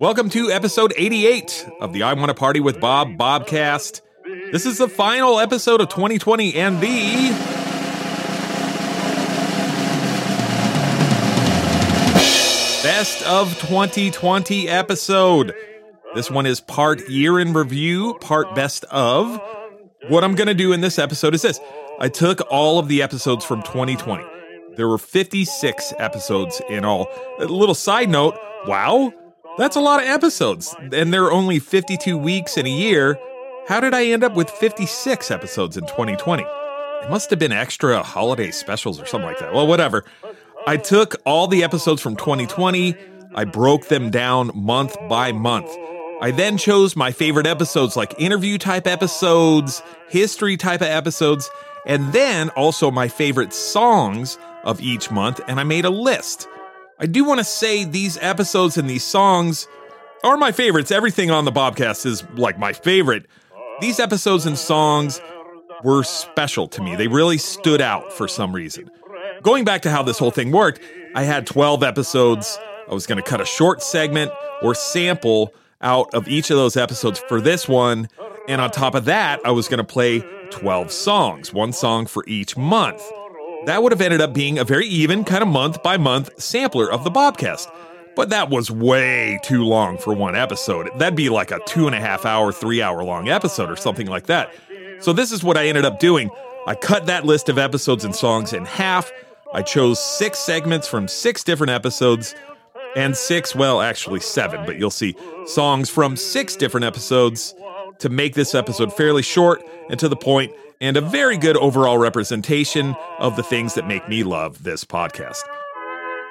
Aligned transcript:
Welcome 0.00 0.30
to 0.30 0.52
episode 0.52 0.94
88 0.96 1.68
of 1.80 1.92
the 1.92 2.04
I 2.04 2.12
Want 2.12 2.28
to 2.28 2.34
Party 2.34 2.60
with 2.60 2.80
Bob 2.80 3.18
Bobcast. 3.18 4.00
This 4.52 4.64
is 4.64 4.78
the 4.78 4.86
final 4.86 5.40
episode 5.40 5.80
of 5.80 5.88
2020 5.88 6.54
and 6.54 6.80
the 6.80 7.30
best 12.84 13.26
of 13.26 13.48
2020 13.58 14.68
episode. 14.68 15.52
This 16.14 16.30
one 16.30 16.46
is 16.46 16.60
part 16.60 17.08
year 17.08 17.40
in 17.40 17.52
review, 17.52 18.14
part 18.20 18.54
best 18.54 18.84
of. 18.92 19.42
What 20.06 20.22
I'm 20.22 20.36
going 20.36 20.46
to 20.46 20.54
do 20.54 20.72
in 20.72 20.80
this 20.80 21.00
episode 21.00 21.34
is 21.34 21.42
this 21.42 21.58
I 21.98 22.08
took 22.08 22.40
all 22.52 22.78
of 22.78 22.86
the 22.86 23.02
episodes 23.02 23.44
from 23.44 23.62
2020. 23.64 24.24
There 24.76 24.86
were 24.86 24.98
56 24.98 25.92
episodes 25.98 26.62
in 26.70 26.84
all. 26.84 27.08
A 27.40 27.46
little 27.46 27.74
side 27.74 28.08
note 28.08 28.38
wow, 28.66 29.12
that's 29.58 29.76
a 29.76 29.80
lot 29.80 30.00
of 30.00 30.08
episodes. 30.08 30.74
And 30.92 31.12
there 31.12 31.24
are 31.24 31.32
only 31.32 31.58
52 31.58 32.16
weeks 32.16 32.56
in 32.56 32.66
a 32.66 32.70
year. 32.70 33.18
How 33.66 33.80
did 33.80 33.92
I 33.92 34.06
end 34.06 34.24
up 34.24 34.34
with 34.34 34.48
56 34.48 35.30
episodes 35.30 35.76
in 35.76 35.84
2020? 35.84 36.42
It 36.42 37.10
must 37.10 37.30
have 37.30 37.38
been 37.38 37.52
extra 37.52 38.02
holiday 38.02 38.50
specials 38.50 39.00
or 39.00 39.06
something 39.06 39.28
like 39.28 39.38
that. 39.40 39.52
Well, 39.52 39.66
whatever. 39.66 40.04
I 40.66 40.76
took 40.76 41.16
all 41.24 41.46
the 41.48 41.62
episodes 41.62 42.00
from 42.00 42.16
2020, 42.16 42.94
I 43.34 43.44
broke 43.44 43.88
them 43.88 44.10
down 44.10 44.50
month 44.54 44.96
by 45.08 45.32
month. 45.32 45.70
I 46.20 46.32
then 46.32 46.56
chose 46.56 46.96
my 46.96 47.12
favorite 47.12 47.46
episodes 47.46 47.96
like 47.96 48.18
interview 48.18 48.58
type 48.58 48.86
episodes, 48.86 49.82
history 50.08 50.56
type 50.56 50.80
of 50.80 50.88
episodes, 50.88 51.48
and 51.86 52.12
then 52.12 52.48
also 52.50 52.90
my 52.90 53.08
favorite 53.08 53.52
songs 53.52 54.38
of 54.64 54.80
each 54.80 55.10
month, 55.10 55.40
and 55.46 55.60
I 55.60 55.64
made 55.64 55.84
a 55.84 55.90
list. 55.90 56.48
I 57.00 57.06
do 57.06 57.24
want 57.24 57.38
to 57.38 57.44
say 57.44 57.84
these 57.84 58.18
episodes 58.20 58.76
and 58.76 58.90
these 58.90 59.04
songs 59.04 59.68
are 60.24 60.36
my 60.36 60.50
favorites. 60.50 60.90
Everything 60.90 61.30
on 61.30 61.44
the 61.44 61.52
Bobcast 61.52 62.04
is 62.06 62.24
like 62.34 62.58
my 62.58 62.72
favorite. 62.72 63.26
These 63.80 64.00
episodes 64.00 64.46
and 64.46 64.58
songs 64.58 65.20
were 65.84 66.02
special 66.02 66.66
to 66.68 66.82
me. 66.82 66.96
They 66.96 67.06
really 67.06 67.38
stood 67.38 67.80
out 67.80 68.12
for 68.12 68.26
some 68.26 68.52
reason. 68.52 68.90
Going 69.42 69.64
back 69.64 69.82
to 69.82 69.90
how 69.90 70.02
this 70.02 70.18
whole 70.18 70.32
thing 70.32 70.50
worked, 70.50 70.80
I 71.14 71.22
had 71.22 71.46
12 71.46 71.84
episodes. 71.84 72.58
I 72.90 72.94
was 72.94 73.06
going 73.06 73.22
to 73.22 73.28
cut 73.28 73.40
a 73.40 73.44
short 73.44 73.80
segment 73.80 74.32
or 74.60 74.74
sample 74.74 75.54
out 75.80 76.12
of 76.14 76.26
each 76.26 76.50
of 76.50 76.56
those 76.56 76.76
episodes 76.76 77.20
for 77.28 77.40
this 77.40 77.68
one. 77.68 78.08
And 78.48 78.60
on 78.60 78.72
top 78.72 78.96
of 78.96 79.04
that, 79.04 79.40
I 79.44 79.52
was 79.52 79.68
going 79.68 79.78
to 79.78 79.84
play 79.84 80.24
12 80.50 80.90
songs, 80.90 81.52
one 81.52 81.72
song 81.72 82.06
for 82.06 82.24
each 82.26 82.56
month. 82.56 83.02
That 83.68 83.82
would 83.82 83.92
have 83.92 84.00
ended 84.00 84.22
up 84.22 84.32
being 84.32 84.58
a 84.58 84.64
very 84.64 84.86
even, 84.86 85.24
kind 85.24 85.42
of 85.42 85.48
month 85.48 85.82
by 85.82 85.98
month 85.98 86.40
sampler 86.40 86.90
of 86.90 87.04
the 87.04 87.10
Bobcast. 87.10 87.70
But 88.16 88.30
that 88.30 88.48
was 88.48 88.70
way 88.70 89.38
too 89.42 89.62
long 89.62 89.98
for 89.98 90.14
one 90.14 90.34
episode. 90.34 90.88
That'd 90.96 91.14
be 91.14 91.28
like 91.28 91.50
a 91.50 91.60
two 91.66 91.86
and 91.86 91.94
a 91.94 92.00
half 92.00 92.24
hour, 92.24 92.50
three 92.50 92.80
hour 92.80 93.04
long 93.04 93.28
episode 93.28 93.70
or 93.70 93.76
something 93.76 94.06
like 94.06 94.24
that. 94.24 94.54
So, 95.00 95.12
this 95.12 95.32
is 95.32 95.44
what 95.44 95.58
I 95.58 95.68
ended 95.68 95.84
up 95.84 96.00
doing. 96.00 96.30
I 96.66 96.76
cut 96.76 97.04
that 97.08 97.26
list 97.26 97.50
of 97.50 97.58
episodes 97.58 98.06
and 98.06 98.16
songs 98.16 98.54
in 98.54 98.64
half. 98.64 99.12
I 99.52 99.60
chose 99.60 100.00
six 100.00 100.38
segments 100.38 100.88
from 100.88 101.06
six 101.06 101.44
different 101.44 101.70
episodes 101.70 102.34
and 102.96 103.14
six, 103.14 103.54
well, 103.54 103.82
actually 103.82 104.20
seven, 104.20 104.64
but 104.64 104.78
you'll 104.78 104.90
see 104.90 105.14
songs 105.44 105.90
from 105.90 106.16
six 106.16 106.56
different 106.56 106.86
episodes 106.86 107.54
to 107.98 108.08
make 108.08 108.34
this 108.34 108.54
episode 108.54 108.92
fairly 108.92 109.22
short 109.22 109.62
and 109.90 109.98
to 110.00 110.08
the 110.08 110.16
point 110.16 110.52
and 110.80 110.96
a 110.96 111.00
very 111.00 111.36
good 111.36 111.56
overall 111.56 111.98
representation 111.98 112.94
of 113.18 113.36
the 113.36 113.42
things 113.42 113.74
that 113.74 113.86
make 113.86 114.08
me 114.08 114.22
love 114.22 114.62
this 114.62 114.84
podcast. 114.84 115.42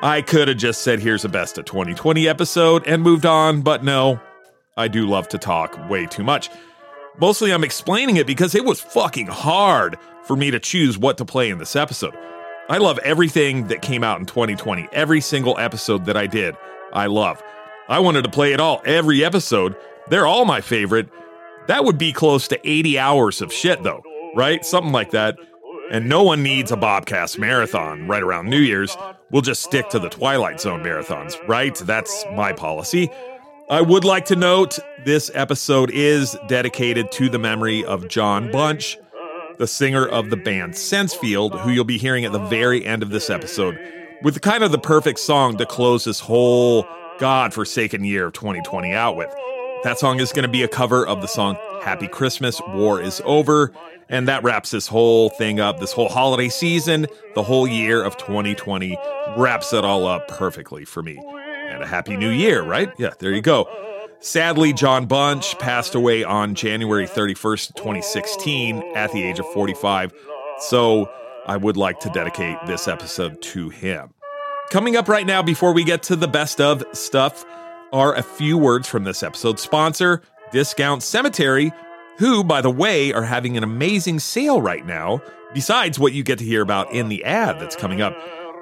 I 0.01 0.21
could 0.21 0.47
have 0.47 0.57
just 0.57 0.83
said, 0.83 0.99
here's 0.99 1.25
a 1.25 1.29
best 1.29 1.57
of 1.57 1.65
2020 1.65 2.27
episode 2.27 2.85
and 2.87 3.01
moved 3.01 3.25
on, 3.25 3.61
but 3.61 3.83
no, 3.83 4.19
I 4.77 4.87
do 4.87 5.07
love 5.07 5.27
to 5.29 5.37
talk 5.37 5.89
way 5.89 6.05
too 6.05 6.23
much. 6.23 6.49
Mostly 7.19 7.51
I'm 7.51 7.63
explaining 7.63 8.17
it 8.17 8.27
because 8.27 8.53
it 8.53 8.63
was 8.63 8.79
fucking 8.79 9.27
hard 9.27 9.97
for 10.23 10.35
me 10.35 10.51
to 10.51 10.59
choose 10.59 10.97
what 10.97 11.17
to 11.17 11.25
play 11.25 11.49
in 11.49 11.57
this 11.57 11.75
episode. 11.75 12.15
I 12.69 12.77
love 12.77 12.99
everything 12.99 13.67
that 13.67 13.81
came 13.81 14.03
out 14.03 14.19
in 14.19 14.25
2020. 14.25 14.87
Every 14.91 15.19
single 15.21 15.57
episode 15.57 16.05
that 16.05 16.17
I 16.17 16.27
did, 16.27 16.55
I 16.93 17.07
love. 17.07 17.41
I 17.89 17.99
wanted 17.99 18.23
to 18.23 18.29
play 18.29 18.53
it 18.53 18.59
all, 18.59 18.81
every 18.85 19.23
episode. 19.23 19.75
They're 20.09 20.27
all 20.27 20.45
my 20.45 20.61
favorite. 20.61 21.09
That 21.67 21.83
would 21.83 21.97
be 21.97 22.13
close 22.13 22.47
to 22.49 22.69
80 22.69 22.97
hours 22.97 23.41
of 23.41 23.51
shit, 23.51 23.83
though, 23.83 24.01
right? 24.35 24.65
Something 24.65 24.91
like 24.91 25.11
that. 25.11 25.37
And 25.91 26.09
no 26.09 26.23
one 26.23 26.43
needs 26.43 26.71
a 26.71 26.75
Bobcast 26.75 27.37
marathon 27.37 28.07
right 28.07 28.23
around 28.23 28.49
New 28.49 28.59
Year's. 28.59 28.97
We'll 29.31 29.41
just 29.41 29.61
stick 29.61 29.89
to 29.89 29.99
the 29.99 30.09
Twilight 30.09 30.59
Zone 30.59 30.83
marathons, 30.83 31.35
right? 31.47 31.75
That's 31.75 32.25
my 32.33 32.53
policy. 32.53 33.09
I 33.69 33.81
would 33.81 34.05
like 34.05 34.25
to 34.25 34.35
note 34.35 34.79
this 35.05 35.29
episode 35.33 35.91
is 35.91 36.37
dedicated 36.47 37.11
to 37.13 37.29
the 37.29 37.39
memory 37.39 37.83
of 37.83 38.07
Jon 38.07 38.49
Bunch, 38.51 38.97
the 39.57 39.67
singer 39.67 40.05
of 40.05 40.29
the 40.29 40.37
band 40.37 40.73
Sensefield, 40.73 41.59
who 41.61 41.71
you'll 41.71 41.83
be 41.83 41.97
hearing 41.97 42.23
at 42.23 42.31
the 42.31 42.39
very 42.39 42.85
end 42.85 43.03
of 43.03 43.09
this 43.09 43.29
episode, 43.29 43.77
with 44.23 44.41
kind 44.41 44.63
of 44.63 44.71
the 44.71 44.77
perfect 44.77 45.19
song 45.19 45.57
to 45.57 45.65
close 45.65 46.05
this 46.05 46.19
whole 46.19 46.85
God-forsaken 47.19 48.05
year 48.05 48.27
of 48.27 48.33
2020 48.33 48.93
out 48.93 49.15
with. 49.17 49.33
That 49.83 49.99
song 49.99 50.19
is 50.19 50.31
going 50.33 50.43
to 50.43 50.49
be 50.49 50.63
a 50.63 50.67
cover 50.67 51.05
of 51.05 51.21
the 51.21 51.27
song 51.27 51.55
Happy 51.81 52.07
Christmas, 52.07 52.59
War 52.69 53.01
is 53.01 53.21
Over. 53.25 53.71
And 54.09 54.27
that 54.27 54.43
wraps 54.43 54.71
this 54.71 54.87
whole 54.87 55.29
thing 55.29 55.59
up, 55.59 55.79
this 55.79 55.91
whole 55.91 56.09
holiday 56.09 56.49
season, 56.49 57.07
the 57.35 57.43
whole 57.43 57.67
year 57.67 58.03
of 58.03 58.17
2020 58.17 58.97
wraps 59.37 59.73
it 59.73 59.85
all 59.85 60.07
up 60.07 60.27
perfectly 60.29 60.83
for 60.83 61.03
me. 61.03 61.17
And 61.69 61.83
a 61.83 61.87
happy 61.87 62.17
new 62.17 62.29
year, 62.29 62.63
right? 62.63 62.91
Yeah, 62.97 63.11
there 63.19 63.33
you 63.33 63.41
go. 63.41 63.67
Sadly, 64.19 64.73
Jon 64.73 65.05
Bunch 65.05 65.59
passed 65.59 65.93
away 65.93 66.23
on 66.23 66.55
January 66.55 67.05
31st, 67.05 67.75
2016, 67.75 68.81
at 68.95 69.11
the 69.11 69.21
age 69.21 69.39
of 69.39 69.45
45. 69.53 70.11
So 70.59 71.09
I 71.45 71.55
would 71.55 71.77
like 71.77 71.99
to 71.99 72.09
dedicate 72.09 72.57
this 72.65 72.87
episode 72.87 73.41
to 73.43 73.69
him. 73.69 74.13
Coming 74.71 74.95
up 74.95 75.07
right 75.07 75.25
now, 75.25 75.43
before 75.43 75.71
we 75.73 75.83
get 75.83 76.03
to 76.03 76.15
the 76.15 76.27
best 76.27 76.59
of 76.59 76.83
stuff, 76.93 77.45
are 77.91 78.15
a 78.15 78.23
few 78.23 78.57
words 78.57 78.87
from 78.87 79.03
this 79.03 79.23
episode's 79.23 79.61
sponsor, 79.61 80.21
Discount 80.51 81.03
Cemetery, 81.03 81.71
who, 82.17 82.43
by 82.43 82.61
the 82.61 82.69
way, 82.69 83.13
are 83.13 83.23
having 83.23 83.57
an 83.57 83.63
amazing 83.63 84.19
sale 84.19 84.61
right 84.61 84.85
now, 84.85 85.21
besides 85.53 85.99
what 85.99 86.13
you 86.13 86.23
get 86.23 86.39
to 86.39 86.45
hear 86.45 86.61
about 86.61 86.91
in 86.91 87.09
the 87.09 87.23
ad 87.23 87.59
that's 87.59 87.75
coming 87.75 88.01
up. 88.01 88.17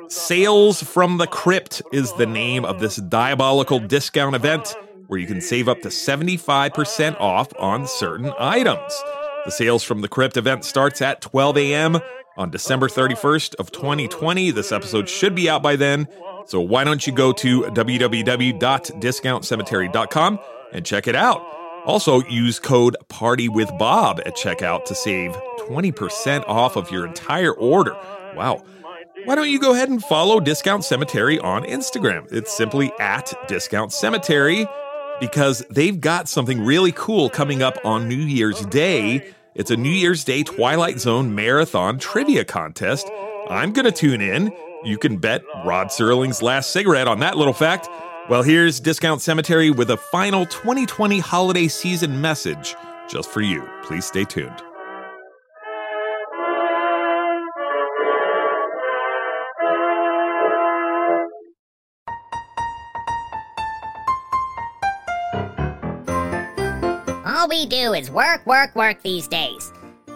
Sales 0.08 0.84
from 0.84 1.18
the 1.18 1.28
Crypt 1.28 1.82
is 1.92 2.14
the 2.14 2.26
name 2.26 2.66
of 2.66 2.80
this 2.80 2.98
diabolical 2.98 3.80
discount 3.80 4.36
event 4.36 4.76
where 5.08 5.20
you 5.20 5.28
can 5.28 5.42
save 5.42 5.68
up 5.68 5.82
to 5.82 5.90
75% 5.90 7.20
off 7.20 7.52
on 7.60 7.88
certain 7.88 8.34
items. 8.40 9.04
The 9.46 9.52
Sales 9.52 9.84
from 9.84 10.02
the 10.02 10.08
Crypt 10.08 10.38
event 10.38 10.66
starts 10.66 11.02
at 11.02 11.22
12 11.22 11.58
a.m. 11.58 12.00
on 12.38 12.50
December 12.50 12.88
31st 12.88 13.56
of 13.56 13.72
2020. 13.72 14.52
This 14.52 14.72
episode 14.72 15.08
should 15.08 15.36
be 15.36 15.50
out 15.50 15.62
by 15.62 15.76
then. 15.76 16.08
So 16.46 16.62
why 16.62 16.84
don't 16.84 17.06
you 17.06 17.14
go 17.14 17.32
to 17.34 17.62
www.discountcemetery.com 17.64 20.40
and 20.74 20.86
check 20.86 21.08
it 21.08 21.16
out. 21.16 21.46
Also, 21.86 22.22
use 22.24 22.60
code 22.60 22.98
Party 23.10 23.48
with 23.48 23.70
Bob 23.78 24.20
at 24.26 24.36
checkout 24.36 24.86
to 24.86 24.96
save 24.96 25.34
20% 25.60 26.44
off 26.48 26.76
of 26.76 26.90
your 26.90 27.06
entire 27.06 27.54
order. 27.54 27.96
Wow. 28.36 28.64
Why 29.26 29.36
don't 29.36 29.50
you 29.50 29.60
go 29.60 29.74
ahead 29.74 29.90
and 29.90 30.04
follow 30.04 30.40
Discount 30.40 30.84
Cemetery 30.84 31.40
on 31.40 31.64
Instagram? 31.64 32.32
It's 32.32 32.56
simply 32.56 32.92
at 33.00 33.34
Discount 33.48 33.92
Cemetery 33.92 34.68
because 35.20 35.66
they've 35.70 36.00
got 36.00 36.28
something 36.28 36.64
really 36.64 36.92
cool 36.92 37.30
coming 37.30 37.62
up 37.62 37.78
on 37.86 38.08
New 38.08 38.16
Year's 38.16 38.66
Day. 38.68 39.32
It's 39.54 39.72
a 39.72 39.78
New 39.78 39.90
Year's 39.90 40.24
Day 40.24 40.44
Twilight 40.44 41.00
Zone 41.00 41.34
Marathon 41.34 41.98
Trivia 41.98 42.46
Contest. 42.46 43.10
I'm 43.50 43.74
going 43.74 43.86
to 43.86 43.92
tune 43.92 44.22
in. 44.22 44.52
You 44.86 45.00
can 45.00 45.18
bet 45.18 45.44
Rod 45.66 45.88
Serling's 45.88 46.44
last 46.44 46.70
cigarette 46.70 47.08
on 47.08 47.18
that 47.22 47.38
little 47.38 47.54
fact. 47.54 47.90
Well, 48.30 48.44
here's 48.44 48.80
Discount 48.80 49.20
Cemetery 49.20 49.72
with 49.72 49.90
a 49.90 49.98
final 49.98 50.46
2020 50.46 51.18
holiday 51.18 51.68
season 51.68 52.22
message 52.22 52.76
just 53.08 53.32
for 53.32 53.42
you. 53.42 53.68
Please 53.82 54.06
stay 54.06 54.26
tuned. 54.26 54.62
All 67.26 67.48
we 67.50 67.66
do 67.66 67.94
is 67.94 68.12
work, 68.12 68.46
work, 68.46 68.76
work 68.76 69.02
these 69.02 69.28
days. 69.28 69.74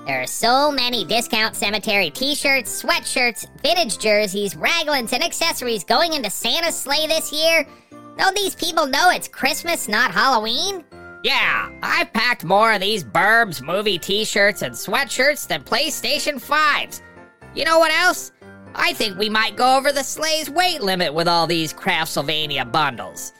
There 0.09 0.23
are 0.23 0.25
so 0.25 0.71
many 0.71 1.06
discount 1.06 1.56
cemetery 1.56 2.09
t 2.09 2.33
shirts, 2.33 2.81
sweatshirts, 2.81 3.45
vintage 3.61 4.00
jerseys, 4.00 4.56
raglans, 4.56 5.13
and 5.13 5.23
accessories 5.23 5.83
going 5.83 6.13
into 6.13 6.31
Santa's 6.31 6.75
sleigh 6.75 7.06
this 7.06 7.31
year. 7.31 7.63
Don't 8.17 8.35
these 8.35 8.56
people 8.56 8.88
know 8.88 9.11
it's 9.11 9.27
Christmas, 9.27 9.88
not 9.88 10.09
Halloween? 10.09 10.83
Yeah, 11.23 11.69
I've 11.83 12.11
packed 12.11 12.44
more 12.44 12.73
of 12.73 12.81
these 12.81 13.03
Burbs 13.03 13.61
movie 13.61 14.00
t 14.00 14.25
shirts 14.25 14.63
and 14.63 14.73
sweatshirts 14.73 15.47
than 15.47 15.61
PlayStation 15.61 16.41
5s. 16.44 17.01
You 17.53 17.65
know 17.65 17.77
what 17.77 17.94
else? 17.94 18.31
I 18.73 18.94
think 18.94 19.15
we 19.19 19.29
might 19.29 19.57
go 19.57 19.77
over 19.77 19.91
the 19.91 20.03
sleigh's 20.03 20.50
weight 20.50 20.81
limit 20.81 21.13
with 21.13 21.27
all 21.27 21.45
these 21.45 21.71
Craftsylvania 21.71 22.65
bundles. 22.71 23.33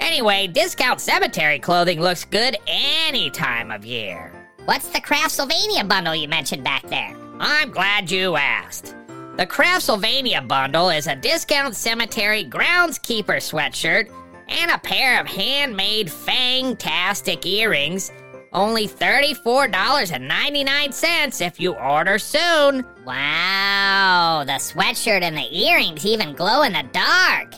Anyway, 0.00 0.48
discount 0.48 1.00
cemetery 1.00 1.60
clothing 1.60 2.00
looks 2.00 2.24
good 2.24 2.56
any 2.66 3.30
time 3.30 3.70
of 3.70 3.86
year. 3.86 4.35
What's 4.66 4.88
the 4.88 5.00
Craftsylvania 5.00 5.86
bundle 5.86 6.16
you 6.16 6.26
mentioned 6.26 6.64
back 6.64 6.82
there? 6.88 7.14
I'm 7.38 7.70
glad 7.70 8.10
you 8.10 8.34
asked. 8.34 8.96
The 9.36 9.46
Craftsylvania 9.46 10.48
bundle 10.48 10.90
is 10.90 11.06
a 11.06 11.14
discount 11.14 11.76
cemetery 11.76 12.44
groundskeeper 12.44 13.36
sweatshirt 13.36 14.10
and 14.48 14.72
a 14.72 14.78
pair 14.78 15.20
of 15.20 15.28
handmade 15.28 16.10
fantastic 16.10 17.46
earrings. 17.46 18.10
Only 18.52 18.88
$34.99 18.88 21.46
if 21.46 21.60
you 21.60 21.74
order 21.74 22.18
soon. 22.18 22.84
Wow, 23.04 24.42
the 24.44 24.54
sweatshirt 24.54 25.22
and 25.22 25.36
the 25.36 25.56
earrings 25.56 26.04
even 26.04 26.34
glow 26.34 26.62
in 26.62 26.72
the 26.72 26.82
dark. 26.90 27.54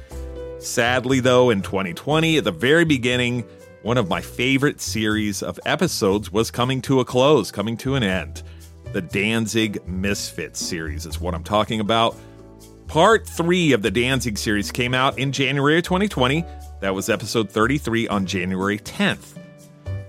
Sadly, 0.58 1.20
though, 1.20 1.52
in 1.52 1.62
2020, 1.62 2.38
at 2.38 2.46
the 2.46 2.52
very 2.52 2.84
beginning, 2.84 3.46
one 3.88 3.98
of 3.98 4.10
my 4.10 4.20
favorite 4.20 4.82
series 4.82 5.42
of 5.42 5.58
episodes 5.66 6.30
was 6.30 6.52
coming 6.52 6.82
to 6.82 7.00
a 7.00 7.06
close, 7.06 7.52
coming 7.52 7.78
to 7.78 7.96
an 7.96 8.04
end. 8.04 8.44
The 8.92 9.02
Danzig 9.02 9.88
Misfits 9.88 10.60
series 10.60 11.06
is 11.06 11.22
what 11.22 11.34
I'm 11.34 11.46
talking 11.46 11.80
about. 11.80 12.18
Part 12.88 13.26
three 13.26 13.72
of 13.72 13.82
the 13.82 13.90
Danzig 13.90 14.38
series 14.38 14.74
came 14.74 14.94
out 14.94 15.18
in 15.18 15.32
January 15.32 15.78
of 15.78 15.86
2020. 15.86 16.44
That 16.82 16.94
was 16.94 17.08
episode 17.08 17.50
33 17.50 18.10
on 18.10 18.26
January 18.26 18.78
10th. 18.78 19.38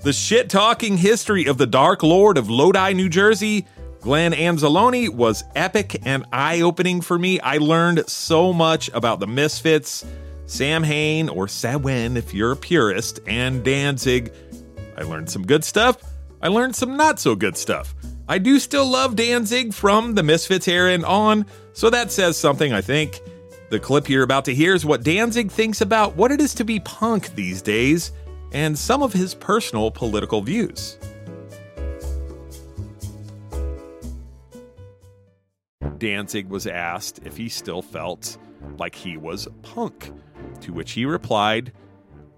The 0.02 0.12
shit 0.12 0.50
talking 0.50 0.96
history 0.96 1.46
of 1.46 1.56
the 1.56 1.66
Dark 1.66 2.02
Lord 2.02 2.36
of 2.36 2.50
Lodi, 2.50 2.94
New 2.94 3.08
Jersey, 3.08 3.64
Glenn 4.00 4.32
Anzalone, 4.32 5.10
was 5.10 5.44
epic 5.54 6.02
and 6.04 6.24
eye 6.32 6.62
opening 6.62 7.00
for 7.00 7.16
me. 7.16 7.38
I 7.38 7.58
learned 7.58 8.08
so 8.08 8.52
much 8.52 8.90
about 8.92 9.20
the 9.20 9.28
Misfits 9.28 10.04
Samhain, 10.48 11.28
or 11.28 11.46
Samhain 11.46 12.16
if 12.16 12.32
you're 12.32 12.52
a 12.52 12.56
purist, 12.56 13.20
and 13.26 13.62
Danzig. 13.62 14.32
I 14.96 15.02
learned 15.02 15.30
some 15.30 15.46
good 15.46 15.62
stuff. 15.62 16.02
I 16.40 16.48
learned 16.48 16.74
some 16.74 16.96
not 16.96 17.20
so 17.20 17.36
good 17.36 17.56
stuff. 17.56 17.94
I 18.28 18.38
do 18.38 18.58
still 18.58 18.86
love 18.86 19.14
Danzig 19.14 19.74
from 19.74 20.14
the 20.14 20.22
Misfits 20.22 20.66
era 20.66 20.92
and 20.92 21.04
on, 21.04 21.46
so 21.74 21.90
that 21.90 22.10
says 22.10 22.36
something, 22.36 22.72
I 22.72 22.80
think. 22.80 23.20
The 23.70 23.78
clip 23.78 24.08
you're 24.08 24.22
about 24.22 24.46
to 24.46 24.54
hear 24.54 24.74
is 24.74 24.86
what 24.86 25.02
Danzig 25.02 25.50
thinks 25.50 25.82
about 25.82 26.16
what 26.16 26.32
it 26.32 26.40
is 26.40 26.54
to 26.54 26.64
be 26.64 26.80
punk 26.80 27.34
these 27.34 27.60
days, 27.60 28.12
and 28.52 28.76
some 28.78 29.02
of 29.02 29.12
his 29.12 29.34
personal 29.34 29.90
political 29.90 30.40
views. 30.40 30.96
Danzig 35.98 36.48
was 36.48 36.66
asked 36.66 37.20
if 37.24 37.36
he 37.36 37.50
still 37.50 37.82
felt 37.82 38.38
like 38.78 38.94
he 38.94 39.16
was 39.16 39.48
punk. 39.62 40.10
To 40.62 40.72
which 40.72 40.92
he 40.92 41.04
replied, 41.04 41.72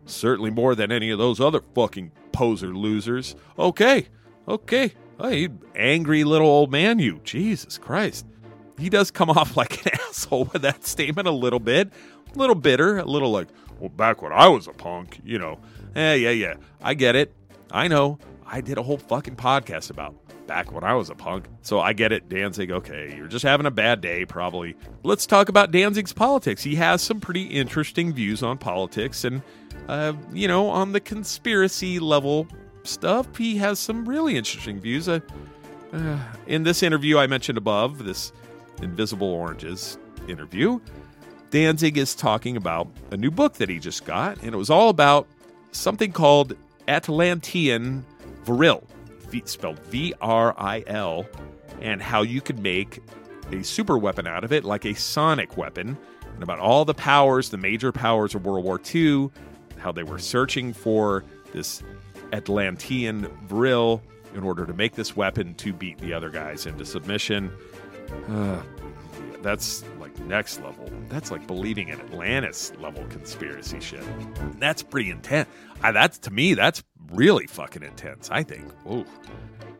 Certainly 0.04 0.50
more 0.50 0.74
than 0.74 0.90
any 0.90 1.10
of 1.10 1.18
those 1.18 1.40
other 1.40 1.60
fucking 1.74 2.12
poser 2.32 2.74
losers. 2.74 3.36
Okay, 3.58 4.08
okay. 4.48 4.92
Hey, 5.20 5.48
angry 5.76 6.24
little 6.24 6.48
old 6.48 6.70
man, 6.72 6.98
you. 6.98 7.20
Jesus 7.24 7.78
Christ. 7.78 8.26
He 8.78 8.88
does 8.88 9.10
come 9.10 9.30
off 9.36 9.56
like 9.56 9.86
an 9.86 9.98
asshole 10.08 10.46
with 10.46 10.62
that 10.62 10.84
statement 10.84 11.28
a 11.28 11.32
little 11.32 11.60
bit. 11.60 11.92
A 12.34 12.38
little 12.38 12.54
bitter, 12.54 12.98
a 12.98 13.04
little 13.04 13.30
like, 13.30 13.48
well, 13.78 13.88
back 13.90 14.22
when 14.22 14.32
I 14.32 14.48
was 14.48 14.66
a 14.66 14.72
punk, 14.72 15.20
you 15.24 15.38
know. 15.38 15.58
Yeah, 15.94 16.14
yeah, 16.14 16.30
yeah. 16.30 16.54
I 16.80 16.94
get 16.94 17.16
it. 17.16 17.34
I 17.70 17.88
know. 17.88 18.18
I 18.46 18.60
did 18.60 18.78
a 18.78 18.82
whole 18.82 18.98
fucking 18.98 19.36
podcast 19.36 19.90
about 19.90 20.14
back 20.50 20.72
when 20.72 20.82
I 20.82 20.94
was 20.94 21.10
a 21.10 21.14
punk. 21.14 21.46
So 21.62 21.78
I 21.78 21.92
get 21.92 22.10
it, 22.10 22.28
Danzig. 22.28 22.72
Okay, 22.72 23.14
you're 23.16 23.28
just 23.28 23.44
having 23.44 23.66
a 23.66 23.70
bad 23.70 24.00
day, 24.00 24.24
probably. 24.24 24.74
Let's 25.04 25.24
talk 25.24 25.48
about 25.48 25.70
Danzig's 25.70 26.12
politics. 26.12 26.64
He 26.64 26.74
has 26.74 27.00
some 27.02 27.20
pretty 27.20 27.44
interesting 27.44 28.12
views 28.12 28.42
on 28.42 28.58
politics 28.58 29.22
and, 29.22 29.42
uh, 29.86 30.12
you 30.32 30.48
know, 30.48 30.68
on 30.68 30.90
the 30.90 30.98
conspiracy 30.98 32.00
level 32.00 32.48
stuff. 32.82 33.36
He 33.36 33.58
has 33.58 33.78
some 33.78 34.04
really 34.08 34.36
interesting 34.36 34.80
views. 34.80 35.08
Uh, 35.08 35.20
uh, 35.92 36.18
in 36.48 36.64
this 36.64 36.82
interview 36.82 37.16
I 37.16 37.28
mentioned 37.28 37.56
above, 37.56 38.02
this 38.04 38.32
Invisible 38.82 39.28
Oranges 39.28 39.98
interview, 40.26 40.80
Danzig 41.50 41.96
is 41.96 42.12
talking 42.16 42.56
about 42.56 42.88
a 43.12 43.16
new 43.16 43.30
book 43.30 43.54
that 43.54 43.68
he 43.68 43.78
just 43.78 44.04
got, 44.04 44.42
and 44.42 44.52
it 44.52 44.58
was 44.58 44.68
all 44.68 44.88
about 44.88 45.28
something 45.70 46.10
called 46.10 46.56
Atlantean 46.88 48.04
Vril 48.42 48.84
v, 49.30 49.42
spelled 49.44 49.78
V 49.80 50.14
R 50.20 50.54
I 50.58 50.84
L, 50.86 51.26
and 51.80 52.02
how 52.02 52.22
you 52.22 52.40
could 52.40 52.58
make 52.58 53.00
a 53.52 53.62
super 53.62 53.98
weapon 53.98 54.26
out 54.26 54.44
of 54.44 54.52
it, 54.52 54.64
like 54.64 54.84
a 54.84 54.94
sonic 54.94 55.56
weapon, 55.56 55.96
and 56.34 56.42
about 56.42 56.58
all 56.58 56.84
the 56.84 56.94
powers, 56.94 57.50
the 57.50 57.56
major 57.56 57.92
powers 57.92 58.34
of 58.34 58.44
World 58.44 58.64
War 58.64 58.80
II, 58.94 59.30
how 59.78 59.92
they 59.92 60.02
were 60.02 60.18
searching 60.18 60.72
for 60.72 61.24
this 61.52 61.82
Atlantean 62.32 63.28
Vril 63.46 64.02
in 64.34 64.44
order 64.44 64.66
to 64.66 64.72
make 64.72 64.94
this 64.94 65.16
weapon 65.16 65.54
to 65.54 65.72
beat 65.72 65.98
the 65.98 66.12
other 66.12 66.30
guys 66.30 66.66
into 66.66 66.84
submission. 66.84 67.50
Uh, 68.28 68.62
that's 69.42 69.84
like 69.98 70.16
next 70.20 70.60
level. 70.60 70.88
That's 71.08 71.30
like 71.30 71.46
believing 71.46 71.88
in 71.88 72.00
Atlantis 72.00 72.72
level 72.80 73.04
conspiracy 73.06 73.80
shit. 73.80 74.04
That's 74.60 74.82
pretty 74.82 75.10
intense. 75.10 75.48
I, 75.82 75.92
that's 75.92 76.18
to 76.18 76.30
me, 76.30 76.54
that's 76.54 76.82
really 77.10 77.46
fucking 77.46 77.82
intense. 77.82 78.30
I 78.30 78.42
think. 78.42 78.64
Ooh. 78.90 79.04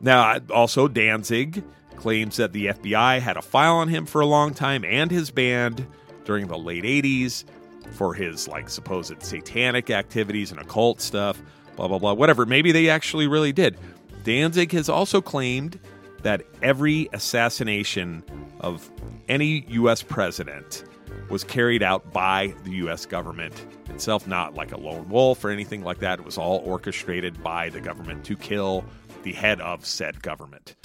Now, 0.00 0.38
also 0.50 0.88
Danzig 0.88 1.62
claims 1.96 2.36
that 2.36 2.52
the 2.52 2.66
FBI 2.66 3.20
had 3.20 3.36
a 3.36 3.42
file 3.42 3.76
on 3.76 3.88
him 3.88 4.06
for 4.06 4.20
a 4.20 4.26
long 4.26 4.54
time 4.54 4.84
and 4.84 5.10
his 5.10 5.30
band 5.30 5.86
during 6.24 6.46
the 6.46 6.58
late 6.58 6.84
'80s 6.84 7.44
for 7.92 8.14
his 8.14 8.48
like 8.48 8.68
supposed 8.68 9.22
satanic 9.22 9.90
activities 9.90 10.50
and 10.50 10.60
occult 10.60 11.00
stuff. 11.00 11.40
Blah 11.76 11.88
blah 11.88 11.98
blah. 11.98 12.12
Whatever. 12.14 12.46
Maybe 12.46 12.72
they 12.72 12.88
actually 12.88 13.26
really 13.26 13.52
did. 13.52 13.76
Danzig 14.24 14.72
has 14.72 14.88
also 14.88 15.20
claimed 15.20 15.78
that 16.22 16.42
every 16.62 17.08
assassination 17.12 18.22
of 18.60 18.90
any 19.28 19.64
U.S. 19.68 20.02
president 20.02 20.84
was 21.28 21.44
carried 21.44 21.82
out 21.82 22.12
by 22.12 22.54
the 22.64 22.72
U.S. 22.72 23.06
government 23.06 23.64
itself, 23.88 24.26
not 24.26 24.54
like 24.54 24.72
a 24.72 24.76
lone 24.76 25.08
wolf 25.08 25.44
or 25.44 25.50
anything 25.50 25.82
like 25.82 25.98
that. 26.00 26.18
It 26.18 26.24
was 26.24 26.38
all 26.38 26.58
orchestrated 26.64 27.42
by 27.42 27.68
the 27.68 27.80
government 27.80 28.24
to 28.24 28.36
kill 28.36 28.84
the 29.22 29.32
head 29.32 29.60
of 29.60 29.86
said 29.86 30.22
government. 30.22 30.76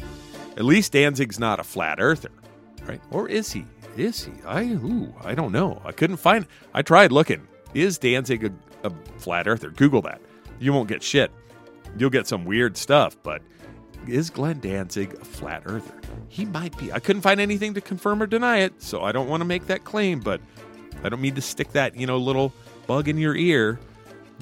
At 0.57 0.65
least 0.65 0.91
Danzig's 0.91 1.39
not 1.39 1.59
a 1.59 1.63
flat 1.63 1.99
earther, 1.99 2.31
right? 2.85 3.01
Or 3.11 3.27
is 3.27 3.51
he? 3.51 3.65
Is 3.97 4.25
he? 4.25 4.33
I 4.45 4.63
ooh, 4.63 5.13
I 5.23 5.35
don't 5.35 5.51
know. 5.51 5.81
I 5.85 5.91
couldn't 5.91 6.17
find. 6.17 6.45
I 6.73 6.81
tried 6.81 7.11
looking. 7.11 7.47
Is 7.73 7.97
Danzig 7.97 8.43
a, 8.43 8.87
a 8.87 8.91
flat 9.17 9.47
earther? 9.47 9.69
Google 9.69 10.01
that. 10.03 10.21
You 10.59 10.73
won't 10.73 10.87
get 10.87 11.01
shit. 11.03 11.31
You'll 11.97 12.09
get 12.09 12.27
some 12.27 12.45
weird 12.45 12.77
stuff, 12.77 13.15
but 13.23 13.41
is 14.07 14.29
Glenn 14.29 14.59
Danzig 14.59 15.13
a 15.13 15.25
flat 15.25 15.63
earther? 15.65 15.93
He 16.29 16.45
might 16.45 16.77
be. 16.77 16.91
I 16.91 16.99
couldn't 16.99 17.21
find 17.21 17.39
anything 17.39 17.73
to 17.75 17.81
confirm 17.81 18.21
or 18.21 18.27
deny 18.27 18.59
it, 18.59 18.81
so 18.81 19.01
I 19.01 19.11
don't 19.11 19.27
want 19.27 19.41
to 19.41 19.45
make 19.45 19.67
that 19.67 19.83
claim, 19.83 20.19
but 20.19 20.41
I 21.03 21.09
don't 21.09 21.21
mean 21.21 21.35
to 21.35 21.41
stick 21.41 21.71
that, 21.73 21.95
you 21.95 22.07
know, 22.07 22.17
little 22.17 22.53
bug 22.87 23.07
in 23.07 23.17
your 23.17 23.35
ear. 23.35 23.79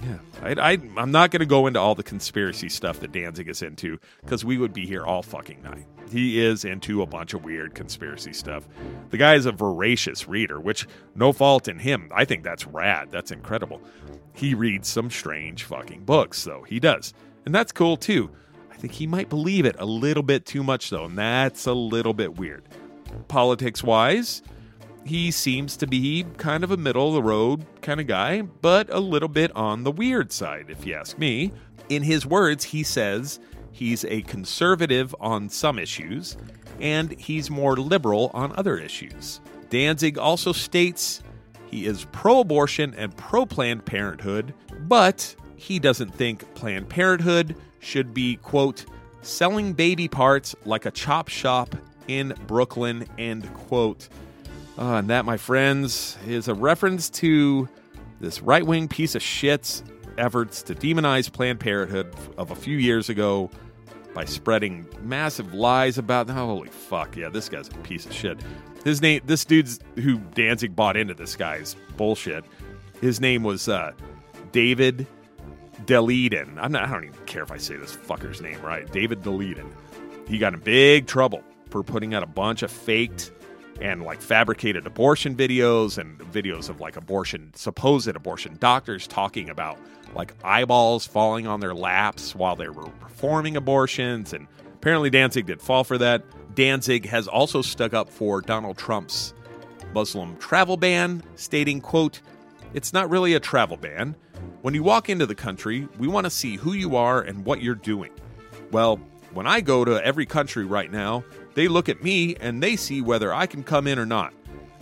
Yeah, 0.01 0.17
I, 0.41 0.79
I'm 0.97 1.11
not 1.11 1.31
going 1.31 1.41
to 1.41 1.45
go 1.45 1.67
into 1.67 1.79
all 1.79 1.95
the 1.95 2.03
conspiracy 2.03 2.67
stuff 2.67 2.99
that 3.01 3.11
Danzig 3.11 3.47
is 3.47 3.61
into 3.61 3.99
because 4.21 4.43
we 4.43 4.57
would 4.57 4.73
be 4.73 4.85
here 4.85 5.05
all 5.05 5.21
fucking 5.21 5.61
night. 5.61 5.85
He 6.11 6.39
is 6.39 6.65
into 6.65 7.01
a 7.01 7.05
bunch 7.05 7.33
of 7.33 7.45
weird 7.45 7.75
conspiracy 7.75 8.33
stuff. 8.33 8.67
The 9.11 9.17
guy 9.17 9.35
is 9.35 9.45
a 9.45 9.51
voracious 9.51 10.27
reader, 10.27 10.59
which 10.59 10.87
no 11.15 11.31
fault 11.31 11.67
in 11.67 11.79
him. 11.79 12.09
I 12.13 12.25
think 12.25 12.43
that's 12.43 12.67
rad. 12.67 13.11
That's 13.11 13.31
incredible. 13.31 13.81
He 14.33 14.55
reads 14.55 14.87
some 14.87 15.09
strange 15.09 15.63
fucking 15.63 16.05
books, 16.05 16.43
though. 16.43 16.63
He 16.63 16.79
does. 16.79 17.13
And 17.45 17.53
that's 17.53 17.71
cool 17.71 17.97
too. 17.97 18.31
Think 18.83 18.95
he 18.95 19.07
might 19.07 19.29
believe 19.29 19.65
it 19.65 19.77
a 19.79 19.85
little 19.85 20.23
bit 20.23 20.45
too 20.45 20.61
much, 20.61 20.89
though, 20.89 21.05
and 21.05 21.17
that's 21.17 21.67
a 21.67 21.73
little 21.73 22.13
bit 22.13 22.37
weird. 22.37 22.65
Politics 23.29 23.81
wise, 23.81 24.41
he 25.05 25.31
seems 25.31 25.77
to 25.77 25.87
be 25.87 26.25
kind 26.35 26.65
of 26.65 26.71
a 26.71 26.75
middle 26.75 27.07
of 27.07 27.13
the 27.13 27.23
road 27.23 27.65
kind 27.81 28.01
of 28.01 28.07
guy, 28.07 28.41
but 28.41 28.93
a 28.93 28.99
little 28.99 29.29
bit 29.29 29.55
on 29.55 29.85
the 29.85 29.91
weird 29.91 30.33
side, 30.33 30.65
if 30.67 30.85
you 30.85 30.95
ask 30.95 31.17
me. 31.17 31.53
In 31.87 32.03
his 32.03 32.25
words, 32.25 32.65
he 32.65 32.83
says 32.83 33.39
he's 33.71 34.03
a 34.03 34.21
conservative 34.23 35.15
on 35.21 35.47
some 35.47 35.79
issues, 35.79 36.35
and 36.81 37.17
he's 37.17 37.49
more 37.49 37.77
liberal 37.77 38.31
on 38.33 38.53
other 38.57 38.77
issues. 38.77 39.39
Danzig 39.69 40.17
also 40.17 40.51
states 40.51 41.23
he 41.67 41.85
is 41.85 42.05
pro 42.11 42.41
abortion 42.41 42.93
and 42.97 43.15
pro 43.15 43.45
Planned 43.45 43.85
Parenthood, 43.85 44.53
but 44.77 45.33
he 45.55 45.79
doesn't 45.79 46.13
think 46.13 46.53
Planned 46.53 46.89
Parenthood 46.89 47.55
should 47.83 48.13
be, 48.13 48.37
quote, 48.37 48.85
selling 49.21 49.73
baby 49.73 50.07
parts 50.07 50.55
like 50.65 50.85
a 50.85 50.91
chop 50.91 51.27
shop 51.27 51.75
in 52.07 52.33
Brooklyn, 52.47 53.07
end 53.17 53.51
quote. 53.53 54.09
Uh, 54.77 54.95
and 54.95 55.09
that, 55.09 55.25
my 55.25 55.37
friends, 55.37 56.17
is 56.27 56.47
a 56.47 56.53
reference 56.53 57.09
to 57.09 57.69
this 58.19 58.41
right 58.41 58.65
wing 58.65 58.87
piece 58.87 59.15
of 59.15 59.21
shit's 59.21 59.83
efforts 60.17 60.63
to 60.63 60.75
demonize 60.75 61.31
Planned 61.31 61.59
Parenthood 61.59 62.13
of 62.37 62.51
a 62.51 62.55
few 62.55 62.77
years 62.77 63.09
ago 63.09 63.49
by 64.13 64.25
spreading 64.25 64.87
massive 65.01 65.53
lies 65.53 65.97
about. 65.97 66.29
Holy 66.29 66.69
fuck, 66.69 67.15
yeah, 67.15 67.29
this 67.29 67.49
guy's 67.49 67.67
a 67.67 67.71
piece 67.79 68.05
of 68.05 68.13
shit. 68.13 68.39
His 68.83 69.01
name, 69.01 69.21
this 69.25 69.45
dude's 69.45 69.79
who 69.95 70.17
Danzig 70.35 70.75
bought 70.75 70.97
into 70.97 71.13
this 71.13 71.35
guy's 71.35 71.75
bullshit. 71.95 72.43
His 73.01 73.19
name 73.21 73.43
was 73.43 73.67
uh, 73.69 73.91
David 74.51 75.07
Daleiden. 75.85 76.57
I'm 76.57 76.71
not, 76.71 76.83
I 76.83 76.91
don't 76.91 77.05
even 77.05 77.25
care 77.25 77.43
if 77.43 77.51
I 77.51 77.57
say 77.57 77.75
this 77.75 77.95
fucker's 77.95 78.41
name 78.41 78.61
right. 78.61 78.89
David 78.91 79.21
Daleiden. 79.21 79.71
He 80.27 80.37
got 80.37 80.53
in 80.53 80.59
big 80.59 81.07
trouble 81.07 81.43
for 81.69 81.83
putting 81.83 82.13
out 82.13 82.23
a 82.23 82.27
bunch 82.27 82.63
of 82.63 82.71
faked 82.71 83.31
and 83.81 84.03
like 84.03 84.21
fabricated 84.21 84.85
abortion 84.85 85.35
videos 85.35 85.97
and 85.97 86.17
videos 86.19 86.69
of 86.69 86.79
like 86.79 86.95
abortion, 86.95 87.51
supposed 87.55 88.07
abortion 88.07 88.55
doctors 88.59 89.07
talking 89.07 89.49
about 89.49 89.77
like 90.15 90.33
eyeballs 90.43 91.05
falling 91.05 91.47
on 91.47 91.59
their 91.59 91.73
laps 91.73 92.35
while 92.35 92.55
they 92.55 92.69
were 92.69 92.87
performing 92.99 93.57
abortions. 93.57 94.33
And 94.33 94.47
apparently 94.75 95.09
Danzig 95.09 95.47
did 95.47 95.61
fall 95.61 95.83
for 95.83 95.97
that. 95.97 96.23
Danzig 96.55 97.07
has 97.07 97.27
also 97.27 97.61
stuck 97.61 97.93
up 97.93 98.09
for 98.09 98.41
Donald 98.41 98.77
Trump's 98.77 99.33
Muslim 99.93 100.37
travel 100.37 100.77
ban, 100.77 101.23
stating, 101.35 101.81
quote, 101.81 102.21
it's 102.73 102.93
not 102.93 103.09
really 103.09 103.33
a 103.33 103.39
travel 103.39 103.77
ban. 103.77 104.15
When 104.63 104.73
you 104.73 104.81
walk 104.81 105.09
into 105.09 105.25
the 105.25 105.35
country, 105.35 105.89
we 105.99 106.07
want 106.07 106.23
to 106.25 106.29
see 106.29 106.55
who 106.55 106.71
you 106.71 106.95
are 106.95 107.19
and 107.19 107.43
what 107.43 107.61
you're 107.61 107.75
doing. 107.75 108.13
Well, 108.71 108.95
when 109.33 109.45
I 109.45 109.59
go 109.59 109.83
to 109.83 110.01
every 110.05 110.25
country 110.25 110.63
right 110.63 110.89
now, 110.89 111.25
they 111.53 111.67
look 111.67 111.89
at 111.89 112.01
me 112.01 112.37
and 112.37 112.63
they 112.63 112.77
see 112.77 113.01
whether 113.01 113.33
I 113.33 113.45
can 113.45 113.63
come 113.63 113.87
in 113.87 113.99
or 113.99 114.05
not. 114.05 114.33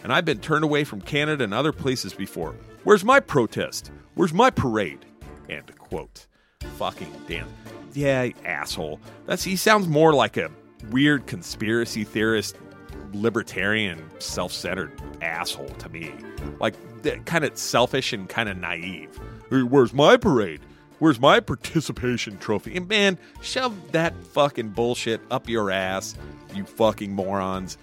And 0.04 0.14
I've 0.14 0.24
been 0.24 0.38
turned 0.38 0.64
away 0.64 0.84
from 0.84 1.02
Canada 1.02 1.44
and 1.44 1.52
other 1.52 1.72
places 1.72 2.14
before. 2.14 2.54
Where's 2.84 3.04
my 3.04 3.20
protest? 3.20 3.90
Where's 4.14 4.36
my 4.36 4.52
parade? 4.52 5.04
End 5.50 5.76
quote. 5.80 6.28
Fucking 6.78 7.12
damn. 7.28 7.48
Yeah, 7.96 8.30
asshole. 8.46 9.00
That's 9.26 9.44
he 9.44 9.56
sounds 9.56 9.88
more 9.88 10.14
like 10.14 10.38
a 10.38 10.52
weird 10.92 11.26
conspiracy 11.26 12.04
theorist, 12.04 12.56
libertarian, 13.14 14.00
self-centered 14.20 14.92
asshole 15.24 15.70
to 15.70 15.90
me. 15.90 16.14
Like 16.60 16.76
kind 17.25 17.43
of 17.43 17.58
selfish 17.58 18.13
and 18.13 18.27
kind 18.29 18.50
of 18.50 18.58
naive. 18.58 19.20
Where's 19.50 19.93
my 19.93 20.17
parade? 20.17 20.62
Where's 21.00 21.20
my 21.20 21.39
participation 21.39 22.38
trophy? 22.38 22.77
And 22.77 22.88
man, 22.88 23.17
shove 23.41 23.91
that 23.91 24.13
fucking 24.34 24.70
bullshit 24.70 25.20
up 25.31 25.50
your 25.50 25.72
ass, 25.72 26.15
you 26.53 26.63
fucking 26.63 27.12
morons. 27.12 27.77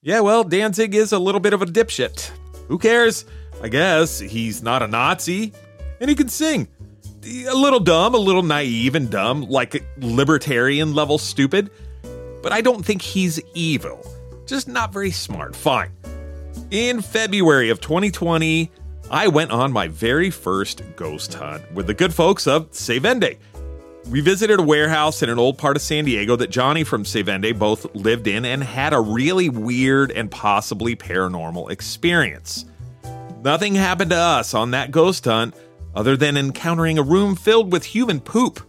Yeah, 0.00 0.20
well, 0.20 0.42
Danzig 0.42 0.94
is 0.94 1.12
a 1.12 1.18
little 1.18 1.40
bit 1.40 1.52
of 1.52 1.60
a 1.60 1.66
dipshit. 1.66 2.30
Who 2.68 2.78
cares? 2.78 3.26
I 3.62 3.68
guess 3.68 4.18
he's 4.18 4.62
not 4.62 4.82
a 4.82 4.86
Nazi, 4.86 5.52
and 6.00 6.08
he 6.08 6.16
can 6.16 6.28
sing. 6.28 6.66
A 7.28 7.54
little 7.54 7.80
dumb, 7.80 8.14
a 8.14 8.18
little 8.18 8.42
naive 8.42 8.94
and 8.94 9.10
dumb, 9.10 9.42
like 9.42 9.84
libertarian 9.98 10.94
level 10.94 11.18
stupid, 11.18 11.70
but 12.42 12.52
I 12.52 12.62
don't 12.62 12.82
think 12.82 13.02
he's 13.02 13.38
evil. 13.52 14.00
Just 14.46 14.66
not 14.66 14.94
very 14.94 15.10
smart. 15.10 15.54
Fine. 15.54 15.92
In 16.70 17.02
February 17.02 17.68
of 17.68 17.82
2020, 17.82 18.70
I 19.10 19.28
went 19.28 19.50
on 19.50 19.72
my 19.72 19.88
very 19.88 20.30
first 20.30 20.82
ghost 20.96 21.34
hunt 21.34 21.70
with 21.72 21.86
the 21.86 21.92
good 21.92 22.14
folks 22.14 22.46
of 22.46 22.68
Se 22.74 22.98
Vende. 22.98 23.36
We 24.08 24.22
visited 24.22 24.58
a 24.58 24.62
warehouse 24.62 25.22
in 25.22 25.28
an 25.28 25.38
old 25.38 25.58
part 25.58 25.76
of 25.76 25.82
San 25.82 26.06
Diego 26.06 26.34
that 26.36 26.48
Johnny 26.48 26.82
from 26.82 27.04
Se 27.04 27.24
Vende 27.24 27.58
both 27.58 27.94
lived 27.94 28.26
in 28.26 28.46
and 28.46 28.64
had 28.64 28.94
a 28.94 29.00
really 29.00 29.50
weird 29.50 30.12
and 30.12 30.30
possibly 30.30 30.96
paranormal 30.96 31.70
experience. 31.70 32.64
Nothing 33.42 33.74
happened 33.74 34.10
to 34.12 34.16
us 34.16 34.54
on 34.54 34.70
that 34.70 34.90
ghost 34.90 35.26
hunt 35.26 35.54
other 35.98 36.16
than 36.16 36.36
encountering 36.36 36.96
a 36.96 37.02
room 37.02 37.34
filled 37.34 37.72
with 37.72 37.84
human 37.84 38.20
poop. 38.20 38.60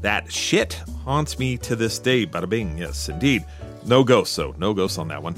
That 0.00 0.32
shit 0.32 0.72
haunts 1.04 1.38
me 1.38 1.58
to 1.58 1.76
this 1.76 1.98
day. 1.98 2.24
Bada 2.24 2.48
bing, 2.48 2.78
yes, 2.78 3.10
indeed. 3.10 3.44
No 3.84 4.02
ghosts, 4.02 4.34
though. 4.34 4.54
No 4.56 4.72
ghosts 4.72 4.96
on 4.96 5.08
that 5.08 5.22
one. 5.22 5.36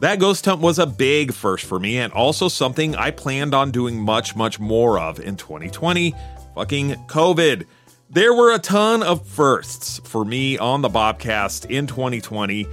That 0.00 0.18
ghost 0.18 0.44
hunt 0.44 0.60
was 0.60 0.80
a 0.80 0.86
big 0.86 1.32
first 1.32 1.66
for 1.66 1.78
me 1.78 1.98
and 1.98 2.12
also 2.12 2.48
something 2.48 2.96
I 2.96 3.12
planned 3.12 3.54
on 3.54 3.70
doing 3.70 4.00
much, 4.00 4.34
much 4.34 4.58
more 4.58 4.98
of 4.98 5.20
in 5.20 5.36
2020. 5.36 6.16
Fucking 6.56 6.90
COVID. 7.06 7.64
There 8.10 8.34
were 8.34 8.52
a 8.52 8.58
ton 8.58 9.04
of 9.04 9.24
firsts 9.24 10.00
for 10.02 10.24
me 10.24 10.58
on 10.58 10.82
the 10.82 10.88
Bobcast 10.88 11.70
in 11.70 11.86
2020, 11.86 12.64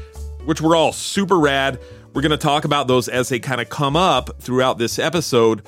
which 0.46 0.62
were 0.62 0.76
all 0.76 0.94
super 0.94 1.38
rad. 1.38 1.80
We're 2.16 2.24
going 2.24 2.32
to 2.32 2.38
talk 2.38 2.66
about 2.66 2.88
those 2.88 3.08
as 3.08 3.30
they 3.30 3.38
kind 3.38 3.62
of 3.62 3.70
come 3.70 3.96
up 3.96 4.42
throughout 4.42 4.80
this 4.80 4.98
episode. 4.98 5.62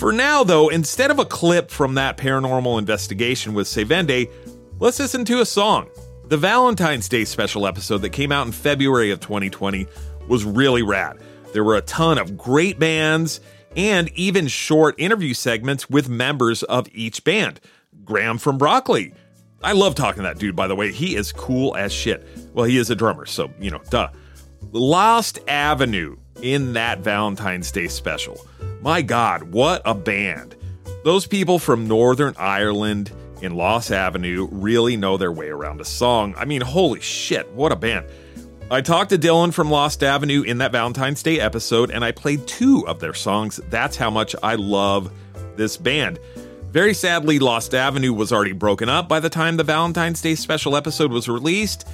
For 0.00 0.12
now, 0.12 0.44
though, 0.44 0.70
instead 0.70 1.10
of 1.10 1.18
a 1.18 1.26
clip 1.26 1.70
from 1.70 1.96
that 1.96 2.16
paranormal 2.16 2.78
investigation 2.78 3.52
with 3.52 3.68
Se 3.68 3.84
Vende, 3.84 4.30
let's 4.78 4.98
listen 4.98 5.26
to 5.26 5.42
a 5.42 5.44
song. 5.44 5.90
The 6.28 6.38
Valentine's 6.38 7.06
Day 7.06 7.26
special 7.26 7.66
episode 7.66 7.98
that 7.98 8.08
came 8.08 8.32
out 8.32 8.46
in 8.46 8.52
February 8.52 9.10
of 9.10 9.20
2020 9.20 9.86
was 10.26 10.42
really 10.46 10.80
rad. 10.80 11.18
There 11.52 11.62
were 11.62 11.76
a 11.76 11.82
ton 11.82 12.16
of 12.16 12.38
great 12.38 12.78
bands 12.78 13.42
and 13.76 14.08
even 14.14 14.48
short 14.48 14.94
interview 14.96 15.34
segments 15.34 15.90
with 15.90 16.08
members 16.08 16.62
of 16.62 16.88
each 16.94 17.22
band. 17.22 17.60
Graham 18.02 18.38
from 18.38 18.56
Broccoli. 18.56 19.12
I 19.62 19.72
love 19.72 19.96
talking 19.96 20.22
to 20.22 20.28
that 20.30 20.38
dude, 20.38 20.56
by 20.56 20.66
the 20.66 20.74
way. 20.74 20.92
He 20.92 21.14
is 21.14 21.30
cool 21.30 21.76
as 21.76 21.92
shit. 21.92 22.26
Well, 22.54 22.64
he 22.64 22.78
is 22.78 22.88
a 22.88 22.94
drummer, 22.94 23.26
so, 23.26 23.50
you 23.60 23.70
know, 23.70 23.82
duh. 23.90 24.08
Lost 24.72 25.40
Avenue 25.46 26.16
in 26.42 26.72
that 26.74 27.00
Valentine's 27.00 27.70
Day 27.70 27.88
special. 27.88 28.46
My 28.80 29.02
God, 29.02 29.42
what 29.42 29.82
a 29.84 29.94
band. 29.94 30.56
Those 31.04 31.26
people 31.26 31.58
from 31.58 31.88
Northern 31.88 32.34
Ireland 32.38 33.10
in 33.42 33.56
Lost 33.56 33.90
Avenue 33.90 34.48
really 34.50 34.96
know 34.96 35.16
their 35.16 35.32
way 35.32 35.48
around 35.48 35.80
a 35.80 35.84
song. 35.84 36.34
I 36.36 36.44
mean, 36.44 36.60
holy 36.60 37.00
shit, 37.00 37.50
what 37.52 37.72
a 37.72 37.76
band. 37.76 38.06
I 38.70 38.82
talked 38.82 39.10
to 39.10 39.18
Dylan 39.18 39.52
from 39.52 39.70
Lost 39.70 40.02
Avenue 40.02 40.42
in 40.42 40.58
that 40.58 40.72
Valentine's 40.72 41.22
Day 41.22 41.40
episode, 41.40 41.90
and 41.90 42.04
I 42.04 42.12
played 42.12 42.46
two 42.46 42.86
of 42.86 43.00
their 43.00 43.14
songs. 43.14 43.60
That's 43.68 43.96
how 43.96 44.10
much 44.10 44.36
I 44.42 44.54
love 44.54 45.12
this 45.56 45.76
band. 45.76 46.20
Very 46.70 46.94
sadly, 46.94 47.40
Lost 47.40 47.74
Avenue 47.74 48.12
was 48.12 48.32
already 48.32 48.52
broken 48.52 48.88
up 48.88 49.08
by 49.08 49.18
the 49.18 49.28
time 49.28 49.56
the 49.56 49.64
Valentine's 49.64 50.22
Day 50.22 50.36
special 50.36 50.76
episode 50.76 51.10
was 51.10 51.28
released, 51.28 51.88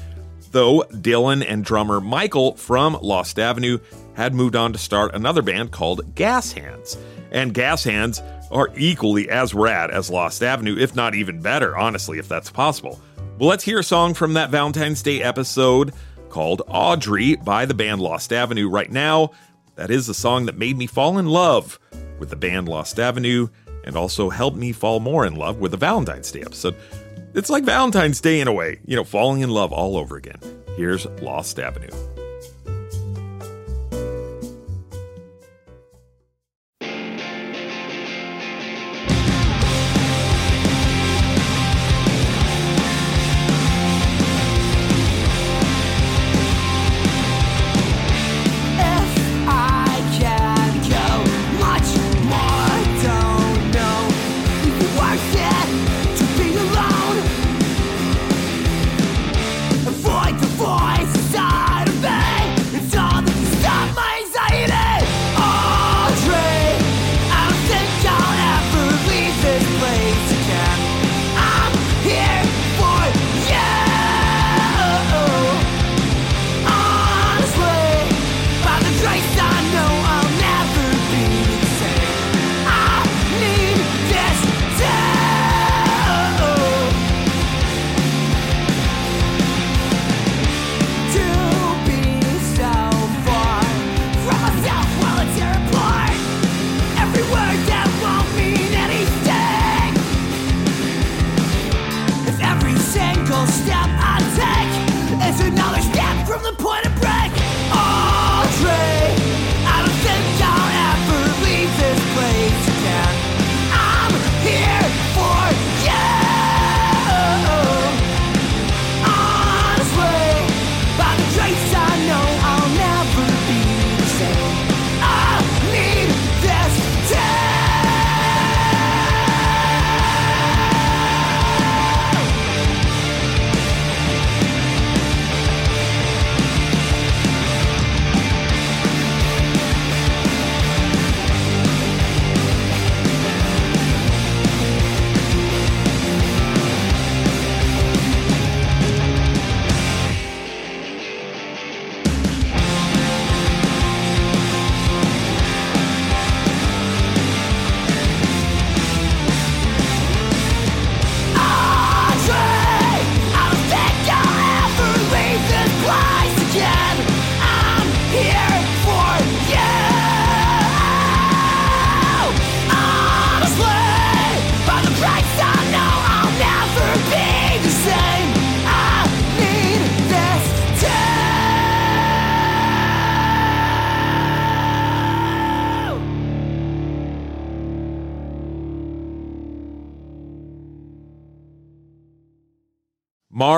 though 0.51 0.85
Dylan 0.91 1.43
and 1.49 1.65
drummer 1.65 1.99
Michael 1.99 2.57
from 2.57 2.99
Lost 3.01 3.39
Avenue 3.39 3.79
had 4.17 4.35
moved 4.35 4.57
on 4.57 4.73
to 4.73 4.79
start 4.79 5.15
another 5.15 5.43
band 5.43 5.71
called 5.71 6.15
Gas 6.15 6.53
Hands. 6.53 6.97
And 7.31 7.53
Gas 7.53 7.85
Hands 7.85 8.21
are 8.51 8.71
equally 8.77 9.29
as 9.29 9.55
rad 9.55 9.91
as 9.91 10.11
Lost 10.11 10.43
Avenue, 10.43 10.77
if 10.79 10.97
not 10.97 11.15
even 11.15 11.41
better, 11.41 11.77
honestly, 11.77 12.19
if 12.19 12.29
that's 12.29 12.51
possible. 12.51 13.01
Well, 13.39 13.51
let's 13.51 13.65
hear 13.65 13.81
a 13.81 13.85
song 13.85 14.15
from 14.15 14.33
that 14.35 14.51
Valentine's 14.51 15.03
Day 15.03 15.23
episode 15.23 15.93
called 16.31 16.63
Audrey 16.67 17.37
by 17.37 17.67
the 17.67 17.75
band 17.75 18.01
Lost 18.01 18.33
Avenue 18.33 18.69
right 18.69 18.91
now. 18.91 19.33
That 19.75 19.91
is 19.91 20.07
the 20.07 20.15
song 20.15 20.47
that 20.47 20.57
made 20.57 20.79
me 20.79 20.87
fall 20.87 21.19
in 21.19 21.27
love 21.27 21.79
with 22.19 22.31
the 22.31 22.37
band 22.37 22.69
Lost 22.69 22.99
Avenue 22.99 23.49
and 23.85 23.97
also 23.97 24.31
helped 24.31 24.57
me 24.57 24.73
fall 24.73 24.99
more 24.99 25.27
in 25.27 25.37
love 25.37 25.59
with 25.59 25.73
the 25.73 25.77
Valentine's 25.77 26.33
Day 26.33 26.41
episode. 26.41 26.75
It's 27.35 27.51
like 27.51 27.65
Valentine's 27.65 28.23
Day 28.23 28.41
in 28.41 28.49
a 28.49 28.53
way, 28.53 28.81
you 28.87 28.97
know, 28.97 29.05
falling 29.05 29.43
in 29.43 29.51
love 29.51 29.73
all 29.73 29.99
over 29.99 30.17
again. 30.17 30.41
Here's 30.77 31.05
Lost 31.21 31.59
Avenue. 31.59 32.16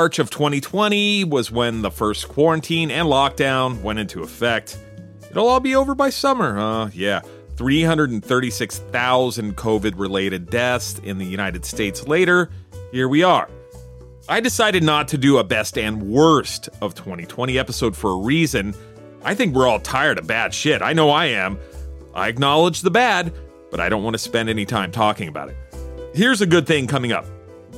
March 0.08 0.18
of 0.18 0.30
2020 0.30 1.24
was 1.24 1.50
when 1.50 1.82
the 1.82 1.90
first 1.90 2.30
quarantine 2.30 2.90
and 2.90 3.06
lockdown 3.08 3.82
went 3.82 3.98
into 3.98 4.22
effect. 4.22 4.78
It'll 5.30 5.46
all 5.46 5.60
be 5.60 5.76
over 5.76 5.94
by 5.94 6.08
summer, 6.08 6.58
uh, 6.58 6.88
yeah. 6.94 7.20
336,000 7.56 9.54
COVID 9.54 9.98
related 9.98 10.48
deaths 10.48 10.98
in 11.00 11.18
the 11.18 11.26
United 11.26 11.66
States 11.66 12.08
later. 12.08 12.48
Here 12.90 13.06
we 13.06 13.22
are. 13.22 13.50
I 14.30 14.40
decided 14.40 14.82
not 14.82 15.08
to 15.08 15.18
do 15.18 15.36
a 15.36 15.44
best 15.44 15.76
and 15.76 16.04
worst 16.04 16.70
of 16.80 16.94
2020 16.94 17.58
episode 17.58 17.94
for 17.94 18.12
a 18.12 18.16
reason. 18.16 18.74
I 19.22 19.34
think 19.34 19.54
we're 19.54 19.68
all 19.68 19.80
tired 19.80 20.16
of 20.16 20.26
bad 20.26 20.54
shit. 20.54 20.80
I 20.80 20.94
know 20.94 21.10
I 21.10 21.26
am. 21.26 21.58
I 22.14 22.28
acknowledge 22.28 22.80
the 22.80 22.90
bad, 22.90 23.34
but 23.70 23.78
I 23.78 23.90
don't 23.90 24.02
want 24.02 24.14
to 24.14 24.18
spend 24.18 24.48
any 24.48 24.64
time 24.64 24.90
talking 24.90 25.28
about 25.28 25.50
it. 25.50 25.56
Here's 26.14 26.40
a 26.40 26.46
good 26.46 26.66
thing 26.66 26.86
coming 26.86 27.12
up. 27.12 27.26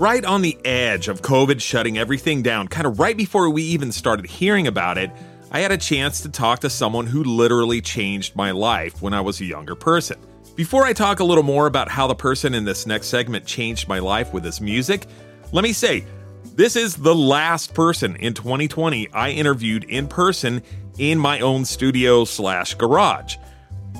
Right 0.00 0.24
on 0.24 0.40
the 0.40 0.56
edge 0.64 1.08
of 1.08 1.20
COVID 1.20 1.60
shutting 1.60 1.98
everything 1.98 2.40
down, 2.40 2.68
kind 2.68 2.86
of 2.86 2.98
right 2.98 3.14
before 3.14 3.50
we 3.50 3.62
even 3.64 3.92
started 3.92 4.24
hearing 4.24 4.66
about 4.66 4.96
it, 4.96 5.10
I 5.50 5.60
had 5.60 5.72
a 5.72 5.76
chance 5.76 6.22
to 6.22 6.30
talk 6.30 6.60
to 6.60 6.70
someone 6.70 7.06
who 7.06 7.22
literally 7.22 7.82
changed 7.82 8.34
my 8.34 8.50
life 8.50 9.02
when 9.02 9.12
I 9.12 9.20
was 9.20 9.42
a 9.42 9.44
younger 9.44 9.74
person. 9.74 10.18
Before 10.56 10.86
I 10.86 10.94
talk 10.94 11.20
a 11.20 11.24
little 11.24 11.44
more 11.44 11.66
about 11.66 11.90
how 11.90 12.06
the 12.06 12.14
person 12.14 12.54
in 12.54 12.64
this 12.64 12.86
next 12.86 13.08
segment 13.08 13.44
changed 13.44 13.88
my 13.88 13.98
life 13.98 14.32
with 14.32 14.42
his 14.42 14.58
music, 14.58 15.04
let 15.52 15.64
me 15.64 15.74
say 15.74 16.06
this 16.54 16.76
is 16.76 16.96
the 16.96 17.14
last 17.14 17.74
person 17.74 18.16
in 18.16 18.32
2020 18.32 19.12
I 19.12 19.32
interviewed 19.32 19.84
in 19.84 20.08
person 20.08 20.62
in 20.96 21.18
my 21.18 21.40
own 21.40 21.66
studio 21.66 22.24
slash 22.24 22.72
garage. 22.72 23.36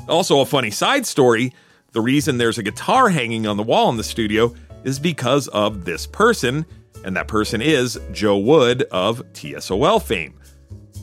Also, 0.09 0.41
a 0.41 0.47
funny 0.47 0.71
side 0.71 1.05
story 1.05 1.53
the 1.93 2.01
reason 2.01 2.39
there's 2.39 2.59
a 2.59 2.63
guitar 2.63 3.11
hanging 3.11 3.47
on 3.47 3.57
the 3.57 3.63
wall 3.63 3.91
in 3.91 3.97
the 3.97 4.05
studio 4.05 4.55
is 4.85 4.99
because 4.99 5.49
of 5.49 5.85
this 5.85 6.07
person, 6.07 6.67
and 7.05 7.17
that 7.17 7.29
person 7.29 7.63
is 7.63 8.01
Joe 8.13 8.39
Wood 8.39 8.85
of 8.91 9.23
TSOL 9.33 10.03
fame. 10.03 10.39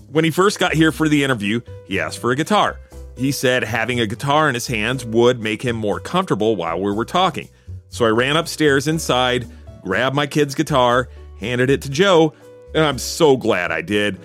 When 0.10 0.24
he 0.24 0.32
first 0.32 0.60
got 0.60 0.74
here 0.74 0.92
for 0.92 1.10
the 1.10 1.24
interview, 1.24 1.62
he 1.86 2.00
asked 2.00 2.20
for 2.20 2.32
a 2.32 2.36
guitar. 2.36 2.80
He 3.18 3.32
said 3.32 3.63
having 3.63 4.00
a 4.00 4.08
guitar 4.08 4.48
in 4.48 4.54
his 4.54 4.68
hands 4.68 5.04
would 5.04 5.40
make 5.40 5.62
him 5.62 5.76
more 5.76 6.00
comfortable 6.00 6.56
while 6.56 6.80
we 6.80 6.92
were 6.92 7.06
talking. 7.06 7.50
So 7.90 8.06
I 8.06 8.10
ran 8.10 8.38
upstairs 8.38 8.88
inside, 8.88 9.48
grabbed 9.84 10.16
my 10.16 10.28
kid's 10.28 10.56
guitar, 10.56 11.10
handed 11.40 11.70
it 11.70 11.82
to 11.84 11.90
Joe, 11.90 12.34
and 12.76 12.84
I'm 12.84 13.00
so 13.00 13.38
glad 13.38 13.72
I 13.72 13.82
did. 13.82 14.20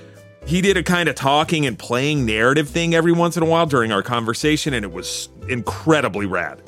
He 0.45 0.61
did 0.61 0.77
a 0.77 0.83
kind 0.83 1.09
of 1.09 1.15
talking 1.15 1.67
and 1.67 1.79
playing 1.79 2.27
narrative 2.27 2.69
thing 2.69 2.95
every 2.95 3.13
once 3.13 3.37
in 3.37 3.43
a 3.43 3.47
while 3.47 3.67
during 3.67 3.93
our 3.93 4.03
conversation, 4.03 4.75
and 4.75 4.85
it 4.85 4.93
was 4.93 5.29
incredibly 5.49 6.27
rad. 6.27 6.61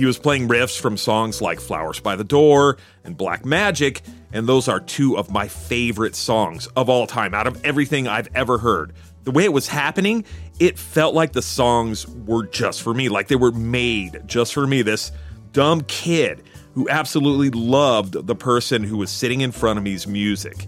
He 0.00 0.06
was 0.06 0.18
playing 0.18 0.48
riffs 0.48 0.80
from 0.80 0.96
songs 0.96 1.42
like 1.42 1.60
Flowers 1.60 2.00
by 2.00 2.16
the 2.16 2.24
Door 2.24 2.78
and 3.04 3.14
Black 3.14 3.44
Magic, 3.44 4.00
and 4.32 4.48
those 4.48 4.66
are 4.66 4.80
two 4.80 5.18
of 5.18 5.30
my 5.30 5.46
favorite 5.46 6.16
songs 6.16 6.66
of 6.68 6.88
all 6.88 7.06
time 7.06 7.34
out 7.34 7.46
of 7.46 7.62
everything 7.66 8.08
I've 8.08 8.28
ever 8.34 8.56
heard. 8.56 8.94
The 9.24 9.30
way 9.30 9.44
it 9.44 9.52
was 9.52 9.68
happening, 9.68 10.24
it 10.58 10.78
felt 10.78 11.14
like 11.14 11.34
the 11.34 11.42
songs 11.42 12.08
were 12.08 12.46
just 12.46 12.80
for 12.80 12.94
me, 12.94 13.10
like 13.10 13.28
they 13.28 13.36
were 13.36 13.52
made 13.52 14.22
just 14.24 14.54
for 14.54 14.66
me. 14.66 14.80
This 14.80 15.12
dumb 15.52 15.82
kid 15.82 16.44
who 16.72 16.88
absolutely 16.88 17.50
loved 17.50 18.26
the 18.26 18.34
person 18.34 18.82
who 18.82 18.96
was 18.96 19.10
sitting 19.10 19.42
in 19.42 19.52
front 19.52 19.76
of 19.76 19.82
me's 19.82 20.06
music. 20.06 20.66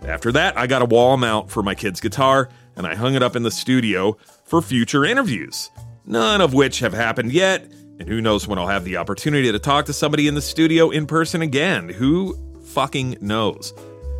After 0.00 0.32
that, 0.32 0.56
I 0.56 0.66
got 0.66 0.80
a 0.80 0.86
wall 0.86 1.18
mount 1.18 1.50
for 1.50 1.62
my 1.62 1.74
kid's 1.74 2.00
guitar 2.00 2.48
and 2.76 2.86
I 2.86 2.94
hung 2.94 3.16
it 3.16 3.22
up 3.22 3.36
in 3.36 3.42
the 3.42 3.50
studio 3.50 4.16
for 4.46 4.62
future 4.62 5.04
interviews, 5.04 5.70
none 6.06 6.40
of 6.40 6.54
which 6.54 6.78
have 6.78 6.94
happened 6.94 7.32
yet. 7.32 7.70
And 7.98 8.08
who 8.08 8.20
knows 8.20 8.48
when 8.48 8.58
I'll 8.58 8.68
have 8.68 8.84
the 8.84 8.96
opportunity 8.96 9.52
to 9.52 9.58
talk 9.58 9.86
to 9.86 9.92
somebody 9.92 10.26
in 10.26 10.34
the 10.34 10.42
studio 10.42 10.90
in 10.90 11.06
person 11.06 11.42
again? 11.42 11.88
Who 11.88 12.36
fucking 12.64 13.18
knows? 13.20 13.74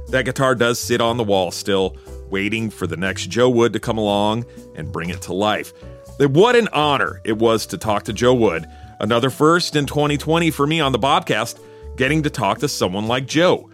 That 0.09 0.25
guitar 0.25 0.55
does 0.55 0.79
sit 0.79 1.01
on 1.01 1.17
the 1.17 1.25
wall 1.25 1.51
still, 1.51 1.97
waiting 2.31 2.71
for 2.71 2.87
the 2.87 2.97
next 2.97 3.27
Joe 3.29 3.49
Wood 3.49 3.73
to 3.73 3.81
come 3.81 3.99
along 3.99 4.45
and 4.75 4.93
bring 4.93 5.11
it 5.11 5.23
to 5.23 5.33
life. 5.33 5.73
What 6.19 6.55
an 6.55 6.69
honor 6.73 7.21
it 7.25 7.39
was 7.39 7.67
to 7.67 7.79
talk 7.79 8.05
to 8.05 8.13
Joe 8.13 8.35
Wood. 8.35 8.67
Another 9.01 9.31
first 9.31 9.75
in 9.75 9.87
2020 9.87 10.51
for 10.51 10.67
me 10.67 10.81
on 10.81 10.93
the 10.93 10.99
Bobcast, 10.99 11.59
getting 11.97 12.23
to 12.23 12.31
talk 12.31 12.59
to 12.59 12.69
someone 12.69 13.09
like 13.09 13.27
Joe. 13.27 13.69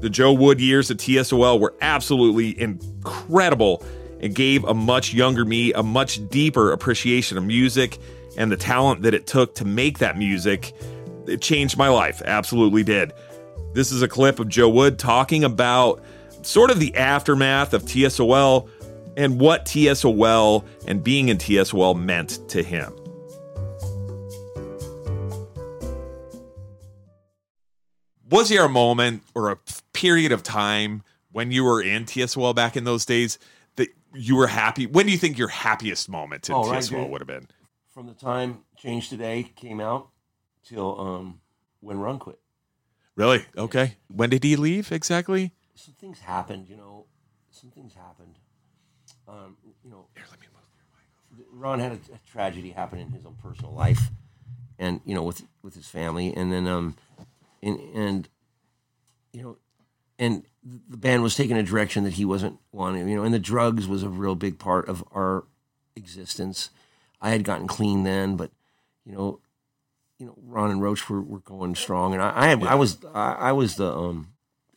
The 0.00 0.10
Joe 0.10 0.32
Wood 0.32 0.60
years 0.60 0.90
at 0.90 0.98
TSOL 0.98 1.58
were 1.58 1.74
absolutely 1.80 2.60
incredible 2.60 3.82
and 4.20 4.34
gave 4.34 4.64
a 4.64 4.74
much 4.74 5.14
younger 5.14 5.44
me 5.44 5.72
a 5.72 5.82
much 5.82 6.28
deeper 6.28 6.72
appreciation 6.72 7.38
of 7.38 7.44
music 7.44 7.98
and 8.36 8.50
the 8.52 8.56
talent 8.56 9.02
that 9.02 9.14
it 9.14 9.26
took 9.26 9.54
to 9.56 9.64
make 9.64 9.98
that 9.98 10.16
music. 10.16 10.74
It 11.26 11.40
changed 11.40 11.76
my 11.76 11.88
life, 11.88 12.22
absolutely 12.24 12.82
did. 12.84 13.12
This 13.72 13.90
is 13.92 14.02
a 14.02 14.08
clip 14.08 14.38
of 14.40 14.48
Joe 14.48 14.68
Wood 14.68 14.98
talking 14.98 15.44
about 15.44 16.02
sort 16.42 16.70
of 16.70 16.78
the 16.80 16.94
aftermath 16.96 17.74
of 17.74 17.82
TSOL 17.82 18.68
and 19.16 19.40
what 19.40 19.64
TSOL 19.66 20.64
and 20.86 21.02
being 21.02 21.28
in 21.28 21.38
TSOL 21.38 21.98
meant 21.98 22.48
to 22.50 22.62
him. 22.62 22.92
Was 28.28 28.48
there 28.48 28.64
a 28.64 28.68
moment 28.68 29.22
or 29.34 29.50
a 29.50 29.58
period 29.92 30.32
of 30.32 30.42
time 30.42 31.02
when 31.32 31.50
you 31.50 31.64
were 31.64 31.80
in 31.82 32.04
TSOL 32.04 32.54
back 32.54 32.76
in 32.76 32.84
those 32.84 33.04
days 33.06 33.38
that 33.76 33.88
you 34.14 34.36
were 34.36 34.48
happy? 34.48 34.86
When 34.86 35.06
do 35.06 35.12
you 35.12 35.18
think 35.18 35.38
your 35.38 35.48
happiest 35.48 36.08
moment 36.08 36.48
in 36.48 36.54
Oh, 36.54 36.62
TSOL 36.64 37.02
dude. 37.02 37.10
would 37.10 37.20
have 37.20 37.28
been? 37.28 37.48
From 37.96 38.06
the 38.06 38.12
time 38.12 38.58
Change 38.76 39.08
Today 39.08 39.50
came 39.56 39.80
out 39.80 40.10
till 40.62 41.00
um, 41.00 41.40
when 41.80 41.98
Ron 41.98 42.18
quit. 42.18 42.38
Really? 43.14 43.46
Okay. 43.56 43.96
When 44.08 44.28
did 44.28 44.44
he 44.44 44.54
leave 44.54 44.92
exactly? 44.92 45.54
Some 45.74 45.94
things 45.94 46.18
happened, 46.18 46.68
you 46.68 46.76
know. 46.76 47.06
Some 47.50 47.70
things 47.70 47.94
happened. 47.94 48.34
Um, 49.26 49.56
you 49.82 49.90
know, 49.90 50.08
Here, 50.14 50.26
let 50.30 50.38
me 50.38 50.46
move. 50.52 51.46
Ron 51.50 51.80
had 51.80 51.92
a, 51.92 51.94
a 51.94 52.20
tragedy 52.30 52.68
happen 52.72 52.98
in 52.98 53.12
his 53.12 53.24
own 53.24 53.36
personal 53.42 53.72
life, 53.72 54.10
and 54.78 55.00
you 55.06 55.14
know, 55.14 55.22
with 55.22 55.44
with 55.62 55.74
his 55.74 55.88
family, 55.88 56.34
and 56.36 56.52
then 56.52 56.66
um, 56.66 56.96
and 57.62 57.80
and 57.94 58.28
you 59.32 59.42
know, 59.42 59.56
and 60.18 60.44
the 60.62 60.98
band 60.98 61.22
was 61.22 61.34
taking 61.34 61.56
a 61.56 61.62
direction 61.62 62.04
that 62.04 62.12
he 62.12 62.26
wasn't 62.26 62.58
wanting, 62.72 63.08
you 63.08 63.16
know, 63.16 63.22
and 63.22 63.32
the 63.32 63.38
drugs 63.38 63.88
was 63.88 64.02
a 64.02 64.10
real 64.10 64.34
big 64.34 64.58
part 64.58 64.86
of 64.86 65.02
our 65.12 65.44
existence. 65.94 66.68
I 67.26 67.30
had 67.30 67.42
gotten 67.42 67.66
clean 67.66 68.04
then, 68.04 68.36
but 68.36 68.52
you 69.04 69.12
know, 69.12 69.40
you 70.18 70.26
know, 70.26 70.34
Ron 70.44 70.70
and 70.70 70.80
Roche 70.80 71.08
were, 71.08 71.20
were 71.20 71.40
going 71.40 71.74
strong, 71.74 72.14
and 72.14 72.22
I 72.22 72.30
I, 72.30 72.50
I 72.52 72.74
was 72.74 72.98
I, 73.12 73.32
I 73.32 73.52
was 73.52 73.74
the 73.74 73.92
um 73.92 74.28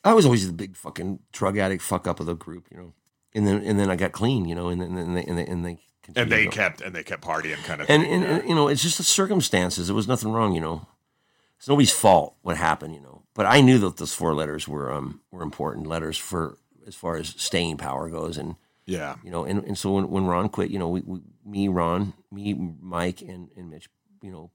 I 0.03 0.13
was 0.13 0.25
always 0.25 0.47
the 0.47 0.53
big 0.53 0.75
fucking 0.75 1.19
drug 1.31 1.57
addict 1.57 1.83
fuck 1.83 2.07
up 2.07 2.19
of 2.19 2.25
the 2.25 2.33
group, 2.33 2.67
you 2.71 2.77
know, 2.77 2.93
and 3.35 3.45
then 3.45 3.62
and 3.63 3.79
then 3.79 3.91
I 3.91 3.95
got 3.95 4.13
clean, 4.13 4.45
you 4.45 4.55
know, 4.55 4.69
and 4.69 4.81
then 4.81 4.97
and 4.97 5.15
they 5.15 5.23
and 5.23 5.38
they, 5.38 5.45
and 5.45 5.63
they 5.63 5.77
And 6.15 6.31
they 6.31 6.47
kept 6.47 6.81
and 6.81 6.95
they 6.95 7.03
kept 7.03 7.23
partying 7.23 7.63
kind 7.63 7.81
of 7.81 7.89
and, 7.89 8.01
thing. 8.01 8.12
and, 8.13 8.23
yeah. 8.23 8.35
and, 8.38 8.49
you 8.49 8.55
know 8.55 8.67
it's 8.67 8.81
just 8.81 8.97
the 8.97 9.03
circumstances. 9.03 9.88
There 9.88 9.95
was 9.95 10.07
nothing 10.07 10.31
wrong, 10.31 10.53
you 10.55 10.62
know. 10.62 10.88
It's 11.57 11.67
nobody's 11.67 11.91
fault 11.91 12.35
what 12.41 12.57
happened, 12.57 12.95
you 12.95 13.01
know. 13.01 13.21
But 13.35 13.45
I 13.45 13.62
knew 13.62 13.77
that 13.79 13.97
those 13.97 14.15
four 14.15 14.33
letters 14.33 14.67
were 14.67 14.91
um 14.91 15.21
were 15.29 15.43
important 15.43 15.85
letters 15.85 16.17
for 16.17 16.57
as 16.88 16.95
far 16.95 17.17
as 17.17 17.35
staying 17.38 17.77
power 17.77 18.09
goes, 18.09 18.38
and 18.38 18.55
yeah. 18.89 19.15
you 19.23 19.32
know, 19.32 19.43
and, 19.45 19.63
and 19.63 19.78
so 19.78 19.91
when, 19.93 20.10
when 20.10 20.25
Ron 20.25 20.49
quit, 20.49 20.69
you 20.71 20.80
know, 20.80 20.89
we, 20.89 21.02
we 21.02 21.19
me 21.45 21.67
Ron, 21.67 22.13
me 22.32 22.54
Mike, 22.82 23.21
and, 23.21 23.49
and 23.56 23.69
Mitch, 23.69 23.88
you 24.21 24.32
know, 24.32 24.52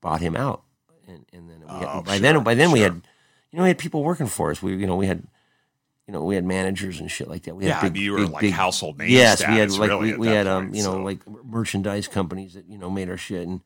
bought 0.00 0.20
him 0.20 0.36
out, 0.36 0.62
and 1.06 1.24
and 1.32 1.48
then 1.50 1.60
we 1.60 1.66
had, 1.66 1.88
Oh, 1.90 2.02
by 2.02 2.12
sure, 2.12 2.20
then 2.20 2.42
by 2.44 2.54
then 2.54 2.70
we 2.70 2.80
had, 2.80 2.94
you 3.50 3.56
know, 3.56 3.62
we 3.62 3.68
had 3.68 3.78
people 3.78 4.02
working 4.04 4.26
for 4.26 4.50
us. 4.50 4.62
We 4.62 4.76
you 4.76 4.86
know 4.86 4.96
we 4.96 5.06
had. 5.06 5.26
You 6.06 6.12
know, 6.12 6.24
we 6.24 6.36
had 6.36 6.44
managers 6.46 7.00
and 7.00 7.10
shit 7.10 7.28
like 7.28 7.42
that. 7.42 7.54
We 7.54 7.64
had 7.64 7.68
Yeah, 7.68 7.78
I 7.80 7.82
big, 7.82 7.92
mean, 7.92 8.02
you 8.02 8.12
were 8.12 8.18
big, 8.20 8.30
like 8.30 8.40
big- 8.40 8.54
household 8.54 8.98
name 8.98 9.10
Yes, 9.10 9.46
we 9.46 9.56
had 9.58 9.70
like 9.72 9.90
really, 9.90 10.12
we, 10.12 10.16
we 10.20 10.26
had 10.28 10.46
um 10.46 10.68
point, 10.68 10.76
you 10.76 10.82
know 10.82 10.92
so. 10.92 11.02
like 11.02 11.18
merchandise 11.44 12.08
companies 12.08 12.54
that 12.54 12.64
you 12.66 12.78
know 12.78 12.88
made 12.88 13.10
our 13.10 13.18
shit 13.18 13.46
and 13.46 13.60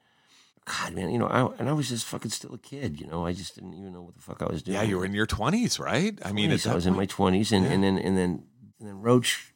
God 0.65 0.93
man, 0.93 1.11
you 1.11 1.21
know, 1.21 1.29
I, 1.29 1.53
and 1.61 1.69
I 1.69 1.73
was 1.73 1.89
just 1.89 2.05
fucking 2.05 2.33
still 2.33 2.53
a 2.55 2.59
kid. 2.59 3.01
You 3.01 3.07
know, 3.07 3.25
I 3.25 3.33
just 3.33 3.55
didn't 3.55 3.75
even 3.75 3.93
know 3.93 4.03
what 4.03 4.17
the 4.17 4.23
fuck 4.23 4.43
I 4.43 4.47
was 4.47 4.65
doing. 4.65 4.75
Yeah, 4.77 4.83
you 4.83 4.99
were 4.99 5.05
in 5.05 5.15
your 5.15 5.27
twenties, 5.27 5.79
right? 5.79 6.19
I 6.25 6.33
mean, 6.33 6.51
at 6.51 6.59
20s. 6.59 6.71
I 6.73 6.75
was 6.75 6.85
in 6.87 6.95
my 6.95 6.99
point- 7.01 7.11
twenties, 7.11 7.53
and, 7.53 7.65
Yeah. 7.65 7.71
and 7.71 7.85
then 7.85 7.97
and 7.99 8.19
then 8.19 8.43
and 8.81 8.89
then 8.89 9.01
Roche, 9.01 9.52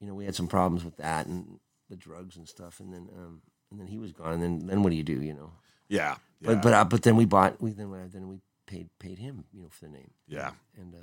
you 0.00 0.06
know, 0.06 0.14
we 0.14 0.24
had 0.24 0.34
some 0.34 0.48
problems 0.48 0.84
with 0.84 0.96
that 0.98 1.26
and 1.26 1.58
the 1.90 1.96
drugs 1.96 2.36
and 2.36 2.48
stuff, 2.48 2.80
and 2.80 2.92
then 2.92 3.08
um 3.16 3.42
and 3.70 3.80
then 3.80 3.86
he 3.86 3.98
was 3.98 4.12
gone, 4.12 4.32
and 4.32 4.42
then 4.42 4.66
then 4.66 4.82
what 4.82 4.90
do 4.90 4.96
you 4.96 5.02
do, 5.02 5.20
you 5.22 5.34
know? 5.34 5.52
yeah, 5.88 6.16
yeah, 6.40 6.46
But 6.54 6.62
but 6.62 6.72
uh, 6.72 6.84
but 6.84 7.02
then 7.02 7.16
we 7.16 7.24
bought 7.24 7.60
we 7.60 7.70
then 7.72 7.90
then 8.12 8.28
we 8.28 8.40
paid 8.66 8.88
paid 8.98 9.18
him, 9.18 9.44
you 9.52 9.62
know, 9.62 9.68
for 9.70 9.86
the 9.86 9.92
name, 9.92 10.10
yeah, 10.26 10.50
and 10.76 10.94
uh 10.94 10.98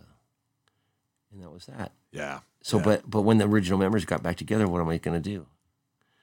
and 1.32 1.41
that 1.41 1.51
was 1.51 1.65
that. 1.65 1.91
yeah. 2.12 2.39
So, 2.62 2.77
yeah. 2.77 2.84
but 2.84 3.10
but 3.10 3.21
when 3.21 3.39
the 3.39 3.45
original 3.45 3.79
members 3.79 4.06
got 4.06 4.23
back 4.23 4.38
together, 4.38 4.67
what 4.67 4.79
am 4.82 4.88
I 4.89 4.97
going 4.97 5.21
to 5.21 5.29
do? 5.29 5.47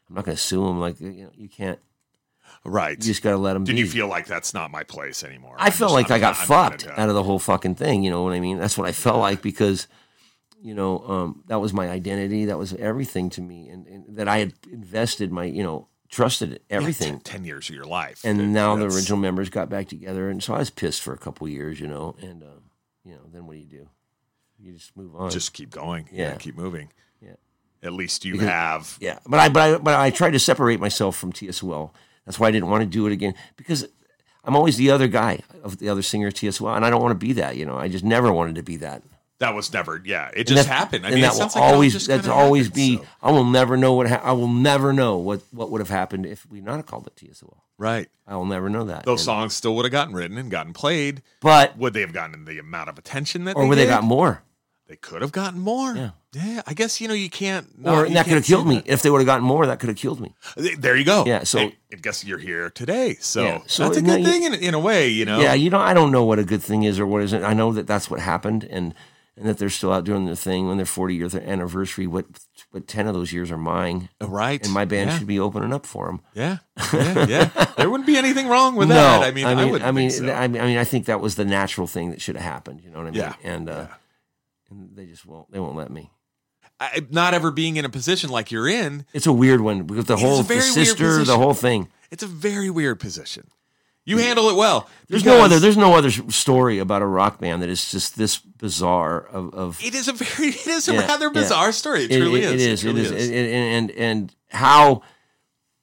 I'm 0.09 0.15
not 0.15 0.25
going 0.25 0.37
to 0.37 0.43
sue 0.43 0.65
them. 0.65 0.81
Like 0.81 1.01
you 1.01 1.25
know, 1.25 1.31
you 1.37 1.49
can't. 1.49 1.79
right. 2.65 2.97
You 2.97 3.05
just 3.05 3.23
got 3.23 3.31
to 3.33 3.37
let 3.37 3.55
them. 3.55 3.65
Did 3.65 3.75
be. 3.75 3.81
you 3.81 3.87
feel 3.87 4.07
like 4.07 4.27
that's 4.27 4.55
not 4.55 4.71
my 4.71 4.83
place 4.85 5.23
anymore? 5.23 5.57
I 5.59 5.67
I'm 5.67 5.73
felt 5.73 5.93
like 5.93 6.11
I'm 6.11 6.17
I 6.17 6.19
got 6.21 6.39
I'm 6.39 6.47
fucked 6.47 6.87
out 6.87 7.09
of 7.09 7.15
the 7.15 7.23
whole 7.23 7.39
fucking 7.39 7.75
thing. 7.75 8.03
You 8.05 8.11
know 8.11 8.23
what 8.23 8.33
I 8.33 8.41
mean? 8.41 8.59
That's 8.59 8.79
what 8.79 8.89
I 8.89 8.93
felt 8.93 9.19
like 9.19 9.43
because, 9.43 9.87
you 10.63 10.75
know, 10.75 10.99
um, 11.07 11.43
that 11.47 11.61
was 11.61 11.73
my 11.73 11.89
identity. 11.89 12.45
That 12.47 12.59
was 12.59 12.75
everything 12.75 13.31
to 13.31 13.41
me, 13.41 13.69
and, 13.69 13.87
and 13.87 14.17
that 14.17 14.29
I 14.29 14.39
had 14.39 14.53
invested 14.71 15.33
my, 15.33 15.45
you 15.45 15.63
know, 15.63 15.89
trusted 16.11 16.53
it, 16.53 16.63
Yeah, 16.71 16.77
everything. 16.77 17.15
ten, 17.21 17.39
10 17.41 17.45
years 17.45 17.69
of 17.69 17.75
your 17.75 17.85
life, 17.85 18.21
and 18.25 18.53
now 18.53 18.77
the 18.77 18.87
original 18.87 19.19
members 19.19 19.49
got 19.51 19.69
back 19.71 19.89
together, 19.89 20.29
and 20.29 20.43
so 20.43 20.55
I 20.55 20.59
was 20.59 20.71
pissed 20.71 21.03
for 21.03 21.13
a 21.13 21.19
couple 21.19 21.49
years, 21.49 21.81
you 21.81 21.87
know, 21.87 22.15
and 22.21 22.43
um, 22.43 22.63
you 23.05 23.13
know, 23.13 23.21
then 23.33 23.47
what 23.47 23.55
do 23.55 23.59
you 23.61 23.67
do? 23.67 23.89
You 24.59 24.73
just 24.75 24.95
move 24.97 25.15
on. 25.17 25.31
just 25.31 25.53
keep 25.55 25.71
going. 25.71 26.09
Yeah, 26.13 26.31
Yeah. 26.33 26.37
keep 26.37 26.57
moving. 26.57 26.91
Yeah. 27.23 27.37
At 27.83 27.93
least 27.95 28.25
you 28.27 28.33
Because- 28.35 28.49
have. 28.49 28.99
Yeah, 29.01 29.19
but 29.27 29.41
I 29.41 29.49
but 29.49 29.63
I 29.63 29.79
but 29.79 29.95
I 29.95 30.11
tried 30.11 30.33
to 30.33 30.39
separate 30.39 30.81
myself 30.81 31.17
from 31.17 31.33
TSOL. 31.33 31.93
That's 32.27 32.39
why 32.39 32.49
I 32.49 32.51
didn't 32.51 32.69
want 32.69 32.83
to 32.83 32.87
do 32.87 33.07
it 33.07 33.13
again 33.13 33.35
because 33.57 33.87
I'm 34.45 34.55
always 34.57 34.77
the 34.77 34.91
other 34.91 35.09
guy 35.09 35.41
of 35.63 35.79
the 35.79 35.89
other 35.89 36.03
singer 36.03 36.31
TSOL, 36.31 36.77
and 36.77 36.85
I 36.85 36.91
don't 36.91 37.01
want 37.03 37.13
to 37.19 37.27
be 37.27 37.33
that. 37.35 37.57
You 37.57 37.65
know, 37.65 37.77
I 37.79 37.89
just 37.89 38.05
never 38.05 38.31
wanted 38.33 38.57
to 38.57 38.63
be 38.63 38.77
that. 38.79 39.03
That 39.41 39.55
was 39.55 39.73
never. 39.73 40.01
Yeah, 40.05 40.31
it 40.37 40.47
just 40.47 40.69
that- 40.69 40.73
happened. 40.73 41.05
I 41.07 41.11
mean, 41.11 41.19
it 41.19 41.23
that 41.23 41.33
will 41.33 41.41
like 41.41 41.57
always 41.57 42.07
that's 42.07 42.29
always 42.29 42.71
be. 42.71 42.99
so- 42.99 43.07
I 43.23 43.33
will 43.33 43.45
never 43.45 43.77
know 43.77 43.95
what 43.95 44.09
ha- 44.09 44.21
I 44.23 44.33
will 44.33 44.49
never 44.49 44.93
know 44.93 45.17
what 45.17 45.41
what 45.51 45.71
would 45.71 45.81
have 45.81 45.89
happened 45.91 46.27
if 46.27 46.47
we 46.51 46.61
not 46.61 46.85
called 46.87 47.07
it 47.09 47.17
TSOL. 47.17 47.57
right. 47.79 48.09
I 48.27 48.37
will 48.37 48.45
never 48.47 48.69
know 48.71 48.85
that. 48.85 49.05
Those 49.05 49.21
And- 49.23 49.25
songs 49.25 49.55
still 49.57 49.75
would 49.77 49.85
have 49.85 49.93
gotten 49.93 50.15
written 50.15 50.39
and 50.39 50.51
gotten 50.51 50.73
played. 50.73 51.23
but 51.41 51.77
Would 51.79 51.95
they 51.95 52.03
have 52.03 52.13
gotten 52.13 52.45
the 52.45 52.59
amount 52.59 52.89
of 52.91 52.97
attention 52.99 53.45
that 53.45 53.57
or 53.57 53.63
they 53.65 53.69
would 53.71 53.79
they 53.79 53.85
did? 53.85 53.91
got 53.91 54.05
more, 54.05 54.43
They 54.87 54.97
could 54.97 55.23
have 55.23 55.33
gotten 55.33 55.59
more. 55.59 55.95
Yeah. 55.97 56.11
Yeah, 56.33 56.63
I 56.67 56.75
guess 56.75 57.01
you 57.01 57.09
know 57.09 57.15
you 57.15 57.29
can't. 57.31 57.67
no, 57.77 57.93
or 57.95 58.07
you 58.07 58.15
that 58.15 58.25
could 58.27 58.35
have 58.35 58.45
killed 58.45 58.67
me 58.69 58.83
if 58.87 59.03
they 59.03 59.11
would 59.11 59.19
have 59.19 59.27
gotten 59.27 59.45
more. 59.45 59.67
That 59.67 59.81
could 59.81 59.89
have 59.89 59.99
killed 59.99 60.21
me. 60.21 60.35
There 60.57 60.97
you 60.97 61.05
go. 61.05 61.25
Yeah, 61.27 61.43
so- 61.45 61.59
I, 61.59 61.97
guess 62.01 62.25
you're 62.25 62.39
here 62.39 62.71
today. 62.71 63.17
So, 63.21 63.43
Yeah, 63.43 63.61
so 63.67 63.85
that's 63.85 63.97
a 63.97 64.03
good 64.03 64.21
you- 64.21 64.27
thing 64.27 64.43
in, 64.45 64.55
in 64.55 64.75
a 64.75 64.79
way, 64.79 65.09
you 65.09 65.25
know. 65.25 65.41
Yeah, 65.41 65.55
you 65.55 65.71
know, 65.71 65.81
I 65.81 65.93
don't 65.95 66.13
know 66.13 66.25
what 66.25 66.39
a 66.39 66.45
good 66.45 66.63
thing 66.63 66.85
is 66.85 67.01
or 67.01 67.07
what 67.07 67.23
isn't. 67.23 67.43
I 67.43 67.53
know 67.55 67.73
that 67.73 67.89
that's 67.89 68.09
what 68.11 68.21
happened, 68.21 68.63
and 68.71 68.95
and 69.41 69.49
that 69.49 69.59
they're 69.59 69.71
still 69.71 69.91
out 69.93 70.05
doing 70.05 70.27
their 70.27 70.35
thing 70.37 70.69
when 70.69 70.77
their 70.77 70.87
40 70.87 71.15
year 71.17 71.29
anniversary. 71.35 72.07
What 72.07 72.27
what 72.71 72.87
10 72.87 73.07
of 73.09 73.15
those 73.15 73.33
years 73.33 73.51
are 73.51 73.57
mine, 73.57 74.11
Right. 74.21 74.63
and 74.63 74.73
my 74.73 74.85
band 74.85 75.11
yeah. 75.11 75.19
should 75.19 75.27
be 75.27 75.41
opening 75.41 75.73
up 75.73 75.87
for 75.87 76.07
them. 76.07 76.21
Yeah. 76.35 76.59
Yeah. 76.93 77.27
yeah. 77.27 77.65
there 77.77 77.89
wouldn't 77.91 78.07
be 78.07 78.17
anything 78.17 78.47
wrong 78.49 78.77
with 78.77 78.89
that. 78.89 79.23
I 79.23 79.31
mean, 79.33 79.47
I, 79.47 79.53
I 79.53 79.55
mean, 79.55 79.71
wouldn't 79.73 79.89
I 79.89 79.93
mean, 79.93 80.11
think 80.11 80.29
so. 80.29 80.33
I 80.33 80.47
mean, 80.47 80.61
I 80.63 80.67
mean, 80.67 80.79
I 80.79 80.85
think 80.85 81.07
that 81.07 81.21
was 81.21 81.35
the 81.37 81.45
natural 81.45 81.87
thing 81.87 82.11
that 82.11 82.21
should 82.21 82.37
have 82.37 82.45
happened. 82.45 82.83
You 82.85 82.91
know 82.91 82.99
what 82.99 83.07
I 83.09 83.11
mean? 83.11 83.21
Yeah, 83.21 83.35
And 83.43 83.69
uh, 83.69 83.87
yeah. 83.89 83.95
and 84.71 84.97
they 84.97 85.07
just 85.07 85.25
won't. 85.27 85.51
They 85.51 85.59
won't 85.59 85.77
let 85.77 85.91
me. 85.91 86.11
I, 86.79 87.05
not 87.11 87.35
ever 87.35 87.51
being 87.51 87.77
in 87.77 87.85
a 87.85 87.89
position 87.91 88.31
like 88.31 88.51
you're 88.51 88.69
in, 88.69 89.05
It's 89.13 89.27
a 89.27 89.33
weird 89.33 89.61
one 89.61 89.83
because 89.85 90.07
the 90.07 90.17
whole 90.17 90.43
the 90.43 90.61
sister, 90.61 91.25
the 91.25 91.37
whole 91.37 91.55
thing. 91.55 91.89
it's 92.11 92.23
a 92.23 92.27
very 92.27 92.71
weird 92.71 92.99
position. 93.01 93.49
You 94.07 94.17
handle 94.19 94.49
it 94.49 94.57
well. 94.57 94.89
There's 95.09 95.25
no 95.25 95.43
other. 95.45 95.59
There's 95.61 95.77
no 95.77 95.95
other 95.95 96.11
story 96.11 96.79
about 96.79 97.03
a 97.03 97.07
rock 97.07 97.39
band 97.39 97.63
that 97.63 97.69
is 97.69 97.91
just 97.91 98.17
this 98.17 98.39
bizarre. 98.39 99.21
Of, 99.27 99.55
of 99.55 99.85
It 99.85 99.95
is 99.95 100.09
a 100.09 100.13
very, 100.15 100.49
it 100.51 100.67
is 100.67 100.89
a 100.89 100.95
Yeah, 100.95 101.01
rather 101.07 101.27
yeah. 101.27 101.33
bizarre 101.33 101.73
story. 101.73 102.05
It, 102.05 102.11
It- 102.13 102.19
truly 102.19 102.43
it- 102.43 102.55
is. 102.61 102.85
It 102.85 102.97
is. 102.97 103.11
It 103.11 103.17
is. 103.17 103.29
It- 103.31 103.35
it- 103.35 103.53
and 103.53 103.91
and 103.93 104.35
how 104.49 105.03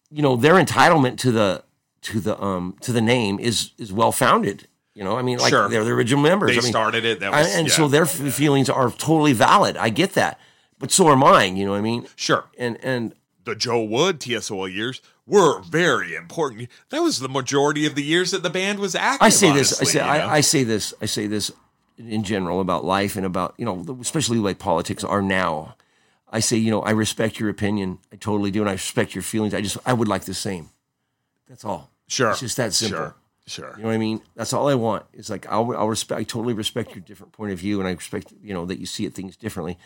you 0.09 0.21
know 0.21 0.35
their 0.35 0.55
entitlement 0.55 1.17
to 1.19 1.31
the 1.31 1.63
to 2.01 2.19
the 2.19 2.41
um 2.41 2.75
to 2.81 2.91
the 2.91 3.01
name 3.01 3.39
is 3.39 3.71
is 3.77 3.93
well 3.93 4.11
founded. 4.11 4.67
You 4.93 5.03
know, 5.03 5.15
I 5.15 5.21
mean, 5.21 5.37
like 5.37 5.51
Sure. 5.51 5.69
they're 5.69 5.83
the 5.83 5.91
original 5.91 6.23
members. 6.23 6.51
They 6.51 6.57
I 6.57 6.61
mean, 6.61 6.71
started 6.71 7.05
it. 7.05 7.19
That 7.19 7.31
was, 7.31 7.55
and 7.55 7.67
yeah. 7.67 7.73
so 7.73 7.87
their 7.87 8.07
feelings 8.07 8.67
are 8.67 8.89
totally 8.89 9.33
valid. 9.33 9.77
I 9.77 9.89
get 9.89 10.13
that, 10.13 10.39
but 10.79 10.91
so 10.91 11.07
are 11.07 11.15
mine. 11.15 11.55
You 11.55 11.65
know 11.65 11.71
what 11.73 11.77
I 11.77 11.81
mean? 11.81 12.07
sure. 12.15 12.45
And 12.57 12.77
and 12.83 13.13
the 13.45 13.53
Joe 13.55 13.83
Wood 13.83 14.19
TSOL 14.19 14.73
years 14.73 15.01
were 15.27 15.61
very 15.61 16.15
important. 16.15 16.69
That 16.89 17.01
was 17.01 17.19
the 17.19 17.29
majority 17.29 17.85
of 17.85 17.95
the 17.95 18.03
years 18.03 18.31
that 18.31 18.43
the 18.43 18.49
band 18.49 18.79
was 18.79 18.95
active. 18.95 19.25
I 19.25 19.29
say 19.29 19.51
this. 19.51 19.79
I 19.79 19.83
say 19.83 19.99
you 19.99 20.05
know? 20.05 20.11
I, 20.11 20.33
I 20.35 20.41
say 20.41 20.63
this. 20.63 20.93
I 21.01 21.05
say 21.05 21.27
this 21.27 21.51
in 21.97 22.23
general 22.23 22.61
about 22.61 22.85
life 22.85 23.15
and 23.15 23.25
about 23.25 23.53
you 23.57 23.65
know, 23.65 23.97
especially 23.99 24.37
like 24.37 24.57
politics 24.57 25.03
are 25.03 25.21
now. 25.21 25.75
I 26.29 26.39
say 26.39 26.57
you 26.57 26.71
know, 26.71 26.81
I 26.81 26.91
respect 26.91 27.39
your 27.39 27.49
opinion. 27.49 27.99
I 28.11 28.15
totally 28.15 28.51
do, 28.51 28.61
and 28.61 28.69
I 28.69 28.73
respect 28.73 29.13
your 29.13 29.21
feelings. 29.21 29.53
I 29.53 29.61
just 29.61 29.77
I 29.85 29.93
would 29.93 30.07
like 30.07 30.23
the 30.23 30.33
same. 30.33 30.69
That's 31.47 31.63
all. 31.63 31.89
sure. 32.07 32.31
It's 32.31 32.39
just 32.39 32.57
that 32.57 32.73
simple. 32.73 32.97
Sure. 32.97 33.15
Sure. 33.47 33.73
You 33.77 33.83
know 33.83 33.87
what 33.87 33.95
I 33.95 33.97
mean? 33.97 34.19
That's 34.35 34.51
all 34.51 34.67
I 34.67 34.75
want. 34.75 35.05
It's 35.13 35.29
like 35.29 35.45
I'll, 35.49 35.73
I'll 35.75 35.87
respect. 35.87 36.19
I 36.19 36.23
totally 36.23 36.53
respect 36.53 36.93
your 36.93 36.99
different 36.99 37.31
point 37.31 37.53
of 37.53 37.59
view, 37.59 37.79
and 37.79 37.87
I 37.87 37.91
respect 37.91 38.33
you 38.43 38.53
know 38.53 38.65
that 38.65 38.79
you 38.79 38.85
see 38.85 39.05
it 39.05 39.13
things 39.13 39.37
differently. 39.37 39.77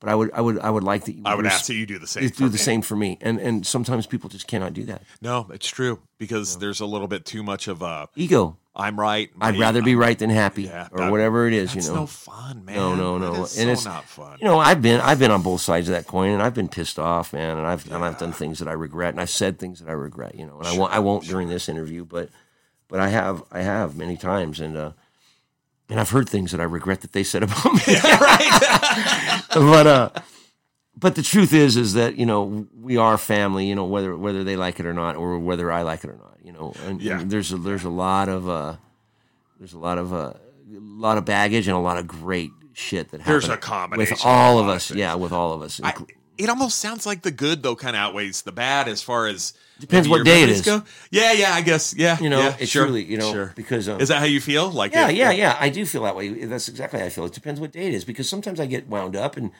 But 0.00 0.10
I 0.10 0.14
would, 0.14 0.30
I 0.32 0.40
would, 0.40 0.58
I 0.58 0.68
would 0.68 0.82
like 0.84 1.04
that 1.06 1.14
you. 1.14 1.22
I 1.24 1.34
would 1.34 1.44
res- 1.44 1.54
ask 1.54 1.66
that 1.66 1.74
you 1.74 1.86
do 1.86 1.98
the 1.98 2.06
same. 2.06 2.28
do 2.28 2.48
the 2.48 2.52
me. 2.52 2.58
same 2.58 2.82
for 2.82 2.94
me, 2.96 3.16
and 3.22 3.38
and 3.38 3.66
sometimes 3.66 4.06
people 4.06 4.28
just 4.28 4.46
cannot 4.46 4.74
do 4.74 4.84
that. 4.84 5.02
No, 5.22 5.46
it's 5.52 5.68
true 5.68 6.00
because 6.18 6.58
there's 6.58 6.80
a 6.80 6.86
little 6.86 7.08
bit 7.08 7.24
too 7.24 7.42
much 7.42 7.68
of 7.68 7.80
a 7.80 8.08
Ego. 8.14 8.58
I'm 8.76 8.98
right. 8.98 9.30
I'd 9.40 9.56
rather 9.56 9.82
be 9.82 9.94
right 9.94 10.18
than 10.18 10.30
happy, 10.30 10.64
Yeah, 10.64 10.88
or 10.90 11.08
whatever 11.10 11.46
it 11.46 11.54
is. 11.54 11.74
You 11.76 11.82
know, 11.82 11.94
no 12.00 12.06
fun, 12.06 12.64
man. 12.64 12.74
No, 12.74 12.96
no, 12.96 13.18
no. 13.18 13.34
And 13.42 13.48
so 13.48 13.60
it's- 13.60 13.84
not 13.84 14.04
fun. 14.04 14.36
you 14.40 14.46
know, 14.46 14.58
I've 14.58 14.82
been 14.82 15.00
I've 15.00 15.20
been 15.20 15.30
on 15.30 15.42
both 15.42 15.60
sides 15.60 15.88
of 15.88 15.94
that 15.94 16.06
coin, 16.08 16.30
and 16.32 16.42
I've 16.42 16.54
been 16.54 16.68
pissed 16.68 16.98
off, 16.98 17.32
man, 17.32 17.56
and 17.56 17.66
I've 17.66 17.90
and 17.90 18.04
I've 18.04 18.18
done 18.18 18.32
things 18.32 18.58
that 18.58 18.66
I 18.68 18.72
regret, 18.72 19.14
and 19.14 19.20
I've 19.20 19.30
said 19.30 19.58
things 19.60 19.78
that 19.78 19.88
I 19.88 19.92
regret, 19.92 20.34
you 20.34 20.44
know, 20.44 20.58
and 20.58 20.66
I 20.66 20.76
won't 20.76 20.92
I 20.92 20.98
won't 20.98 21.24
during 21.24 21.48
this 21.48 21.68
interview, 21.68 22.04
but 22.04 22.30
but 22.88 22.98
I 23.00 23.08
have 23.08 23.44
I 23.52 23.60
have 23.62 23.96
many 23.96 24.16
times, 24.16 24.58
and 24.60 24.76
uh, 24.76 24.92
and 25.88 26.00
I've 26.00 26.10
heard 26.10 26.28
things 26.28 26.50
that 26.52 26.60
I 26.60 26.64
regret 26.64 27.00
that 27.02 27.12
they 27.12 27.24
said 27.24 27.42
about 27.42 27.64
me, 27.74 27.80
right? 28.04 29.40
but 29.54 29.86
uh, 29.86 30.10
but 30.96 31.14
the 31.14 31.22
truth 31.22 31.52
is 31.52 31.76
is 31.76 31.94
that 31.94 32.16
you 32.16 32.26
know 32.26 32.66
we 32.80 32.96
are 32.96 33.18
family, 33.18 33.66
you 33.66 33.74
know, 33.74 33.84
whether 33.84 34.16
whether 34.16 34.44
they 34.44 34.56
like 34.56 34.80
it 34.80 34.86
or 34.86 34.94
not, 34.94 35.16
or 35.16 35.38
whether 35.38 35.70
I 35.70 35.82
like 35.82 36.04
it 36.04 36.10
or 36.10 36.16
not, 36.16 36.38
you 36.42 36.52
know, 36.52 36.72
and, 36.86 37.00
Yeah. 37.02 37.20
and 37.20 37.30
there's 37.30 37.52
a, 37.52 37.56
there's 37.58 37.84
a 37.84 37.90
lot 37.90 38.28
of 38.28 38.48
uh, 38.48 38.76
there's 39.58 39.72
a 39.74 39.78
lot 39.78 39.98
of 39.98 40.12
uh, 40.12 40.32
a 40.34 40.80
lot 40.80 41.18
of 41.18 41.24
baggage 41.24 41.68
and 41.68 41.76
a 41.76 41.80
lot 41.80 41.98
of 41.98 42.06
great 42.06 42.50
shit 42.72 43.10
that 43.10 43.24
There's 43.24 43.48
a 43.48 43.56
combination 43.56 44.14
with 44.14 44.24
all 44.26 44.58
of 44.58 44.64
of 44.64 44.66
a 44.66 44.68
lot 44.68 44.70
of 44.72 44.76
us. 44.76 44.88
things. 44.88 44.98
Yeah, 44.98 45.14
with 45.14 45.32
all 45.32 45.52
of 45.52 45.62
us. 45.62 45.80
I, 45.82 45.94
it 46.38 46.48
almost 46.48 46.78
sounds 46.78 47.06
like 47.06 47.22
the 47.22 47.30
good 47.30 47.62
though 47.62 47.76
kind 47.76 47.94
of 47.96 48.00
outweighs 48.00 48.42
the 48.42 48.52
bad 48.52 48.88
as 48.88 49.02
far 49.02 49.26
as 49.26 49.52
Depends 49.78 50.08
what 50.08 50.24
day 50.24 50.42
it 50.42 50.48
is. 50.48 50.62
Go. 50.62 50.82
Yeah, 51.10 51.32
yeah, 51.32 51.52
I 51.52 51.60
guess. 51.60 51.94
Yeah, 51.96 52.18
You 52.20 52.30
know, 52.30 52.38
yeah, 52.40 52.56
it's 52.60 52.70
sure, 52.70 52.84
really, 52.84 53.04
you 53.04 53.18
know, 53.18 53.32
sure. 53.32 53.52
because, 53.56 53.88
um, 53.88 54.00
is 54.00 54.08
that 54.08 54.18
how 54.20 54.24
you 54.24 54.40
feel? 54.40 54.70
Like, 54.70 54.92
yeah, 54.92 55.08
it- 55.08 55.16
yeah, 55.16 55.30
yeah. 55.32 55.56
I 55.58 55.68
do 55.68 55.84
feel 55.84 56.04
that 56.04 56.14
way. 56.14 56.44
That's 56.44 56.68
exactly 56.68 57.00
how 57.00 57.06
I 57.06 57.08
feel. 57.08 57.24
It 57.24 57.32
depends 57.32 57.60
what 57.60 57.72
day 57.72 57.86
it 57.88 57.94
is 57.94 58.04
because 58.04 58.28
sometimes 58.28 58.60
I 58.60 58.66
get 58.66 58.86
wound 58.88 59.16
up, 59.16 59.36
and 59.36 59.50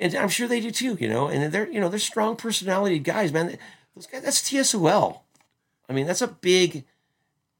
and 0.00 0.14
I'm 0.14 0.30
sure 0.30 0.48
they 0.48 0.60
do 0.60 0.70
too. 0.70 0.96
You 0.98 1.08
know, 1.08 1.28
and 1.28 1.52
they're 1.52 1.70
you 1.70 1.80
know 1.80 1.88
they're 1.90 1.98
strong 1.98 2.36
personality 2.36 2.98
guys, 2.98 3.30
man. 3.32 3.58
Those 3.94 4.06
guys, 4.06 4.22
that's 4.22 4.40
TSOL. 4.42 5.20
I 5.88 5.92
mean, 5.92 6.06
that's 6.06 6.22
a 6.22 6.28
big 6.28 6.84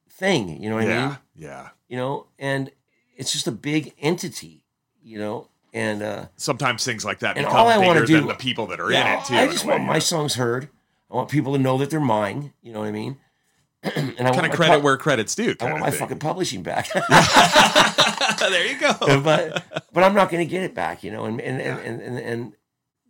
thing. 0.09 0.61
You 0.61 0.69
know 0.69 0.75
what 0.77 0.85
I 0.85 0.87
yeah, 0.87 1.07
mean? 1.07 1.17
yeah. 1.35 1.69
You 1.87 1.97
know, 1.97 2.25
and 2.39 2.71
it's 3.15 3.31
just 3.31 3.45
a 3.47 3.51
big 3.51 3.93
entity. 3.99 4.63
You 5.03 5.19
know, 5.19 5.49
and 5.73 6.03
uh, 6.03 6.25
Sometimes 6.37 6.85
things 6.85 7.03
like 7.03 7.19
that 7.19 7.35
And 7.35 7.45
become 7.45 7.61
all 7.61 7.67
I 7.67 7.77
bigger 7.79 8.05
do- 8.05 8.17
than 8.17 8.27
the 8.27 8.35
people 8.35 8.67
that 8.67 8.79
are 8.79 8.91
in 8.91 9.05
it 9.05 9.25
too. 9.25 9.35
I 9.35 9.47
just 9.47 9.65
way, 9.65 9.73
want 9.75 9.85
my 9.85 9.95
yeah. 9.95 9.99
songs 9.99 10.35
heard. 10.35 10.69
I 11.11 11.15
want 11.15 11.29
people 11.29 11.53
to 11.53 11.59
know 11.59 11.77
that 11.79 11.89
they're 11.89 11.99
mine. 11.99 12.53
You 12.61 12.73
know 12.73 12.79
what 12.79 12.87
I 12.87 12.91
mean? 12.91 13.17
and 13.83 13.93
I 14.19 14.23
want 14.23 14.35
kind 14.35 14.41
my 14.43 14.47
of 14.47 14.55
credit 14.55 14.73
pub- 14.75 14.83
where 14.83 14.97
credit's 14.97 15.35
due. 15.35 15.55
I 15.59 15.65
want 15.65 15.79
my 15.81 15.89
thing. 15.89 15.99
fucking 15.99 16.19
publishing 16.19 16.63
back. 16.63 16.87
there 18.39 18.65
you 18.65 18.79
go. 18.79 18.93
but 19.21 19.87
but 19.91 20.03
I'm 20.03 20.13
not 20.13 20.29
going 20.29 20.45
to 20.45 20.49
get 20.49 20.63
it 20.63 20.73
back, 20.73 21.03
you 21.03 21.11
know, 21.11 21.25
and 21.25 21.41
and, 21.41 21.59
and, 21.59 21.79
and 21.79 22.01
and 22.01 22.19
and 22.19 22.53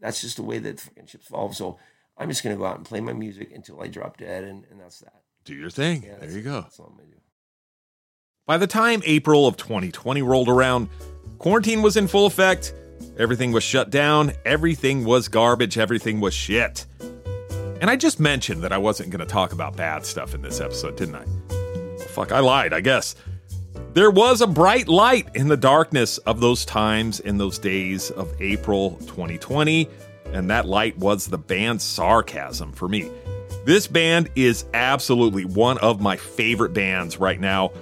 that's 0.01 0.21
just 0.21 0.37
the 0.37 0.43
way 0.43 0.57
that 0.59 0.79
fucking 0.79 1.05
chips 1.05 1.27
fall. 1.27 1.53
So 1.53 1.77
I'm 2.17 2.29
just 2.29 2.43
going 2.43 2.55
to 2.55 2.59
go 2.59 2.65
out 2.65 2.77
and 2.77 2.85
play 2.85 3.01
my 3.01 3.13
music 3.13 3.51
until 3.53 3.81
I 3.81 3.87
drop 3.87 4.17
dead, 4.17 4.43
and, 4.43 4.65
and 4.71 4.79
that's 4.79 4.99
that. 4.99 5.21
Do 5.45 5.53
your 5.53 5.69
thing. 5.69 6.03
Yeah, 6.03 6.17
there 6.19 6.31
you 6.31 6.41
go. 6.41 6.61
That's 6.61 6.79
all 6.79 6.87
I'm 6.87 6.95
going 6.97 7.09
to 7.09 7.15
do. 7.15 7.21
By 8.45 8.57
the 8.57 8.67
time 8.67 9.01
April 9.05 9.47
of 9.47 9.57
2020 9.57 10.21
rolled 10.21 10.49
around, 10.49 10.89
quarantine 11.43 11.81
was 11.81 11.97
in 11.97 12.07
full 12.07 12.25
effect. 12.25 12.73
Everything 13.19 13.51
was 13.51 13.65
shut 13.65 13.89
down. 13.89 14.31
Everything 14.45 15.03
was 15.03 15.27
garbage. 15.27 15.77
Everything 15.77 16.21
was 16.21 16.33
shit. 16.33 16.85
And 17.81 17.89
I 17.89 17.97
just 17.97 18.17
mentioned 18.17 18.63
that 18.63 18.71
I 18.71 18.77
wasn't 18.77 19.09
going 19.09 19.19
to 19.19 19.25
talk 19.25 19.51
about 19.51 19.75
bad 19.75 20.05
stuff 20.05 20.33
in 20.33 20.41
this 20.41 20.61
episode, 20.61 20.95
didn't 20.95 21.15
I? 21.15 21.25
Well, 21.49 22.07
fuck, 22.07 22.31
I 22.31 22.39
lied, 22.39 22.71
I 22.71 22.79
guess. 22.79 23.15
There 23.91 24.09
was 24.09 24.39
a 24.39 24.47
bright 24.47 24.87
light 24.87 25.27
in 25.35 25.49
the 25.49 25.57
darkness 25.57 26.17
of 26.19 26.39
those 26.39 26.63
times 26.63 27.19
in 27.19 27.37
those 27.37 27.59
days 27.59 28.09
of 28.11 28.33
April 28.39 28.91
2020, 29.01 29.89
and 30.27 30.49
that 30.49 30.65
light 30.65 30.97
was 30.97 31.25
the 31.25 31.37
band 31.37 31.81
Sarcasm 31.81 32.71
for 32.71 32.87
me. 32.87 33.11
This 33.65 33.85
band 33.85 34.29
is 34.37 34.63
absolutely 34.73 35.43
one 35.43 35.77
of 35.79 35.99
my 35.99 36.15
favorite 36.15 36.73
bands 36.73 37.17
right 37.17 37.39
now. 37.41 37.73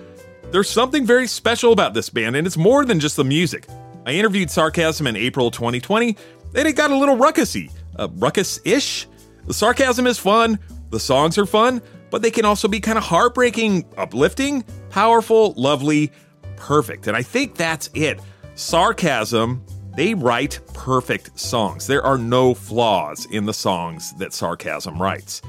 There's 0.51 0.69
something 0.69 1.05
very 1.05 1.27
special 1.27 1.71
about 1.71 1.93
this 1.93 2.09
band, 2.09 2.35
and 2.35 2.45
it's 2.45 2.57
more 2.57 2.83
than 2.83 2.99
just 2.99 3.15
the 3.15 3.23
music. 3.23 3.67
I 4.05 4.11
interviewed 4.11 4.51
Sarcasm 4.51 5.07
in 5.07 5.15
April 5.15 5.49
2020, 5.49 6.17
and 6.55 6.67
it 6.67 6.73
got 6.73 6.91
a 6.91 6.95
little 6.95 7.15
ruckusy, 7.15 7.71
uh, 7.97 8.09
ruckus-ish. 8.15 9.07
The 9.45 9.53
sarcasm 9.53 10.07
is 10.07 10.17
fun, 10.19 10.59
the 10.89 10.99
songs 10.99 11.37
are 11.37 11.45
fun, 11.45 11.81
but 12.09 12.21
they 12.21 12.31
can 12.31 12.43
also 12.43 12.67
be 12.67 12.81
kind 12.81 12.97
of 12.97 13.05
heartbreaking, 13.05 13.85
uplifting, 13.95 14.65
powerful, 14.89 15.53
lovely, 15.55 16.11
perfect. 16.57 17.07
And 17.07 17.15
I 17.15 17.23
think 17.23 17.55
that's 17.55 17.89
it. 17.93 18.19
Sarcasm, 18.55 19.65
they 19.95 20.13
write 20.13 20.59
perfect 20.73 21.39
songs. 21.39 21.87
There 21.87 22.03
are 22.03 22.17
no 22.17 22.53
flaws 22.53 23.25
in 23.31 23.45
the 23.45 23.53
songs 23.53 24.13
that 24.15 24.33
Sarcasm 24.33 25.01
writes. 25.01 25.41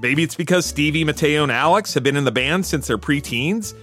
Maybe 0.00 0.22
it's 0.22 0.36
because 0.36 0.66
Stevie, 0.66 1.02
Mateo, 1.02 1.42
and 1.42 1.50
Alex 1.50 1.94
have 1.94 2.04
been 2.04 2.16
in 2.16 2.24
the 2.24 2.30
band 2.30 2.64
since 2.64 2.86
their 2.86 2.98
preteens. 2.98 3.74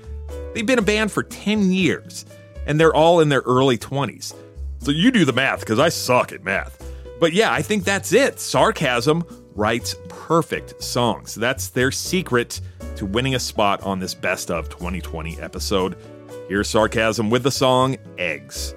They've 0.53 0.65
been 0.65 0.79
a 0.79 0.83
band 0.83 1.11
for 1.11 1.23
10 1.23 1.71
years, 1.71 2.25
and 2.67 2.79
they're 2.79 2.93
all 2.93 3.19
in 3.19 3.29
their 3.29 3.41
early 3.41 3.77
20s. 3.77 4.35
So 4.79 4.91
you 4.91 5.11
do 5.11 5.25
the 5.25 5.33
math, 5.33 5.61
because 5.61 5.79
I 5.79 5.89
suck 5.89 6.31
at 6.31 6.43
math. 6.43 6.79
But 7.19 7.33
yeah, 7.33 7.51
I 7.51 7.61
think 7.61 7.83
that's 7.83 8.13
it. 8.13 8.39
Sarcasm 8.39 9.23
writes 9.55 9.95
perfect 10.09 10.81
songs. 10.83 11.35
That's 11.35 11.69
their 11.69 11.91
secret 11.91 12.59
to 12.97 13.05
winning 13.05 13.35
a 13.35 13.39
spot 13.39 13.81
on 13.83 13.99
this 13.99 14.13
Best 14.13 14.51
of 14.51 14.69
2020 14.69 15.39
episode. 15.39 15.95
Here's 16.47 16.69
Sarcasm 16.69 17.29
with 17.29 17.43
the 17.43 17.51
song 17.51 17.97
Eggs. 18.17 18.75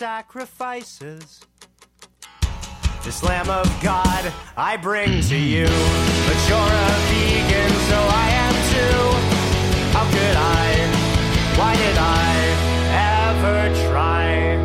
Sacrifices. 0.00 1.44
This 3.04 3.22
Lamb 3.22 3.50
of 3.50 3.66
God 3.82 4.32
I 4.56 4.78
bring 4.78 5.20
to 5.20 5.36
you. 5.36 5.66
But 5.66 6.38
you're 6.48 6.56
a 6.56 6.90
vegan, 7.10 7.72
so 7.90 7.98
I 8.08 8.26
am 8.46 8.54
too. 8.72 9.02
How 9.92 10.04
could 10.08 10.36
I? 10.38 10.88
Why 11.58 11.76
did 11.76 11.96
I 11.98 12.32
ever 13.28 13.58
try? 13.90 14.56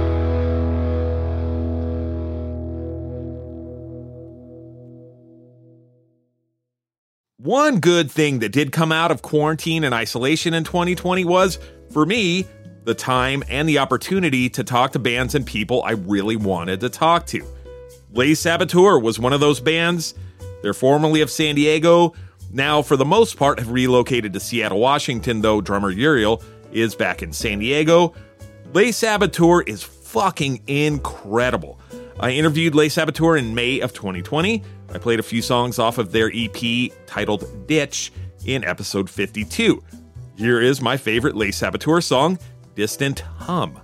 One 7.36 7.82
good 7.82 8.10
thing 8.10 8.40
that 8.40 8.54
did 8.54 8.72
come 8.72 8.94
out 8.94 9.12
of 9.12 9.22
quarantine 9.22 9.84
and 9.84 9.94
isolation 9.94 10.54
in 10.54 10.64
2020 10.64 11.26
was, 11.26 11.60
for 11.92 12.06
me, 12.06 12.48
the 12.86 12.96
time 12.96 13.44
and 13.50 13.68
the 13.68 13.80
opportunity 13.80 14.48
to 14.50 14.64
talk 14.64 14.94
to 14.94 15.00
bands 15.00 15.36
and 15.36 15.46
people 15.46 15.84
I 15.84 15.92
really 15.92 16.36
wanted 16.36 16.80
to 16.82 16.90
talk 16.90 17.26
to. 17.28 17.46
Les 18.12 18.36
Saboteur 18.36 19.00
was 19.00 19.20
one 19.20 19.34
of 19.34 19.40
those 19.40 19.60
bands. 19.60 20.14
They're 20.62 20.74
formerly 20.74 21.22
of 21.22 21.30
San 21.30 21.56
Diego. 21.56 22.14
Now, 22.54 22.82
for 22.82 22.96
the 22.96 23.06
most 23.06 23.38
part, 23.38 23.60
have 23.60 23.72
relocated 23.72 24.32
to 24.34 24.40
Seattle, 24.40 24.80
Washington, 24.80 25.42
though 25.42 25.60
drummer 25.62 25.90
Uriel 25.90 26.42
is 26.72 26.96
back 26.96 27.22
in 27.22 27.34
San 27.34 27.60
Diego. 27.60 28.14
Les 28.74 28.92
Saboteur 28.92 29.62
is 29.62 29.84
fucking 29.84 30.62
incredible. 30.68 31.80
I 32.20 32.32
interviewed 32.32 32.76
Les 32.76 32.90
Saboteur 32.90 33.36
in 33.36 33.56
May 33.56 33.82
of 33.82 33.94
2020. 33.94 34.64
I 34.94 34.98
played 34.98 35.20
a 35.20 35.24
few 35.24 35.42
songs 35.42 35.80
off 35.80 35.98
of 35.98 36.12
their 36.12 36.32
EP 36.34 36.92
titled 37.08 37.68
Ditch 37.68 38.14
in 38.46 38.64
episode 38.64 39.10
52. 39.10 39.84
Here 40.38 40.62
is 40.62 40.82
my 40.82 40.98
favorite 40.98 41.36
Les 41.36 41.52
Saboteur 41.52 42.02
song, 42.02 42.38
Distant 42.76 43.22
Hum. 43.22 43.80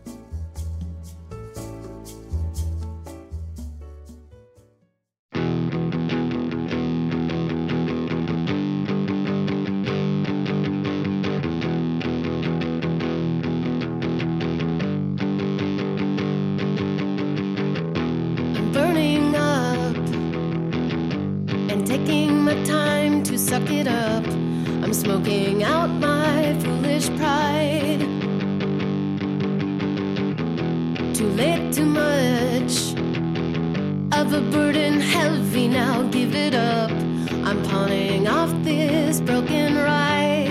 I'm 18.58 18.72
burning 18.74 19.36
up 19.38 19.96
and 21.72 21.88
taking 21.88 22.42
my 22.44 22.62
time 22.66 23.24
to 23.24 23.38
suck 23.38 23.70
it 23.72 23.88
up. 23.88 24.26
I'm 24.84 24.94
smoking 24.94 25.64
out 25.64 25.90
my 25.92 26.60
foolish 26.60 27.08
pride. 27.16 28.31
Too 31.22 31.28
late, 31.34 31.72
too 31.72 31.86
much 31.86 32.94
of 34.12 34.34
a 34.34 34.42
burden 34.50 35.00
heavy 35.00 35.68
now. 35.68 36.02
Give 36.10 36.34
it 36.34 36.56
up. 36.56 36.90
I'm 37.46 37.62
pawning 37.62 38.28
off 38.28 38.52
this 38.64 39.22
broken 39.22 39.76
ride. 39.76 40.48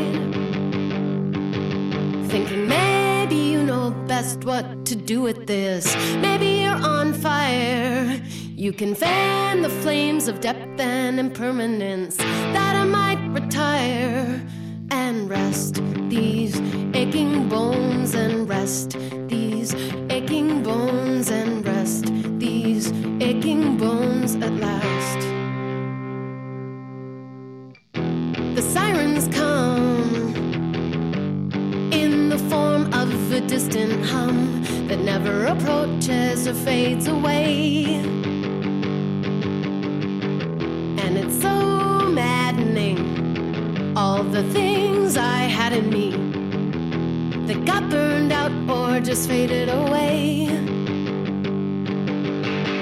Thinking 2.30 2.68
maybe 2.68 3.34
you 3.34 3.64
know 3.64 3.90
best 4.06 4.44
what 4.44 4.86
to 4.86 4.94
do 4.94 5.20
with 5.20 5.48
this. 5.48 5.92
Maybe 6.18 6.60
you're 6.62 6.80
on 6.96 7.14
fire. 7.14 8.22
You 8.54 8.72
can 8.72 8.94
fan 8.94 9.62
the 9.62 9.70
flames 9.82 10.28
of 10.28 10.38
depth 10.40 10.78
and 10.78 11.18
impermanence. 11.18 12.16
That 12.54 12.76
I 12.76 12.84
might 12.84 13.20
retire 13.32 14.40
and 14.92 15.28
rest 15.28 15.82
these 16.08 16.60
aching 16.94 17.48
bones 17.48 18.14
and 18.14 18.48
rest 18.48 18.96
these 19.26 19.74
bones 20.70 21.30
and 21.30 21.66
rest 21.66 22.04
these 22.38 22.92
aching 23.20 23.76
bones 23.76 24.36
at 24.36 24.54
last. 24.66 25.20
The 28.56 28.62
sirens 28.74 29.26
come 29.40 30.32
in 32.00 32.28
the 32.28 32.38
form 32.50 32.82
of 33.00 33.08
a 33.32 33.40
distant 33.40 34.04
hum 34.12 34.36
that 34.88 35.00
never 35.12 35.46
approaches 35.46 36.46
or 36.46 36.54
fades 36.54 37.06
away. 37.08 37.54
And 41.02 41.12
it's 41.22 41.38
so 41.46 41.56
maddening, 42.22 42.98
all 43.96 44.22
the 44.22 44.44
things 44.52 45.16
I 45.16 45.40
had 45.58 45.72
in 45.72 45.90
me 45.90 46.29
that 47.50 47.64
got 47.64 47.90
burned 47.90 48.32
out 48.32 48.52
or 48.70 49.00
just 49.00 49.28
faded 49.28 49.68
away. 49.68 50.46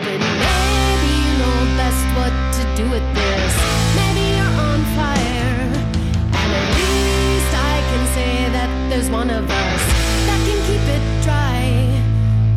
But 0.04 0.20
maybe 0.44 1.10
you 1.24 1.34
know 1.40 1.56
best 1.80 2.04
what 2.18 2.34
to 2.56 2.62
do 2.76 2.84
with 2.94 3.06
this. 3.16 3.52
Maybe 3.96 4.24
you're 4.36 4.56
on 4.68 4.80
fire. 4.98 5.60
And 6.40 6.50
at 6.60 6.68
least 6.80 7.52
I 7.72 7.74
can 7.90 8.04
say 8.16 8.32
that 8.56 8.70
there's 8.90 9.08
one 9.08 9.30
of 9.30 9.44
us 9.44 9.82
that 10.26 10.40
can 10.46 10.60
keep 10.68 10.84
it 10.96 11.04
dry. 11.24 11.60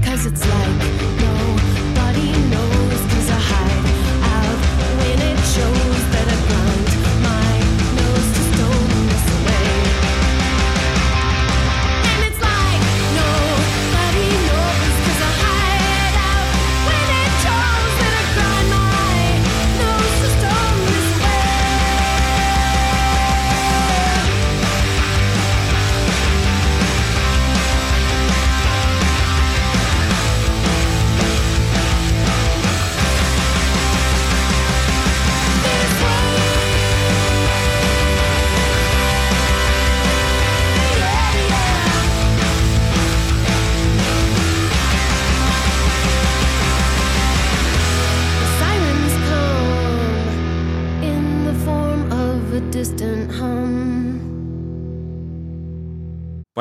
Cause 0.03 0.25
it's 0.25 0.45
like 0.55 0.79
nobody 1.27 2.29
knows. 2.51 2.99
Cause 3.13 3.29
I 3.37 3.39
hide 3.51 3.87
out 4.35 4.59
when 4.99 5.17
it 5.31 5.39
shows 5.53 5.90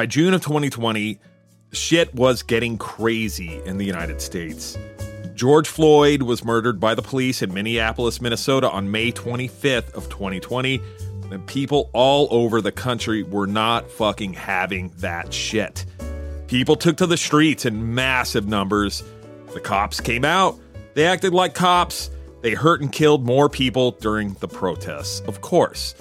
By 0.00 0.06
June 0.06 0.32
of 0.32 0.40
2020, 0.40 1.18
shit 1.72 2.14
was 2.14 2.42
getting 2.42 2.78
crazy 2.78 3.60
in 3.66 3.76
the 3.76 3.84
United 3.84 4.22
States. 4.22 4.78
George 5.34 5.68
Floyd 5.68 6.22
was 6.22 6.42
murdered 6.42 6.80
by 6.80 6.94
the 6.94 7.02
police 7.02 7.42
in 7.42 7.52
Minneapolis, 7.52 8.18
Minnesota 8.18 8.70
on 8.70 8.90
May 8.90 9.12
25th 9.12 9.92
of 9.92 10.08
2020, 10.08 10.80
and 11.30 11.46
people 11.46 11.90
all 11.92 12.28
over 12.30 12.62
the 12.62 12.72
country 12.72 13.22
were 13.22 13.46
not 13.46 13.90
fucking 13.90 14.32
having 14.32 14.88
that 15.00 15.34
shit. 15.34 15.84
People 16.46 16.76
took 16.76 16.96
to 16.96 17.06
the 17.06 17.18
streets 17.18 17.66
in 17.66 17.94
massive 17.94 18.48
numbers. 18.48 19.04
The 19.52 19.60
cops 19.60 20.00
came 20.00 20.24
out. 20.24 20.58
They 20.94 21.04
acted 21.04 21.34
like 21.34 21.52
cops. 21.52 22.08
They 22.40 22.54
hurt 22.54 22.80
and 22.80 22.90
killed 22.90 23.26
more 23.26 23.50
people 23.50 23.90
during 23.90 24.32
the 24.40 24.48
protests, 24.48 25.20
of 25.28 25.42
course. 25.42 25.94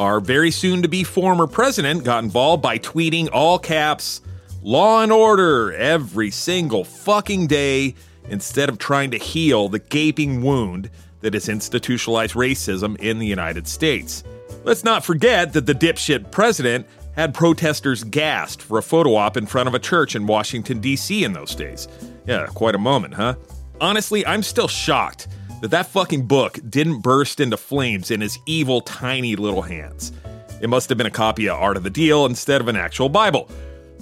Our 0.00 0.18
very 0.18 0.50
soon 0.50 0.80
to 0.80 0.88
be 0.88 1.04
former 1.04 1.46
president 1.46 2.04
got 2.04 2.24
involved 2.24 2.62
by 2.62 2.78
tweeting 2.78 3.28
all 3.34 3.58
caps, 3.58 4.22
law 4.62 5.02
and 5.02 5.12
order 5.12 5.74
every 5.74 6.30
single 6.30 6.84
fucking 6.84 7.48
day 7.48 7.94
instead 8.30 8.70
of 8.70 8.78
trying 8.78 9.10
to 9.10 9.18
heal 9.18 9.68
the 9.68 9.78
gaping 9.78 10.42
wound 10.42 10.88
that 11.20 11.34
is 11.34 11.50
institutionalized 11.50 12.34
racism 12.34 12.98
in 12.98 13.18
the 13.18 13.26
United 13.26 13.68
States. 13.68 14.24
Let's 14.64 14.84
not 14.84 15.04
forget 15.04 15.52
that 15.52 15.66
the 15.66 15.74
dipshit 15.74 16.30
president 16.30 16.86
had 17.14 17.34
protesters 17.34 18.02
gassed 18.02 18.62
for 18.62 18.78
a 18.78 18.82
photo 18.82 19.16
op 19.16 19.36
in 19.36 19.44
front 19.44 19.68
of 19.68 19.74
a 19.74 19.78
church 19.78 20.16
in 20.16 20.26
Washington, 20.26 20.80
D.C. 20.80 21.24
in 21.24 21.34
those 21.34 21.54
days. 21.54 21.88
Yeah, 22.26 22.46
quite 22.46 22.74
a 22.74 22.78
moment, 22.78 23.12
huh? 23.12 23.34
Honestly, 23.82 24.24
I'm 24.24 24.42
still 24.42 24.68
shocked 24.68 25.28
that 25.60 25.70
that 25.70 25.86
fucking 25.86 26.26
book 26.26 26.58
didn't 26.68 27.00
burst 27.00 27.40
into 27.40 27.56
flames 27.56 28.10
in 28.10 28.20
his 28.20 28.38
evil, 28.46 28.80
tiny 28.80 29.36
little 29.36 29.62
hands. 29.62 30.12
It 30.60 30.68
must 30.68 30.88
have 30.88 30.98
been 30.98 31.06
a 31.06 31.10
copy 31.10 31.48
of 31.48 31.58
Art 31.58 31.76
of 31.76 31.82
the 31.82 31.90
Deal 31.90 32.26
instead 32.26 32.60
of 32.60 32.68
an 32.68 32.76
actual 32.76 33.08
Bible. 33.08 33.48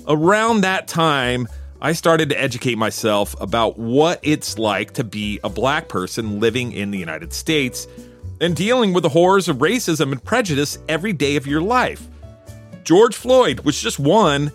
Around 0.06 0.62
that 0.62 0.88
time, 0.88 1.48
I 1.80 1.92
started 1.92 2.30
to 2.30 2.40
educate 2.40 2.76
myself 2.76 3.40
about 3.40 3.78
what 3.78 4.18
it's 4.22 4.58
like 4.58 4.94
to 4.94 5.04
be 5.04 5.38
a 5.44 5.48
black 5.48 5.88
person 5.88 6.40
living 6.40 6.72
in 6.72 6.90
the 6.90 6.98
United 6.98 7.32
States 7.32 7.86
and 8.40 8.56
dealing 8.56 8.92
with 8.92 9.02
the 9.02 9.08
horrors 9.08 9.48
of 9.48 9.58
racism 9.58 10.12
and 10.12 10.22
prejudice 10.22 10.78
every 10.88 11.12
day 11.12 11.36
of 11.36 11.46
your 11.46 11.60
life. 11.60 12.08
George 12.82 13.14
Floyd 13.14 13.60
was 13.60 13.80
just 13.80 13.98
one 13.98 14.50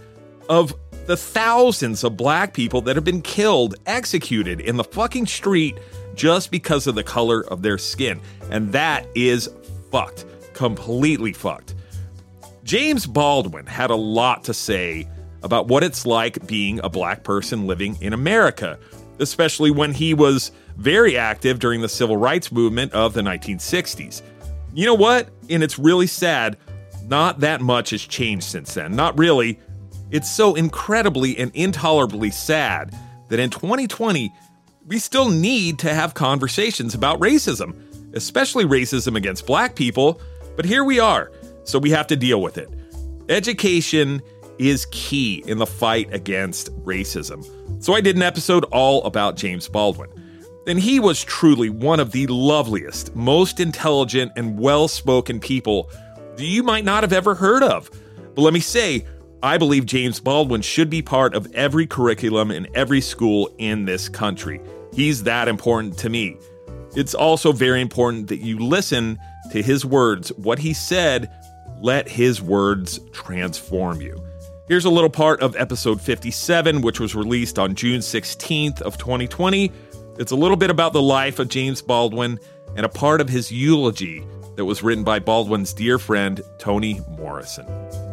of 0.50 0.74
the 1.06 1.18
thousands 1.18 2.04
of 2.04 2.18
black 2.18 2.54
people 2.54 2.82
that 2.82 2.96
have 2.96 3.06
been 3.06 3.22
killed, 3.22 3.76
executed 3.86 4.60
in 4.60 4.78
the 4.78 4.84
fucking 4.84 5.26
street 5.26 5.78
just 6.16 6.52
because 6.52 6.88
of 6.88 6.96
the 6.96 7.04
color 7.04 7.46
of 7.48 7.62
their 7.62 7.78
skin. 7.78 8.22
And 8.50 8.72
that 8.74 9.08
is 9.16 9.50
fucked. 9.92 10.26
Completely 10.54 11.34
fucked. 11.34 11.76
James 12.64 13.06
Baldwin 13.06 13.66
had 13.66 13.90
a 13.90 13.96
lot 13.96 14.44
to 14.46 14.54
say 14.54 15.08
about 15.42 15.68
what 15.68 15.84
it's 15.84 16.06
like 16.06 16.46
being 16.48 16.80
a 16.84 16.90
black 16.90 17.24
person 17.24 17.68
living 17.68 17.98
in 18.02 18.14
America, 18.14 18.80
especially 19.20 19.72
when 19.72 19.94
he 19.94 20.14
was 20.14 20.52
very 20.78 21.18
active 21.18 21.60
during 21.60 21.82
the 21.82 21.90
civil 21.90 22.18
rights 22.18 22.52
movement 22.52 22.92
of 22.94 23.14
the 23.14 23.22
1960s. 23.22 24.22
You 24.74 24.86
know 24.86 24.94
what? 24.94 25.30
And 25.50 25.62
it's 25.62 25.78
really 25.78 26.08
sad, 26.08 26.58
not 27.08 27.42
that 27.42 27.62
much 27.62 27.92
has 27.92 28.02
changed 28.02 28.46
since 28.46 28.74
then. 28.74 28.96
Not 28.96 29.18
really. 29.18 29.60
It's 30.10 30.32
so 30.32 30.56
incredibly 30.56 31.38
and 31.38 31.52
intolerably 31.54 32.32
sad 32.32 32.96
that 33.30 33.40
in 33.40 33.50
2020, 33.50 34.34
we 34.86 35.00
still 35.00 35.30
need 35.30 35.80
to 35.80 35.94
have 35.94 36.14
conversations 36.14 36.94
about 36.94 37.20
racism, 37.20 37.76
especially 38.14 38.66
racism 38.66 39.16
against 39.16 39.46
black 39.46 39.76
people. 39.76 40.20
But 40.56 40.66
here 40.66 40.84
we 40.84 41.00
are, 41.00 41.32
so 41.64 41.80
we 41.80 41.90
have 41.92 42.08
to 42.08 42.16
deal 42.16 42.42
with 42.42 42.58
it. 42.58 42.70
Education 43.30 44.22
is 44.60 44.86
key 44.92 45.44
in 45.48 45.58
the 45.58 45.66
fight 45.66 46.14
against 46.14 46.76
racism. 46.84 47.44
So 47.84 47.96
I 47.96 48.02
did 48.02 48.16
an 48.16 48.22
episode 48.22 48.66
all 48.66 49.04
about 49.06 49.36
James 49.36 49.68
Baldwin. 49.68 50.10
And 50.68 50.80
he 50.80 51.00
was 51.00 51.22
truly 51.24 51.70
one 51.70 52.00
of 52.00 52.12
the 52.12 52.28
loveliest, 52.28 53.16
most 53.16 53.60
intelligent, 53.60 54.32
and 54.38 54.58
well 54.58 54.88
spoken 54.88 55.40
people 55.40 55.90
you 56.38 56.64
might 56.64 56.86
not 56.86 57.04
have 57.04 57.14
ever 57.14 57.36
heard 57.36 57.64
of. 57.64 57.90
But 58.36 58.42
let 58.42 58.54
me 58.54 58.60
say, 58.60 59.06
I 59.44 59.58
believe 59.58 59.86
James 59.86 60.22
Baldwin 60.22 60.62
should 60.62 60.90
be 60.90 61.02
part 61.02 61.36
of 61.36 61.54
every 61.54 61.86
curriculum 61.86 62.50
in 62.50 62.66
every 62.74 63.02
school 63.02 63.54
in 63.58 63.84
this 63.84 64.08
country. 64.08 64.62
He's 64.94 65.24
that 65.24 65.50
important 65.50 65.98
to 65.98 66.10
me. 66.10 66.38
It's 66.96 67.14
also 67.14 67.52
very 67.52 67.82
important 67.82 68.30
that 68.30 68.38
you 68.38 68.58
listen 68.58 69.20
to 69.52 69.62
his 69.62 69.86
words. 69.86 70.30
What 70.38 70.60
he 70.60 70.74
said, 70.74 71.30
let 71.82 72.08
his 72.08 72.42
words 72.42 73.02
transform 73.12 74.00
you. 74.00 74.24
Here's 74.70 74.86
a 74.86 74.90
little 74.90 75.10
part 75.10 75.42
of 75.42 75.58
episode 75.58 76.00
57, 76.00 76.82
which 76.82 77.02
was 77.02 77.14
released 77.14 77.60
on 77.60 77.76
June 77.76 78.00
16th 78.00 78.82
of 78.82 78.98
2020. 78.98 79.70
It's 80.20 80.32
a 80.32 80.38
little 80.38 80.56
bit 80.56 80.70
about 80.70 80.94
the 80.94 81.02
life 81.02 81.40
of 81.40 81.50
James 81.50 81.82
Baldwin 81.82 82.40
and 82.78 82.86
a 82.86 82.90
part 82.90 83.20
of 83.20 83.28
his 83.28 83.52
eulogy 83.52 84.26
that 84.56 84.64
was 84.64 84.84
written 84.84 85.04
by 85.04 85.20
Baldwin's 85.20 85.74
dear 85.74 86.00
friend 86.00 86.42
Toni 86.60 87.02
Morrison. 87.10 88.13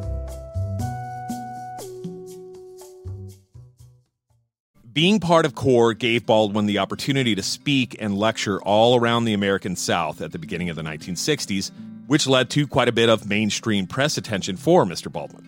Being 4.93 5.21
part 5.21 5.47
of 5.47 5.55
CORE 5.55 5.95
gave 5.95 6.27
Baldwin 6.27 6.67
the 6.67 6.79
opportunity 6.79 7.37
to 7.37 7.45
speak 7.45 7.95
and 8.01 8.19
lecture 8.19 8.61
all 8.63 8.99
around 8.99 9.25
the 9.25 9.35
American 9.35 9.77
South 9.77 10.21
at 10.21 10.33
the 10.33 10.39
beginning 10.39 10.69
of 10.69 10.75
the 10.75 10.83
1960s, 10.83 11.71
which 12.09 12.27
led 12.27 12.51
to 12.51 12.67
quite 12.67 12.89
a 12.89 12.93
bit 12.93 13.09
of 13.09 13.29
mainstream 13.29 13.87
press 13.87 14.19
attention 14.19 14.57
for 14.57 14.85
Mr. 14.85 15.11
Baldwin. 15.11 15.47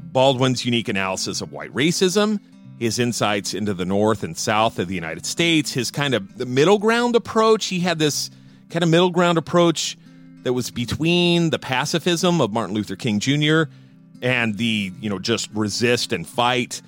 Baldwin's 0.00 0.64
unique 0.64 0.88
analysis 0.88 1.42
of 1.42 1.52
white 1.52 1.70
racism, 1.74 2.40
his 2.78 2.98
insights 2.98 3.52
into 3.52 3.74
the 3.74 3.84
North 3.84 4.22
and 4.22 4.38
South 4.38 4.78
of 4.78 4.88
the 4.88 4.94
United 4.94 5.26
States, 5.26 5.70
his 5.72 5.90
kind 5.90 6.14
of 6.14 6.48
middle 6.48 6.78
ground 6.78 7.14
approach. 7.14 7.66
He 7.66 7.80
had 7.80 7.98
this 7.98 8.30
kind 8.70 8.82
of 8.82 8.88
middle 8.88 9.10
ground 9.10 9.36
approach 9.36 9.98
that 10.44 10.54
was 10.54 10.70
between 10.70 11.50
the 11.50 11.58
pacifism 11.58 12.40
of 12.40 12.54
Martin 12.54 12.74
Luther 12.74 12.96
King 12.96 13.20
Jr. 13.20 13.64
and 14.22 14.56
the, 14.56 14.92
you 14.98 15.10
know, 15.10 15.18
just 15.18 15.50
resist 15.52 16.14
and 16.14 16.26
fight 16.26 16.80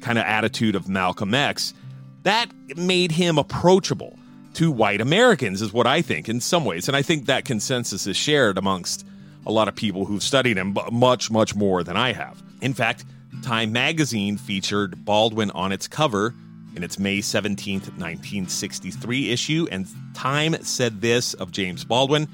kind 0.00 0.18
of 0.18 0.24
attitude 0.24 0.74
of 0.74 0.88
Malcolm 0.88 1.34
X. 1.34 1.74
That 2.22 2.50
made 2.76 3.12
him 3.12 3.38
approachable 3.38 4.18
to 4.54 4.70
white 4.70 5.00
Americans, 5.00 5.62
is 5.62 5.72
what 5.72 5.86
I 5.86 6.02
think 6.02 6.28
in 6.28 6.40
some 6.40 6.64
ways. 6.64 6.88
And 6.88 6.96
I 6.96 7.02
think 7.02 7.26
that 7.26 7.44
consensus 7.44 8.06
is 8.06 8.16
shared 8.16 8.58
amongst 8.58 9.06
a 9.46 9.52
lot 9.52 9.68
of 9.68 9.74
people 9.74 10.04
who've 10.04 10.22
studied 10.22 10.56
him 10.56 10.76
much, 10.90 11.30
much 11.30 11.54
more 11.54 11.82
than 11.82 11.96
I 11.96 12.12
have. 12.12 12.42
In 12.60 12.74
fact, 12.74 13.04
Time 13.42 13.72
magazine 13.72 14.36
featured 14.36 15.04
Baldwin 15.04 15.50
on 15.52 15.70
its 15.70 15.86
cover 15.86 16.34
in 16.74 16.82
its 16.82 16.98
May 16.98 17.18
17th, 17.18 17.88
1963 17.98 19.30
issue, 19.30 19.66
and 19.70 19.86
Time 20.14 20.54
said 20.62 21.00
this 21.00 21.34
of 21.34 21.52
James 21.52 21.84
Baldwin 21.84 22.28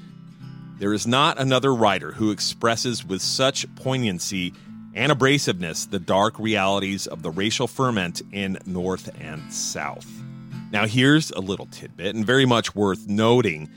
There 0.79 0.93
is 0.93 1.05
not 1.05 1.39
another 1.39 1.73
writer 1.73 2.11
who 2.11 2.31
expresses 2.31 3.05
with 3.05 3.21
such 3.21 3.65
poignancy 3.75 4.53
and 4.95 5.11
abrasiveness 5.11 5.87
the 5.89 5.99
dark 5.99 6.39
realities 6.39 7.05
of 7.05 7.21
the 7.21 7.29
racial 7.29 7.67
ferment 7.67 8.23
in 8.31 8.57
North 8.65 9.11
and 9.21 9.53
South. 9.53 10.07
Now, 10.71 10.87
here's 10.87 11.29
a 11.31 11.41
little 11.41 11.67
tidbit, 11.67 12.15
and 12.15 12.25
very 12.25 12.45
much 12.45 12.73
worth 12.73 13.07
noting. 13.07 13.69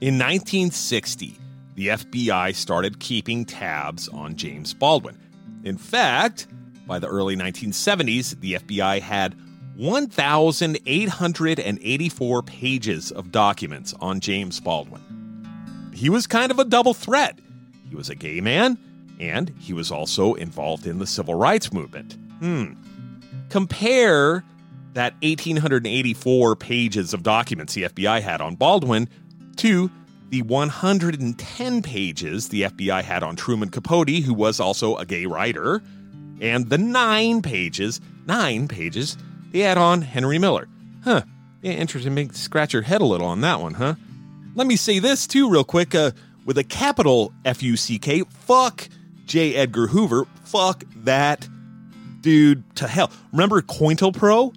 In 0.00 0.18
1960, 0.18 1.36
the 1.74 1.88
FBI 1.88 2.54
started 2.54 3.00
keeping 3.00 3.44
tabs 3.44 4.08
on 4.08 4.36
James 4.36 4.72
Baldwin. 4.72 5.18
In 5.64 5.76
fact, 5.76 6.46
by 6.86 6.98
the 6.98 7.08
early 7.08 7.36
1970s, 7.36 8.40
the 8.40 8.54
FBI 8.54 9.00
had 9.00 9.36
1,884 9.76 12.42
pages 12.42 13.12
of 13.12 13.30
documents 13.32 13.94
on 14.00 14.20
James 14.20 14.60
Baldwin. 14.60 15.00
He 15.94 16.10
was 16.10 16.26
kind 16.26 16.50
of 16.50 16.58
a 16.58 16.64
double 16.64 16.94
threat. 16.94 17.38
He 17.88 17.94
was 17.96 18.10
a 18.10 18.14
gay 18.14 18.40
man, 18.40 18.78
and 19.20 19.52
he 19.58 19.72
was 19.72 19.92
also 19.92 20.34
involved 20.34 20.86
in 20.86 20.98
the 20.98 21.06
civil 21.06 21.34
rights 21.34 21.72
movement. 21.72 22.16
Hmm. 22.40 22.72
Compare 23.50 24.42
that 24.94 25.14
1,884 25.22 26.56
pages 26.56 27.14
of 27.14 27.22
documents 27.22 27.74
the 27.74 27.84
FBI 27.84 28.22
had 28.22 28.40
on 28.40 28.56
Baldwin 28.56 29.08
to 29.56 29.90
the 30.30 30.42
110 30.42 31.82
pages 31.82 32.48
the 32.48 32.62
FBI 32.62 33.02
had 33.02 33.22
on 33.22 33.36
Truman 33.36 33.68
Capote, 33.68 34.08
who 34.08 34.32
was 34.32 34.58
also 34.58 34.96
a 34.96 35.04
gay 35.04 35.26
writer, 35.26 35.82
and 36.40 36.70
the 36.70 36.78
nine 36.78 37.42
pages, 37.42 38.00
nine 38.26 38.68
pages, 38.68 39.16
they 39.52 39.60
had 39.60 39.76
on 39.76 40.02
Henry 40.02 40.38
Miller. 40.38 40.68
Huh. 41.04 41.22
Yeah, 41.62 41.72
interesting. 41.72 42.14
Make 42.14 42.32
scratch 42.34 42.72
your 42.72 42.82
head 42.82 43.02
a 43.02 43.04
little 43.04 43.26
on 43.26 43.42
that 43.42 43.60
one, 43.60 43.74
huh? 43.74 43.96
Let 44.54 44.66
me 44.66 44.76
say 44.76 44.98
this 44.98 45.26
too, 45.26 45.50
real 45.50 45.64
quick. 45.64 45.94
Uh, 45.94 46.12
with 46.46 46.56
a 46.56 46.64
capital 46.64 47.32
F 47.44 47.62
U 47.62 47.76
C 47.76 47.98
K, 47.98 48.22
fuck 48.22 48.88
J. 49.30 49.54
Edgar 49.54 49.86
Hoover. 49.86 50.26
Fuck 50.42 50.82
that 51.04 51.48
dude 52.20 52.64
to 52.74 52.88
hell. 52.88 53.12
Remember 53.30 53.62
COINTELPRO? 53.62 54.52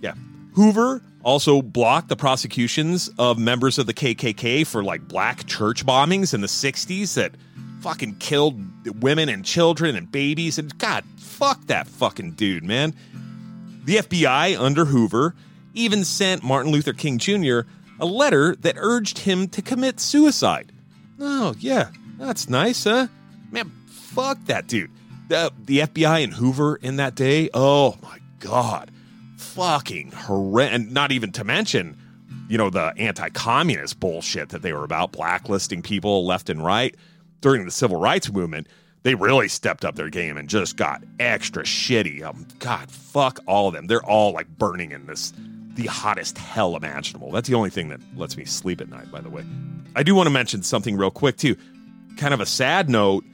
Yeah. 0.00 0.14
Hoover 0.54 1.02
also 1.24 1.60
blocked 1.60 2.08
the 2.08 2.14
prosecutions 2.14 3.10
of 3.18 3.36
members 3.36 3.78
of 3.78 3.86
the 3.86 3.92
KKK 3.92 4.64
for 4.64 4.84
like 4.84 5.08
black 5.08 5.44
church 5.46 5.84
bombings 5.84 6.34
in 6.34 6.40
the 6.40 6.46
60s 6.46 7.14
that 7.14 7.32
fucking 7.80 8.14
killed 8.16 8.62
women 9.02 9.28
and 9.28 9.44
children 9.44 9.96
and 9.96 10.10
babies. 10.10 10.56
And 10.56 10.78
God, 10.78 11.02
fuck 11.16 11.66
that 11.66 11.88
fucking 11.88 12.32
dude, 12.32 12.62
man. 12.62 12.94
The 13.84 13.96
FBI 13.96 14.56
under 14.56 14.84
Hoover 14.84 15.34
even 15.74 16.04
sent 16.04 16.44
Martin 16.44 16.70
Luther 16.70 16.92
King 16.92 17.18
Jr. 17.18 17.62
a 17.98 18.06
letter 18.06 18.54
that 18.60 18.76
urged 18.78 19.18
him 19.18 19.48
to 19.48 19.62
commit 19.62 19.98
suicide. 19.98 20.70
Oh, 21.18 21.56
yeah, 21.58 21.90
that's 22.18 22.48
nice, 22.48 22.84
huh? 22.84 23.08
Man, 23.50 23.70
fuck 24.12 24.44
that 24.46 24.66
dude. 24.66 24.90
The, 25.28 25.52
the 25.64 25.78
FBI 25.80 26.24
and 26.24 26.34
Hoover 26.34 26.76
in 26.76 26.96
that 26.96 27.14
day, 27.14 27.48
oh 27.54 27.96
my 28.02 28.18
God. 28.40 28.90
Fucking 29.36 30.12
horrendous. 30.12 30.74
And 30.74 30.92
not 30.92 31.12
even 31.12 31.32
to 31.32 31.44
mention, 31.44 31.96
you 32.48 32.58
know, 32.58 32.70
the 32.70 32.92
anti 32.96 33.28
communist 33.30 33.98
bullshit 34.00 34.50
that 34.50 34.62
they 34.62 34.72
were 34.72 34.84
about, 34.84 35.12
blacklisting 35.12 35.82
people 35.82 36.26
left 36.26 36.50
and 36.50 36.64
right 36.64 36.94
during 37.40 37.64
the 37.64 37.70
civil 37.70 37.98
rights 37.98 38.32
movement, 38.32 38.68
they 39.02 39.14
really 39.14 39.48
stepped 39.48 39.84
up 39.84 39.96
their 39.96 40.08
game 40.08 40.36
and 40.36 40.48
just 40.48 40.76
got 40.76 41.02
extra 41.18 41.64
shitty. 41.64 42.22
Um, 42.22 42.46
God, 42.58 42.90
fuck 42.90 43.40
all 43.46 43.68
of 43.68 43.74
them. 43.74 43.86
They're 43.86 44.04
all 44.04 44.32
like 44.32 44.48
burning 44.58 44.92
in 44.92 45.06
this 45.06 45.32
the 45.74 45.86
hottest 45.86 46.36
hell 46.36 46.76
imaginable. 46.76 47.30
That's 47.30 47.48
the 47.48 47.54
only 47.54 47.70
thing 47.70 47.88
that 47.88 48.00
lets 48.14 48.36
me 48.36 48.44
sleep 48.44 48.80
at 48.80 48.88
night, 48.90 49.10
by 49.10 49.20
the 49.20 49.30
way. 49.30 49.44
I 49.96 50.02
do 50.02 50.14
want 50.14 50.26
to 50.26 50.30
mention 50.30 50.62
something 50.62 50.96
real 50.96 51.10
quick 51.10 51.36
too. 51.36 51.56
Kind 52.16 52.34
of 52.34 52.40
a 52.40 52.46
sad 52.46 52.90
note. 52.90 53.24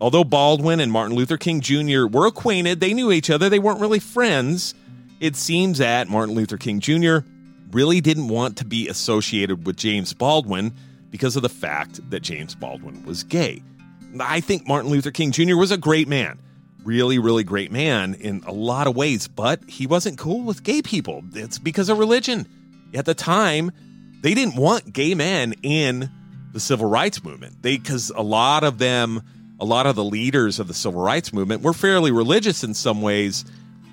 Although 0.00 0.24
Baldwin 0.24 0.80
and 0.80 0.90
Martin 0.90 1.16
Luther 1.16 1.36
King 1.36 1.60
Jr. 1.60 2.06
were 2.06 2.26
acquainted, 2.26 2.80
they 2.80 2.94
knew 2.94 3.12
each 3.12 3.30
other, 3.30 3.48
they 3.48 3.58
weren't 3.58 3.80
really 3.80 4.00
friends. 4.00 4.74
It 5.20 5.36
seems 5.36 5.78
that 5.78 6.08
Martin 6.08 6.34
Luther 6.34 6.58
King 6.58 6.80
Jr. 6.80 7.18
really 7.70 8.00
didn't 8.00 8.28
want 8.28 8.56
to 8.58 8.64
be 8.64 8.88
associated 8.88 9.66
with 9.66 9.76
James 9.76 10.12
Baldwin 10.12 10.74
because 11.10 11.36
of 11.36 11.42
the 11.42 11.48
fact 11.48 12.10
that 12.10 12.20
James 12.20 12.54
Baldwin 12.54 13.04
was 13.04 13.22
gay. 13.22 13.62
I 14.20 14.40
think 14.40 14.66
Martin 14.66 14.90
Luther 14.90 15.10
King 15.10 15.32
Jr. 15.32 15.56
was 15.56 15.70
a 15.70 15.76
great 15.76 16.08
man, 16.08 16.38
really, 16.84 17.18
really 17.18 17.44
great 17.44 17.72
man 17.72 18.14
in 18.14 18.42
a 18.46 18.52
lot 18.52 18.86
of 18.86 18.96
ways, 18.96 19.28
but 19.28 19.60
he 19.68 19.86
wasn't 19.86 20.18
cool 20.18 20.42
with 20.42 20.62
gay 20.62 20.82
people. 20.82 21.22
It's 21.32 21.58
because 21.58 21.88
of 21.88 21.98
religion. 21.98 22.46
At 22.94 23.06
the 23.06 23.14
time, 23.14 23.72
they 24.22 24.34
didn't 24.34 24.56
want 24.56 24.92
gay 24.92 25.14
men 25.14 25.54
in 25.62 26.10
the 26.52 26.60
civil 26.60 26.88
rights 26.88 27.22
movement. 27.24 27.62
They 27.62 27.76
because 27.76 28.10
a 28.10 28.22
lot 28.22 28.64
of 28.64 28.78
them, 28.78 29.22
a 29.60 29.64
lot 29.64 29.86
of 29.86 29.96
the 29.96 30.04
leaders 30.04 30.58
of 30.58 30.68
the 30.68 30.74
civil 30.74 31.00
rights 31.00 31.32
movement 31.32 31.62
were 31.62 31.72
fairly 31.72 32.10
religious 32.10 32.64
in 32.64 32.74
some 32.74 33.02
ways, 33.02 33.44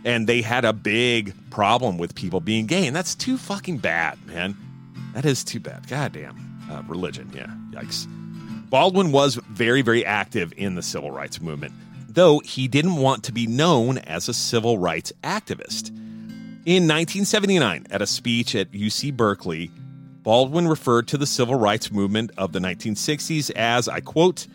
and 0.04 0.28
they 0.28 0.42
had 0.42 0.66
a 0.66 0.74
big 0.74 1.34
problem 1.50 1.98
with 1.98 2.16
people 2.16 2.40
being 2.40 2.66
gay, 2.66 2.88
and 2.88 2.96
that's 2.96 3.16
too 3.16 3.38
fucking 3.38 3.78
bad, 3.78 4.18
man. 4.26 4.56
That 5.14 5.26
is 5.26 5.44
too 5.44 5.60
bad. 5.60 5.88
Goddamn. 5.88 6.38
Uh, 6.70 6.82
religion, 6.88 7.30
yeah. 7.34 7.48
Yikes. 7.72 8.08
Baldwin 8.70 9.12
was 9.12 9.36
very, 9.36 9.82
very 9.82 10.06
active 10.06 10.54
in 10.56 10.76
the 10.76 10.82
civil 10.82 11.12
rights 11.12 11.42
movement, 11.42 11.74
though 12.08 12.40
he 12.40 12.68
didn't 12.68 12.96
want 12.96 13.24
to 13.26 13.34
be 13.34 13.46
known 13.46 13.98
as 14.00 14.30
a 14.30 14.34
civil 14.34 14.78
rights 14.78 15.12
activist. 15.24 15.90
In 16.64 16.88
1979, 16.88 17.88
at 17.90 18.02
a 18.02 18.08
speech 18.08 18.56
at 18.56 18.72
UC 18.72 19.18
Berkeley, 19.18 19.72
Baldwin 20.24 20.68
referred 20.68 21.08
to 21.10 21.18
the 21.18 21.26
civil 21.26 21.56
rights 21.56 21.92
movement 21.92 22.32
of 22.38 22.54
the 22.54 22.60
1960s 22.60 23.52
as, 23.52 23.88
I 23.88 24.00
quote, 24.00 24.48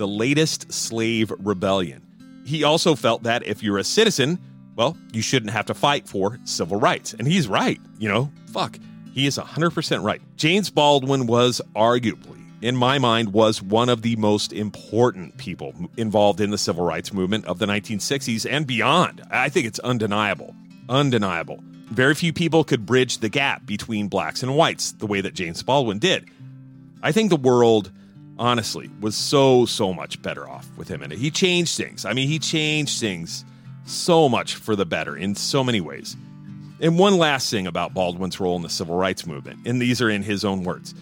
the 0.00 0.08
latest 0.08 0.72
slave 0.72 1.30
rebellion. 1.38 2.00
He 2.46 2.64
also 2.64 2.94
felt 2.94 3.24
that 3.24 3.46
if 3.46 3.62
you're 3.62 3.76
a 3.76 3.84
citizen, 3.84 4.38
well, 4.74 4.96
you 5.12 5.20
shouldn't 5.20 5.52
have 5.52 5.66
to 5.66 5.74
fight 5.74 6.08
for 6.08 6.38
civil 6.44 6.80
rights. 6.80 7.12
And 7.12 7.28
he's 7.28 7.46
right, 7.46 7.78
you 7.98 8.08
know, 8.08 8.32
fuck. 8.50 8.78
He 9.12 9.26
is 9.26 9.36
100% 9.36 10.02
right. 10.02 10.22
James 10.36 10.70
Baldwin 10.70 11.26
was 11.26 11.60
arguably, 11.76 12.42
in 12.62 12.76
my 12.76 12.98
mind, 12.98 13.34
was 13.34 13.60
one 13.60 13.90
of 13.90 14.00
the 14.00 14.16
most 14.16 14.54
important 14.54 15.36
people 15.36 15.74
involved 15.98 16.40
in 16.40 16.50
the 16.50 16.56
civil 16.56 16.82
rights 16.82 17.12
movement 17.12 17.44
of 17.44 17.58
the 17.58 17.66
1960s 17.66 18.50
and 18.50 18.66
beyond. 18.66 19.20
I 19.30 19.50
think 19.50 19.66
it's 19.66 19.80
undeniable. 19.80 20.54
Undeniable. 20.88 21.62
Very 21.90 22.14
few 22.14 22.32
people 22.32 22.64
could 22.64 22.86
bridge 22.86 23.18
the 23.18 23.28
gap 23.28 23.66
between 23.66 24.08
blacks 24.08 24.42
and 24.42 24.56
whites 24.56 24.92
the 24.92 25.06
way 25.06 25.20
that 25.20 25.34
James 25.34 25.62
Baldwin 25.62 25.98
did. 25.98 26.26
I 27.02 27.12
think 27.12 27.28
the 27.28 27.36
world, 27.36 27.92
honestly, 28.40 28.90
was 29.00 29.14
so, 29.14 29.66
so 29.66 29.92
much 29.92 30.20
better 30.22 30.48
off 30.48 30.66
with 30.76 30.88
him 30.88 31.02
in 31.02 31.12
it. 31.12 31.18
He 31.18 31.30
changed 31.30 31.76
things. 31.76 32.04
I 32.04 32.14
mean, 32.14 32.26
he 32.26 32.38
changed 32.38 32.98
things 32.98 33.44
so 33.84 34.28
much 34.28 34.54
for 34.56 34.74
the 34.74 34.86
better 34.86 35.16
in 35.16 35.34
so 35.34 35.62
many 35.62 35.80
ways. 35.80 36.16
And 36.80 36.98
one 36.98 37.18
last 37.18 37.50
thing 37.50 37.66
about 37.66 37.92
Baldwin's 37.92 38.40
role 38.40 38.56
in 38.56 38.62
the 38.62 38.70
civil 38.70 38.96
rights 38.96 39.26
movement, 39.26 39.66
and 39.66 39.80
these 39.80 40.00
are 40.00 40.08
in 40.08 40.22
his 40.22 40.44
own 40.44 40.64
words. 40.64 40.94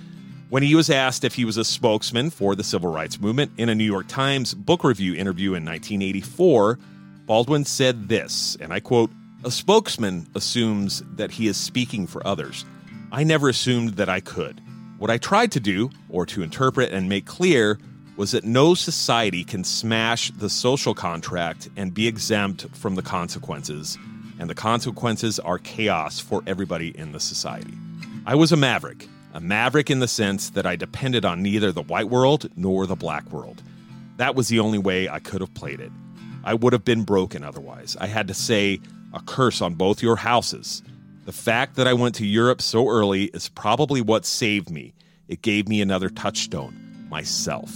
When 0.51 0.65
he 0.65 0.75
was 0.75 0.91
asked 0.91 1.25
if 1.25 1.35
he 1.35 1.45
was 1.45 1.57
a 1.57 1.65
spokesman 1.65 2.31
for 2.31 2.57
the 2.57 2.65
civil 2.65 2.91
rights 2.91 3.21
movement 3.21 3.53
in 3.57 3.69
a 3.69 3.75
New 3.75 3.85
York 3.85 4.09
Times 4.09 4.55
book 4.55 4.83
review 4.83 5.15
interview 5.15 5.51
in 5.51 5.65
1984, 5.65 6.79
Baldwin 7.27 7.65
said 7.65 8.09
this, 8.09 8.57
and 8.61 8.73
I 8.73 8.81
quote 8.81 9.11
A 9.45 9.51
spokesman 9.51 10.27
assumes 10.35 11.03
that 11.15 11.31
he 11.31 11.47
is 11.47 11.57
speaking 11.57 12.07
for 12.07 12.27
others. 12.27 12.65
I 13.13 13.23
never 13.23 13.49
assumed 13.49 13.91
that 13.97 14.09
I 14.09 14.21
could. 14.21 14.61
What 14.99 15.11
I 15.11 15.19
tried 15.19 15.53
to 15.53 15.61
do, 15.61 15.91
or 16.09 16.27
to 16.27 16.43
interpret 16.43 16.93
and 16.93 17.09
make 17.09 17.25
clear, 17.25 17.79
was 18.17 18.33
that 18.33 18.45
no 18.45 18.75
society 18.75 19.45
can 19.45 19.65
smash 19.65 20.31
the 20.33 20.51
social 20.51 20.93
contract 20.93 21.69
and 21.77 21.95
be 21.95 22.09
exempt 22.09 22.67
from 22.77 22.97
the 22.97 23.03
consequences 23.03 23.97
and 24.39 24.49
the 24.49 24.55
consequences 24.55 25.39
are 25.39 25.59
chaos 25.59 26.19
for 26.21 26.43
everybody 26.47 26.97
in 26.97 27.13
the 27.13 27.21
society. 27.21 27.75
I 28.27 28.35
was 28.35 28.53
a 28.53 28.57
maverick, 28.57 29.09
a 29.35 29.41
maverick 29.41 29.91
in 29.91 30.01
the 30.01 30.09
sense 30.09 30.51
that 30.51 30.67
I 30.67 30.77
depended 30.77 31.25
on 31.25 31.43
neither 31.43 31.73
the 31.73 31.83
white 31.83 32.09
world 32.09 32.49
nor 32.57 32.87
the 32.87 32.97
black 32.97 33.31
world. 33.33 33.63
That 34.17 34.35
was 34.35 34.49
the 34.49 34.61
only 34.61 34.79
way 34.79 35.09
I 35.09 35.19
could 35.19 35.41
have 35.41 35.55
played 35.55 35.81
it. 35.81 35.93
I 36.45 36.55
would 36.55 36.73
have 36.73 36.85
been 36.85 37.03
broken 37.03 37.43
otherwise. 37.43 37.97
I 38.01 38.07
had 38.07 38.29
to 38.29 38.35
say 38.35 38.81
a 39.13 39.21
curse 39.21 39.61
on 39.61 39.75
both 39.75 40.03
your 40.03 40.17
houses. 40.17 40.83
The 41.29 41.33
fact 41.33 41.77
that 41.77 41.87
I 41.87 41.93
went 41.93 42.15
to 42.15 42.27
Europe 42.27 42.63
so 42.63 42.89
early 42.89 43.25
is 43.25 43.51
probably 43.51 44.01
what 44.01 44.25
saved 44.25 44.71
me. 44.71 44.95
It 45.29 45.43
gave 45.43 45.69
me 45.69 45.83
another 45.83 46.09
touchstone 46.09 47.05
myself. 47.11 47.71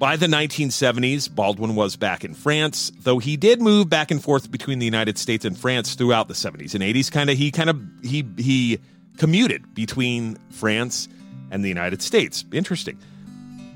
By 0.00 0.16
the 0.16 0.26
1970s, 0.26 1.32
Baldwin 1.32 1.76
was 1.76 1.94
back 1.94 2.24
in 2.24 2.34
France, 2.34 2.90
though 2.98 3.20
he 3.20 3.36
did 3.36 3.62
move 3.62 3.88
back 3.88 4.10
and 4.10 4.20
forth 4.20 4.50
between 4.50 4.80
the 4.80 4.86
United 4.86 5.18
States 5.18 5.44
and 5.44 5.56
France 5.56 5.94
throughout 5.94 6.26
the 6.26 6.34
70s 6.34 6.74
and 6.74 6.82
80s. 6.82 7.12
Kind 7.12 7.30
of, 7.30 7.38
he 7.38 7.52
kind 7.52 7.70
of 7.70 7.80
he 8.02 8.26
he 8.36 8.80
commuted 9.18 9.72
between 9.72 10.36
France 10.50 11.08
and 11.52 11.62
the 11.64 11.68
United 11.68 12.02
States. 12.02 12.44
Interesting. 12.52 12.98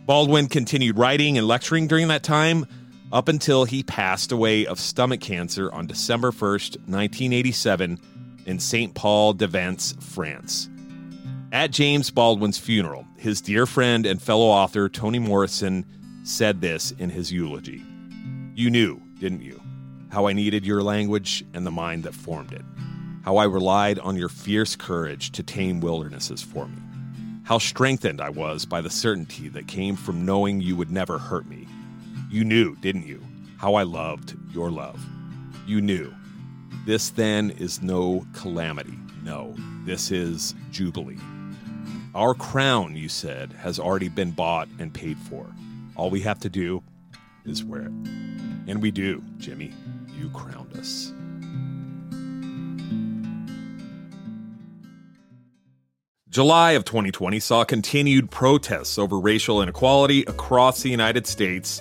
Baldwin 0.07 0.49
continued 0.49 0.99
writing 0.99 1.39
and 1.39 1.47
lecturing 1.47 1.87
during 1.87 2.09
that 2.09 2.25
time 2.25 2.67
up 3.13 3.29
until 3.29 3.65
he 3.65 3.85
passed 3.85 4.33
away 4.33 4.67
of 4.67 4.81
stomach 4.81 5.21
cancer 5.21 5.73
on 5.73 5.87
December 5.87 6.33
1st, 6.33 6.79
1987, 6.89 8.01
in 8.47 8.59
St. 8.59 8.95
Paul 8.95 9.33
de 9.35 9.47
Vence, 9.47 9.95
France. 10.01 10.69
At 11.53 11.71
James 11.71 12.11
Baldwin's 12.11 12.59
funeral, 12.59 13.07
his 13.17 13.41
dear 13.41 13.67
friend 13.67 14.07
and 14.07 14.21
fellow 14.21 14.47
author 14.47 14.89
Toni 14.89 15.19
Morrison 15.19 15.87
said 16.25 16.61
this 16.61 16.91
in 16.93 17.11
his 17.11 17.31
eulogy 17.31 17.83
You 18.55 18.71
knew, 18.71 19.01
didn't 19.19 19.43
you, 19.43 19.61
how 20.11 20.27
I 20.27 20.33
needed 20.33 20.67
your 20.67 20.83
language 20.83 21.45
and 21.55 21.67
the 21.67 21.71
mind 21.71 22.05
that 22.05 22.15
formed 22.15 22.53
it, 22.53 22.65
how 23.25 23.37
I 23.37 23.45
relied 23.45 23.99
on 23.99 24.17
your 24.17 24.29
fierce 24.29 24.77
courage 24.77 25.33
to 25.33 25.43
tame 25.43 25.81
wildernesses 25.81 26.43
for 26.43 26.67
me, 26.67 26.79
how 27.45 27.59
strengthened 27.59 28.21
I 28.21 28.31
was 28.31 28.65
by 28.65 28.81
the 28.81 28.91
certainty 28.91 29.49
that 29.51 29.69
came 29.69 29.97
from 29.97 30.25
knowing 30.27 30.61
you 30.61 30.77
would 30.77 30.91
never 30.91 31.19
hurt 31.19 31.47
me. 31.47 31.69
You 32.31 32.45
knew, 32.45 32.77
didn't 32.77 33.07
you, 33.07 33.23
how 33.59 33.75
I 33.75 33.83
loved 33.83 34.37
your 34.53 34.71
love. 34.71 35.05
You 35.67 35.81
knew. 35.81 36.15
This 36.85 37.09
then 37.09 37.51
is 37.53 37.81
no 37.81 38.27
calamity. 38.35 38.99
No, 39.23 39.55
this 39.85 40.11
is 40.11 40.55
jubilee. 40.71 41.19
Our 42.15 42.35
crown, 42.35 42.95
you 42.95 43.09
said, 43.09 43.53
has 43.55 43.79
already 43.79 44.09
been 44.09 44.33
bought 44.33 44.69
and 44.79 44.93
paid 44.93 45.17
for. 45.17 45.47
All 45.97 46.11
we 46.11 46.21
have 46.21 46.39
to 46.41 46.51
do 46.51 46.83
is 47.47 47.65
wear 47.65 47.83
it. 47.83 47.93
And 48.67 48.83
we 48.83 48.91
do, 48.91 49.25
Jimmy. 49.39 49.73
You 50.15 50.29
crowned 50.31 50.77
us. 50.77 51.13
July 56.29 56.73
of 56.73 56.85
2020 56.85 57.41
saw 57.41 57.65
continued 57.65 58.31
protests 58.31 58.99
over 58.99 59.19
racial 59.19 59.63
inequality 59.63 60.23
across 60.25 60.83
the 60.83 60.91
United 60.91 61.27
States. 61.27 61.81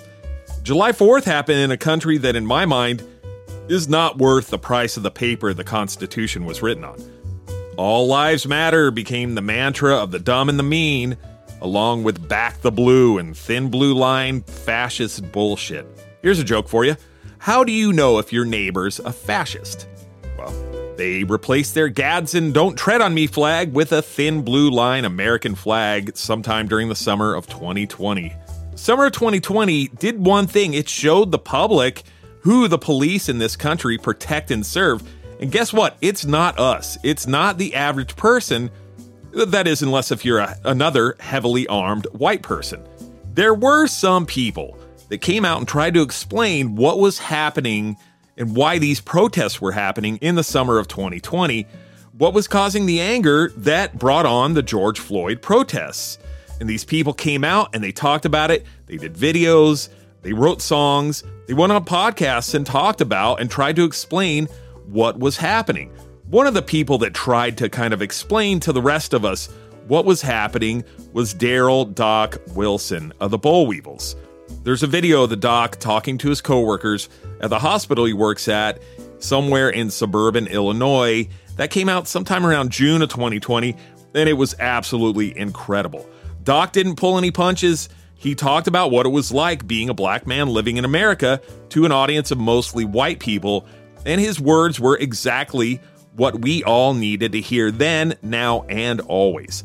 July 0.62 0.92
4th 0.92 1.24
happened 1.24 1.58
in 1.58 1.72
a 1.72 1.76
country 1.76 2.16
that, 2.18 2.36
in 2.36 2.46
my 2.46 2.64
mind, 2.64 3.06
is 3.68 3.88
not 3.88 4.18
worth 4.18 4.48
the 4.48 4.58
price 4.58 4.96
of 4.96 5.02
the 5.02 5.10
paper 5.10 5.54
the 5.54 5.64
Constitution 5.64 6.44
was 6.44 6.62
written 6.62 6.84
on. 6.84 6.98
All 7.76 8.06
lives 8.06 8.46
matter 8.46 8.90
became 8.90 9.34
the 9.34 9.42
mantra 9.42 9.96
of 9.96 10.10
the 10.10 10.18
dumb 10.18 10.48
and 10.48 10.58
the 10.58 10.62
mean 10.62 11.16
along 11.60 12.04
with 12.04 12.28
back 12.28 12.60
the 12.60 12.70
blue 12.70 13.18
and 13.18 13.36
thin 13.36 13.70
blue 13.70 13.94
line 13.94 14.42
fascist 14.42 15.32
bullshit. 15.32 15.86
Here's 16.22 16.38
a 16.38 16.44
joke 16.44 16.68
for 16.68 16.84
you. 16.84 16.96
How 17.38 17.64
do 17.64 17.72
you 17.72 17.92
know 17.92 18.18
if 18.18 18.32
your 18.32 18.44
neighbor's 18.44 19.00
a 19.00 19.12
fascist? 19.12 19.88
Well, 20.38 20.52
they 20.96 21.24
replaced 21.24 21.74
their 21.74 21.88
Gadsden 21.88 22.52
Don't 22.52 22.76
Tread 22.76 23.00
on 23.00 23.14
Me 23.14 23.26
flag 23.26 23.72
with 23.72 23.92
a 23.92 24.02
thin 24.02 24.42
blue 24.42 24.70
line 24.70 25.04
American 25.04 25.54
flag 25.54 26.16
sometime 26.16 26.68
during 26.68 26.88
the 26.88 26.94
summer 26.94 27.34
of 27.34 27.46
2020. 27.46 28.32
Summer 28.74 29.06
of 29.06 29.12
2020 29.12 29.88
did 29.88 30.24
one 30.24 30.46
thing 30.46 30.74
it 30.74 30.88
showed 30.88 31.32
the 31.32 31.38
public 31.38 32.02
who 32.44 32.68
the 32.68 32.78
police 32.78 33.30
in 33.30 33.38
this 33.38 33.56
country 33.56 33.96
protect 33.96 34.50
and 34.50 34.64
serve. 34.64 35.02
And 35.40 35.50
guess 35.50 35.72
what? 35.72 35.96
It's 36.02 36.26
not 36.26 36.58
us. 36.58 36.98
It's 37.02 37.26
not 37.26 37.56
the 37.56 37.74
average 37.74 38.16
person 38.16 38.70
that 39.32 39.66
is, 39.66 39.82
unless 39.82 40.12
if 40.12 40.24
you're 40.24 40.38
a, 40.38 40.56
another 40.64 41.16
heavily 41.18 41.66
armed 41.66 42.06
white 42.12 42.42
person. 42.42 42.86
There 43.32 43.54
were 43.54 43.86
some 43.86 44.26
people 44.26 44.78
that 45.08 45.18
came 45.18 45.44
out 45.44 45.58
and 45.58 45.66
tried 45.66 45.94
to 45.94 46.02
explain 46.02 46.76
what 46.76 46.98
was 46.98 47.18
happening 47.18 47.96
and 48.36 48.54
why 48.54 48.78
these 48.78 49.00
protests 49.00 49.60
were 49.60 49.72
happening 49.72 50.18
in 50.18 50.34
the 50.34 50.44
summer 50.44 50.78
of 50.78 50.86
2020, 50.86 51.66
what 52.12 52.34
was 52.34 52.46
causing 52.46 52.84
the 52.84 53.00
anger 53.00 53.52
that 53.56 53.98
brought 53.98 54.26
on 54.26 54.52
the 54.52 54.62
George 54.62 55.00
Floyd 55.00 55.40
protests. 55.40 56.18
And 56.60 56.68
these 56.68 56.84
people 56.84 57.14
came 57.14 57.42
out 57.42 57.74
and 57.74 57.82
they 57.82 57.90
talked 57.90 58.26
about 58.26 58.50
it, 58.50 58.66
they 58.86 58.98
did 58.98 59.14
videos, 59.14 59.88
they 60.24 60.32
wrote 60.32 60.60
songs, 60.60 61.22
they 61.46 61.54
went 61.54 61.70
on 61.70 61.84
podcasts 61.84 62.54
and 62.54 62.66
talked 62.66 63.00
about 63.00 63.40
and 63.40 63.50
tried 63.50 63.76
to 63.76 63.84
explain 63.84 64.46
what 64.86 65.18
was 65.18 65.36
happening. 65.36 65.92
One 66.28 66.46
of 66.46 66.54
the 66.54 66.62
people 66.62 66.98
that 66.98 67.14
tried 67.14 67.58
to 67.58 67.68
kind 67.68 67.94
of 67.94 68.02
explain 68.02 68.58
to 68.60 68.72
the 68.72 68.82
rest 68.82 69.12
of 69.12 69.24
us 69.24 69.48
what 69.86 70.06
was 70.06 70.22
happening 70.22 70.82
was 71.12 71.34
Daryl 71.34 71.94
Doc 71.94 72.38
Wilson 72.54 73.12
of 73.20 73.30
the 73.30 73.38
Boll 73.38 73.66
Weevils. 73.66 74.16
There's 74.62 74.82
a 74.82 74.86
video 74.86 75.24
of 75.24 75.30
the 75.30 75.36
doc 75.36 75.76
talking 75.76 76.16
to 76.18 76.30
his 76.30 76.40
coworkers 76.40 77.10
at 77.40 77.50
the 77.50 77.58
hospital 77.58 78.06
he 78.06 78.14
works 78.14 78.48
at 78.48 78.80
somewhere 79.18 79.68
in 79.68 79.90
suburban 79.90 80.46
Illinois 80.46 81.28
that 81.56 81.70
came 81.70 81.90
out 81.90 82.08
sometime 82.08 82.46
around 82.46 82.70
June 82.70 83.02
of 83.02 83.10
2020, 83.10 83.76
and 84.14 84.28
it 84.28 84.34
was 84.34 84.54
absolutely 84.58 85.36
incredible. 85.36 86.08
Doc 86.42 86.72
didn't 86.72 86.96
pull 86.96 87.18
any 87.18 87.30
punches. 87.30 87.90
He 88.16 88.34
talked 88.34 88.66
about 88.66 88.90
what 88.90 89.06
it 89.06 89.10
was 89.10 89.32
like 89.32 89.66
being 89.66 89.90
a 89.90 89.94
black 89.94 90.26
man 90.26 90.48
living 90.48 90.76
in 90.76 90.84
America 90.84 91.40
to 91.70 91.84
an 91.84 91.92
audience 91.92 92.30
of 92.30 92.38
mostly 92.38 92.84
white 92.84 93.18
people, 93.20 93.66
and 94.06 94.20
his 94.20 94.40
words 94.40 94.80
were 94.80 94.96
exactly 94.96 95.80
what 96.16 96.40
we 96.40 96.62
all 96.64 96.94
needed 96.94 97.32
to 97.32 97.40
hear 97.40 97.70
then, 97.70 98.14
now, 98.22 98.62
and 98.68 99.00
always. 99.02 99.64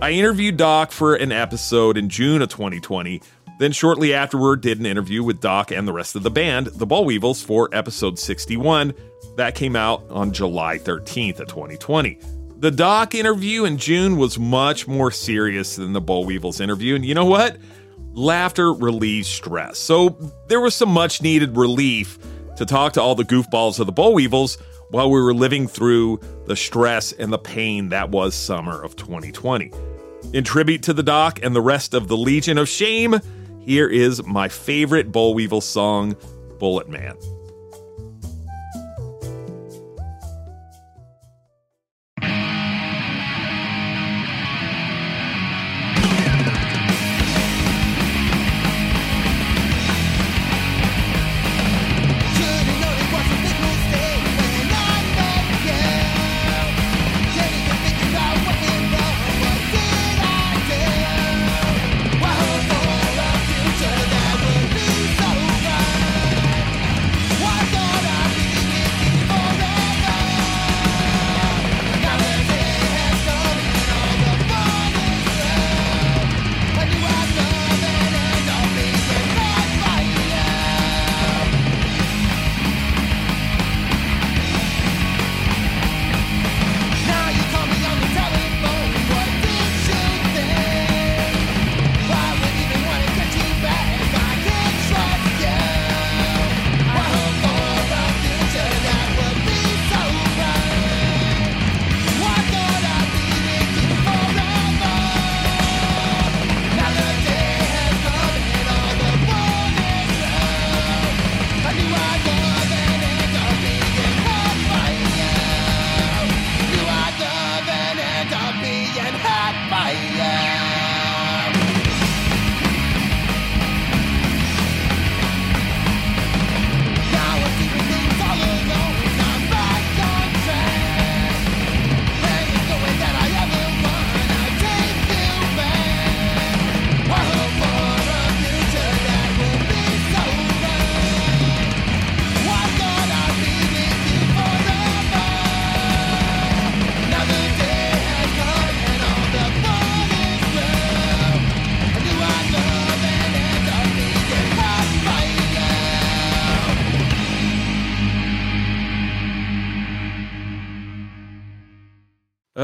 I 0.00 0.12
interviewed 0.12 0.56
Doc 0.56 0.92
for 0.92 1.16
an 1.16 1.32
episode 1.32 1.96
in 1.96 2.08
June 2.08 2.42
of 2.42 2.50
2020, 2.50 3.20
Then, 3.58 3.72
shortly 3.72 4.14
afterward, 4.14 4.60
did 4.60 4.78
an 4.78 4.86
interview 4.86 5.24
with 5.24 5.40
Doc 5.40 5.72
and 5.72 5.88
the 5.88 5.92
rest 5.92 6.14
of 6.14 6.22
the 6.22 6.30
band, 6.30 6.68
the 6.68 6.86
Boll 6.86 7.04
Weevils, 7.04 7.42
for 7.42 7.68
episode 7.72 8.16
61. 8.16 8.94
That 9.36 9.56
came 9.56 9.74
out 9.74 10.04
on 10.10 10.32
July 10.32 10.78
13th 10.78 11.40
of 11.40 11.48
2020. 11.48 12.20
The 12.58 12.70
Doc 12.70 13.16
interview 13.16 13.64
in 13.64 13.76
June 13.76 14.16
was 14.16 14.38
much 14.38 14.86
more 14.86 15.10
serious 15.10 15.74
than 15.74 15.92
the 15.92 16.00
Boll 16.00 16.24
Weevils 16.24 16.60
interview, 16.60 16.94
and 16.94 17.04
you 17.04 17.14
know 17.14 17.24
what? 17.24 17.56
Laughter 18.12 18.72
relieves 18.72 19.28
stress. 19.28 19.78
So 19.78 20.18
there 20.48 20.60
was 20.60 20.74
some 20.74 20.90
much 20.90 21.22
needed 21.22 21.56
relief 21.56 22.18
to 22.56 22.66
talk 22.66 22.94
to 22.94 23.02
all 23.02 23.14
the 23.14 23.24
goofballs 23.24 23.78
of 23.78 23.86
the 23.86 23.92
Boll 23.92 24.14
Weevils 24.14 24.58
while 24.90 25.10
we 25.10 25.20
were 25.20 25.34
living 25.34 25.68
through 25.68 26.20
the 26.46 26.56
stress 26.56 27.12
and 27.12 27.32
the 27.32 27.38
pain 27.38 27.90
that 27.90 28.10
was 28.10 28.34
summer 28.34 28.82
of 28.82 28.96
2020. 28.96 29.70
In 30.32 30.44
tribute 30.44 30.82
to 30.84 30.92
the 30.92 31.02
Doc 31.02 31.40
and 31.42 31.54
the 31.54 31.60
rest 31.60 31.94
of 31.94 32.08
the 32.08 32.16
Legion 32.16 32.58
of 32.58 32.68
Shame, 32.68 33.20
here 33.60 33.88
is 33.88 34.24
my 34.24 34.48
favorite 34.48 35.12
Boll 35.12 35.34
Weevil 35.34 35.60
song, 35.60 36.16
Bullet 36.58 36.88
Man. 36.88 37.16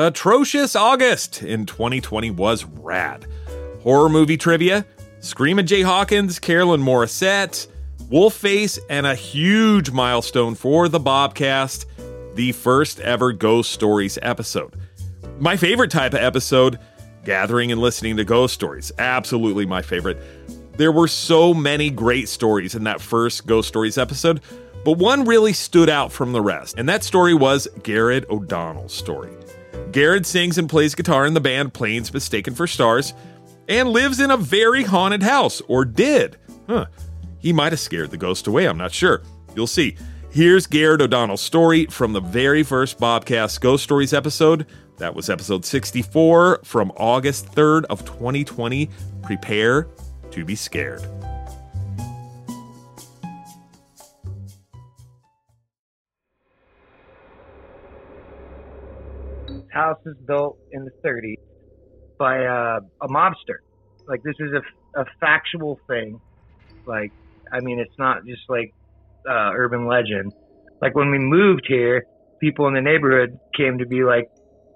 Atrocious 0.04 0.76
August 0.76 1.42
in 1.42 1.64
2020 1.64 2.30
was 2.32 2.66
rad. 2.66 3.26
Horror 3.82 4.10
movie 4.10 4.36
trivia, 4.36 4.84
Screamin' 5.20 5.66
Jay 5.66 5.80
Hawkins, 5.80 6.38
Carolyn 6.38 6.82
Morissette, 6.82 7.66
Wolfface, 8.10 8.78
and 8.90 9.06
a 9.06 9.14
huge 9.14 9.92
milestone 9.92 10.56
for 10.56 10.90
the 10.90 11.00
Bobcast, 11.00 11.86
the 12.34 12.52
first 12.52 13.00
ever 13.00 13.32
Ghost 13.32 13.72
Stories 13.72 14.18
episode. 14.20 14.74
My 15.38 15.56
favorite 15.56 15.90
type 15.90 16.12
of 16.12 16.20
episode, 16.20 16.78
gathering 17.24 17.72
and 17.72 17.80
listening 17.80 18.18
to 18.18 18.26
ghost 18.26 18.52
stories. 18.52 18.92
Absolutely 18.98 19.64
my 19.64 19.80
favorite. 19.80 20.18
There 20.76 20.92
were 20.92 21.08
so 21.08 21.54
many 21.54 21.88
great 21.88 22.28
stories 22.28 22.74
in 22.74 22.84
that 22.84 23.00
first 23.00 23.46
Ghost 23.46 23.68
Stories 23.68 23.96
episode, 23.96 24.42
but 24.84 24.98
one 24.98 25.24
really 25.24 25.54
stood 25.54 25.88
out 25.88 26.12
from 26.12 26.32
the 26.32 26.42
rest, 26.42 26.74
and 26.76 26.86
that 26.90 27.04
story 27.04 27.32
was 27.32 27.68
Gared 27.82 28.26
O'Donnell's 28.28 28.92
story. 28.92 29.30
Gared 29.94 30.26
sings 30.26 30.58
and 30.58 30.68
plays 30.68 30.96
guitar 30.96 31.24
in 31.24 31.34
the 31.34 31.40
band 31.40 31.72
Planes 31.72 32.12
Mistaken 32.12 32.52
for 32.52 32.66
Stars 32.66 33.14
and 33.68 33.90
lives 33.90 34.18
in 34.18 34.32
a 34.32 34.36
very 34.36 34.82
haunted 34.82 35.22
house, 35.22 35.62
or 35.68 35.84
did. 35.84 36.36
Huh. 36.66 36.86
He 37.38 37.52
might 37.52 37.70
have 37.70 37.78
scared 37.78 38.10
the 38.10 38.16
ghost 38.16 38.48
away, 38.48 38.66
I'm 38.66 38.76
not 38.76 38.90
sure. 38.90 39.22
You'll 39.54 39.68
see. 39.68 39.96
Here's 40.30 40.66
Gared 40.66 41.00
O'Donnell's 41.00 41.42
story 41.42 41.86
from 41.86 42.12
the 42.12 42.18
very 42.18 42.64
first 42.64 42.98
Bobcast 42.98 43.60
Ghost 43.60 43.84
Stories 43.84 44.12
episode. 44.12 44.66
That 44.96 45.14
was 45.14 45.30
episode 45.30 45.64
64 45.64 46.62
from 46.64 46.90
August 46.96 47.52
3rd 47.52 47.84
of 47.84 48.04
2020. 48.04 48.90
Prepare 49.22 49.86
to 50.32 50.44
be 50.44 50.56
scared. 50.56 51.06
House 59.74 59.98
was 60.04 60.16
built 60.26 60.58
in 60.72 60.84
the 60.84 60.90
30s 61.04 61.36
by 62.18 62.38
a, 62.38 62.80
a 63.02 63.08
mobster. 63.08 63.58
Like 64.08 64.22
this 64.22 64.36
is 64.38 64.50
a, 64.52 65.00
a 65.00 65.04
factual 65.20 65.78
thing. 65.88 66.20
Like, 66.86 67.12
I 67.52 67.60
mean, 67.60 67.78
it's 67.78 67.98
not 67.98 68.24
just 68.26 68.42
like 68.48 68.74
uh, 69.28 69.50
urban 69.54 69.86
legend. 69.86 70.32
Like 70.80 70.94
when 70.94 71.10
we 71.10 71.18
moved 71.18 71.64
here, 71.66 72.04
people 72.40 72.66
in 72.68 72.74
the 72.74 72.80
neighborhood 72.80 73.38
came 73.56 73.78
to 73.78 73.86
be 73.86 74.04
like, 74.04 74.28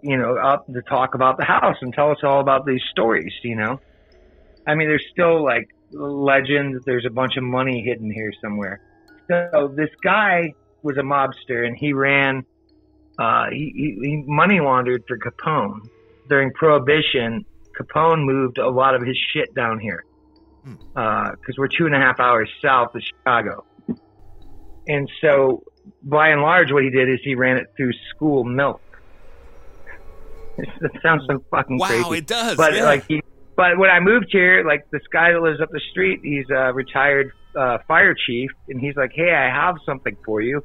you 0.03 0.17
know, 0.17 0.37
up 0.37 0.67
to 0.67 0.83
talk 0.83 1.15
about 1.15 1.37
the 1.39 1.45
house 1.45 1.77
and 1.81 1.93
tell 1.93 2.11
us 2.11 2.19
all 2.23 2.41
about 2.41 2.67
these 2.67 2.83
stories. 2.91 3.33
You 3.43 3.57
know, 3.57 3.81
I 4.67 4.75
mean, 4.75 4.89
there's 4.89 5.07
still 5.11 5.45
like 5.45 5.67
legends. 5.93 6.83
There's 6.87 7.07
a 7.07 7.13
bunch 7.13 7.37
of 7.37 7.45
money 7.45 7.83
hidden 7.87 8.11
here 8.11 8.33
somewhere. 8.43 8.81
So 9.29 9.73
this 9.77 9.91
guy 10.03 10.55
was 10.83 10.97
a 10.97 11.03
mobster 11.03 11.67
and 11.67 11.77
he 11.77 11.93
ran 11.93 12.45
uh, 13.19 13.47
he, 13.51 13.73
he, 13.75 14.25
money 14.27 14.61
laundered 14.61 15.05
for 15.09 15.19
Capone. 15.19 15.81
During 16.29 16.53
Prohibition, 16.53 17.45
Capone 17.79 18.25
moved 18.25 18.59
a 18.59 18.69
lot 18.69 18.95
of 18.95 19.03
his 19.03 19.17
shit 19.33 19.55
down 19.55 19.79
here 19.79 20.05
because 20.65 21.57
we're 21.57 21.69
two 21.69 21.87
and 21.87 21.95
a 21.95 21.99
half 21.99 22.21
hours 22.21 22.51
south 22.63 22.95
of 22.95 23.03
Chicago. 23.03 23.65
And 24.87 25.09
so, 25.21 25.63
by 26.03 26.29
and 26.29 26.43
large, 26.43 26.71
what 26.73 26.83
he 26.83 26.91
did 26.91 27.09
is 27.09 27.19
he 27.23 27.35
ran 27.35 27.57
it 27.57 27.67
through 27.77 27.93
school 28.15 28.45
milk. 28.45 28.81
That 30.81 30.91
sounds 31.03 31.23
so 31.29 31.43
fucking 31.53 31.79
Wow, 31.79 31.87
crazy. 31.87 32.03
Wow, 32.03 32.13
it 32.13 32.27
does, 32.27 32.57
But 32.57 32.75
yeah. 32.75 32.83
like, 32.83 33.07
he, 33.07 33.23
but 33.57 33.79
when 33.79 33.91
I 33.91 34.01
moved 34.01 34.27
here, 34.31 34.65
like 34.67 34.91
this 34.91 35.03
guy 35.13 35.33
that 35.33 35.41
lives 35.41 35.61
up 35.61 35.69
the 35.71 35.81
street, 35.93 36.21
he's 36.23 36.47
a 36.51 36.73
retired 36.73 37.31
uh, 37.57 37.79
fire 37.87 38.15
chief, 38.27 38.51
and 38.69 38.81
he's 38.81 38.97
like, 38.97 39.11
"Hey, 39.15 39.33
I 39.33 39.49
have 39.51 39.77
something 39.87 40.17
for 40.25 40.41
you." 40.41 40.63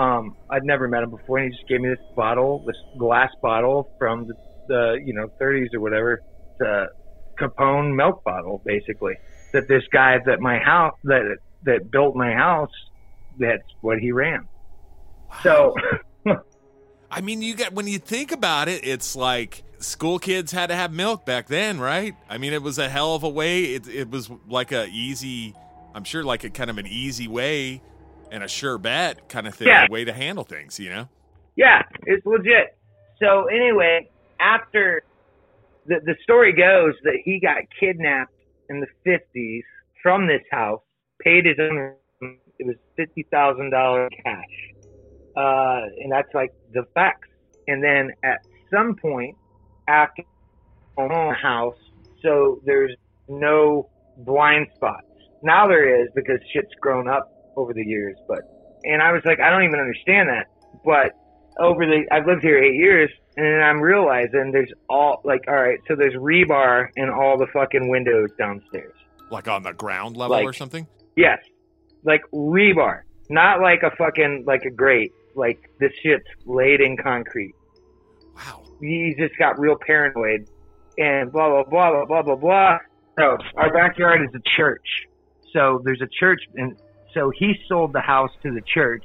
Um, 0.00 0.34
I'd 0.48 0.64
never 0.64 0.88
met 0.88 1.02
him 1.02 1.10
before, 1.10 1.38
and 1.38 1.52
he 1.52 1.56
just 1.56 1.68
gave 1.68 1.82
me 1.82 1.90
this 1.90 1.98
bottle, 2.16 2.64
this 2.66 2.76
glass 2.96 3.30
bottle 3.42 3.90
from 3.98 4.26
the, 4.26 4.34
the 4.66 4.98
you 5.04 5.12
know 5.12 5.30
30s 5.38 5.74
or 5.74 5.80
whatever, 5.80 6.22
the 6.58 6.86
Capone 7.38 7.94
milk 7.94 8.24
bottle, 8.24 8.62
basically. 8.64 9.14
That 9.52 9.68
this 9.68 9.82
guy 9.92 10.16
that 10.24 10.40
my 10.40 10.58
house 10.58 10.94
that 11.04 11.36
that 11.64 11.90
built 11.90 12.16
my 12.16 12.32
house, 12.32 12.70
that's 13.38 13.62
what 13.82 13.98
he 13.98 14.10
ran. 14.10 14.48
So 15.42 15.74
I 17.10 17.20
mean, 17.20 17.42
you 17.42 17.54
get 17.54 17.74
when 17.74 17.86
you 17.86 17.98
think 17.98 18.32
about 18.32 18.68
it, 18.68 18.86
it's 18.86 19.14
like 19.14 19.64
school 19.80 20.18
kids 20.18 20.50
had 20.50 20.68
to 20.68 20.76
have 20.76 20.94
milk 20.94 21.26
back 21.26 21.46
then, 21.46 21.78
right? 21.78 22.14
I 22.26 22.38
mean, 22.38 22.54
it 22.54 22.62
was 22.62 22.78
a 22.78 22.88
hell 22.88 23.14
of 23.14 23.22
a 23.22 23.28
way. 23.28 23.74
It 23.74 23.86
it 23.86 24.08
was 24.08 24.30
like 24.48 24.72
a 24.72 24.86
easy, 24.86 25.54
I'm 25.94 26.04
sure, 26.04 26.24
like 26.24 26.42
a 26.44 26.48
kind 26.48 26.70
of 26.70 26.78
an 26.78 26.86
easy 26.86 27.28
way 27.28 27.82
and 28.30 28.42
a 28.44 28.48
sure 28.48 28.78
bet 28.78 29.28
kind 29.28 29.46
of 29.46 29.54
thing, 29.54 29.68
Yeah. 29.68 29.86
way 29.90 30.04
to 30.04 30.12
handle 30.12 30.44
things. 30.44 30.78
You 30.78 30.90
know? 30.90 31.08
Yeah, 31.56 31.82
it's 32.06 32.24
legit. 32.24 32.76
So 33.18 33.46
anyway, 33.46 34.08
after 34.40 35.02
the 35.86 36.00
the 36.04 36.14
story 36.22 36.52
goes 36.52 36.94
that 37.04 37.18
he 37.24 37.40
got 37.40 37.58
kidnapped 37.78 38.32
in 38.68 38.80
the 38.80 38.86
fifties 39.04 39.64
from 40.02 40.26
this 40.26 40.42
house, 40.50 40.80
paid 41.22 41.44
his 41.46 41.58
own. 41.58 41.94
It 42.58 42.66
was 42.66 42.76
fifty 42.96 43.26
thousand 43.30 43.70
dollars 43.70 44.10
cash, 44.24 44.44
uh, 45.36 45.80
and 46.02 46.12
that's 46.12 46.32
like 46.34 46.52
the 46.72 46.84
facts. 46.94 47.28
And 47.68 47.82
then 47.82 48.12
at 48.22 48.38
some 48.70 48.94
point 48.96 49.36
after 49.88 50.22
own 50.98 51.34
house, 51.34 51.76
so 52.22 52.60
there's 52.64 52.94
no 53.28 53.88
blind 54.18 54.66
spots. 54.76 55.06
Now 55.42 55.66
there 55.66 56.02
is 56.02 56.08
because 56.14 56.38
shit's 56.52 56.74
grown 56.80 57.08
up 57.08 57.30
over 57.56 57.72
the 57.72 57.84
years. 57.84 58.16
But 58.28 58.40
and 58.84 59.02
I 59.02 59.12
was 59.12 59.22
like, 59.24 59.40
I 59.40 59.50
don't 59.50 59.64
even 59.64 59.80
understand 59.80 60.28
that. 60.28 60.46
But 60.84 61.12
over 61.58 61.84
the 61.86 62.06
I've 62.10 62.26
lived 62.26 62.42
here 62.42 62.58
eight 62.62 62.76
years 62.76 63.10
and 63.36 63.62
I'm 63.62 63.80
realizing 63.80 64.50
there's 64.52 64.72
all 64.88 65.20
like 65.24 65.44
all 65.48 65.54
right, 65.54 65.78
so 65.88 65.94
there's 65.96 66.14
rebar 66.14 66.88
in 66.96 67.08
all 67.10 67.36
the 67.38 67.46
fucking 67.52 67.88
windows 67.90 68.30
downstairs. 68.38 68.94
Like 69.30 69.48
on 69.48 69.62
the 69.62 69.72
ground 69.72 70.16
level 70.16 70.36
Like- 70.36 70.46
or 70.46 70.52
something? 70.52 70.86
Yes. 71.16 71.38
Like 72.04 72.22
rebar. 72.32 73.02
Not 73.28 73.60
like 73.60 73.82
a 73.82 73.90
fucking 73.96 74.44
like 74.46 74.62
a 74.64 74.70
grate. 74.70 75.12
Like 75.36 75.70
this 75.78 75.92
shit's 76.02 76.26
laid 76.46 76.80
in 76.80 76.96
concrete. 76.96 77.54
Wow. 78.34 78.62
He 78.80 79.14
just 79.18 79.36
got 79.38 79.58
real 79.58 79.76
paranoid 79.86 80.48
and 80.98 81.30
blah 81.30 81.48
blah 81.48 81.64
blah 81.64 81.90
blah 81.90 82.04
blah 82.06 82.22
blah 82.22 82.36
blah. 82.36 82.78
So 83.18 83.36
our 83.56 83.72
backyard 83.72 84.22
is 84.22 84.34
a 84.34 84.40
church. 84.56 85.06
So 85.52 85.80
there's 85.84 86.00
a 86.00 86.08
church 86.18 86.40
and 86.54 86.76
so 87.14 87.30
he 87.36 87.54
sold 87.68 87.92
the 87.92 88.00
house 88.00 88.30
to 88.42 88.52
the 88.52 88.62
church 88.74 89.04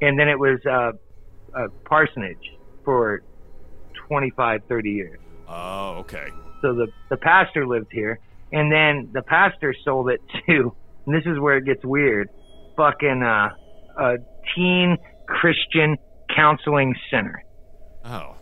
and 0.00 0.18
then 0.18 0.28
it 0.28 0.38
was 0.38 0.58
uh, 0.66 0.92
a 1.58 1.68
parsonage 1.84 2.52
for 2.84 3.22
25 4.08 4.60
30 4.68 4.90
years. 4.90 5.18
Oh, 5.48 5.96
okay. 6.00 6.28
So 6.62 6.74
the 6.74 6.88
the 7.10 7.16
pastor 7.16 7.66
lived 7.66 7.88
here, 7.92 8.18
and 8.52 8.70
then 8.72 9.10
the 9.12 9.22
pastor 9.22 9.74
sold 9.84 10.10
it 10.10 10.20
to. 10.48 10.74
And 11.06 11.14
this 11.14 11.22
is 11.26 11.38
where 11.38 11.56
it 11.58 11.64
gets 11.64 11.84
weird. 11.84 12.28
Fucking 12.76 13.22
uh, 13.22 13.48
a 13.98 14.16
teen 14.54 14.96
Christian 15.28 15.96
counseling 16.34 16.94
center. 17.10 17.42
Oh. 18.04 18.34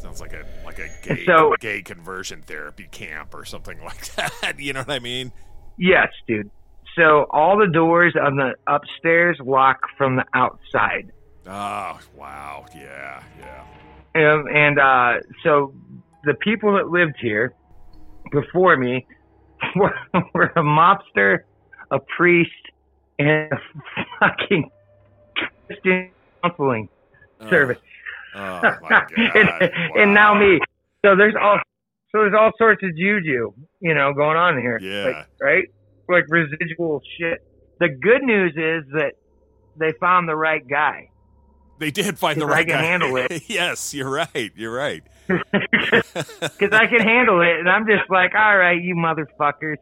Sounds 0.00 0.20
like 0.20 0.32
a 0.32 0.44
like 0.64 0.78
a 0.78 0.88
gay 1.02 1.24
So- 1.26 1.54
gay 1.60 1.82
conversion 1.82 2.42
therapy 2.42 2.88
camp 2.90 3.34
or 3.34 3.44
something 3.44 3.80
like 3.82 4.14
that. 4.40 4.58
You 4.58 4.72
know 4.72 4.80
what 4.80 4.90
I 4.90 4.98
mean? 4.98 5.32
Yes, 5.78 6.08
dude. 6.26 6.50
So 6.96 7.26
all 7.30 7.58
the 7.58 7.68
doors 7.68 8.14
on 8.20 8.36
the 8.36 8.54
upstairs 8.66 9.38
lock 9.44 9.80
from 9.96 10.16
the 10.16 10.24
outside. 10.34 11.12
Oh, 11.46 11.98
wow. 12.16 12.66
Yeah, 12.74 13.22
yeah. 13.38 14.32
Um, 14.32 14.46
and 14.52 14.78
uh, 14.78 15.14
so 15.42 15.72
the 16.24 16.34
people 16.34 16.74
that 16.74 16.88
lived 16.88 17.14
here 17.20 17.54
before 18.32 18.76
me 18.76 19.06
were, 19.76 19.94
were 20.34 20.52
a 20.56 20.62
mobster, 20.62 21.40
a 21.90 21.98
priest, 22.16 22.50
and 23.18 23.52
a 23.52 23.58
fucking 24.18 24.70
Christian 25.66 26.10
counseling 26.42 26.88
Oh, 27.42 27.48
service. 27.48 27.78
Oh 28.34 28.60
my 28.82 28.88
god. 28.90 29.10
and, 29.34 29.72
and 29.96 30.14
now 30.14 30.34
me. 30.34 30.60
So 31.04 31.16
there's 31.16 31.34
all 31.40 31.58
so 32.12 32.18
there's 32.18 32.34
all 32.38 32.50
sorts 32.58 32.82
of 32.82 32.90
juju, 32.96 33.52
you 33.80 33.94
know, 33.94 34.12
going 34.12 34.36
on 34.36 34.58
here. 34.60 34.78
Yeah. 34.82 35.04
Like, 35.04 35.26
right? 35.40 35.64
Like 36.10 36.24
residual 36.28 37.02
shit. 37.18 37.42
The 37.78 37.88
good 37.88 38.22
news 38.22 38.52
is 38.56 38.90
that 38.92 39.12
they 39.76 39.92
found 40.00 40.28
the 40.28 40.36
right 40.36 40.66
guy. 40.66 41.10
They 41.78 41.90
did 41.90 42.18
find 42.18 42.38
the 42.38 42.44
Because 42.44 42.52
I 42.54 42.58
right 42.58 42.66
can 42.66 42.76
guy. 42.76 42.82
handle 42.84 43.16
it. 43.16 43.42
yes, 43.48 43.94
you're 43.94 44.10
right. 44.10 44.52
You're 44.54 44.74
right. 44.74 45.02
because 45.28 46.72
I 46.72 46.86
can 46.86 47.00
handle 47.00 47.40
it, 47.40 47.58
and 47.58 47.68
I'm 47.70 47.86
just 47.86 48.10
like, 48.10 48.34
all 48.34 48.56
right, 48.58 48.82
you 48.82 48.94
motherfuckers. 48.96 49.76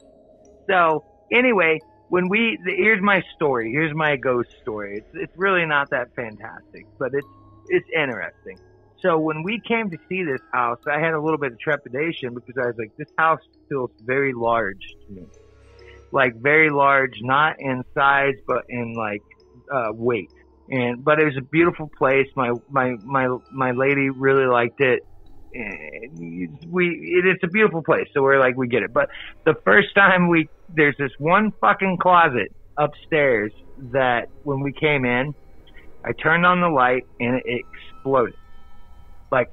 So 0.69 1.05
anyway, 1.33 1.81
when 2.09 2.29
we 2.29 2.59
the, 2.65 2.73
here's 2.77 3.03
my 3.03 3.23
story. 3.35 3.73
Here's 3.73 3.95
my 3.95 4.17
ghost 4.17 4.51
story. 4.63 4.99
It's 4.99 5.11
it's 5.15 5.37
really 5.37 5.65
not 5.67 5.91
that 5.91 6.15
fantastic, 6.15 6.87
but 6.99 7.15
it's 7.15 7.27
it's 7.69 7.89
interesting. 7.97 8.59
So 9.01 9.19
when 9.19 9.43
we 9.43 9.61
came 9.61 9.91
to 9.91 9.97
see 10.09 10.23
this 10.25 10.41
house, 10.53 10.81
I 10.87 10.99
had 11.01 11.15
a 11.15 11.21
little 11.21 11.39
bit 11.39 11.53
of 11.53 11.59
trepidation 11.61 12.35
because 12.35 12.57
I 12.61 12.67
was 12.67 12.77
like, 12.79 12.97
this 12.97 13.09
house 13.17 13.41
feels 13.69 13.91
very 14.05 14.33
large 14.35 14.83
to 15.07 15.13
me, 15.13 15.23
like 16.13 16.35
very 16.37 16.71
large, 16.71 17.15
not 17.21 17.57
in 17.59 17.83
size 17.95 18.35
but 18.47 18.65
in 18.69 18.95
like 18.95 19.23
uh, 19.73 19.93
weight. 19.93 20.31
And 20.71 21.05
but 21.05 21.19
it 21.21 21.25
was 21.25 21.37
a 21.39 21.43
beautiful 21.43 21.91
place. 21.99 22.27
My 22.37 22.53
my 22.71 22.95
my 23.05 23.37
my 23.53 23.73
lady 23.73 24.11
really 24.11 24.47
liked 24.47 24.81
it 24.81 25.05
and 25.55 26.63
we 26.69 26.89
it, 26.89 27.27
it's 27.27 27.43
a 27.43 27.49
beautiful 27.49 27.83
place 27.83 28.07
so 28.13 28.21
we're 28.21 28.39
like 28.39 28.55
we 28.59 28.69
get 28.69 28.83
it 28.83 28.93
but 28.93 29.09
the 29.47 29.55
first 29.65 29.95
time 29.95 30.29
we 30.29 30.47
there's 30.77 30.95
this 30.99 31.11
one 31.17 31.51
fucking 31.59 31.97
closet 31.97 32.53
upstairs 32.77 33.51
that 33.79 34.29
when 34.43 34.61
we 34.61 34.71
came 34.75 35.07
in 35.07 35.35
i 36.05 36.13
turned 36.23 36.45
on 36.45 36.61
the 36.61 36.69
light 36.69 37.07
and 37.19 37.41
it 37.47 37.65
exploded 37.97 38.35
like 39.33 39.51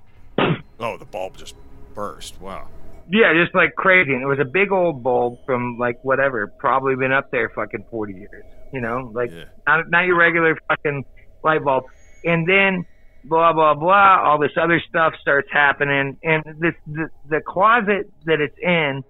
Oh, 0.80 0.98
the 0.98 1.06
bulb 1.06 1.38
just 1.38 1.56
burst. 1.94 2.40
Wow. 2.42 2.68
Yeah 3.10 3.34
just 3.34 3.54
like 3.56 3.76
crazy 3.76 4.14
and 4.14 4.22
it 4.24 4.28
was 4.28 4.40
a 4.40 4.46
big 4.46 4.72
old 4.72 5.04
bulb 5.04 5.38
from 5.46 5.78
like 5.80 5.96
whatever 6.04 6.52
probably 6.60 6.96
been 6.96 7.12
up 7.12 7.30
there 7.32 7.50
fucking 7.56 7.86
40 7.90 8.14
years 8.14 8.44
you 8.74 8.82
know 8.82 9.12
like 9.14 9.32
Yeah. 9.32 9.46
not, 9.68 9.90
not 9.90 10.06
your 10.06 10.18
regular 10.18 10.58
fucking 10.68 11.04
light 11.46 11.64
bulb. 11.64 11.86
And 12.26 12.50
then 12.50 12.86
blah 13.24 13.54
blah 13.54 13.76
blah, 13.76 14.22
all 14.22 14.40
this 14.40 14.52
other 14.62 14.82
stuff 14.90 15.14
starts 15.22 15.48
happening, 15.52 16.18
and 16.24 16.44
this 16.60 16.74
the, 16.88 17.08
the 17.30 17.42
closet 17.48 18.12
that 18.26 18.42
it's 18.42 18.58
in 18.62 19.04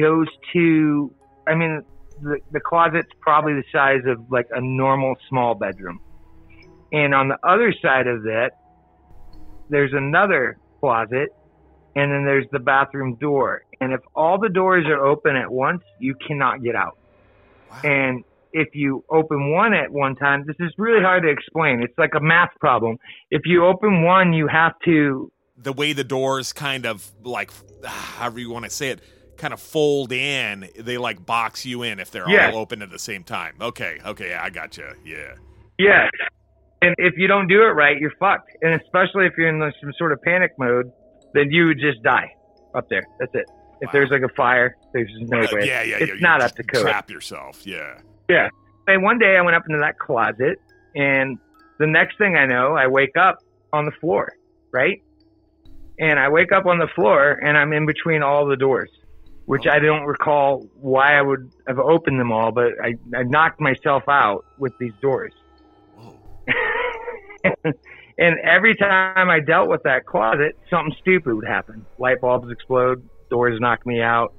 goes 0.00 0.28
to. 0.54 1.12
I 1.46 1.54
mean, 1.54 1.82
the 2.22 2.38
the 2.52 2.60
closet's 2.60 3.10
probably 3.20 3.54
the 3.54 3.64
size 3.72 4.02
of 4.06 4.30
like 4.30 4.46
a 4.52 4.60
normal 4.60 5.16
small 5.28 5.54
bedroom, 5.54 6.00
and 6.92 7.14
on 7.14 7.28
the 7.28 7.38
other 7.46 7.74
side 7.82 8.06
of 8.06 8.22
that, 8.22 8.52
there's 9.68 9.92
another 9.92 10.56
closet. 10.80 11.28
And 11.96 12.10
then 12.10 12.24
there's 12.24 12.46
the 12.50 12.58
bathroom 12.58 13.14
door. 13.16 13.62
And 13.80 13.92
if 13.92 14.00
all 14.14 14.38
the 14.38 14.48
doors 14.48 14.84
are 14.86 15.04
open 15.04 15.36
at 15.36 15.50
once, 15.50 15.82
you 15.98 16.14
cannot 16.26 16.62
get 16.62 16.74
out. 16.74 16.98
Wow. 17.70 17.80
And 17.84 18.24
if 18.52 18.68
you 18.74 19.04
open 19.10 19.52
one 19.52 19.74
at 19.74 19.90
one 19.92 20.14
time, 20.16 20.44
this 20.46 20.56
is 20.60 20.72
really 20.78 21.02
hard 21.02 21.22
to 21.24 21.28
explain. 21.28 21.82
It's 21.82 21.96
like 21.98 22.14
a 22.16 22.20
math 22.20 22.50
problem. 22.60 22.98
If 23.30 23.42
you 23.44 23.64
open 23.66 24.02
one, 24.02 24.32
you 24.32 24.48
have 24.48 24.72
to, 24.84 25.30
the 25.56 25.72
way 25.72 25.92
the 25.92 26.02
doors 26.04 26.52
kind 26.52 26.84
of 26.84 27.12
like 27.22 27.50
however 27.84 28.40
you 28.40 28.50
want 28.50 28.64
to 28.64 28.70
say 28.70 28.90
it 28.90 29.00
kind 29.36 29.52
of 29.54 29.60
fold 29.60 30.10
in 30.12 30.68
they 30.78 30.96
like 30.98 31.24
box 31.26 31.64
you 31.66 31.82
in 31.82 31.98
if 32.00 32.10
they're 32.10 32.28
Yeah. 32.28 32.50
all 32.50 32.58
open 32.58 32.82
at 32.82 32.90
the 32.90 32.98
same 33.00 33.24
time 33.24 33.54
okay 33.60 33.98
okay 34.06 34.34
i 34.34 34.48
got 34.48 34.76
you 34.76 34.86
yeah 35.04 35.34
yeah. 35.78 36.08
And 36.82 36.94
if 36.98 37.14
you 37.16 37.26
don't 37.26 37.48
do 37.48 37.62
it 37.62 37.70
right, 37.70 37.98
you're 37.98 38.12
fucked. 38.20 38.50
And 38.62 38.80
especially 38.80 39.24
if 39.26 39.32
you're 39.38 39.48
in 39.48 39.72
some 39.80 39.92
sort 39.96 40.12
of 40.12 40.20
panic 40.22 40.52
mode, 40.58 40.92
then 41.34 41.50
you 41.50 41.66
would 41.66 41.78
just 41.80 42.02
die 42.02 42.34
up 42.74 42.88
there. 42.88 43.06
That's 43.18 43.34
it. 43.34 43.46
If 43.80 43.88
Wow. 43.88 43.92
there's 43.92 44.10
like 44.10 44.22
a 44.22 44.28
fire, 44.34 44.76
there's 44.92 45.10
no 45.18 45.40
Uh, 45.40 45.46
way. 45.52 45.66
yeah 45.66 45.82
yeah 45.82 45.96
it's 45.98 46.08
yeah, 46.08 46.14
you 46.14 46.20
not 46.20 46.40
up 46.40 46.52
to 46.52 46.62
code. 46.62 46.82
trap 46.82 47.10
yourself 47.10 47.66
yeah 47.66 47.98
Yeah. 48.28 48.48
And 48.86 49.02
one 49.02 49.18
day 49.18 49.36
I 49.36 49.40
went 49.42 49.56
up 49.56 49.64
into 49.68 49.78
that 49.80 49.98
closet, 49.98 50.58
and 50.94 51.38
the 51.78 51.86
next 51.86 52.18
thing 52.18 52.36
I 52.36 52.46
know, 52.46 52.74
I 52.76 52.86
wake 52.86 53.16
up 53.16 53.38
on 53.72 53.84
the 53.86 53.90
floor, 53.92 54.32
right? 54.72 55.02
And 55.98 56.18
I 56.20 56.28
wake 56.28 56.52
up 56.52 56.66
on 56.66 56.78
the 56.78 56.88
floor, 56.88 57.40
and 57.42 57.56
I'm 57.56 57.72
in 57.72 57.86
between 57.86 58.22
all 58.22 58.44
the 58.46 58.56
doors, 58.56 58.90
which 59.46 59.66
I 59.66 59.78
don't 59.78 60.04
recall 60.04 60.66
why 60.80 61.16
I 61.16 61.22
would 61.22 61.50
have 61.66 61.78
opened 61.78 62.20
them 62.20 62.30
all, 62.30 62.52
but 62.52 62.72
I, 62.82 62.94
I 63.16 63.22
knocked 63.24 63.58
myself 63.60 64.02
out 64.08 64.44
with 64.58 64.72
these 64.78 64.92
doors. 65.00 65.32
Whoa. 65.96 66.18
and 68.18 68.38
every 68.40 68.76
time 68.76 69.28
I 69.28 69.40
dealt 69.40 69.68
with 69.68 69.82
that 69.84 70.06
closet, 70.06 70.56
something 70.70 70.94
stupid 71.00 71.34
would 71.34 71.46
happen. 71.46 71.84
Light 71.98 72.20
bulbs 72.20 72.50
explode, 72.50 73.08
doors 73.28 73.58
knock 73.60 73.84
me 73.86 74.00
out, 74.00 74.32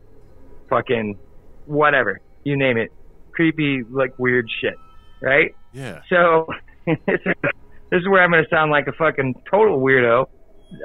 fucking 0.70 1.18
whatever, 1.66 2.22
you 2.44 2.58
name 2.58 2.78
it. 2.78 2.92
Creepy, 3.34 3.84
like 3.90 4.18
weird 4.18 4.48
shit, 4.62 4.76
right? 5.22 5.54
yeah 5.74 6.02
So 6.10 6.48
this 6.86 7.20
is, 7.92 8.08
where 8.08 8.24
I'm 8.24 8.32
going 8.32 8.44
to 8.44 8.50
sound 8.50 8.72
like 8.72 8.88
a 8.88 8.94
fucking 8.94 9.36
total 9.52 9.80
weirdo. 9.80 10.28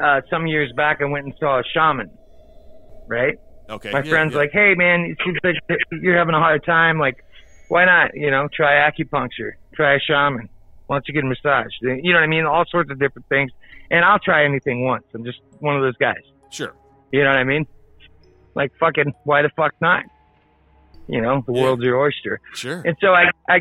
Uh, 0.03 0.21
some 0.29 0.47
years 0.47 0.73
back, 0.77 0.99
I 1.01 1.05
went 1.05 1.27
and 1.27 1.35
saw 1.39 1.61
a 1.61 1.63
shaman, 1.73 2.11
right? 3.07 3.39
okay 3.69 3.93
My 3.93 4.03
yeah, 4.03 4.11
friend's 4.11 4.33
yeah. 4.33 4.39
like, 4.39 4.51
"Hey, 4.53 4.75
man, 4.77 5.03
it 5.03 5.17
seems 5.25 5.39
like 5.45 5.55
you're 6.03 6.19
having 6.19 6.35
a 6.35 6.41
hard 6.41 6.65
time. 6.65 6.99
Like, 6.99 7.25
why 7.69 7.85
not? 7.85 8.11
You 8.15 8.31
know, 8.31 8.49
try 8.53 8.91
acupuncture, 8.91 9.53
try 9.75 9.95
a 9.95 10.01
shaman. 10.01 10.49
Why 10.91 10.97
don't 10.97 11.07
you 11.07 11.15
get 11.15 11.23
a 11.23 11.27
massage? 11.29 11.71
You 11.81 12.03
know 12.13 12.15
what 12.19 12.25
I 12.25 12.27
mean? 12.27 12.47
All 12.47 12.65
sorts 12.69 12.91
of 12.91 12.99
different 12.99 13.29
things. 13.29 13.53
And 13.93 14.05
I'll 14.05 14.19
try 14.19 14.45
anything 14.45 14.85
once. 14.85 15.05
I'm 15.15 15.23
just 15.25 15.39
one 15.61 15.77
of 15.77 15.83
those 15.83 15.97
guys. 15.99 16.17
Sure. 16.51 16.75
You 17.13 17.23
know 17.23 17.29
what 17.31 17.39
I 17.39 17.45
mean? 17.45 17.65
Like 18.57 18.73
fucking, 18.81 19.15
why 19.23 19.43
the 19.43 19.51
fuck 19.55 19.73
not? 19.81 20.03
You 21.07 21.21
know, 21.21 21.45
the 21.47 21.53
Yeah. 21.53 21.63
world's 21.63 21.85
your 21.85 21.97
oyster. 22.01 22.41
Sure. 22.55 22.83
And 22.85 22.97
so 23.01 23.15
I, 23.15 23.27
I, 23.49 23.61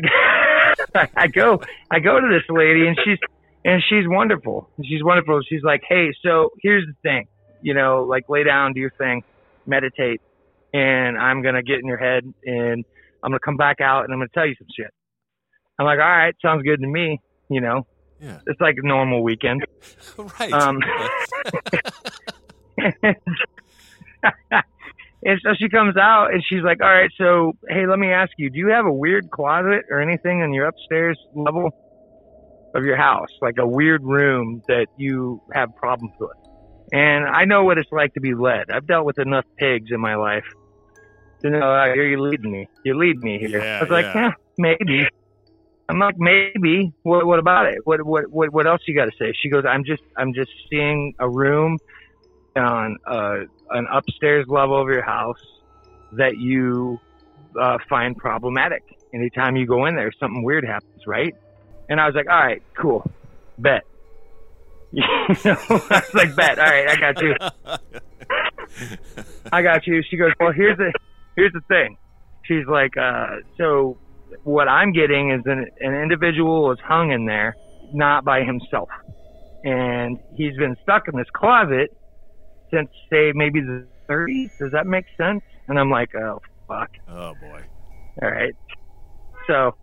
I 1.16 1.28
go, 1.28 1.60
I 1.88 2.00
go 2.00 2.18
to 2.20 2.26
this 2.26 2.42
lady, 2.48 2.88
and 2.88 2.98
she's, 3.04 3.18
and 3.64 3.80
she's 3.88 4.08
wonderful. 4.08 4.68
She's 4.84 5.04
wonderful. 5.04 5.40
She's 5.48 5.62
like, 5.62 5.82
hey, 5.88 6.08
so 6.24 6.50
here's 6.60 6.84
the 6.84 6.94
thing, 7.08 7.28
you 7.62 7.74
know, 7.74 8.02
like 8.08 8.28
lay 8.28 8.42
down, 8.42 8.72
do 8.72 8.80
your 8.80 8.90
thing, 8.98 9.22
meditate, 9.66 10.20
and 10.74 11.16
I'm 11.16 11.42
gonna 11.42 11.62
get 11.62 11.78
in 11.78 11.86
your 11.86 11.98
head, 11.98 12.24
and 12.44 12.84
I'm 13.22 13.30
gonna 13.30 13.38
come 13.38 13.56
back 13.56 13.80
out, 13.80 14.02
and 14.02 14.12
I'm 14.12 14.18
gonna 14.18 14.30
tell 14.34 14.46
you 14.46 14.56
some 14.58 14.66
shit. 14.76 14.90
I'm 15.80 15.86
like, 15.86 15.98
all 15.98 16.04
right, 16.04 16.34
sounds 16.42 16.62
good 16.62 16.78
to 16.80 16.86
me. 16.86 17.20
You 17.48 17.62
know, 17.62 17.86
Yeah. 18.20 18.40
it's 18.46 18.60
like 18.60 18.76
a 18.76 18.86
normal 18.86 19.22
weekend. 19.22 19.64
right. 20.40 20.52
Um, 20.52 20.78
and 25.22 25.40
so 25.42 25.54
she 25.58 25.68
comes 25.68 25.96
out 25.96 26.32
and 26.32 26.42
she's 26.46 26.62
like, 26.62 26.82
"All 26.82 26.88
right, 26.88 27.10
so 27.16 27.54
hey, 27.68 27.86
let 27.86 27.98
me 27.98 28.12
ask 28.12 28.30
you, 28.38 28.50
do 28.50 28.58
you 28.58 28.68
have 28.68 28.84
a 28.86 28.92
weird 28.92 29.30
closet 29.30 29.84
or 29.90 30.00
anything 30.00 30.40
in 30.40 30.52
your 30.52 30.66
upstairs 30.66 31.18
level 31.34 31.70
of 32.74 32.84
your 32.84 32.96
house, 32.96 33.28
like 33.40 33.56
a 33.58 33.66
weird 33.66 34.02
room 34.04 34.62
that 34.68 34.86
you 34.98 35.40
have 35.54 35.74
problems 35.76 36.12
with?" 36.20 36.36
And 36.92 37.24
I 37.26 37.44
know 37.44 37.64
what 37.64 37.78
it's 37.78 37.90
like 37.92 38.12
to 38.14 38.20
be 38.20 38.34
led. 38.34 38.70
I've 38.70 38.86
dealt 38.86 39.06
with 39.06 39.18
enough 39.18 39.44
pigs 39.56 39.90
in 39.90 40.00
my 40.00 40.16
life 40.16 40.44
to 41.42 41.50
know 41.50 41.72
uh, 41.74 41.94
you're 41.94 42.20
leading 42.20 42.50
me. 42.52 42.68
You 42.84 42.98
lead 42.98 43.18
me 43.22 43.38
here. 43.38 43.62
Yeah, 43.62 43.78
I 43.78 43.82
was 43.82 43.90
like, 43.90 44.06
yeah, 44.14 44.32
maybe. 44.58 45.08
I'm 45.90 45.98
like, 45.98 46.18
maybe. 46.18 46.92
What, 47.02 47.26
what 47.26 47.38
about 47.38 47.66
it? 47.66 47.78
What, 47.84 48.04
what, 48.04 48.30
what, 48.30 48.52
what 48.52 48.66
else 48.66 48.82
you 48.86 48.94
got 48.94 49.06
to 49.06 49.12
say? 49.18 49.32
She 49.42 49.48
goes, 49.48 49.64
I'm 49.68 49.84
just, 49.84 50.02
I'm 50.16 50.32
just 50.32 50.50
seeing 50.70 51.14
a 51.18 51.28
room 51.28 51.78
on 52.56 52.96
uh, 53.06 53.40
an 53.70 53.86
upstairs 53.92 54.46
level 54.48 54.80
of 54.80 54.88
your 54.88 55.02
house 55.02 55.42
that 56.12 56.38
you 56.38 56.98
uh, 57.60 57.78
find 57.88 58.16
problematic. 58.16 58.82
Anytime 59.12 59.56
you 59.56 59.66
go 59.66 59.86
in 59.86 59.96
there, 59.96 60.12
something 60.18 60.44
weird 60.44 60.64
happens, 60.64 61.06
right? 61.06 61.34
And 61.88 62.00
I 62.00 62.06
was 62.06 62.14
like, 62.14 62.28
all 62.28 62.38
right, 62.38 62.62
cool, 62.74 63.10
bet. 63.58 63.84
You 64.92 65.02
know, 65.02 65.56
I 65.68 66.02
was 66.02 66.14
like, 66.14 66.34
bet. 66.34 66.58
All 66.58 66.64
right, 66.64 66.88
I 66.88 66.96
got 66.96 67.22
you. 67.22 67.34
I 69.52 69.62
got 69.62 69.86
you. 69.86 70.02
She 70.02 70.16
goes, 70.16 70.32
well, 70.40 70.50
here's 70.50 70.76
the 70.78 70.92
here's 71.36 71.52
the 71.52 71.60
thing. 71.68 71.96
She's 72.42 72.66
like, 72.66 72.96
uh, 72.96 73.36
so 73.56 73.96
what 74.44 74.68
I'm 74.68 74.92
getting 74.92 75.30
is 75.30 75.42
an 75.46 75.66
an 75.80 75.94
individual 75.94 76.72
is 76.72 76.78
hung 76.80 77.12
in 77.12 77.26
there, 77.26 77.56
not 77.92 78.24
by 78.24 78.42
himself, 78.42 78.88
and 79.64 80.18
he's 80.36 80.56
been 80.56 80.76
stuck 80.82 81.08
in 81.08 81.16
this 81.16 81.28
closet 81.34 81.90
since 82.72 82.88
say 83.12 83.32
maybe 83.34 83.60
the 83.60 83.86
30s. 84.08 84.50
Does 84.58 84.72
that 84.72 84.86
make 84.86 85.04
sense? 85.16 85.42
And 85.68 85.78
I'm 85.78 85.90
like, 85.90 86.14
oh 86.14 86.40
fuck. 86.68 86.90
oh 87.08 87.34
boy. 87.40 87.62
All 88.22 88.30
right. 88.30 88.54
So 89.46 89.74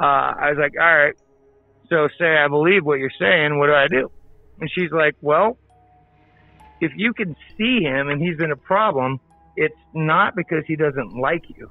uh, 0.00 0.34
I 0.38 0.50
was 0.50 0.58
like, 0.58 0.74
all 0.80 0.96
right. 0.96 1.14
So 1.88 2.08
say 2.18 2.36
I 2.36 2.48
believe 2.48 2.84
what 2.84 2.98
you're 2.98 3.10
saying. 3.18 3.58
What 3.58 3.66
do 3.66 3.74
I 3.74 3.88
do? 3.88 4.10
And 4.60 4.70
she's 4.74 4.90
like, 4.90 5.16
well, 5.20 5.58
if 6.80 6.92
you 6.96 7.12
can 7.12 7.36
see 7.56 7.80
him 7.82 8.08
and 8.08 8.20
he's 8.20 8.36
been 8.36 8.52
a 8.52 8.56
problem, 8.56 9.18
it's 9.56 9.74
not 9.94 10.34
because 10.36 10.64
he 10.66 10.76
doesn't 10.76 11.16
like 11.16 11.42
you. 11.48 11.70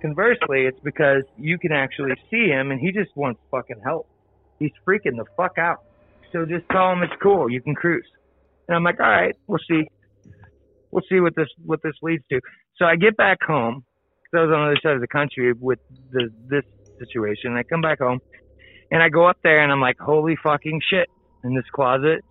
Conversely, 0.00 0.66
it's 0.66 0.80
because 0.82 1.24
you 1.36 1.58
can 1.58 1.72
actually 1.72 2.14
see 2.30 2.46
him 2.48 2.70
and 2.70 2.80
he 2.80 2.90
just 2.92 3.14
wants 3.16 3.40
fucking 3.50 3.80
help. 3.84 4.06
He's 4.58 4.72
freaking 4.86 5.16
the 5.16 5.24
fuck 5.36 5.58
out. 5.58 5.78
So 6.32 6.46
just 6.46 6.64
tell 6.70 6.92
him 6.92 7.02
it's 7.02 7.12
cool. 7.22 7.50
You 7.50 7.60
can 7.60 7.74
cruise. 7.74 8.06
And 8.68 8.76
I'm 8.76 8.84
like, 8.84 9.00
all 9.00 9.10
right, 9.10 9.34
we'll 9.46 9.58
see. 9.68 9.88
We'll 10.90 11.02
see 11.08 11.20
what 11.20 11.34
this 11.36 11.48
what 11.64 11.82
this 11.82 11.94
leads 12.02 12.24
to. 12.30 12.40
So 12.76 12.84
I 12.84 12.96
get 12.96 13.16
back 13.16 13.38
home. 13.42 13.84
'cause 14.30 14.38
I 14.38 14.42
was 14.46 14.54
on 14.54 14.60
the 14.60 14.66
other 14.70 14.80
side 14.82 14.94
of 14.94 15.00
the 15.00 15.08
country 15.08 15.52
with 15.52 15.80
the 16.12 16.30
this 16.48 16.64
situation. 17.00 17.56
I 17.56 17.64
come 17.64 17.80
back 17.80 17.98
home 17.98 18.20
and 18.92 19.02
I 19.02 19.08
go 19.08 19.26
up 19.26 19.38
there 19.42 19.60
and 19.60 19.72
I'm 19.72 19.80
like, 19.80 19.98
holy 19.98 20.36
fucking 20.36 20.80
shit 20.88 21.08
in 21.42 21.54
this 21.54 21.68
closet. 21.72 22.24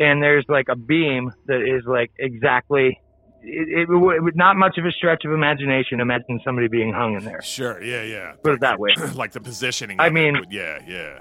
And 0.00 0.20
there's 0.22 0.44
like 0.48 0.68
a 0.68 0.74
beam 0.74 1.30
that 1.46 1.60
is 1.62 1.84
like 1.86 2.10
exactly, 2.18 2.98
it, 3.46 3.68
it, 3.80 3.88
would- 3.88 4.16
it 4.16 4.22
would 4.22 4.36
not 4.36 4.56
much 4.56 4.78
of 4.78 4.84
a 4.84 4.92
stretch 4.92 5.24
of 5.24 5.32
imagination. 5.32 6.00
Imagine 6.00 6.40
somebody 6.44 6.68
being 6.68 6.92
hung 6.92 7.14
in 7.14 7.24
there. 7.24 7.42
Sure. 7.42 7.82
Yeah. 7.82 8.02
Yeah. 8.02 8.32
Put 8.42 8.54
it 8.54 8.60
that 8.60 8.78
way. 8.80 8.90
like 9.14 9.32
the 9.32 9.40
positioning. 9.40 10.00
I 10.00 10.10
mean- 10.10 10.34
would- 10.40 10.52
yeah. 10.52 10.78
Yeah. 10.86 11.20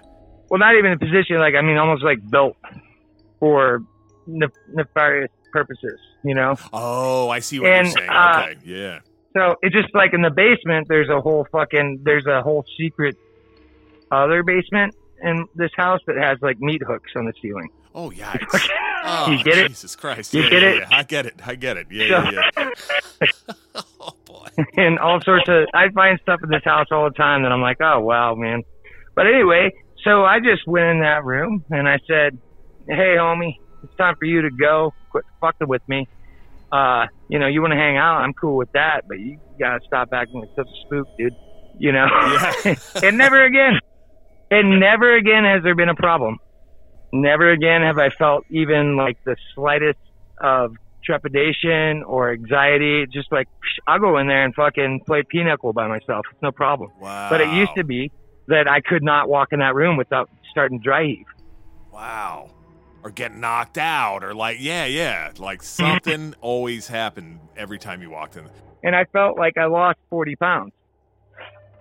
Well, 0.50 0.60
not 0.60 0.76
even 0.76 0.92
a 0.92 0.98
position 1.00 1.38
like, 1.40 1.56
I 1.56 1.62
mean, 1.62 1.78
almost 1.78 2.04
like 2.04 2.20
built 2.30 2.56
for 3.40 3.82
nef- 4.28 4.52
nefarious 4.72 5.32
purposes, 5.52 6.00
you 6.24 6.36
know? 6.36 6.56
Oh, 6.72 7.30
I 7.30 7.40
see 7.40 7.60
what 7.60 7.70
And, 7.72 7.88
you're 7.88 7.98
saying. 7.98 8.10
uh, 8.10 8.42
okay. 8.50 8.60
Yeah. 8.66 9.00
So 9.36 9.56
it's 9.64 9.74
just 9.74 9.96
like 9.96 10.14
in 10.14 10.22
the 10.22 10.30
basement, 10.30 10.88
there's 10.90 11.10
a 11.10 11.20
whole 11.20 11.48
fucking, 11.52 12.02
there's 12.04 12.26
a 12.28 12.42
whole 12.44 12.64
secret 12.78 13.16
other 14.12 14.44
basement 14.44 14.94
in 15.24 15.48
this 15.56 15.72
house 15.76 16.02
that 16.06 16.18
has 16.18 16.38
like 16.42 16.60
meat 16.60 16.82
hooks 16.86 17.12
on 17.16 17.26
the 17.26 17.34
ceiling. 17.42 17.70
Oh, 17.94 18.10
yikes. 18.10 18.70
Oh, 19.06 19.30
You 19.32 19.44
get 19.44 19.58
it? 19.58 19.68
Jesus 19.68 19.98
Christ. 19.98 20.34
You 20.34 20.44
yeah, 20.44 20.50
get 20.50 20.62
yeah, 20.62 20.70
it? 20.70 20.78
yeah. 20.90 20.98
I 20.98 21.04
get 21.04 21.26
it. 21.26 21.34
I 21.46 21.56
get 21.56 21.76
it. 21.76 21.88
Yeah. 21.92 22.32
Yeah. 22.32 22.50
yeah. 22.58 23.32
oh 24.00 24.14
boy. 24.24 24.48
and 24.78 24.98
all 24.98 25.20
sorts 25.20 25.50
of 25.50 25.68
I 25.74 25.90
find 25.90 26.18
stuff 26.22 26.40
in 26.42 26.50
this 26.50 26.64
house 26.64 26.88
all 26.90 27.04
the 27.10 27.16
time 27.16 27.44
that 27.44 27.52
I'm 27.52 27.60
like, 27.62 27.82
oh 27.82 28.00
wow, 28.00 28.34
man. 28.36 28.64
But 29.14 29.28
anyway, 29.28 29.74
so 30.06 30.24
I 30.24 30.40
just 30.40 30.66
went 30.66 30.86
in 30.86 31.00
that 31.02 31.26
room 31.26 31.66
and 31.70 31.90
I 31.90 32.00
said, 32.08 32.38
Hey 32.88 33.16
homie, 33.20 33.58
it's 33.84 33.94
time 33.98 34.16
for 34.18 34.24
you 34.24 34.42
to 34.44 34.50
go. 34.52 34.94
Quit 35.12 35.26
fucking 35.42 35.68
with 35.68 35.82
me. 35.90 36.08
Uh, 36.72 37.08
you 37.28 37.40
know, 37.40 37.48
you 37.48 37.62
wanna 37.62 37.76
hang 37.76 37.98
out, 37.98 38.22
I'm 38.22 38.34
cool 38.34 38.56
with 38.56 38.72
that, 38.72 39.02
but 39.10 39.20
you 39.20 39.38
gotta 39.60 39.82
stop 39.86 40.14
acting 40.14 40.40
like 40.40 40.50
such 40.56 40.68
a 40.70 40.86
spook, 40.86 41.10
dude. 41.18 41.34
You 41.78 41.92
know? 41.92 42.06
Yeah. 42.64 42.76
and 43.04 43.18
never 43.18 43.44
again. 43.44 43.82
And 44.50 44.80
never 44.80 45.14
again 45.18 45.44
has 45.44 45.62
there 45.64 45.76
been 45.76 45.90
a 45.90 45.96
problem. 45.96 46.38
Never 47.14 47.52
again 47.52 47.84
have 47.84 48.00
I 48.00 48.10
felt 48.10 48.44
even 48.50 48.98
like 48.98 49.24
the 49.24 49.36
slightest 49.54 50.00
of 50.40 50.76
trepidation 51.04 52.02
or 52.02 52.32
anxiety. 52.32 53.06
Just 53.06 53.32
like 53.32 53.48
psh, 53.48 53.80
I'll 53.86 54.00
go 54.00 54.18
in 54.18 54.28
there 54.28 54.44
and 54.44 54.54
fucking 54.56 55.02
play 55.06 55.22
pinochle 55.22 55.74
by 55.74 55.88
myself. 55.88 56.26
It's 56.32 56.42
no 56.42 56.52
problem. 56.52 56.90
Wow. 57.00 57.30
But 57.30 57.42
it 57.42 57.50
used 57.50 57.76
to 57.76 57.84
be 57.84 58.12
that 58.48 58.68
I 58.68 58.82
could 58.82 59.04
not 59.04 59.30
walk 59.30 59.54
in 59.54 59.60
that 59.60 59.76
room 59.76 59.96
without 59.96 60.28
starting 60.50 60.80
to 60.80 60.84
dry 60.84 61.06
heave. 61.06 61.26
Wow. 61.92 62.50
Or 63.04 63.12
get 63.12 63.36
knocked 63.36 63.78
out, 63.78 64.24
or 64.24 64.34
like, 64.34 64.58
yeah, 64.60 64.86
yeah, 64.86 65.32
like 65.38 65.62
something 65.62 66.34
always 66.42 66.88
happened 66.88 67.42
every 67.56 67.78
time 67.78 68.02
you 68.02 68.10
walked 68.10 68.38
in. 68.38 68.50
And 68.82 68.96
I 68.96 69.06
felt 69.06 69.38
like 69.38 69.58
I 69.58 69.66
lost 69.66 70.00
40 70.10 70.36
pounds. 70.38 70.72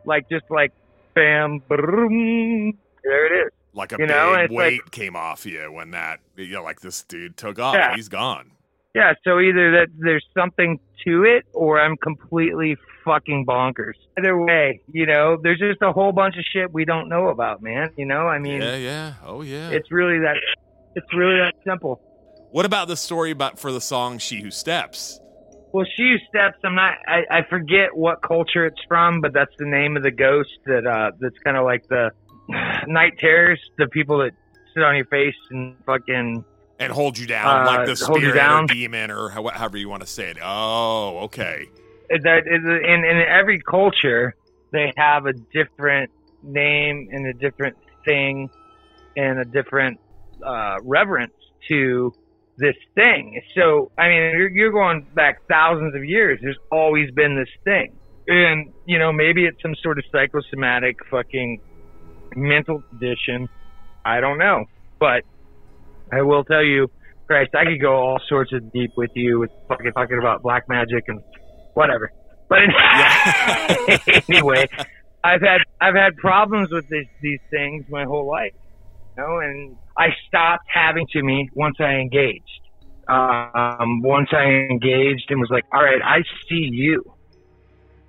Like 0.05 0.29
just 0.29 0.45
like 0.51 0.73
bam, 1.15 1.63
boom, 1.69 2.77
there 3.03 3.27
it 3.27 3.47
is. 3.47 3.53
Like 3.75 3.93
a 3.93 3.97
You 3.99 4.07
know, 4.07 4.35
big 4.35 4.45
it's 4.45 4.51
like- 4.53 4.59
weight 4.59 4.91
came 4.91 5.17
off 5.17 5.47
you 5.47 5.73
when 5.73 5.93
that, 5.93 6.21
you 6.37 6.49
know, 6.49 6.63
like 6.63 6.81
this 6.81 7.03
dude 7.05 7.37
took 7.37 7.59
off. 7.59 7.75
Yeah. 7.75 7.95
He's 7.95 8.09
gone. 8.09 8.51
Yeah, 8.95 9.15
so 9.25 9.41
either 9.41 9.71
that 9.73 9.87
there's 9.99 10.27
something 10.37 10.79
to 11.07 11.25
it 11.25 11.47
or 11.55 11.81
I'm 11.81 11.97
completely 11.97 12.77
fucking 13.07 13.47
bonkers. 13.47 13.95
Either 14.19 14.37
way, 14.39 14.83
you 14.93 15.07
know, 15.07 15.39
there's 15.43 15.59
just 15.59 15.81
a 15.81 15.93
whole 15.93 16.13
bunch 16.13 16.37
of 16.37 16.45
shit 16.53 16.71
we 16.73 16.85
don't 16.85 17.09
know 17.09 17.29
about, 17.29 17.63
man. 17.63 17.89
You 17.97 18.05
know, 18.05 18.29
I 18.29 18.39
mean, 18.39 18.61
yeah, 18.61 18.77
yeah. 18.77 19.15
Oh, 19.25 19.41
yeah. 19.41 19.71
it's 19.71 19.91
really 19.91 20.19
that 20.19 20.37
it's 20.95 21.07
really 21.15 21.39
that 21.39 21.55
simple. 21.67 22.03
what 22.51 22.67
about 22.67 22.87
the 22.89 22.97
story 22.97 23.31
about 23.31 23.59
for 23.59 23.73
the 23.73 23.81
song 23.81 24.19
"She 24.19 24.43
Who 24.43 24.51
Steps"? 24.51 25.19
Well, 25.73 25.87
she 25.97 26.03
Who 26.03 26.19
steps. 26.29 26.59
I'm 26.63 26.75
not. 26.75 26.99
I, 27.09 27.23
I 27.31 27.43
forget 27.49 27.97
what 27.97 28.21
culture 28.21 28.67
it's 28.67 28.81
from, 28.87 29.23
but 29.23 29.33
that's 29.33 29.55
the 29.59 29.65
name 29.65 29.97
of 29.97 30.03
the 30.03 30.11
ghost 30.11 30.51
that 30.67 30.87
uh 30.87 31.13
that's 31.19 31.39
kind 31.43 31.57
of 31.57 31.65
like 31.65 31.89
the 31.89 32.11
night 32.87 33.19
terrors, 33.19 33.61
the 33.79 33.87
people 33.89 34.19
that 34.19 34.33
sit 34.75 34.83
on 34.83 34.97
your 34.97 35.05
face 35.07 35.35
and 35.51 35.77
fucking 35.85 36.45
and 36.79 36.93
hold 36.93 37.17
you 37.19 37.27
down 37.27 37.47
Uh, 37.47 37.67
like 37.67 37.87
the 37.87 37.95
spirit 37.97 38.37
or 38.37 38.67
demon 38.67 39.11
or 39.11 39.29
how- 39.29 39.47
however 39.49 39.77
you 39.77 39.89
want 39.89 40.03
to 40.03 40.07
say 40.09 40.31
it. 40.31 40.39
Oh, 40.43 41.19
okay. 41.25 41.67
that 42.11 42.43
is 42.47 42.63
in 42.65 43.05
in 43.05 43.19
every 43.29 43.61
culture 43.61 44.35
they 44.73 44.93
have 44.97 45.27
a 45.27 45.33
different 45.53 46.11
name 46.43 47.09
and 47.13 47.27
a 47.27 47.33
different 47.35 47.77
thing 48.05 48.49
and 49.17 49.39
a 49.39 49.45
different 49.45 50.01
uh, 50.45 50.77
reverence 50.83 51.35
to 51.69 52.13
this 52.57 52.75
thing. 52.95 53.41
So 53.55 53.91
I 53.99 54.09
mean, 54.09 54.23
you're, 54.37 54.49
you're 54.51 54.73
going 54.73 55.07
back 55.15 55.47
thousands 55.49 55.95
of 55.95 56.05
years. 56.05 56.39
There's 56.43 56.59
always 56.71 57.11
been 57.13 57.37
this 57.37 57.49
thing, 57.65 57.93
and 58.29 58.73
you 58.87 58.99
know 58.99 59.13
maybe 59.13 59.45
it's 59.47 59.61
some 59.63 59.75
sort 59.83 59.99
of 59.99 60.05
psychosomatic 60.11 60.97
fucking 61.11 61.61
mental 62.37 62.83
condition. 62.91 63.49
I 64.05 64.21
don't 64.21 64.39
know, 64.39 64.65
but 64.99 65.23
I 66.13 66.23
will 66.23 66.45
tell 66.45 66.63
you, 66.65 66.89
Christ, 67.27 67.51
I 67.55 67.65
could 67.65 67.81
go 67.81 67.95
all 67.95 68.21
sorts 68.29 68.53
of 68.53 68.73
deep 68.73 68.93
with 68.97 69.11
you 69.15 69.39
with 69.41 69.51
fucking 69.69 69.93
talking 69.93 70.19
about 70.19 70.43
black 70.43 70.69
magic 70.69 71.05
and 71.09 71.23
whatever. 71.75 72.11
But 72.49 72.59
anyway, 74.29 74.67
I've 75.25 75.41
had 75.41 75.59
I've 75.81 75.95
had 75.95 76.17
problems 76.17 76.71
with 76.71 76.89
these 76.89 77.07
these 77.21 77.41
things 77.51 77.85
my 77.89 78.05
whole 78.05 78.27
life, 78.29 78.53
you 79.17 79.23
know, 79.23 79.39
and 79.39 79.77
I 79.97 80.09
stopped 80.29 80.65
having 80.73 81.07
to 81.13 81.23
me 81.23 81.49
once 81.55 81.77
I 81.81 81.95
engaged. 81.95 82.61
um, 83.09 84.01
once 84.03 84.29
I 84.33 84.45
engaged 84.71 85.27
and 85.31 85.41
was 85.41 85.51
like, 85.51 85.65
all 85.73 85.83
right, 85.83 86.01
I 86.03 86.23
see 86.49 86.69
you. 86.71 87.03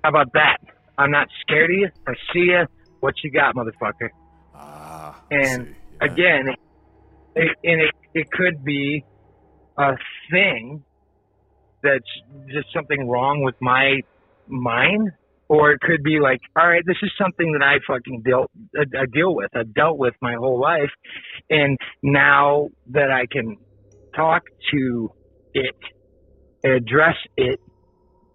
How 0.02 0.10
about 0.10 0.32
that? 0.34 0.58
I'm 0.98 1.10
not 1.10 1.28
scared 1.40 1.70
of 1.70 1.76
you. 1.76 1.88
I 2.06 2.12
see 2.32 2.40
you. 2.40 2.66
What 3.04 3.14
you 3.22 3.30
got, 3.30 3.54
motherfucker? 3.54 4.08
Ah, 4.54 5.22
And. 5.30 5.74
Yeah. 6.00 6.08
again, 6.08 6.44
it, 7.36 7.50
and 7.62 7.80
it, 7.80 7.94
it 8.14 8.30
could 8.30 8.64
be 8.64 9.04
a 9.78 9.92
thing 10.30 10.82
that's 11.82 12.12
just 12.52 12.68
something 12.74 13.08
wrong 13.08 13.42
with 13.42 13.54
my 13.60 14.00
mind, 14.48 15.10
or 15.48 15.72
it 15.72 15.80
could 15.80 16.02
be 16.02 16.18
like, 16.20 16.40
all 16.56 16.66
right, 16.66 16.82
this 16.86 16.96
is 17.02 17.10
something 17.20 17.52
that 17.52 17.62
I 17.62 17.74
fucking 17.86 18.22
dealt, 18.22 18.50
I, 18.76 18.84
I 19.02 19.04
deal 19.12 19.34
with. 19.34 19.50
I've 19.54 19.74
dealt 19.74 19.98
with 19.98 20.14
my 20.22 20.34
whole 20.34 20.60
life, 20.60 20.90
and 21.50 21.76
now 22.02 22.68
that 22.92 23.10
I 23.10 23.26
can 23.30 23.56
talk 24.16 24.42
to 24.72 25.10
it, 25.52 25.76
address 26.64 27.16
it, 27.36 27.60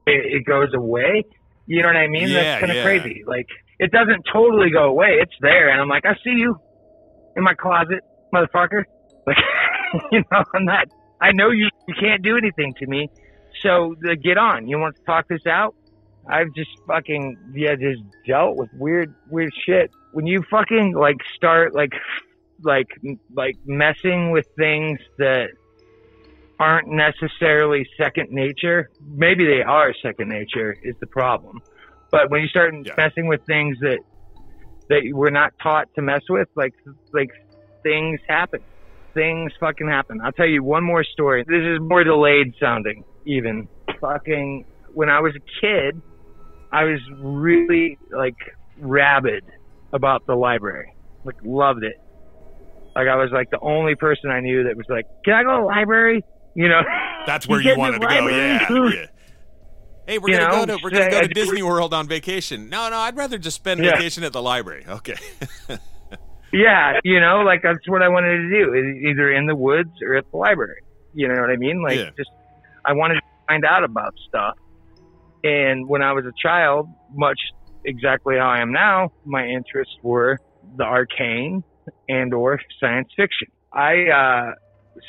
it, 0.05 0.22
it 0.38 0.45
goes 0.45 0.70
away. 0.76 1.24
You 1.65 1.82
know 1.82 1.88
what 1.89 1.97
I 1.97 2.07
mean? 2.07 2.30
Yeah, 2.30 2.43
That's 2.43 2.59
kind 2.61 2.72
of 2.72 2.78
yeah. 2.78 2.84
crazy. 2.84 3.24
Like 3.26 3.47
it 3.80 3.91
doesn't 3.91 4.23
totally 4.32 4.69
go 4.71 4.84
away. 4.84 5.19
It's 5.21 5.34
there, 5.41 5.69
and 5.69 5.82
I'm 5.82 5.88
like, 5.88 6.05
I 6.05 6.13
see 6.23 6.38
you 6.38 6.59
in 7.36 7.43
my 7.43 7.53
closet, 7.53 8.03
motherfucker. 8.34 8.84
Like, 9.91 10.03
you 10.11 10.19
know, 10.32 10.43
I'm 10.53 10.65
not. 10.65 10.88
I 11.19 11.32
know 11.32 11.49
you. 11.49 11.67
You 11.88 11.95
can't 11.99 12.21
do 12.21 12.38
anything 12.38 12.75
to 12.75 12.86
me. 12.86 13.09
So 13.61 13.95
get 14.21 14.38
on. 14.38 14.67
You 14.67 14.77
want 14.77 14.95
to 14.97 15.03
talk 15.03 15.27
this 15.27 15.47
out? 15.47 15.75
I've 16.27 16.53
just 16.55 16.69
fucking 16.88 17.38
yeah, 17.55 17.75
just 17.75 18.01
dealt 18.27 18.55
with 18.55 18.69
weird, 18.73 19.13
weird 19.32 19.51
shit. 19.65 19.89
When 20.13 20.27
you 20.27 20.43
fucking 20.49 20.93
like 20.93 21.17
start 21.36 21.73
like, 21.73 21.93
like, 22.63 22.88
like 23.34 23.55
messing 23.65 24.32
with 24.32 24.45
things 24.57 24.99
that 25.17 25.49
aren't 26.59 26.89
necessarily 26.89 27.88
second 27.97 28.30
nature. 28.32 28.89
Maybe 29.01 29.45
they 29.45 29.61
are 29.61 29.93
second 30.03 30.30
nature 30.30 30.75
is 30.84 30.95
the 30.99 31.07
problem. 31.07 31.61
But 32.12 32.30
when 32.30 32.41
you 32.41 32.47
start 32.47 32.74
Yeah. 32.86 32.93
messing 32.97 33.28
with 33.28 33.41
things 33.45 33.78
that 33.82 33.99
that 34.89 35.01
we're 35.14 35.30
not 35.30 35.53
taught 35.62 35.88
to 35.95 36.01
mess 36.01 36.22
with, 36.30 36.47
like 36.55 36.74
like 37.14 37.30
things 37.84 38.20
happen. 38.28 38.62
Things 39.14 39.51
fucking 39.60 39.88
happen. 39.88 40.20
I'll 40.24 40.32
tell 40.32 40.47
you 40.47 40.64
one 40.64 40.84
more 40.84 41.03
story. 41.03 41.43
This 41.47 41.62
is 41.64 41.80
more 41.80 42.03
delayed 42.03 42.53
sounding, 42.60 43.03
even. 43.26 43.68
Fucking 44.01 44.66
when 44.93 45.10
I 45.10 45.20
was 45.20 45.34
a 45.36 45.62
kid, 45.62 46.01
I 46.72 46.84
was 46.86 46.99
really 47.20 47.97
like 48.12 48.36
rabid 48.80 49.43
about 49.93 50.26
the 50.26 50.36
library. 50.36 50.93
Like 51.26 51.36
loved 51.43 51.84
it. 51.84 51.99
Like 52.95 53.07
I 53.07 53.16
was 53.16 53.30
like 53.32 53.49
the 53.51 53.60
only 53.62 53.95
person 53.95 54.32
I 54.32 54.39
knew 54.39 54.64
that 54.64 54.76
was 54.76 54.86
like, 54.89 55.05
"Can 55.26 55.34
I 55.34 55.43
go 55.43 55.57
to 55.57 55.62
the 55.62 55.66
library?" 55.68 56.24
You 56.55 56.68
know. 56.70 56.82
That's 57.28 57.47
where 57.47 57.62
you 57.62 57.78
wanted 57.78 58.01
to 58.01 58.07
go. 58.07 58.28
Yeah, 58.28 58.68
yeah. 58.93 59.05
Hey, 60.10 60.18
we're 60.18 60.36
gonna 60.36 60.49
know, 60.51 60.66
go 60.66 60.78
to 60.78 60.84
we're 60.84 60.89
gonna 60.89 61.12
go 61.12 61.22
to 61.22 61.28
Disney 61.28 61.62
World 61.62 61.93
on 61.93 62.07
vacation. 62.07 62.68
No, 62.68 62.89
no, 62.89 62.97
I'd 62.97 63.16
rather 63.16 63.38
just 63.38 63.57
spend 63.57 63.80
Yeah. 63.84 63.91
vacation 63.91 64.24
at 64.24 64.34
the 64.34 64.41
library. 64.41 64.84
Okay. 64.88 65.16
Yeah, 66.51 66.99
you 67.03 67.20
know, 67.20 67.41
like 67.41 67.62
that's 67.62 67.88
what 67.88 68.01
I 68.01 68.10
wanted 68.10 68.38
to 68.38 68.49
do, 68.49 68.74
either 69.07 69.32
in 69.32 69.45
the 69.45 69.55
woods 69.55 69.91
or 70.03 70.16
at 70.16 70.26
the 70.32 70.38
library. 70.38 70.82
You 71.14 71.28
know 71.28 71.39
what 71.39 71.51
I 71.51 71.57
mean? 71.57 71.84
Like, 71.84 71.97
Yeah. 71.97 72.10
just 72.18 72.32
I 72.84 72.93
wanted 72.93 73.16
to 73.16 73.22
find 73.47 73.64
out 73.64 73.84
about 73.84 74.16
stuff. 74.28 74.55
And 75.43 75.88
when 75.88 76.01
I 76.01 76.12
was 76.14 76.26
a 76.26 76.32
child, 76.41 76.89
much 77.14 77.38
exactly 77.86 78.38
how 78.38 78.47
I 78.49 78.62
am 78.62 78.72
now, 78.72 79.12
my 79.26 79.45
interests 79.45 79.93
were 80.01 80.39
the 80.76 80.86
arcane 80.86 81.64
and 82.07 82.34
or 82.34 82.60
science 82.80 83.10
fiction. 83.16 83.49
I 83.72 83.91
uh, 84.10 84.53
was 84.95 85.03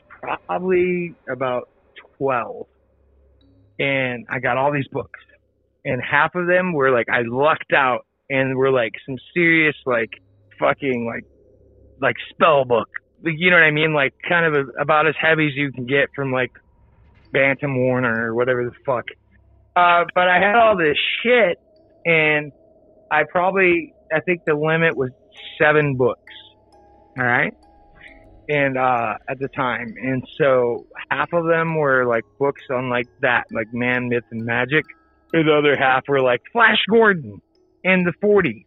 probably 0.46 1.14
about 1.26 1.70
twelve, 2.18 2.66
and 3.80 4.26
I 4.28 4.38
got 4.38 4.58
all 4.58 4.72
these 4.72 4.86
books, 4.92 5.18
and 5.84 6.00
half 6.00 6.34
of 6.36 6.46
them 6.46 6.72
were 6.74 6.92
like 6.92 7.08
I 7.08 7.22
lucked 7.26 7.72
out 7.72 8.06
and 8.28 8.56
were 8.56 8.70
like 8.70 8.92
some 9.06 9.16
serious 9.34 9.74
like 9.86 10.10
fucking 10.58 11.06
like 11.06 11.24
like 12.00 12.16
spell 12.30 12.64
book. 12.64 12.88
You 13.24 13.50
know 13.50 13.56
what 13.56 13.64
I 13.64 13.70
mean? 13.70 13.94
Like 13.94 14.14
kind 14.28 14.46
of 14.46 14.54
a, 14.54 14.80
about 14.80 15.08
as 15.08 15.14
heavy 15.20 15.46
as 15.46 15.56
you 15.56 15.72
can 15.72 15.86
get 15.86 16.08
from 16.14 16.30
like 16.30 16.52
Bantam 17.32 17.76
Warner 17.76 18.26
or 18.26 18.34
whatever 18.34 18.64
the 18.64 18.72
fuck. 18.84 19.06
Uh, 19.74 20.04
but 20.14 20.28
I 20.28 20.38
had 20.38 20.56
all 20.56 20.76
this 20.76 20.96
shit, 21.22 21.58
and 22.04 22.52
I 23.10 23.22
probably 23.24 23.94
I 24.12 24.20
think 24.20 24.44
the 24.44 24.54
limit 24.54 24.96
was 24.96 25.10
seven 25.58 25.96
books. 25.96 26.32
All 27.18 27.24
right. 27.24 27.54
And 28.50 28.76
uh, 28.76 29.14
at 29.28 29.38
the 29.38 29.46
time, 29.46 29.94
and 30.02 30.26
so 30.36 30.84
half 31.08 31.32
of 31.32 31.46
them 31.46 31.76
were 31.76 32.04
like 32.04 32.24
books 32.40 32.62
on 32.68 32.90
like 32.90 33.06
that, 33.20 33.44
like 33.52 33.72
man, 33.72 34.08
myth, 34.08 34.24
and 34.32 34.44
magic. 34.44 34.84
And 35.32 35.46
the 35.46 35.54
other 35.54 35.76
half 35.76 36.08
were 36.08 36.20
like 36.20 36.42
Flash 36.52 36.78
Gordon 36.90 37.40
in 37.84 38.02
the 38.02 38.12
40s. 38.20 38.64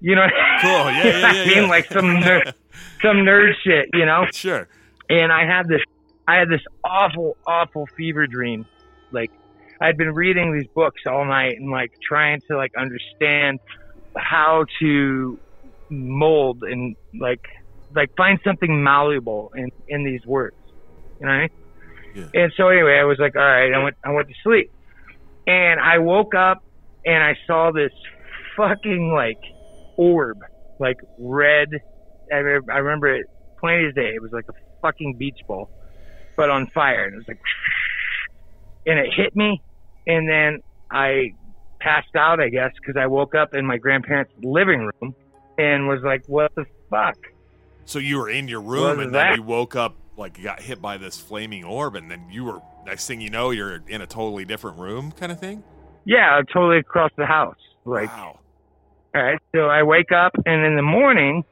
You 0.00 0.16
know, 0.16 0.26
Cool. 0.60 0.70
Yeah, 0.70 1.04
yeah, 1.04 1.26
I 1.26 1.46
mean, 1.46 1.56
yeah. 1.56 1.68
like 1.68 1.86
some 1.86 2.04
nerd, 2.04 2.52
some 3.00 3.18
nerd 3.18 3.52
shit, 3.64 3.88
you 3.94 4.04
know. 4.04 4.26
Sure. 4.30 4.68
And 5.08 5.32
I 5.32 5.46
had 5.46 5.68
this, 5.68 5.80
I 6.28 6.36
had 6.36 6.50
this 6.50 6.60
awful, 6.84 7.38
awful 7.46 7.86
fever 7.96 8.26
dream. 8.26 8.66
Like, 9.10 9.30
I'd 9.80 9.96
been 9.96 10.12
reading 10.12 10.52
these 10.52 10.68
books 10.74 11.00
all 11.06 11.24
night 11.24 11.56
and 11.58 11.70
like 11.70 11.92
trying 12.06 12.42
to 12.48 12.58
like 12.58 12.72
understand 12.76 13.58
how 14.18 14.66
to 14.80 15.38
mold 15.88 16.62
and 16.62 16.94
like, 17.18 17.46
like 17.94 18.14
find 18.16 18.38
something 18.44 18.82
malleable 18.82 19.52
in 19.56 19.70
in 19.88 20.04
these 20.04 20.24
words. 20.26 20.56
You 21.20 21.26
know 21.26 21.32
what 21.32 21.34
I 21.34 21.40
mean? 21.40 21.50
Yeah. 22.14 22.42
And 22.42 22.52
so 22.56 22.68
anyway, 22.68 22.98
I 23.00 23.04
was 23.04 23.18
like, 23.18 23.36
all 23.36 23.42
right, 23.42 23.72
I 23.72 23.82
went, 23.82 23.96
I 24.04 24.10
went 24.10 24.28
to 24.28 24.34
sleep, 24.42 24.70
and 25.46 25.80
I 25.80 25.98
woke 25.98 26.34
up 26.34 26.62
and 27.06 27.22
I 27.22 27.36
saw 27.46 27.70
this 27.72 27.92
fucking 28.56 29.12
like 29.14 29.40
orb, 29.96 30.38
like 30.78 30.98
red. 31.18 31.68
I, 32.32 32.36
re- 32.36 32.72
I 32.72 32.78
remember 32.78 33.14
it 33.14 33.26
plain 33.58 33.86
as 33.86 33.94
day. 33.94 34.12
It 34.14 34.22
was 34.22 34.32
like 34.32 34.46
a 34.48 34.52
fucking 34.82 35.16
beach 35.18 35.38
ball, 35.46 35.70
but 36.36 36.50
on 36.50 36.66
fire, 36.68 37.04
and 37.04 37.14
it 37.14 37.18
was 37.18 37.28
like, 37.28 37.40
and 38.86 38.98
it 38.98 39.12
hit 39.14 39.34
me, 39.34 39.62
and 40.06 40.28
then 40.28 40.60
I 40.90 41.32
passed 41.80 42.14
out, 42.16 42.40
I 42.40 42.48
guess, 42.48 42.72
because 42.80 43.00
I 43.00 43.06
woke 43.06 43.34
up 43.34 43.54
in 43.54 43.66
my 43.66 43.78
grandparents' 43.78 44.32
living 44.42 44.90
room 45.00 45.14
and 45.58 45.88
was 45.88 46.00
like, 46.02 46.22
what 46.26 46.54
the 46.54 46.64
fuck? 46.90 47.16
So 47.84 47.98
you 47.98 48.18
were 48.18 48.30
in 48.30 48.48
your 48.48 48.60
room 48.60 49.00
and 49.00 49.14
then 49.14 49.30
that? 49.30 49.36
you 49.36 49.42
woke 49.42 49.76
up 49.76 49.96
like 50.16 50.38
you 50.38 50.44
got 50.44 50.60
hit 50.60 50.80
by 50.80 50.98
this 50.98 51.18
flaming 51.18 51.64
orb 51.64 51.96
and 51.96 52.10
then 52.10 52.26
you 52.30 52.44
were 52.44 52.60
next 52.84 53.06
thing 53.06 53.20
you 53.20 53.30
know 53.30 53.50
you're 53.50 53.82
in 53.88 54.00
a 54.00 54.06
totally 54.06 54.44
different 54.44 54.78
room 54.78 55.12
kind 55.12 55.32
of 55.32 55.40
thing? 55.40 55.62
Yeah, 56.04 56.40
totally 56.52 56.78
across 56.78 57.10
the 57.16 57.26
house. 57.26 57.56
Like, 57.84 58.08
wow. 58.08 58.38
All 59.14 59.22
right. 59.22 59.38
So 59.54 59.66
I 59.66 59.82
wake 59.82 60.10
up, 60.12 60.32
and 60.46 60.64
in 60.64 60.76
the 60.76 60.82
morning, 60.82 61.44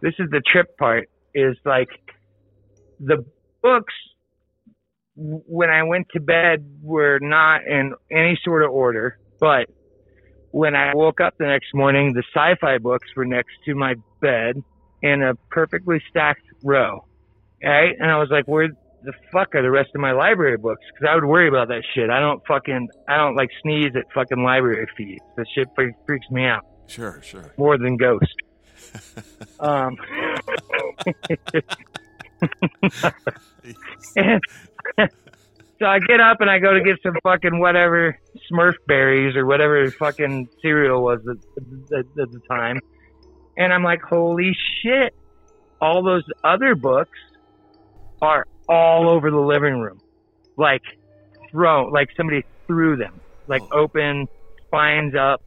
this 0.00 0.14
is 0.18 0.30
the 0.30 0.40
trip 0.40 0.76
part. 0.78 1.08
Is 1.34 1.56
like 1.64 1.88
the 2.98 3.24
books 3.62 3.94
when 5.14 5.70
I 5.70 5.84
went 5.84 6.08
to 6.14 6.20
bed 6.20 6.64
were 6.82 7.18
not 7.20 7.66
in 7.66 7.94
any 8.10 8.38
sort 8.44 8.64
of 8.64 8.70
order, 8.70 9.18
but 9.38 9.66
when 10.50 10.74
I 10.74 10.94
woke 10.94 11.20
up 11.20 11.34
the 11.38 11.46
next 11.46 11.72
morning, 11.74 12.14
the 12.14 12.24
sci-fi 12.34 12.78
books 12.78 13.08
were 13.14 13.24
next 13.24 13.52
to 13.66 13.74
my 13.74 13.94
bed 14.20 14.62
in 15.02 15.22
a 15.22 15.34
perfectly 15.50 16.02
stacked 16.10 16.42
row. 16.62 17.04
Right? 17.62 17.94
And 17.98 18.10
I 18.10 18.18
was 18.18 18.28
like, 18.30 18.46
where 18.46 18.68
the 19.02 19.12
fuck 19.32 19.54
are 19.54 19.62
the 19.62 19.70
rest 19.70 19.90
of 19.94 20.00
my 20.00 20.12
library 20.12 20.56
books? 20.56 20.82
Because 20.92 21.08
I 21.10 21.14
would 21.14 21.24
worry 21.24 21.48
about 21.48 21.68
that 21.68 21.82
shit. 21.94 22.10
I 22.10 22.20
don't 22.20 22.44
fucking, 22.46 22.88
I 23.08 23.16
don't 23.16 23.34
like 23.36 23.50
sneeze 23.62 23.92
at 23.96 24.04
fucking 24.14 24.42
library 24.42 24.86
fees. 24.96 25.20
That 25.36 25.46
shit 25.54 25.68
freaks 26.06 26.30
me 26.30 26.44
out 26.44 26.64
Sure, 26.86 27.20
sure. 27.22 27.52
more 27.56 27.78
than 27.78 27.96
Ghost. 27.96 28.34
um, 29.60 29.96
and 34.16 34.40
so 35.78 35.86
I 35.86 35.98
get 36.00 36.20
up 36.20 36.40
and 36.40 36.50
I 36.50 36.58
go 36.58 36.72
to 36.74 36.80
get 36.82 36.96
some 37.02 37.14
fucking 37.22 37.58
whatever 37.58 38.18
Smurf 38.50 38.74
berries 38.86 39.36
or 39.36 39.46
whatever 39.46 39.90
fucking 39.92 40.48
cereal 40.62 41.02
was 41.02 41.20
at, 41.28 41.36
at, 41.98 42.06
at 42.20 42.32
the 42.32 42.40
time, 42.48 42.80
and 43.60 43.74
I'm 43.74 43.84
like, 43.84 44.00
holy 44.00 44.56
shit! 44.82 45.14
All 45.82 46.02
those 46.02 46.24
other 46.42 46.74
books 46.74 47.18
are 48.22 48.46
all 48.68 49.10
over 49.10 49.30
the 49.30 49.38
living 49.38 49.78
room, 49.80 50.00
like 50.56 50.82
thrown, 51.50 51.92
like 51.92 52.08
somebody 52.16 52.42
threw 52.66 52.96
them, 52.96 53.20
like 53.48 53.62
oh. 53.70 53.82
open, 53.82 54.26
spines 54.66 55.14
up, 55.14 55.42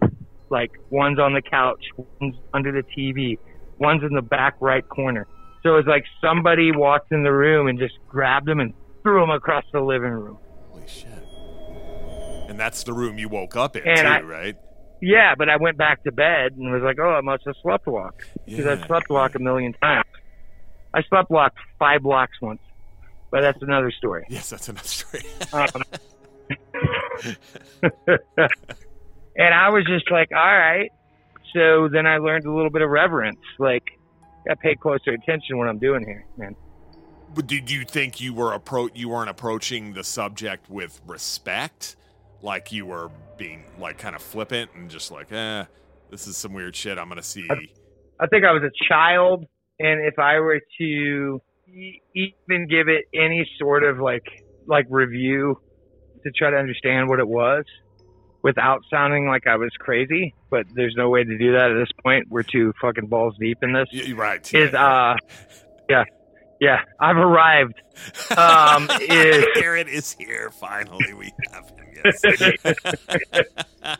like 0.52 0.72
one's 0.92 1.20
on 1.20 1.34
the 1.34 1.42
couch, 1.42 1.84
one's 1.98 2.36
under 2.54 2.72
the 2.72 2.84
TV, 2.96 3.40
one's 3.80 4.04
in 4.04 4.14
the 4.14 4.22
back 4.22 4.56
right 4.60 4.88
corner. 4.88 5.26
So 5.64 5.78
it's 5.78 5.88
like 5.88 6.04
somebody 6.22 6.72
walked 6.72 7.12
in 7.12 7.24
the 7.24 7.34
room 7.34 7.68
and 7.68 7.80
just 7.80 7.96
grabbed 8.08 8.48
them 8.48 8.60
and 8.60 8.74
threw 9.02 9.22
them 9.22 9.32
across 9.32 9.64
the 9.74 9.82
living 9.82 10.12
room. 10.12 10.38
Holy 10.70 10.88
shit. 10.88 11.08
And 12.48 12.60
that's 12.60 12.84
the 12.84 12.94
room 12.94 13.18
you 13.18 13.30
woke 13.30 13.56
up 13.56 13.76
in 13.76 13.88
And 13.88 14.02
too, 14.02 14.06
I- 14.06 14.22
right? 14.22 14.58
Yeah, 15.06 15.36
but 15.38 15.50
I 15.50 15.58
went 15.58 15.78
back 15.78 16.02
to 16.06 16.14
bed 16.14 16.54
and 16.54 16.72
was 16.72 16.82
like, 16.82 16.98
oh, 16.98 17.10
I 17.12 17.20
must 17.20 17.44
have 17.46 17.56
slept 17.62 17.88
walk 17.88 18.24
because 18.46 18.64
Yeah, 18.66 18.72
I've 18.72 18.86
slept 18.88 19.10
walk 19.10 19.36
a 19.36 19.40
million 19.40 19.74
times. 19.74 20.06
I 20.94 21.04
slept 21.10 21.30
walk 21.30 21.54
five 21.78 22.04
blocks 22.04 22.40
once. 22.42 22.62
but 23.30 23.42
that's 23.42 23.62
another 23.62 23.92
story. 23.92 24.26
Yes, 24.30 24.50
that's 24.50 24.70
another 24.70 24.88
story. 24.88 25.24
Um, 25.54 25.84
and 29.36 29.54
I 29.54 29.70
was 29.70 29.86
just 29.86 30.10
like, 30.12 30.30
all 30.32 30.38
right. 30.38 30.90
So 31.54 31.88
then 31.90 32.06
I 32.08 32.18
learned 32.18 32.46
a 32.46 32.54
little 32.54 32.70
bit 32.72 32.82
of 32.82 32.90
reverence. 32.90 33.40
Like, 33.60 33.84
I 34.50 34.56
pay 34.56 34.76
closer 34.76 35.12
attention 35.12 35.58
when 35.58 35.68
I'm 35.68 35.80
doing 35.80 36.06
here, 36.06 36.26
man. 36.38 36.56
But 37.36 37.48
did 37.48 37.70
you 37.70 37.84
think 37.84 38.22
you 38.22 38.34
were 38.34 38.58
appro- 38.58 38.92
you 38.96 39.10
weren't 39.10 39.30
approaching 39.30 39.94
the 39.94 40.04
subject 40.04 40.70
with 40.70 41.02
respect? 41.06 41.96
Like 42.44 42.72
you 42.72 42.86
were 42.86 43.10
being 43.38 43.64
like 43.80 43.98
kind 43.98 44.16
of 44.16 44.22
flippant 44.22 44.70
and 44.76 44.90
just 44.90 45.10
like, 45.10 45.32
eh, 45.32 45.64
this 46.12 46.28
is 46.28 46.38
some 46.38 46.54
weird 46.54 46.76
shit 46.76 47.00
I'm 47.00 47.08
gonna 47.10 47.24
see. 47.24 47.48
I 48.20 48.28
think 48.28 48.46
I 48.46 48.52
was 48.52 48.62
a 48.62 48.86
child, 48.88 49.46
and 49.80 50.06
if 50.06 50.20
I 50.20 50.40
were 50.40 50.60
to 50.80 51.42
e- 51.68 52.02
even 52.14 52.68
give 52.68 52.88
it 52.90 53.06
any 53.16 53.50
sort 53.58 53.84
of 53.84 54.00
like 54.00 54.26
like 54.68 54.86
review 54.90 55.60
to 56.24 56.32
try 56.32 56.52
to 56.52 56.58
understand 56.58 57.10
what 57.10 57.20
it 57.20 57.28
was 57.28 57.64
without 58.44 58.82
sounding 58.92 59.26
like 59.28 59.48
I 59.48 59.56
was 59.56 59.72
crazy, 59.80 60.36
but 60.52 60.66
there's 60.76 60.94
no 60.98 61.10
way 61.10 61.24
to 61.24 61.38
do 61.38 61.54
that 61.54 61.72
at 61.72 61.76
this 61.76 61.90
point. 62.04 62.26
We're 62.30 62.44
too 62.44 62.74
fucking 62.82 63.08
balls 63.08 63.36
deep 63.40 63.58
in 63.62 63.74
this. 63.74 63.88
Y- 63.92 64.14
right. 64.14 64.54
Is 64.54 64.74
uh, 64.74 65.16
yeah, 65.90 66.04
yeah. 66.60 66.82
I've 67.00 67.18
arrived. 67.18 67.80
Um, 68.36 68.90
is 69.02 69.46
Gared 69.54 69.88
is 69.88 70.14
here. 70.14 70.50
Finally, 70.50 71.14
we 71.14 71.32
have 71.52 71.70
him. 71.70 71.86
Yes. 72.04 72.24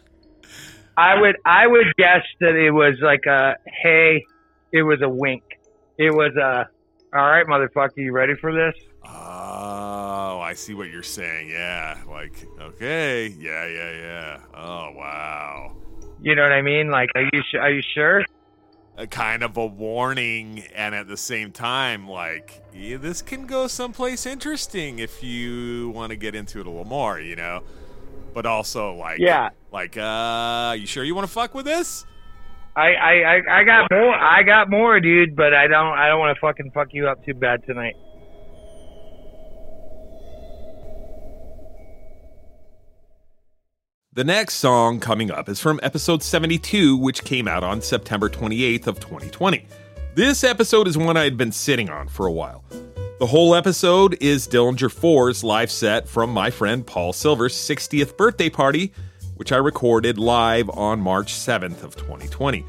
I 0.98 1.20
would 1.22 1.36
I 1.46 1.68
would 1.68 1.96
guess 1.96 2.26
that 2.40 2.56
it 2.56 2.72
was 2.72 2.96
like 3.02 3.26
a 3.28 3.56
hey, 3.68 4.26
it 4.72 4.82
was 4.82 5.04
a 5.04 5.10
wink. 5.10 5.44
It 6.00 6.12
was 6.12 6.36
a 6.36 6.68
all 7.16 7.30
right, 7.30 7.46
motherfucker, 7.46 7.98
you 7.98 8.12
ready 8.12 8.34
for 8.34 8.52
this? 8.52 8.74
oh, 9.06 10.40
I 10.40 10.54
see 10.54 10.74
what 10.74 10.90
you're 10.90 11.04
saying. 11.04 11.50
Yeah. 11.50 11.98
Like, 12.10 12.46
okay. 12.60 13.28
Yeah, 13.28 13.68
yeah, 13.68 13.92
yeah. 13.92 14.40
Oh, 14.54 14.92
wow. 14.96 15.76
You 16.22 16.36
know 16.36 16.44
what 16.44 16.52
I 16.52 16.62
mean? 16.62 16.90
Like, 16.90 17.10
are 17.16 17.24
you 17.32 17.42
are 17.60 17.72
you 17.72 17.82
sure? 17.94 18.24
A 18.96 19.08
kind 19.08 19.42
of 19.44 19.58
a 19.58 19.66
warning 19.66 20.64
and 20.76 20.94
at 20.94 21.08
the 21.08 21.18
same 21.18 21.52
time 21.52 22.08
like 22.08 22.62
yeah, 22.74 22.98
this 22.98 23.22
can 23.22 23.48
go 23.48 23.66
someplace 23.68 24.26
interesting 24.26 25.00
if 25.00 25.24
you 25.24 25.90
want 25.90 26.12
to 26.12 26.16
get 26.16 26.36
into 26.36 26.60
it 26.60 26.68
a 26.68 26.70
little 26.70 26.86
more 26.86 27.20
you 27.20 27.36
know 27.36 27.64
but 28.34 28.46
also 28.46 28.94
like 28.94 29.20
Yeah. 29.20 29.50
like 29.72 29.98
uh 29.98 30.76
you 30.78 30.86
sure 30.86 31.04
you 31.04 31.16
want 31.16 31.28
to 31.28 31.34
fuck 31.34 31.56
with 31.56 31.66
this 31.66 32.06
I, 32.76 32.88
I, 32.94 33.12
I, 33.12 33.60
I 33.60 33.64
got 33.66 33.92
more. 33.92 34.16
I 34.16 34.42
got 34.42 34.68
more, 34.68 35.00
dude. 35.00 35.36
But 35.36 35.54
I 35.54 35.68
don't. 35.68 35.94
I 35.96 36.08
don't 36.08 36.18
want 36.18 36.36
to 36.36 36.42
fucking 36.42 36.72
fuck 36.74 36.88
you 36.92 37.08
up 37.08 37.24
too 37.24 37.36
bad 37.36 37.64
tonight. 37.68 37.94
The 44.16 44.24
next 44.24 44.56
song 44.56 45.00
coming 45.00 45.32
up 45.32 45.50
is 45.50 45.60
from 45.60 45.80
episode 45.82 46.22
72 46.22 46.96
which 46.98 47.24
came 47.24 47.48
out 47.48 47.64
on 47.64 47.82
september 47.82 48.30
28th 48.30 48.86
of 48.86 49.00
2020 49.00 49.66
this 50.14 50.44
episode 50.44 50.88
is 50.88 50.96
one 50.96 51.18
i 51.18 51.24
had 51.24 51.36
been 51.36 51.52
sitting 51.52 51.90
on 51.90 52.08
for 52.08 52.28
a 52.28 52.32
while. 52.32 52.64
The 53.20 53.26
whole 53.26 53.56
episode 53.56 54.16
is 54.22 54.48
dillinger 54.48 54.94
4's 54.94 55.44
live 55.44 55.72
set 55.72 56.08
from 56.08 56.30
my 56.30 56.52
friend 56.52 56.86
paul 56.86 57.12
silver's 57.12 57.56
60th 57.56 58.16
birthday 58.16 58.52
party 58.52 58.94
which 59.38 59.52
i 59.52 59.58
recorded 59.58 60.20
live 60.20 60.70
on 60.70 61.00
march 61.00 61.34
7th 61.34 61.84
of 61.84 61.96
2020 61.96 62.64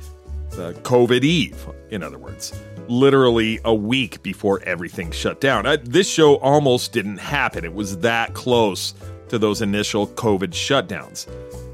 the 0.53 0.73
covid 0.83 1.25
eve 1.25 1.69
in 1.91 2.03
other 2.03 2.19
words. 2.19 2.59
Literally 2.87 3.61
a 3.65 3.75
week 3.75 4.23
before 4.23 4.61
everything 4.65 5.11
shut 5.11 5.41
down. 5.41 5.65
Uh, 5.65 5.79
this 5.83 6.07
show 6.07 6.37
almost 6.37 6.93
didn't 6.93 7.17
happen. 7.17 7.65
It 7.65 7.73
was 7.73 7.99
that 8.01 8.35
close 8.35 8.93
to 9.29 9.39
those 9.39 9.63
initial 9.63 10.07
COVID 10.09 10.51
shutdowns. 10.51 11.27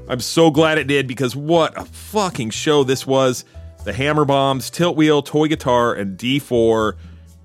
I'm 0.09 0.19
so 0.19 0.51
glad 0.51 0.77
it 0.77 0.87
did 0.87 1.07
because 1.07 1.35
what 1.35 1.77
a 1.79 1.85
fucking 1.85 2.49
show 2.49 2.83
this 2.83 3.07
was. 3.07 3.45
The 3.85 3.93
Hammer 3.93 4.25
Bombs, 4.25 4.69
Tilt 4.69 4.95
Wheel, 4.95 5.21
Toy 5.21 5.47
Guitar, 5.47 5.93
and 5.93 6.17
D4. 6.17 6.95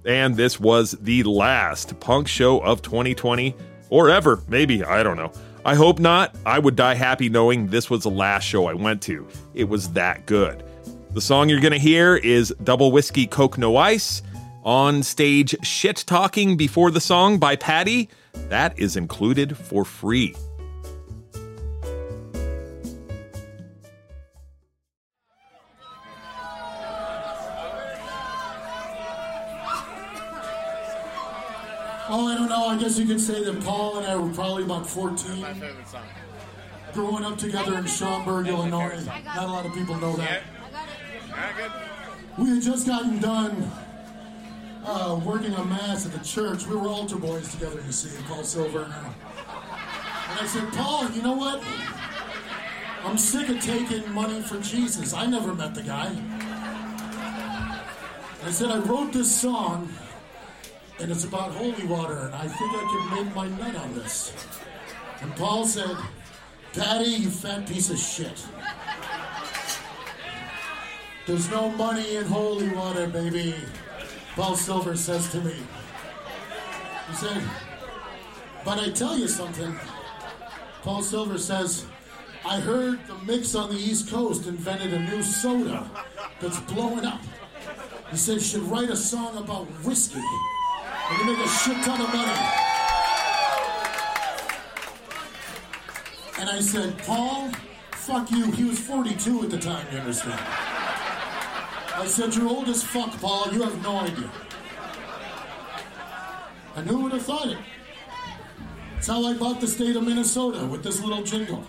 And 0.04 0.36
this 0.36 0.60
was 0.60 0.92
the 1.00 1.22
last 1.22 1.98
punk 2.00 2.28
show 2.28 2.58
of 2.58 2.82
2020 2.82 3.54
or 3.88 4.10
ever, 4.10 4.42
maybe. 4.48 4.84
I 4.84 5.02
don't 5.02 5.16
know. 5.16 5.32
I 5.64 5.74
hope 5.74 5.98
not. 5.98 6.36
I 6.44 6.58
would 6.58 6.76
die 6.76 6.94
happy 6.94 7.28
knowing 7.28 7.66
this 7.66 7.90
was 7.90 8.04
the 8.04 8.10
last 8.10 8.44
show 8.44 8.66
I 8.66 8.74
went 8.74 9.02
to. 9.02 9.26
It 9.54 9.68
was 9.68 9.90
that 9.92 10.26
good. 10.26 10.62
The 11.12 11.20
song 11.20 11.48
you're 11.48 11.60
going 11.60 11.72
to 11.72 11.78
hear 11.78 12.16
is 12.16 12.54
Double 12.62 12.92
Whiskey 12.92 13.26
Coke 13.26 13.58
No 13.58 13.76
Ice. 13.76 14.22
On 14.64 15.02
stage, 15.02 15.56
shit 15.62 16.04
talking 16.06 16.56
before 16.56 16.90
the 16.90 17.00
song 17.00 17.38
by 17.38 17.56
Paddy. 17.56 18.08
That 18.48 18.78
is 18.78 18.96
included 18.96 19.56
for 19.56 19.84
free. 19.84 20.34
Oh, 32.08 32.28
I 32.28 32.36
don't 32.36 32.48
know. 32.48 32.68
I 32.68 32.78
guess 32.78 32.98
you 32.98 33.04
could 33.04 33.20
say 33.20 33.42
that 33.42 33.64
Paul 33.64 33.98
and 33.98 34.06
I 34.06 34.14
were 34.16 34.32
probably 34.32 34.62
about 34.62 34.86
14. 34.86 35.44
Growing 36.92 37.24
up 37.24 37.36
together 37.36 37.76
in 37.76 37.84
Schaumburg, 37.84 38.46
Illinois. 38.46 39.04
Not 39.04 39.44
a 39.44 39.46
lot 39.48 39.66
of 39.66 39.74
people 39.74 39.96
know 39.96 40.14
that. 40.16 40.42
We 42.38 42.50
had 42.50 42.62
just 42.62 42.86
gotten 42.86 43.18
done 43.18 43.70
uh, 44.86 45.20
working 45.24 45.54
on 45.54 45.68
Mass 45.68 46.06
at 46.06 46.12
the 46.12 46.24
church. 46.24 46.66
We 46.66 46.76
were 46.76 46.88
altar 46.88 47.16
boys 47.16 47.50
together, 47.52 47.82
you 47.84 47.92
see, 47.92 48.16
Paul 48.28 48.44
Silver 48.44 48.84
and 48.84 48.92
I. 48.92 49.12
And 50.30 50.40
I 50.40 50.46
said, 50.46 50.72
Paul, 50.72 51.10
you 51.10 51.22
know 51.22 51.34
what? 51.34 51.62
I'm 53.04 53.18
sick 53.18 53.48
of 53.48 53.60
taking 53.60 54.10
money 54.12 54.40
for 54.42 54.58
Jesus. 54.60 55.12
I 55.12 55.26
never 55.26 55.54
met 55.54 55.74
the 55.74 55.82
guy. 55.82 56.16
I 58.44 58.50
said, 58.50 58.70
I 58.70 58.78
wrote 58.78 59.12
this 59.12 59.34
song 59.34 59.92
and 60.98 61.10
it's 61.10 61.24
about 61.24 61.52
holy 61.52 61.84
water, 61.86 62.20
and 62.26 62.34
I 62.34 62.48
think 62.48 62.70
I 62.74 63.08
can 63.10 63.24
make 63.24 63.34
my 63.34 63.48
nut 63.48 63.76
on 63.76 63.94
this. 63.94 64.32
And 65.20 65.34
Paul 65.36 65.66
said, 65.66 65.94
Daddy, 66.72 67.10
you 67.10 67.28
fat 67.28 67.66
piece 67.66 67.90
of 67.90 67.98
shit. 67.98 68.46
There's 71.26 71.50
no 71.50 71.70
money 71.70 72.16
in 72.16 72.24
holy 72.24 72.68
water, 72.70 73.08
baby. 73.08 73.54
Paul 74.36 74.54
Silver 74.54 74.94
says 74.96 75.30
to 75.32 75.40
me. 75.40 75.54
He 77.08 77.14
said, 77.14 77.42
but 78.66 78.78
I 78.78 78.90
tell 78.90 79.18
you 79.18 79.28
something. 79.28 79.74
Paul 80.82 81.02
Silver 81.02 81.38
says, 81.38 81.86
I 82.44 82.60
heard 82.60 83.04
the 83.06 83.14
mix 83.24 83.54
on 83.54 83.70
the 83.70 83.76
East 83.76 84.10
Coast 84.10 84.46
invented 84.46 84.92
a 84.92 85.00
new 85.00 85.22
soda 85.22 85.90
that's 86.38 86.60
blowing 86.60 87.06
up. 87.06 87.20
He 88.10 88.18
said, 88.18 88.42
should 88.42 88.62
write 88.64 88.90
a 88.90 88.96
song 88.96 89.38
about 89.38 89.64
whiskey. 89.84 90.20
And 90.20 91.18
you 91.18 91.24
make 91.34 91.44
a 91.44 91.48
shit 91.48 91.82
ton 91.82 92.00
of 92.00 92.12
money. 92.12 92.66
And 96.40 96.50
I 96.50 96.60
said, 96.60 96.98
Paul, 96.98 97.50
fuck 97.92 98.30
you. 98.30 98.50
He 98.52 98.64
was 98.64 98.78
42 98.80 99.44
at 99.44 99.50
the 99.50 99.58
time, 99.58 99.86
you 99.90 99.98
understand? 99.98 100.85
I 101.98 102.06
said, 102.06 102.34
you're 102.34 102.48
old 102.48 102.68
as 102.68 102.82
fuck, 102.84 103.10
Paul. 103.20 103.48
You 103.52 103.62
have 103.62 103.82
no 103.82 103.96
idea. 103.96 104.30
And 106.76 106.86
who 106.86 106.98
would 106.98 107.12
have 107.12 107.22
thought 107.22 107.48
it? 107.48 107.58
It's 108.98 109.06
how 109.06 109.24
I 109.24 109.32
bought 109.32 109.62
the 109.62 109.66
state 109.66 109.96
of 109.96 110.02
Minnesota 110.04 110.66
with 110.66 110.82
this 110.82 111.02
little 111.02 111.22
jingle. 111.22 111.64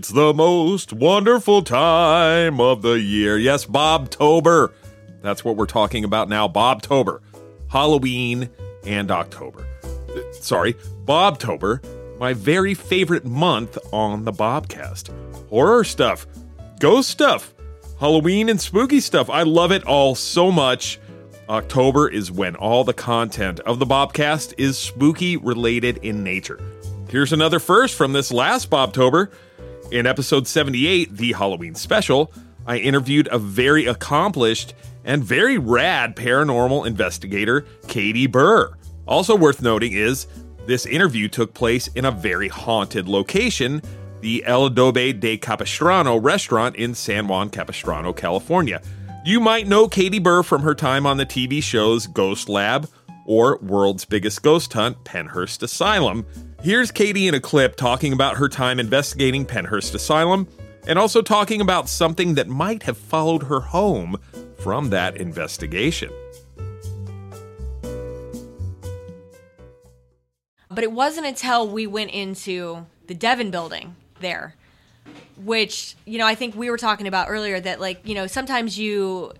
It's 0.00 0.08
the 0.08 0.32
most 0.32 0.94
wonderful 0.94 1.60
time 1.60 2.58
of 2.58 2.80
the 2.80 2.98
year. 2.98 3.36
Yes, 3.36 3.66
Bobtober. 3.66 4.72
That's 5.20 5.44
what 5.44 5.56
we're 5.56 5.66
talking 5.66 6.04
about 6.04 6.30
now. 6.30 6.48
Bobtober. 6.48 7.20
Halloween 7.68 8.48
and 8.86 9.10
October. 9.10 9.66
Uh, 9.84 10.20
Sorry, 10.32 10.72
Bobtober, 11.04 11.84
my 12.18 12.32
very 12.32 12.72
favorite 12.72 13.26
month 13.26 13.76
on 13.92 14.24
the 14.24 14.32
Bobcast. 14.32 15.10
Horror 15.50 15.84
stuff, 15.84 16.26
ghost 16.78 17.10
stuff, 17.10 17.52
Halloween 17.98 18.48
and 18.48 18.58
spooky 18.58 19.00
stuff. 19.00 19.28
I 19.28 19.42
love 19.42 19.70
it 19.70 19.84
all 19.84 20.14
so 20.14 20.50
much. 20.50 20.98
October 21.50 22.08
is 22.08 22.32
when 22.32 22.56
all 22.56 22.84
the 22.84 22.94
content 22.94 23.60
of 23.60 23.78
the 23.78 23.86
Bobcast 23.86 24.54
is 24.56 24.78
spooky 24.78 25.36
related 25.36 25.98
in 25.98 26.24
nature. 26.24 26.58
Here's 27.10 27.34
another 27.34 27.58
first 27.58 27.96
from 27.96 28.14
this 28.14 28.32
last 28.32 28.70
Bobtober. 28.70 29.30
In 29.90 30.06
episode 30.06 30.46
78, 30.46 31.16
the 31.16 31.32
Halloween 31.32 31.74
special, 31.74 32.32
I 32.64 32.76
interviewed 32.76 33.28
a 33.32 33.40
very 33.40 33.86
accomplished 33.86 34.74
and 35.04 35.24
very 35.24 35.58
rad 35.58 36.14
paranormal 36.14 36.86
investigator, 36.86 37.66
Katie 37.88 38.28
Burr. 38.28 38.72
Also 39.08 39.34
worth 39.34 39.62
noting 39.62 39.92
is 39.92 40.28
this 40.66 40.86
interview 40.86 41.26
took 41.26 41.54
place 41.54 41.88
in 41.88 42.04
a 42.04 42.12
very 42.12 42.46
haunted 42.46 43.08
location, 43.08 43.82
the 44.20 44.44
El 44.46 44.66
Adobe 44.66 45.12
de 45.12 45.36
Capistrano 45.36 46.16
restaurant 46.16 46.76
in 46.76 46.94
San 46.94 47.26
Juan 47.26 47.50
Capistrano, 47.50 48.12
California. 48.12 48.80
You 49.24 49.40
might 49.40 49.66
know 49.66 49.88
Katie 49.88 50.20
Burr 50.20 50.44
from 50.44 50.62
her 50.62 50.74
time 50.74 51.04
on 51.04 51.16
the 51.16 51.26
TV 51.26 51.60
shows 51.60 52.06
Ghost 52.06 52.48
Lab 52.48 52.88
or 53.26 53.58
World's 53.58 54.04
Biggest 54.04 54.40
Ghost 54.44 54.72
Hunt, 54.72 55.02
Pennhurst 55.02 55.64
Asylum. 55.64 56.24
Here's 56.62 56.90
Katie 56.90 57.26
in 57.26 57.32
a 57.32 57.40
clip 57.40 57.74
talking 57.74 58.12
about 58.12 58.36
her 58.36 58.46
time 58.46 58.78
investigating 58.78 59.46
Pennhurst 59.46 59.94
Asylum 59.94 60.46
and 60.86 60.98
also 60.98 61.22
talking 61.22 61.62
about 61.62 61.88
something 61.88 62.34
that 62.34 62.48
might 62.48 62.82
have 62.82 62.98
followed 62.98 63.44
her 63.44 63.60
home 63.60 64.18
from 64.58 64.90
that 64.90 65.16
investigation. 65.16 66.10
But 70.68 70.84
it 70.84 70.92
wasn't 70.92 71.26
until 71.26 71.66
we 71.66 71.86
went 71.86 72.10
into 72.10 72.84
the 73.06 73.14
Devon 73.14 73.50
building 73.50 73.96
there, 74.20 74.54
which, 75.42 75.96
you 76.04 76.18
know, 76.18 76.26
I 76.26 76.34
think 76.34 76.54
we 76.54 76.68
were 76.68 76.76
talking 76.76 77.06
about 77.06 77.30
earlier 77.30 77.58
that 77.58 77.80
like, 77.80 78.06
you 78.06 78.14
know, 78.14 78.26
sometimes 78.26 78.78
you 78.78 79.32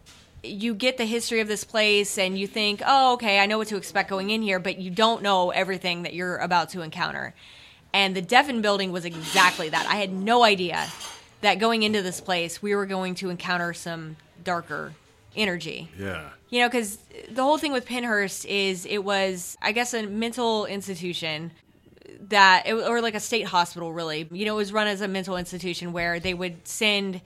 you 0.42 0.74
get 0.74 0.96
the 0.96 1.04
history 1.04 1.40
of 1.40 1.48
this 1.48 1.64
place 1.64 2.18
and 2.18 2.38
you 2.38 2.46
think, 2.46 2.82
"Oh, 2.86 3.14
okay, 3.14 3.38
I 3.40 3.46
know 3.46 3.58
what 3.58 3.68
to 3.68 3.76
expect 3.76 4.08
going 4.08 4.30
in 4.30 4.42
here," 4.42 4.58
but 4.58 4.78
you 4.78 4.90
don't 4.90 5.22
know 5.22 5.50
everything 5.50 6.02
that 6.02 6.14
you're 6.14 6.36
about 6.38 6.70
to 6.70 6.82
encounter. 6.82 7.34
And 7.92 8.14
the 8.14 8.22
Devon 8.22 8.62
building 8.62 8.92
was 8.92 9.04
exactly 9.04 9.68
that. 9.68 9.86
I 9.86 9.96
had 9.96 10.12
no 10.12 10.44
idea 10.44 10.88
that 11.40 11.58
going 11.58 11.82
into 11.82 12.02
this 12.02 12.20
place, 12.20 12.62
we 12.62 12.74
were 12.74 12.86
going 12.86 13.14
to 13.16 13.30
encounter 13.30 13.74
some 13.74 14.16
darker 14.44 14.94
energy. 15.36 15.88
Yeah. 15.98 16.30
You 16.50 16.60
know, 16.60 16.68
because 16.68 16.98
the 17.30 17.42
whole 17.42 17.58
thing 17.58 17.72
with 17.72 17.86
Pennhurst 17.86 18.44
is 18.46 18.86
it 18.86 19.04
was, 19.04 19.56
I 19.62 19.72
guess, 19.72 19.94
a 19.94 20.06
mental 20.06 20.66
institution 20.66 21.52
that, 22.28 22.66
it, 22.66 22.74
or 22.74 23.00
like 23.00 23.14
a 23.14 23.20
state 23.20 23.46
hospital, 23.46 23.92
really. 23.92 24.28
You 24.30 24.44
know, 24.44 24.54
it 24.54 24.58
was 24.58 24.72
run 24.72 24.86
as 24.86 25.00
a 25.00 25.08
mental 25.08 25.36
institution 25.36 25.92
where 25.92 26.20
they 26.20 26.34
would 26.34 26.66
send 26.66 27.20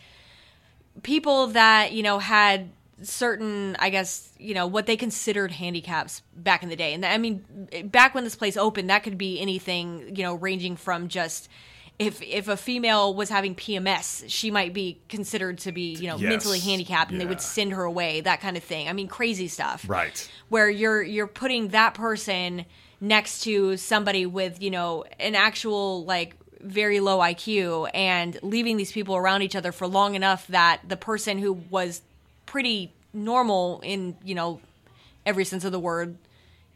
people 1.02 1.48
that, 1.48 1.92
you 1.92 2.02
know, 2.02 2.18
had 2.18 2.70
certain, 3.02 3.76
I 3.78 3.90
guess, 3.90 4.30
you 4.38 4.54
know, 4.54 4.66
what 4.66 4.86
they 4.86 4.96
considered 4.96 5.50
handicaps 5.52 6.22
back 6.36 6.62
in 6.62 6.68
the 6.68 6.76
day. 6.76 6.94
And 6.94 7.04
I 7.04 7.18
mean, 7.18 7.44
back 7.86 8.14
when 8.14 8.24
this 8.24 8.36
place 8.36 8.56
opened, 8.56 8.90
that 8.90 9.02
could 9.02 9.18
be 9.18 9.40
anything, 9.40 10.14
you 10.16 10.22
know, 10.22 10.34
ranging 10.34 10.76
from 10.76 11.08
just. 11.08 11.48
If, 11.96 12.20
if 12.22 12.48
a 12.48 12.56
female 12.56 13.14
was 13.14 13.28
having 13.28 13.54
PMS, 13.54 14.24
she 14.26 14.50
might 14.50 14.72
be 14.74 15.00
considered 15.08 15.58
to 15.58 15.70
be, 15.70 15.94
you 15.94 16.08
know, 16.08 16.16
Yes. 16.16 16.28
mentally 16.28 16.58
handicapped, 16.58 17.12
and 17.12 17.20
they 17.20 17.24
would 17.26 17.40
send 17.40 17.72
her 17.72 17.84
away, 17.84 18.20
that 18.22 18.40
kind 18.40 18.56
of 18.56 18.64
thing. 18.64 18.88
I 18.88 18.92
mean, 18.92 19.06
crazy 19.06 19.46
stuff 19.46 19.84
Right. 19.88 20.28
where 20.48 20.68
you're 20.68 21.02
you're 21.04 21.28
putting 21.28 21.68
that 21.68 21.94
person 21.94 22.64
next 23.00 23.44
to 23.44 23.76
somebody 23.76 24.26
with 24.26 24.60
you 24.60 24.72
know 24.72 25.04
an 25.20 25.36
actual 25.36 26.04
like 26.04 26.34
very 26.60 26.98
low 26.98 27.18
IQ 27.20 27.88
and 27.94 28.40
leaving 28.42 28.76
these 28.76 28.90
people 28.90 29.14
around 29.14 29.42
each 29.42 29.54
other 29.54 29.70
for 29.70 29.86
long 29.86 30.16
enough 30.16 30.48
that 30.48 30.80
the 30.88 30.96
person 30.96 31.38
who 31.38 31.52
was 31.52 32.02
pretty 32.54 32.92
normal 33.12 33.80
in 33.82 34.16
you 34.22 34.32
know 34.32 34.60
every 35.26 35.44
sense 35.44 35.64
of 35.64 35.72
the 35.72 35.78
word 35.80 36.16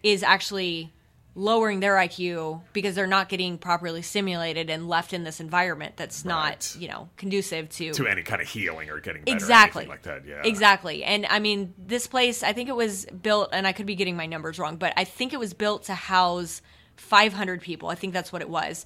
is 0.03 0.25
actually 0.25 0.93
lowering 1.37 1.79
their 1.79 1.95
IQ 1.95 2.63
because 2.73 2.97
they're 2.97 3.07
not 3.07 3.29
getting 3.29 3.59
properly 3.59 4.03
stimulated 4.03 4.71
and 4.71 4.89
left 4.89 5.13
in 5.13 5.23
this 5.23 5.39
environment 5.39 5.97
that's 5.97 6.25
not 6.25 6.75
you 6.81 6.89
know 6.89 7.09
conducive 7.17 7.69
to 7.69 7.93
To 7.93 8.09
any 8.09 8.25
kind 8.25 8.43
of 8.43 8.49
healing 8.49 8.91
or 8.91 8.99
getting 8.99 9.23
better 9.23 9.37
exactly 9.37 9.85
or 9.85 9.91
like 9.91 10.03
that. 10.03 10.27
Yeah. 10.27 10.43
exactly 10.43 11.05
and 11.05 11.27
i 11.27 11.39
mean 11.39 11.73
this 11.79 12.09
place 12.09 12.43
i 12.43 12.53
think 12.53 12.69
it 12.69 12.75
was 12.75 13.07
built 13.07 13.51
and 13.53 13.65
i 13.65 13.71
could 13.73 13.87
be 13.87 13.95
getting 13.95 14.17
my 14.17 14.27
numbers 14.27 14.59
wrong 14.59 14.79
but 14.79 14.93
i 14.97 15.05
think 15.05 15.33
it 15.33 15.39
was 15.39 15.55
built 15.55 15.85
to 15.85 15.95
house 15.95 16.61
500 16.97 17.61
people 17.61 17.89
i 17.89 17.95
think 17.95 18.13
that's 18.13 18.33
what 18.33 18.43
it 18.43 18.51
was 18.51 18.85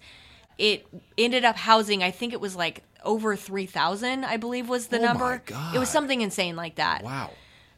it 0.59 0.87
ended 1.17 1.47
up 1.47 1.57
housing 1.57 2.03
i 2.03 2.11
think 2.11 2.35
it 2.35 2.41
was 2.41 2.55
like 2.55 2.83
over 3.05 3.37
3000 3.37 4.25
i 4.25 4.37
believe 4.37 4.69
was 4.69 4.87
the 4.89 4.97
Oh 4.99 5.01
my 5.01 5.07
number. 5.07 5.43
God. 5.47 5.75
it 5.75 5.79
was 5.79 5.89
something 5.89 6.21
insane 6.21 6.57
like 6.57 6.77
that. 6.77 7.03
Wow. 7.03 7.31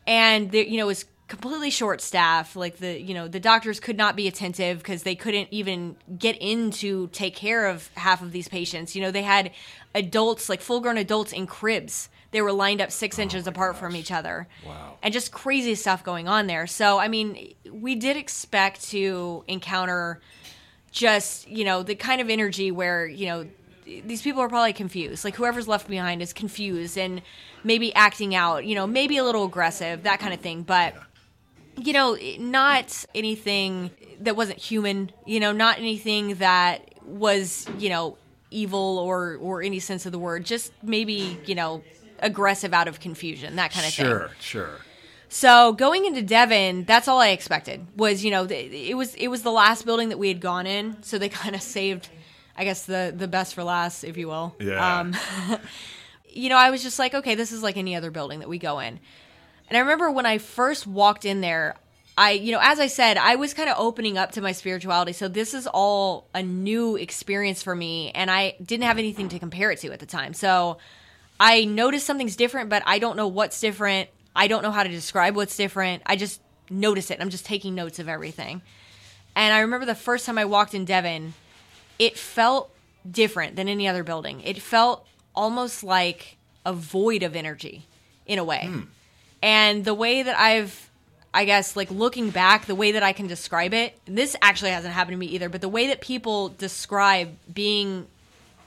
and 0.06 0.50
the, 0.50 0.68
you 0.68 0.76
know 0.78 0.84
it 0.84 0.88
was 0.88 1.04
completely 1.26 1.70
short 1.70 2.02
staff. 2.02 2.54
Like 2.54 2.76
the 2.76 3.00
you 3.00 3.14
know 3.14 3.28
the 3.28 3.40
doctors 3.40 3.80
could 3.80 3.96
not 3.96 4.14
be 4.14 4.28
attentive 4.28 4.78
because 4.78 5.04
they 5.04 5.14
couldn't 5.14 5.48
even 5.50 5.96
get 6.18 6.36
in 6.38 6.70
to 6.72 7.08
take 7.12 7.34
care 7.34 7.66
of 7.66 7.88
half 7.94 8.20
of 8.20 8.30
these 8.30 8.46
patients. 8.46 8.94
You 8.94 9.00
know 9.02 9.10
they 9.10 9.22
had 9.22 9.50
adults 9.94 10.48
like 10.50 10.60
full 10.60 10.80
grown 10.80 10.98
adults 10.98 11.32
in 11.32 11.46
cribs. 11.46 12.10
They 12.30 12.42
were 12.42 12.52
lined 12.52 12.80
up 12.82 12.90
six 12.92 13.18
inches 13.18 13.46
apart 13.46 13.76
from 13.76 13.96
each 13.96 14.10
other. 14.12 14.48
Wow. 14.66 14.98
and 15.02 15.14
just 15.14 15.32
crazy 15.32 15.74
stuff 15.76 16.04
going 16.04 16.28
on 16.28 16.46
there. 16.46 16.66
So 16.66 16.98
i 16.98 17.08
mean 17.08 17.54
we 17.72 17.94
did 17.94 18.16
expect 18.18 18.82
to 18.90 19.44
encounter 19.48 20.20
just 20.92 21.48
you 21.48 21.64
know 21.64 21.82
the 21.82 21.94
kind 21.94 22.20
of 22.20 22.28
energy 22.30 22.70
where 22.70 23.06
you 23.06 23.26
know 23.26 23.46
these 23.86 24.22
people 24.22 24.40
are 24.40 24.48
probably 24.48 24.72
confused 24.72 25.24
like 25.24 25.34
whoever's 25.36 25.68
left 25.68 25.88
behind 25.88 26.22
is 26.22 26.32
confused 26.32 26.96
and 26.96 27.20
maybe 27.62 27.94
acting 27.94 28.34
out 28.34 28.64
you 28.64 28.74
know 28.74 28.86
maybe 28.86 29.16
a 29.18 29.24
little 29.24 29.44
aggressive 29.44 30.02
that 30.04 30.18
kind 30.20 30.32
of 30.32 30.40
thing 30.40 30.62
but 30.62 30.94
you 31.76 31.92
know 31.92 32.16
not 32.38 33.04
anything 33.14 33.90
that 34.20 34.36
wasn't 34.36 34.58
human 34.58 35.10
you 35.26 35.38
know 35.40 35.52
not 35.52 35.78
anything 35.78 36.34
that 36.36 36.88
was 37.04 37.66
you 37.78 37.88
know 37.88 38.16
evil 38.50 38.98
or 38.98 39.36
or 39.40 39.62
any 39.62 39.80
sense 39.80 40.06
of 40.06 40.12
the 40.12 40.18
word 40.18 40.44
just 40.44 40.72
maybe 40.82 41.38
you 41.44 41.54
know 41.54 41.82
aggressive 42.20 42.72
out 42.72 42.88
of 42.88 43.00
confusion 43.00 43.56
that 43.56 43.70
kind 43.72 43.86
of 43.86 43.92
thing 43.92 44.06
Sure, 44.06 44.30
sure. 44.40 44.78
so 45.28 45.72
going 45.72 46.04
into 46.06 46.22
Devon, 46.22 46.84
that's 46.84 47.08
all 47.08 47.20
I 47.20 47.30
expected. 47.30 47.84
Was 47.96 48.24
you 48.24 48.30
know 48.30 48.44
it 48.48 48.96
was 48.96 49.14
it 49.16 49.28
was 49.28 49.42
the 49.42 49.50
last 49.50 49.84
building 49.84 50.08
that 50.10 50.18
we 50.18 50.28
had 50.28 50.40
gone 50.40 50.66
in, 50.66 51.02
so 51.02 51.18
they 51.18 51.28
kind 51.42 51.54
of 51.56 51.60
saved, 51.62 52.08
I 52.56 52.64
guess 52.64 52.86
the 52.86 53.12
the 53.16 53.28
best 53.28 53.54
for 53.54 53.64
last, 53.64 54.04
if 54.04 54.16
you 54.16 54.28
will. 54.28 54.54
Yeah. 54.60 55.00
Um, 55.00 55.14
you 56.28 56.48
know, 56.48 56.56
I 56.56 56.70
was 56.70 56.82
just 56.82 56.98
like, 56.98 57.14
okay, 57.14 57.34
this 57.34 57.52
is 57.52 57.62
like 57.62 57.76
any 57.76 57.96
other 57.96 58.10
building 58.10 58.40
that 58.40 58.48
we 58.48 58.58
go 58.58 58.78
in. 58.78 59.00
And 59.68 59.76
I 59.76 59.80
remember 59.80 60.10
when 60.10 60.26
I 60.26 60.38
first 60.38 60.86
walked 60.86 61.24
in 61.24 61.40
there, 61.40 61.76
I, 62.16 62.32
you 62.32 62.52
know, 62.52 62.60
as 62.62 62.78
I 62.78 62.86
said, 62.86 63.16
I 63.16 63.36
was 63.36 63.54
kind 63.54 63.68
of 63.68 63.76
opening 63.78 64.18
up 64.18 64.32
to 64.32 64.40
my 64.40 64.52
spirituality. 64.52 65.12
So 65.12 65.26
this 65.26 65.54
is 65.54 65.66
all 65.66 66.28
a 66.34 66.42
new 66.42 66.96
experience 66.96 67.62
for 67.62 67.74
me. 67.74 68.12
And 68.12 68.30
I 68.30 68.56
didn't 68.62 68.84
have 68.84 68.98
anything 68.98 69.28
to 69.30 69.38
compare 69.38 69.70
it 69.70 69.80
to 69.80 69.92
at 69.92 70.00
the 70.00 70.06
time. 70.06 70.34
So 70.34 70.78
I 71.40 71.64
noticed 71.64 72.06
something's 72.06 72.36
different, 72.36 72.70
but 72.70 72.82
I 72.86 72.98
don't 72.98 73.16
know 73.16 73.26
what's 73.26 73.58
different. 73.58 74.10
I 74.36 74.46
don't 74.46 74.62
know 74.62 74.70
how 74.70 74.82
to 74.82 74.88
describe 74.88 75.34
what's 75.34 75.56
different. 75.56 76.02
I 76.06 76.16
just 76.16 76.40
notice 76.70 77.10
it. 77.10 77.20
I'm 77.20 77.30
just 77.30 77.46
taking 77.46 77.74
notes 77.74 77.98
of 77.98 78.08
everything. 78.08 78.62
And 79.34 79.52
I 79.52 79.60
remember 79.60 79.86
the 79.86 79.94
first 79.96 80.26
time 80.26 80.38
I 80.38 80.44
walked 80.44 80.74
in 80.74 80.84
Devon, 80.84 81.34
it 81.98 82.18
felt 82.18 82.70
different 83.08 83.56
than 83.56 83.68
any 83.68 83.86
other 83.86 84.02
building. 84.02 84.40
It 84.42 84.60
felt 84.60 85.06
almost 85.34 85.84
like 85.84 86.36
a 86.64 86.72
void 86.72 87.22
of 87.22 87.36
energy 87.36 87.86
in 88.26 88.38
a 88.38 88.44
way. 88.44 88.66
Hmm. 88.66 88.80
And 89.42 89.84
the 89.84 89.94
way 89.94 90.22
that 90.22 90.38
I've, 90.38 90.90
I 91.34 91.44
guess, 91.44 91.76
like 91.76 91.90
looking 91.90 92.30
back, 92.30 92.66
the 92.66 92.74
way 92.74 92.92
that 92.92 93.02
I 93.02 93.12
can 93.12 93.26
describe 93.26 93.74
it, 93.74 93.98
this 94.06 94.34
actually 94.40 94.70
hasn't 94.70 94.94
happened 94.94 95.14
to 95.14 95.18
me 95.18 95.26
either, 95.26 95.48
but 95.48 95.60
the 95.60 95.68
way 95.68 95.88
that 95.88 96.00
people 96.00 96.48
describe 96.48 97.36
being 97.52 98.06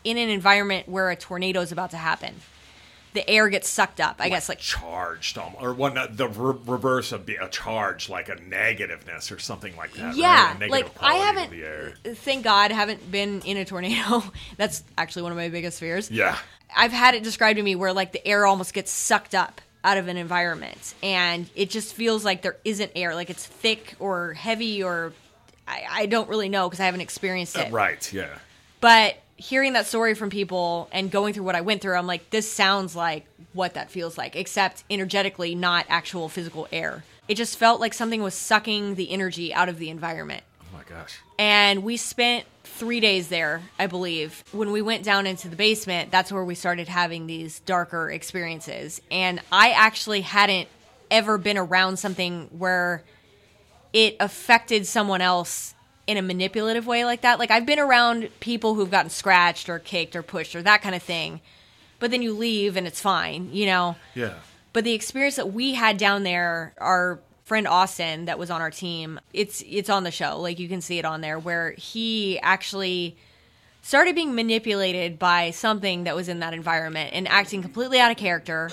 in 0.04 0.18
an 0.18 0.30
environment 0.30 0.88
where 0.88 1.10
a 1.10 1.16
tornado 1.16 1.62
is 1.62 1.72
about 1.72 1.92
to 1.92 1.98
happen, 1.98 2.36
the 3.18 3.28
air 3.28 3.50
gets 3.50 3.68
sucked 3.68 4.00
up. 4.00 4.18
I 4.20 4.30
guess, 4.30 4.48
like 4.48 4.60
charged, 4.60 5.40
um, 5.40 5.56
or 5.60 5.74
one 5.74 5.96
the 6.12 6.28
re- 6.28 6.60
reverse 6.68 7.12
of 7.12 7.26
be 7.26 7.36
a 7.36 7.50
charge, 7.50 8.10
like 8.10 8.30
a 8.30 8.36
negativeness 8.36 9.32
or 9.32 9.40
something 9.40 9.76
like 9.76 9.94
that. 9.94 10.16
Yeah, 10.16 10.56
negative 10.60 10.70
like 10.70 10.88
I 11.02 11.16
haven't, 11.16 12.16
thank 12.18 12.44
God, 12.44 12.72
haven't 12.72 13.12
been 13.12 13.42
in 13.42 13.58
a 13.58 13.66
tornado. 13.66 14.24
That's 14.58 14.84
actually 15.00 15.24
one 15.24 15.32
of 15.32 15.38
my 15.38 15.50
biggest 15.50 15.80
fears. 15.80 16.12
Yeah. 16.12 16.38
I've 16.76 16.92
had 16.92 17.16
it 17.16 17.24
described 17.24 17.58
to 17.58 17.64
me 17.64 17.74
where 17.74 17.92
like 17.92 18.12
the 18.12 18.26
air 18.28 18.46
almost 18.46 18.76
gets 18.76 18.92
sucked 18.92 19.34
up 19.34 19.62
out 19.84 19.98
of 19.98 20.08
an 20.10 20.18
environment, 20.18 20.94
and 21.02 21.50
it 21.56 21.72
just 21.72 21.96
feels 21.96 22.24
like 22.24 22.44
there 22.44 22.58
isn't 22.64 22.92
air, 22.96 23.16
like 23.16 23.32
it's 23.32 23.48
thick 23.48 23.96
or 24.00 24.34
heavy, 24.34 24.84
or 24.84 25.12
I, 25.68 25.86
I 25.90 26.06
don't 26.06 26.30
really 26.30 26.50
know 26.50 26.70
because 26.70 26.80
I 26.80 26.86
haven't 26.86 27.02
experienced 27.02 27.58
it. 27.58 27.70
Uh, 27.70 27.76
right. 27.76 28.14
Yeah. 28.14 28.38
But 28.80 29.18
hearing 29.38 29.74
that 29.74 29.86
story 29.86 30.16
from 30.16 30.30
people 30.30 30.90
and 30.92 31.10
going 31.10 31.34
through 31.34 31.44
what 31.44 31.56
I 31.56 31.62
went 31.62 31.82
through, 31.82 31.96
I'm 31.96 32.08
like, 32.08 32.30
this 32.32 32.52
sounds 32.52 32.96
like 32.96 33.26
what 33.54 33.76
that 33.76 33.90
feels 33.90 34.18
like, 34.18 34.36
except 34.36 34.84
energetically, 34.90 35.56
not 35.56 35.86
actual 35.90 36.28
physical 36.28 36.68
air. 36.72 37.04
It 37.28 37.36
just 37.36 37.58
felt 37.58 37.80
like 37.80 37.94
something 37.94 38.22
was 38.22 38.34
sucking 38.34 38.96
the 38.96 39.12
energy 39.12 39.54
out 39.54 39.70
of 39.70 39.80
the 39.80 39.90
environment. 39.90 40.44
Oh 40.62 40.78
my 40.78 40.84
gosh. 40.84 41.20
And 41.38 41.84
we 41.84 41.98
spent 41.98 42.46
three 42.64 43.00
days 43.00 43.30
there, 43.30 43.62
I 43.80 43.88
believe. 43.88 44.44
When 44.52 44.72
we 44.72 44.82
went 44.82 45.04
down 45.04 45.28
into 45.28 45.50
the 45.50 45.56
basement, 45.56 46.12
that's 46.12 46.32
where 46.32 46.44
we 46.44 46.56
started 46.56 46.88
having 46.88 47.28
these 47.28 47.60
darker 47.62 48.10
experiences. 48.10 49.02
And 49.12 49.40
I 49.52 49.72
actually 49.72 50.22
hadn't 50.22 50.68
ever 51.10 51.38
been 51.38 51.58
around 51.58 51.98
something 51.98 52.50
where 52.52 53.04
it 53.94 54.16
affected 54.20 54.86
someone 54.86 55.22
else 55.22 55.74
in 56.08 56.18
a 56.18 56.22
manipulative 56.22 56.88
way 56.88 57.06
like 57.06 57.22
that. 57.22 57.38
Like 57.38 57.52
I've 57.52 57.66
been 57.66 57.80
around 57.80 58.30
people 58.40 58.76
who've 58.76 58.90
gotten 58.90 59.10
scratched 59.10 59.70
or 59.70 59.78
kicked 59.78 60.16
or 60.16 60.24
pushed 60.24 60.56
or 60.56 60.62
that 60.64 60.82
kind 60.82 60.96
of 60.96 61.04
thing. 61.04 61.42
But 62.00 62.12
then 62.12 62.22
you 62.22 62.34
leave 62.34 62.78
and 62.78 62.88
it's 62.88 63.02
fine, 63.02 63.50
you 63.52 63.66
know? 63.66 63.98
Yeah. 64.16 64.36
But 64.72 64.84
the 64.84 64.94
experience 64.94 65.36
that 65.36 65.52
we 65.52 65.74
had 65.74 65.98
down 65.98 66.24
there, 66.24 66.74
our 66.78 67.20
friend 67.46 67.68
Austin 67.68 68.26
that 68.26 68.38
was 68.40 68.50
on 68.50 68.62
our 68.62 68.72
team, 68.72 69.20
it's 69.34 69.64
it's 69.68 69.90
on 69.90 70.04
the 70.04 70.12
show. 70.12 70.40
Like 70.40 70.60
you 70.60 70.70
can 70.70 70.82
see 70.82 71.00
it 71.00 71.06
on 71.06 71.22
there 71.22 71.40
where 71.40 71.72
he 71.72 72.40
actually 72.40 73.18
started 73.82 74.16
being 74.16 74.36
manipulated 74.36 75.18
by 75.18 75.52
something 75.52 76.04
that 76.04 76.16
was 76.16 76.30
in 76.30 76.40
that 76.40 76.54
environment 76.54 77.12
and 77.14 77.28
acting 77.28 77.62
completely 77.62 78.00
out 78.00 78.12
of 78.12 78.18
character. 78.18 78.70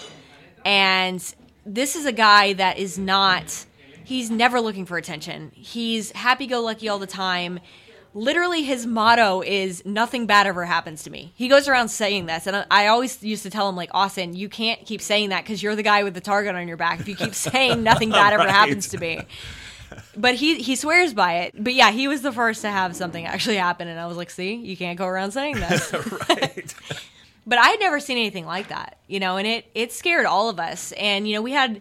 And 0.64 1.22
this 1.64 1.96
is 1.96 2.04
a 2.04 2.12
guy 2.12 2.52
that 2.54 2.78
is 2.78 2.98
not 2.98 3.64
he's 4.04 4.30
never 4.30 4.60
looking 4.60 4.86
for 4.86 4.96
attention. 4.96 5.50
He's 5.54 6.12
happy 6.12 6.46
go 6.46 6.60
lucky 6.60 6.88
all 6.88 6.98
the 6.98 7.06
time. 7.06 7.60
Literally, 8.16 8.62
his 8.62 8.86
motto 8.86 9.42
is 9.42 9.84
"Nothing 9.84 10.26
bad 10.26 10.46
ever 10.46 10.64
happens 10.64 11.02
to 11.02 11.10
me." 11.10 11.32
He 11.34 11.48
goes 11.48 11.66
around 11.66 11.88
saying 11.88 12.26
this, 12.26 12.46
and 12.46 12.64
I- 12.70 12.86
always 12.86 13.20
used 13.24 13.42
to 13.42 13.50
tell 13.50 13.68
him, 13.68 13.74
like, 13.74 13.90
Austin, 13.92 14.36
you 14.36 14.48
can't 14.48 14.86
keep 14.86 15.00
saying 15.02 15.30
that 15.30 15.42
because 15.42 15.62
you're 15.64 15.74
the 15.74 15.82
guy 15.82 16.04
with 16.04 16.14
the 16.14 16.20
target 16.20 16.54
on 16.54 16.68
your 16.68 16.76
back. 16.76 17.00
If 17.00 17.08
you 17.08 17.16
keep 17.16 17.34
saying 17.50 17.82
"Nothing 17.82 18.10
bad 18.10 18.32
ever 18.32 18.44
Right. 18.44 18.50
happens 18.52 18.88
to 18.90 18.98
me," 18.98 19.20
but 20.16 20.34
he 20.36 20.62
he 20.62 20.76
swears 20.76 21.12
by 21.12 21.38
it. 21.38 21.54
But 21.58 21.74
yeah, 21.74 21.90
he 21.90 22.06
was 22.06 22.22
the 22.22 22.30
first 22.30 22.60
to 22.62 22.70
have 22.70 22.94
something 22.94 23.26
actually 23.26 23.56
happen, 23.56 23.88
and 23.88 23.98
I 23.98 24.06
was 24.06 24.16
like, 24.16 24.30
"See, 24.30 24.54
you 24.54 24.76
can't 24.76 24.96
go 24.96 25.06
around 25.06 25.32
saying 25.32 25.56
this." 25.56 25.92
right. 26.28 26.72
but 27.44 27.58
I 27.58 27.68
had 27.70 27.80
never 27.80 27.98
seen 27.98 28.16
anything 28.16 28.46
like 28.46 28.68
that, 28.68 28.96
you 29.08 29.18
know, 29.18 29.38
and 29.38 29.46
it 29.48 29.66
it 29.74 29.92
scared 29.92 30.24
all 30.24 30.48
of 30.48 30.60
us. 30.60 30.92
And 30.92 31.26
you 31.26 31.34
know, 31.34 31.42
we 31.42 31.50
had 31.50 31.80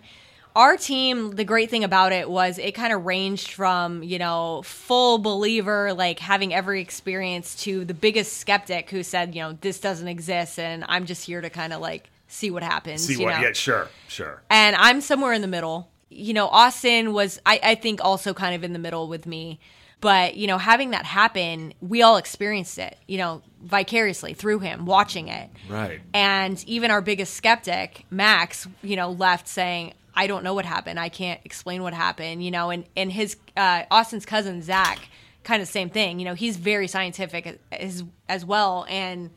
our 0.55 0.77
team. 0.77 1.31
The 1.31 1.43
great 1.43 1.69
thing 1.69 1.83
about 1.83 2.11
it 2.11 2.29
was 2.29 2.57
it 2.57 2.73
kind 2.73 2.93
of 2.93 3.05
ranged 3.05 3.51
from 3.51 4.03
you 4.03 4.19
know 4.19 4.61
full 4.63 5.17
believer, 5.17 5.93
like 5.93 6.19
having 6.19 6.53
every 6.53 6.81
experience, 6.81 7.55
to 7.63 7.85
the 7.85 7.93
biggest 7.93 8.37
skeptic 8.37 8.89
who 8.89 9.03
said, 9.03 9.35
you 9.35 9.41
know, 9.41 9.57
this 9.61 9.79
doesn't 9.79 10.07
exist, 10.07 10.59
and 10.59 10.85
I'm 10.87 11.05
just 11.05 11.25
here 11.25 11.41
to 11.41 11.49
kind 11.49 11.73
of 11.73 11.81
like 11.81 12.09
see 12.27 12.51
what 12.51 12.63
happens. 12.63 13.05
See 13.05 13.13
you 13.13 13.25
what? 13.25 13.35
know? 13.37 13.41
Yeah, 13.41 13.53
sure, 13.53 13.89
sure. 14.07 14.41
and 14.49 14.75
I'm 14.75 15.01
somewhere 15.01 15.33
in 15.33 15.41
the 15.41 15.47
middle. 15.47 15.89
You 16.09 16.33
know, 16.33 16.47
Austin 16.47 17.11
was, 17.13 17.39
I, 17.45 17.59
I 17.63 17.75
think, 17.75 18.03
also 18.03 18.33
kind 18.33 18.53
of 18.53 18.63
in 18.63 18.73
the 18.73 18.79
middle 18.79 19.07
with 19.07 19.25
me. 19.25 19.59
But, 19.99 20.35
you 20.35 20.47
know, 20.47 20.57
having 20.57 20.91
that 20.91 21.05
happen, 21.05 21.73
we 21.79 22.01
all 22.01 22.17
experienced 22.17 22.77
it, 22.77 22.97
you 23.07 23.17
know, 23.17 23.41
vicariously 23.63 24.33
through 24.33 24.59
him, 24.59 24.85
watching 24.85 25.29
it. 25.29 25.49
Right. 25.69 26.01
And 26.13 26.61
even 26.67 26.91
our 26.91 27.01
biggest 27.01 27.35
skeptic, 27.35 28.05
Max, 28.11 28.67
you 28.81 28.97
know, 28.97 29.11
left 29.11 29.47
saying, 29.47 29.93
I 30.15 30.27
don't 30.27 30.43
know 30.43 30.53
what 30.53 30.65
happened. 30.65 30.99
I 30.99 31.09
can't 31.09 31.39
explain 31.43 31.81
what 31.83 31.93
happened, 31.93 32.43
you 32.43 32.51
know, 32.51 32.69
and, 32.69 32.85
and 32.95 33.11
his, 33.11 33.37
uh, 33.57 33.83
Austin's 33.89 34.25
cousin, 34.25 34.61
Zach, 34.61 34.99
kind 35.43 35.61
of 35.61 35.67
same 35.67 35.89
thing. 35.89 36.19
You 36.19 36.25
know, 36.25 36.33
he's 36.35 36.57
very 36.57 36.87
scientific 36.87 37.59
as, 37.71 38.03
as 38.29 38.45
well. 38.45 38.85
And 38.89 39.31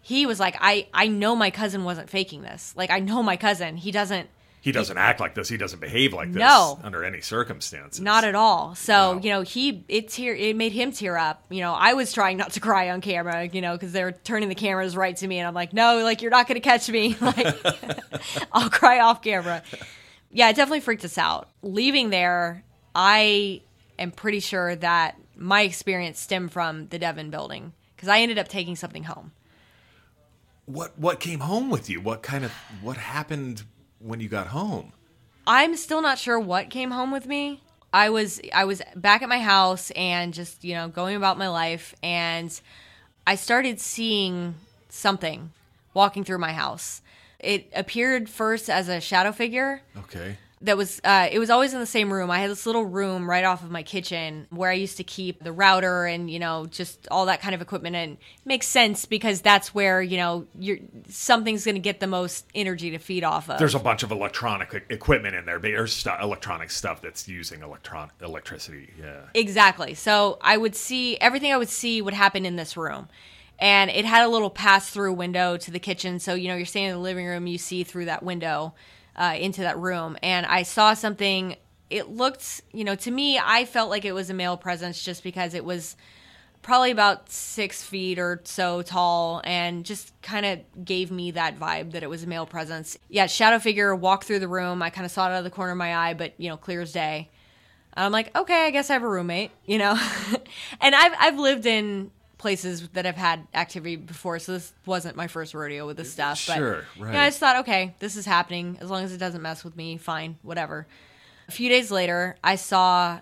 he 0.00 0.24
was 0.26 0.40
like, 0.40 0.56
I, 0.60 0.86
I 0.94 1.08
know 1.08 1.36
my 1.36 1.50
cousin 1.50 1.84
wasn't 1.84 2.08
faking 2.10 2.42
this. 2.42 2.72
Like, 2.76 2.90
I 2.90 3.00
know 3.00 3.22
my 3.22 3.36
cousin. 3.36 3.76
He 3.76 3.90
doesn't, 3.90 4.28
He 4.60 4.72
doesn't 4.72 4.96
act 4.98 5.20
like 5.20 5.34
this. 5.34 5.48
He 5.48 5.56
doesn't 5.56 5.80
behave 5.80 6.12
like 6.12 6.32
this 6.32 6.40
No. 6.40 6.78
under 6.82 7.04
any 7.04 7.20
circumstances. 7.20 8.00
Not 8.00 8.24
at 8.24 8.34
all. 8.34 8.74
So 8.74 9.20
you 9.22 9.30
know, 9.30 9.42
he 9.42 9.84
it 9.88 10.08
tear 10.08 10.34
it 10.34 10.56
made 10.56 10.72
him 10.72 10.90
tear 10.92 11.16
up. 11.16 11.44
You 11.50 11.60
know, 11.60 11.72
I 11.74 11.92
was 11.94 12.12
trying 12.12 12.36
not 12.36 12.52
to 12.52 12.60
cry 12.60 12.90
on 12.90 13.00
camera. 13.00 13.48
You 13.52 13.60
know, 13.60 13.74
because 13.74 13.92
they 13.92 14.02
were 14.02 14.12
turning 14.12 14.48
the 14.48 14.54
cameras 14.56 14.96
right 14.96 15.16
to 15.18 15.26
me, 15.28 15.38
and 15.38 15.46
I'm 15.46 15.54
like, 15.54 15.72
no, 15.72 16.02
like 16.02 16.20
you're 16.22 16.32
not 16.32 16.48
going 16.48 16.60
to 16.60 16.68
catch 16.68 16.88
me. 16.88 17.16
Like, 17.20 17.46
I'll 18.52 18.70
cry 18.70 18.98
off 19.00 19.22
camera. 19.22 19.62
Yeah, 20.36 20.50
it 20.50 20.56
definitely 20.56 20.80
freaked 20.80 21.02
us 21.02 21.16
out. 21.16 21.48
Leaving 21.62 22.10
there, 22.10 22.62
I 22.94 23.62
am 23.98 24.10
pretty 24.10 24.40
sure 24.40 24.76
that 24.76 25.18
my 25.34 25.62
experience 25.62 26.20
stemmed 26.20 26.52
from 26.52 26.88
the 26.88 26.98
Devon 26.98 27.30
building 27.30 27.72
because 27.96 28.10
I 28.10 28.18
ended 28.18 28.38
up 28.38 28.46
taking 28.46 28.76
something 28.76 29.04
home. 29.04 29.32
What 30.66 30.98
what 30.98 31.20
came 31.20 31.40
home 31.40 31.70
with 31.70 31.88
you? 31.88 32.02
What 32.02 32.22
kind 32.22 32.44
of 32.44 32.52
what 32.82 32.98
happened 32.98 33.62
when 33.98 34.20
you 34.20 34.28
got 34.28 34.48
home? 34.48 34.92
I'm 35.46 35.74
still 35.74 36.02
not 36.02 36.18
sure 36.18 36.38
what 36.38 36.68
came 36.68 36.90
home 36.90 37.12
with 37.12 37.24
me. 37.24 37.62
I 37.94 38.10
was 38.10 38.38
I 38.52 38.66
was 38.66 38.82
back 38.94 39.22
at 39.22 39.30
my 39.30 39.40
house 39.40 39.90
and 39.92 40.34
just, 40.34 40.64
you 40.64 40.74
know, 40.74 40.86
going 40.86 41.16
about 41.16 41.38
my 41.38 41.48
life 41.48 41.94
and 42.02 42.60
I 43.26 43.36
started 43.36 43.80
seeing 43.80 44.56
something 44.90 45.52
walking 45.94 46.24
through 46.24 46.40
my 46.40 46.52
house. 46.52 47.00
It 47.40 47.70
appeared 47.74 48.28
first 48.28 48.70
as 48.70 48.88
a 48.88 49.00
shadow 49.00 49.30
figure 49.32 49.82
Okay. 49.96 50.36
that 50.62 50.76
was 50.78 51.00
uh, 51.04 51.28
it 51.30 51.38
was 51.38 51.50
always 51.50 51.74
in 51.74 51.80
the 51.80 51.86
same 51.86 52.10
room. 52.12 52.30
I 52.30 52.38
had 52.40 52.50
this 52.50 52.64
little 52.64 52.84
room 52.86 53.28
right 53.28 53.44
off 53.44 53.62
of 53.62 53.70
my 53.70 53.82
kitchen 53.82 54.46
where 54.50 54.70
I 54.70 54.74
used 54.74 54.96
to 54.96 55.04
keep 55.04 55.44
the 55.44 55.52
router 55.52 56.06
and 56.06 56.30
you 56.30 56.38
know 56.38 56.64
just 56.66 57.06
all 57.10 57.26
that 57.26 57.42
kind 57.42 57.54
of 57.54 57.60
equipment. 57.60 57.94
And 57.94 58.12
it 58.12 58.18
makes 58.46 58.66
sense 58.66 59.04
because 59.04 59.42
that's 59.42 59.74
where 59.74 60.00
you 60.00 60.16
know 60.16 60.46
you're 60.58 60.78
something's 61.08 61.64
going 61.66 61.74
to 61.74 61.80
get 61.80 62.00
the 62.00 62.06
most 62.06 62.46
energy 62.54 62.90
to 62.92 62.98
feed 62.98 63.22
off 63.22 63.50
of. 63.50 63.58
There's 63.58 63.74
a 63.74 63.78
bunch 63.78 64.02
of 64.02 64.10
electronic 64.10 64.86
equipment 64.88 65.34
in 65.36 65.44
there. 65.44 65.58
but 65.58 65.68
There's 65.68 65.92
stu- 65.92 66.10
electronic 66.22 66.70
stuff 66.70 67.02
that's 67.02 67.28
using 67.28 67.62
electron 67.62 68.10
electricity. 68.22 68.88
Yeah. 68.98 69.20
Exactly. 69.34 69.92
So 69.92 70.38
I 70.40 70.56
would 70.56 70.74
see 70.74 71.18
everything 71.18 71.52
I 71.52 71.58
would 71.58 71.68
see 71.68 72.00
would 72.00 72.14
happen 72.14 72.46
in 72.46 72.56
this 72.56 72.78
room. 72.78 73.08
And 73.58 73.90
it 73.90 74.04
had 74.04 74.24
a 74.24 74.28
little 74.28 74.50
pass 74.50 74.90
through 74.90 75.14
window 75.14 75.56
to 75.56 75.70
the 75.70 75.78
kitchen. 75.78 76.18
So, 76.18 76.34
you 76.34 76.48
know, 76.48 76.56
you're 76.56 76.66
standing 76.66 76.90
in 76.90 76.96
the 76.96 77.02
living 77.02 77.26
room, 77.26 77.46
you 77.46 77.58
see 77.58 77.84
through 77.84 78.06
that 78.06 78.22
window 78.22 78.74
uh, 79.16 79.34
into 79.38 79.62
that 79.62 79.78
room. 79.78 80.16
And 80.22 80.44
I 80.46 80.62
saw 80.62 80.94
something. 80.94 81.56
It 81.88 82.10
looked, 82.10 82.60
you 82.72 82.84
know, 82.84 82.94
to 82.96 83.10
me, 83.10 83.38
I 83.38 83.64
felt 83.64 83.90
like 83.90 84.04
it 84.04 84.12
was 84.12 84.28
a 84.28 84.34
male 84.34 84.56
presence 84.56 85.02
just 85.02 85.22
because 85.22 85.54
it 85.54 85.64
was 85.64 85.96
probably 86.60 86.90
about 86.90 87.30
six 87.30 87.82
feet 87.84 88.18
or 88.18 88.40
so 88.44 88.82
tall 88.82 89.40
and 89.44 89.84
just 89.84 90.12
kind 90.20 90.44
of 90.44 90.84
gave 90.84 91.12
me 91.12 91.30
that 91.30 91.58
vibe 91.58 91.92
that 91.92 92.02
it 92.02 92.10
was 92.10 92.24
a 92.24 92.26
male 92.26 92.44
presence. 92.44 92.98
Yeah, 93.08 93.26
shadow 93.26 93.60
figure 93.60 93.94
walked 93.94 94.24
through 94.24 94.40
the 94.40 94.48
room. 94.48 94.82
I 94.82 94.90
kind 94.90 95.04
of 95.04 95.12
saw 95.12 95.28
it 95.28 95.32
out 95.32 95.38
of 95.38 95.44
the 95.44 95.50
corner 95.50 95.72
of 95.72 95.78
my 95.78 95.96
eye, 95.96 96.14
but, 96.14 96.34
you 96.38 96.50
know, 96.50 96.56
clear 96.56 96.82
as 96.82 96.92
day. 96.92 97.30
I'm 97.96 98.12
like, 98.12 98.36
okay, 98.36 98.66
I 98.66 98.70
guess 98.70 98.90
I 98.90 98.94
have 98.94 99.02
a 99.02 99.08
roommate, 99.08 99.52
you 99.64 99.78
know. 99.78 99.98
and 100.80 100.94
I've 100.94 101.12
I've 101.18 101.38
lived 101.38 101.64
in 101.64 102.10
places 102.38 102.88
that 102.90 103.04
have 103.04 103.16
had 103.16 103.46
activity 103.54 103.96
before, 103.96 104.38
so 104.38 104.52
this 104.52 104.72
wasn't 104.84 105.16
my 105.16 105.26
first 105.26 105.54
rodeo 105.54 105.86
with 105.86 105.96
this 105.96 106.12
stuff. 106.12 106.46
But 106.46 106.56
Sure, 106.56 106.84
Yeah, 106.96 107.04
right. 107.04 107.16
I 107.16 107.28
just 107.28 107.38
thought, 107.38 107.56
okay, 107.60 107.94
this 107.98 108.16
is 108.16 108.26
happening. 108.26 108.78
As 108.80 108.90
long 108.90 109.04
as 109.04 109.12
it 109.12 109.18
doesn't 109.18 109.42
mess 109.42 109.64
with 109.64 109.76
me, 109.76 109.96
fine, 109.96 110.36
whatever. 110.42 110.86
A 111.48 111.52
few 111.52 111.68
days 111.68 111.90
later, 111.90 112.36
I 112.44 112.56
saw 112.56 113.20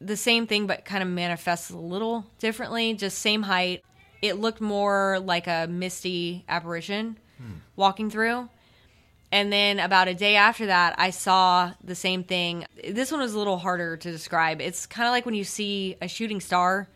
the 0.00 0.16
same 0.16 0.46
thing, 0.46 0.66
but 0.66 0.84
kind 0.84 1.02
of 1.02 1.08
manifests 1.08 1.70
a 1.70 1.76
little 1.76 2.26
differently. 2.38 2.94
Just 2.94 3.18
same 3.18 3.42
height. 3.42 3.82
It 4.22 4.34
looked 4.34 4.60
more 4.60 5.18
like 5.20 5.46
a 5.46 5.66
misty 5.68 6.44
apparition 6.48 7.18
hmm. 7.38 7.54
walking 7.76 8.10
through. 8.10 8.48
And 9.30 9.52
then 9.52 9.78
about 9.78 10.08
a 10.08 10.14
day 10.14 10.36
after 10.36 10.66
that, 10.66 10.94
I 10.98 11.10
saw 11.10 11.72
the 11.84 11.94
same 11.94 12.24
thing. 12.24 12.64
This 12.88 13.10
one 13.10 13.20
was 13.20 13.34
a 13.34 13.38
little 13.38 13.58
harder 13.58 13.96
to 13.96 14.10
describe. 14.10 14.60
It's 14.60 14.86
kind 14.86 15.06
of 15.06 15.12
like 15.12 15.26
when 15.26 15.34
you 15.34 15.44
see 15.44 15.96
a 16.00 16.08
shooting 16.08 16.40
star 16.40 16.88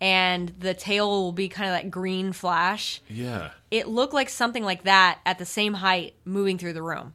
and 0.00 0.52
the 0.58 0.74
tail 0.74 1.08
will 1.08 1.32
be 1.32 1.48
kind 1.48 1.68
of 1.68 1.74
that 1.74 1.90
green 1.90 2.32
flash. 2.32 3.00
Yeah. 3.08 3.50
It 3.70 3.88
looked 3.88 4.14
like 4.14 4.28
something 4.28 4.62
like 4.64 4.84
that 4.84 5.18
at 5.26 5.38
the 5.38 5.44
same 5.44 5.74
height 5.74 6.14
moving 6.24 6.58
through 6.58 6.72
the 6.74 6.82
room. 6.82 7.14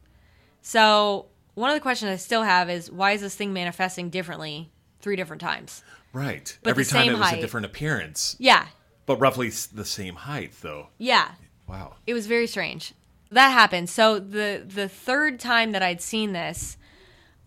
So, 0.62 1.28
one 1.56 1.70
of 1.70 1.76
the 1.76 1.82
questions 1.82 2.12
I 2.12 2.16
still 2.16 2.44
have 2.44 2.70
is 2.70 2.92
why 2.92 3.12
is 3.12 3.22
this 3.22 3.36
thing 3.36 3.54
manifesting 3.54 4.10
differently 4.10 4.72
three 5.02 5.16
different 5.16 5.42
times? 5.42 5.84
Right. 6.14 6.58
But 6.64 6.72
Every 6.72 6.86
time 6.86 7.10
it 7.10 7.14
was 7.18 7.22
height. 7.22 7.38
a 7.38 7.42
different 7.42 7.66
appearance. 7.66 8.36
Yeah. 8.40 8.68
But 9.06 9.18
roughly 9.18 9.50
the 9.50 9.86
same 9.86 10.16
height, 10.16 10.54
though. 10.62 10.88
Yeah. 10.98 11.32
Wow. 11.68 11.96
It 12.08 12.14
was 12.14 12.28
very 12.28 12.48
strange. 12.48 12.94
That 13.32 13.50
happened. 13.50 13.90
So 13.90 14.20
the 14.20 14.64
the 14.66 14.88
third 14.88 15.40
time 15.40 15.72
that 15.72 15.82
I'd 15.82 16.02
seen 16.02 16.34
this, 16.34 16.78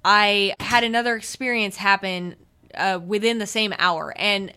I 0.05 0.55
had 0.61 0.83
another 0.85 1.15
experience 1.17 1.77
happen 1.77 2.37
uh, 2.75 2.99
within 3.05 3.39
the 3.39 3.47
same 3.47 3.73
hour, 3.79 4.13
and 4.17 4.53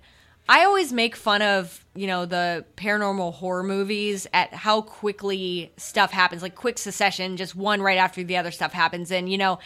I 0.50 0.66
always 0.66 0.92
make 0.92 1.16
fun 1.16 1.42
of 1.42 1.86
you 1.96 2.08
know 2.08 2.26
the 2.26 2.66
paranormal 2.76 3.36
horror 3.36 3.64
movies 3.64 4.26
at 4.34 4.54
how 4.54 4.82
quickly 4.82 5.72
stuff 5.78 6.12
happens, 6.12 6.42
like 6.42 6.56
quick 6.56 6.78
succession, 6.78 7.38
just 7.38 7.56
one 7.56 7.82
right 7.82 7.98
after 7.98 8.24
the 8.24 8.36
other 8.38 8.52
stuff 8.52 8.74
happens, 8.74 9.12
and 9.12 9.32
you 9.32 9.38
know. 9.38 9.60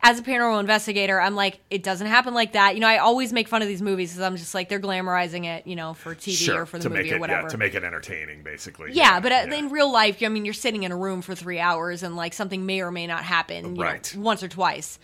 as 0.00 0.20
a 0.20 0.22
paranormal 0.22 0.60
investigator, 0.60 1.20
I'm 1.20 1.34
like, 1.34 1.58
it 1.70 1.82
doesn't 1.82 2.06
happen 2.06 2.32
like 2.32 2.52
that. 2.52 2.74
You 2.76 2.80
know, 2.80 2.86
I 2.86 2.98
always 2.98 3.32
make 3.32 3.48
fun 3.48 3.62
of 3.62 3.68
these 3.68 3.82
movies 3.82 4.12
because 4.12 4.22
I'm 4.22 4.36
just 4.36 4.54
like, 4.54 4.68
they're 4.68 4.78
glamorizing 4.78 5.44
it, 5.44 5.66
you 5.66 5.74
know, 5.74 5.92
for 5.92 6.14
TV 6.14 6.36
sure 6.36 6.60
or 6.62 6.66
for 6.66 6.78
the 6.78 6.84
to 6.84 6.88
movie 6.88 7.02
make 7.02 7.10
or 7.10 7.16
it 7.16 7.20
whatever. 7.20 7.42
yeah 7.42 7.48
to 7.48 7.58
make 7.58 7.74
it 7.74 7.82
entertaining, 7.82 8.44
basically. 8.44 8.92
Yeah, 8.92 9.18
but 9.18 9.32
uh, 9.32 9.46
in 9.52 9.70
real 9.70 9.90
life, 9.90 10.22
I 10.22 10.28
mean, 10.28 10.44
you're 10.44 10.54
sitting 10.54 10.84
in 10.84 10.92
a 10.92 10.96
room 10.96 11.20
for 11.20 11.34
three 11.34 11.58
hours 11.58 12.04
and 12.04 12.14
like 12.14 12.32
something 12.32 12.64
may 12.64 12.80
or 12.80 12.92
may 12.92 13.08
not 13.08 13.24
happen, 13.24 13.74
you 13.74 13.82
Right. 13.82 14.14
know, 14.14 14.22
once 14.22 14.40
or 14.44 14.48
twice. 14.48 15.00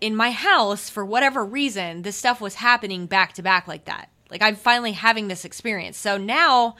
In 0.00 0.16
my 0.16 0.30
house, 0.30 0.88
for 0.88 1.04
whatever 1.04 1.44
reason, 1.44 2.00
this 2.00 2.16
stuff 2.16 2.40
was 2.40 2.54
happening 2.54 3.04
back 3.04 3.34
to 3.34 3.42
back 3.42 3.68
like 3.68 3.84
that. 3.84 4.08
Like 4.32 4.42
I'm 4.42 4.56
finally 4.56 4.92
having 4.92 5.28
this 5.28 5.44
experience. 5.44 5.96
So 5.96 6.16
now 6.16 6.74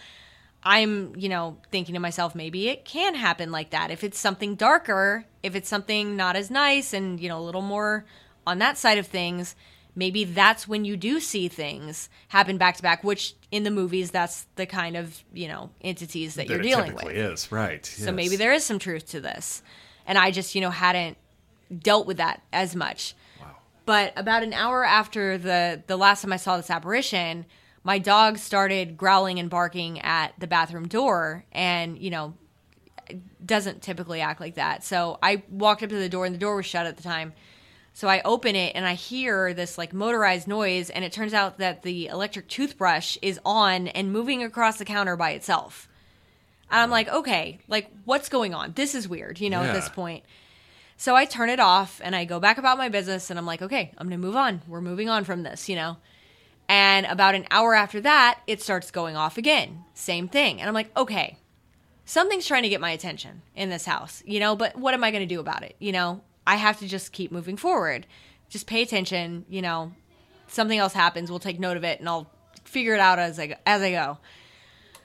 I'm, 0.64 1.14
you 1.16 1.28
know, 1.28 1.58
thinking 1.70 1.94
to 1.94 2.00
myself, 2.00 2.34
maybe 2.34 2.68
it 2.68 2.84
can 2.84 3.14
happen 3.14 3.52
like 3.52 3.70
that. 3.70 3.90
If 3.90 4.02
it's 4.02 4.18
something 4.18 4.54
darker, 4.54 5.24
if 5.42 5.54
it's 5.54 5.68
something 5.68 6.16
not 6.16 6.34
as 6.34 6.50
nice 6.50 6.92
and, 6.92 7.20
you 7.20 7.28
know, 7.28 7.38
a 7.38 7.42
little 7.44 7.62
more 7.62 8.04
on 8.46 8.58
that 8.58 8.78
side 8.78 8.98
of 8.98 9.06
things, 9.06 9.54
maybe 9.94 10.24
that's 10.24 10.66
when 10.66 10.84
you 10.84 10.96
do 10.96 11.20
see 11.20 11.48
things 11.48 12.08
happen 12.28 12.58
back 12.58 12.76
to 12.76 12.82
back, 12.82 13.04
which 13.04 13.34
in 13.50 13.64
the 13.64 13.70
movies, 13.70 14.10
that's 14.10 14.46
the 14.56 14.64
kind 14.64 14.96
of, 14.96 15.22
you 15.34 15.48
know, 15.48 15.70
entities 15.82 16.36
that, 16.36 16.48
That 16.48 16.54
you're 16.54 16.62
dealing 16.62 16.92
typically 16.92 17.14
with. 17.14 17.32
is 17.32 17.52
right. 17.52 17.84
So 17.84 18.06
yes. 18.06 18.14
maybe 18.14 18.36
there 18.36 18.52
is 18.52 18.64
some 18.64 18.78
truth 18.78 19.10
to 19.10 19.20
this. 19.20 19.62
And 20.06 20.16
I 20.16 20.30
just, 20.30 20.54
you 20.54 20.60
know, 20.60 20.70
hadn't 20.70 21.18
dealt 21.76 22.06
with 22.06 22.16
that 22.16 22.42
as 22.52 22.74
much. 22.74 23.14
But 23.84 24.12
about 24.16 24.42
an 24.42 24.52
hour 24.52 24.84
after 24.84 25.38
the 25.38 25.82
the 25.86 25.96
last 25.96 26.22
time 26.22 26.32
I 26.32 26.36
saw 26.36 26.56
this 26.56 26.70
apparition, 26.70 27.46
my 27.84 27.98
dog 27.98 28.38
started 28.38 28.96
growling 28.96 29.38
and 29.38 29.50
barking 29.50 30.00
at 30.00 30.34
the 30.38 30.46
bathroom 30.46 30.86
door 30.86 31.44
and, 31.52 31.98
you 31.98 32.10
know, 32.10 32.34
doesn't 33.44 33.82
typically 33.82 34.20
act 34.20 34.40
like 34.40 34.54
that. 34.54 34.84
So 34.84 35.18
I 35.22 35.42
walked 35.50 35.82
up 35.82 35.90
to 35.90 35.96
the 35.96 36.08
door 36.08 36.24
and 36.24 36.34
the 36.34 36.38
door 36.38 36.56
was 36.56 36.66
shut 36.66 36.86
at 36.86 36.96
the 36.96 37.02
time. 37.02 37.32
So 37.94 38.08
I 38.08 38.22
open 38.24 38.56
it 38.56 38.74
and 38.74 38.86
I 38.86 38.94
hear 38.94 39.52
this 39.52 39.76
like 39.76 39.92
motorized 39.92 40.48
noise 40.48 40.88
and 40.88 41.04
it 41.04 41.12
turns 41.12 41.34
out 41.34 41.58
that 41.58 41.82
the 41.82 42.06
electric 42.06 42.48
toothbrush 42.48 43.18
is 43.20 43.38
on 43.44 43.88
and 43.88 44.12
moving 44.12 44.42
across 44.42 44.78
the 44.78 44.84
counter 44.84 45.16
by 45.16 45.32
itself. 45.32 45.88
And 46.70 46.80
I'm 46.80 46.90
like, 46.90 47.08
okay, 47.08 47.58
like 47.68 47.90
what's 48.04 48.28
going 48.28 48.54
on? 48.54 48.72
This 48.72 48.94
is 48.94 49.08
weird, 49.08 49.40
you 49.40 49.50
know, 49.50 49.62
at 49.62 49.74
this 49.74 49.88
point. 49.88 50.24
So 51.02 51.16
I 51.16 51.24
turn 51.24 51.50
it 51.50 51.58
off 51.58 52.00
and 52.04 52.14
I 52.14 52.24
go 52.24 52.38
back 52.38 52.58
about 52.58 52.78
my 52.78 52.88
business 52.88 53.28
and 53.28 53.36
I'm 53.36 53.44
like, 53.44 53.60
okay, 53.60 53.90
I'm 53.98 54.08
going 54.08 54.20
to 54.20 54.24
move 54.24 54.36
on. 54.36 54.62
We're 54.68 54.80
moving 54.80 55.08
on 55.08 55.24
from 55.24 55.42
this, 55.42 55.68
you 55.68 55.74
know. 55.74 55.96
And 56.68 57.06
about 57.06 57.34
an 57.34 57.44
hour 57.50 57.74
after 57.74 58.00
that, 58.02 58.38
it 58.46 58.62
starts 58.62 58.92
going 58.92 59.16
off 59.16 59.36
again. 59.36 59.82
Same 59.94 60.28
thing. 60.28 60.60
And 60.60 60.68
I'm 60.68 60.74
like, 60.74 60.96
okay, 60.96 61.38
something's 62.04 62.46
trying 62.46 62.62
to 62.62 62.68
get 62.68 62.80
my 62.80 62.92
attention 62.92 63.42
in 63.56 63.68
this 63.68 63.84
house, 63.84 64.22
you 64.26 64.38
know, 64.38 64.54
but 64.54 64.76
what 64.76 64.94
am 64.94 65.02
I 65.02 65.10
going 65.10 65.26
to 65.28 65.34
do 65.34 65.40
about 65.40 65.64
it? 65.64 65.74
You 65.80 65.90
know, 65.90 66.22
I 66.46 66.54
have 66.54 66.78
to 66.78 66.86
just 66.86 67.10
keep 67.10 67.32
moving 67.32 67.56
forward. 67.56 68.06
Just 68.48 68.68
pay 68.68 68.80
attention, 68.80 69.44
you 69.48 69.60
know. 69.60 69.90
Something 70.46 70.78
else 70.78 70.92
happens, 70.92 71.30
we'll 71.30 71.40
take 71.40 71.58
note 71.58 71.76
of 71.76 71.82
it 71.82 71.98
and 71.98 72.08
I'll 72.08 72.30
figure 72.62 72.94
it 72.94 73.00
out 73.00 73.18
as 73.18 73.40
I 73.40 73.56
as 73.66 73.82
I 73.82 73.90
go. 73.90 74.18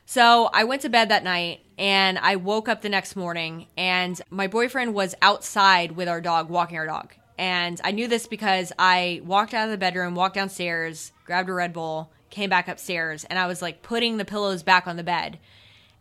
So 0.06 0.52
I 0.54 0.64
went 0.64 0.84
to 0.84 0.90
bed 0.90 1.10
that 1.10 1.24
night 1.24 1.62
and 1.78 2.18
I 2.18 2.36
woke 2.36 2.68
up 2.68 2.82
the 2.82 2.90
next 2.90 3.16
morning 3.16 3.68
and 3.78 4.20
my 4.30 4.48
boyfriend 4.48 4.94
was 4.94 5.16
outside 5.22 5.92
with 5.92 6.08
our 6.08 6.22
dog, 6.22 6.50
walking 6.50 6.78
our 6.78 6.88
dog. 6.88 7.14
And 7.38 7.80
I 7.84 7.92
knew 7.92 8.08
this 8.08 8.26
because 8.26 8.74
I 8.80 9.22
walked 9.24 9.54
out 9.54 9.66
of 9.66 9.72
the 9.72 9.78
bedroom, 9.78 10.16
walked 10.16 10.36
downstairs, 10.36 11.12
grabbed 11.26 11.50
a 11.50 11.54
Red 11.54 11.74
Bull, 11.74 12.12
came 12.32 12.50
back 12.50 12.68
upstairs, 12.68 13.26
and 13.26 13.38
I 13.38 13.46
was 13.46 13.62
like 13.62 13.84
putting 13.84 14.18
the 14.18 14.26
pillows 14.26 14.64
back 14.64 14.88
on 14.88 14.98
the 14.98 15.04
bed. 15.04 15.38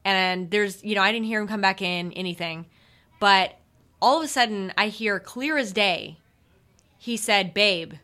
And 0.05 0.51
there's, 0.51 0.83
you 0.83 0.95
know, 0.95 1.03
I 1.03 1.13
didn't 1.13 1.27
hear 1.27 1.41
him 1.41 1.49
come 1.49 1.61
back 1.61 1.83
in, 1.83 2.13
anything. 2.13 2.67
But 3.21 3.59
all 4.01 4.19
of 4.19 4.25
a 4.25 4.29
sudden, 4.29 4.73
I 4.79 4.89
hear 4.89 5.21
clear 5.21 5.59
as 5.59 5.73
day, 5.73 6.19
he 6.97 7.17
said, 7.17 7.53
Babe, 7.53 7.95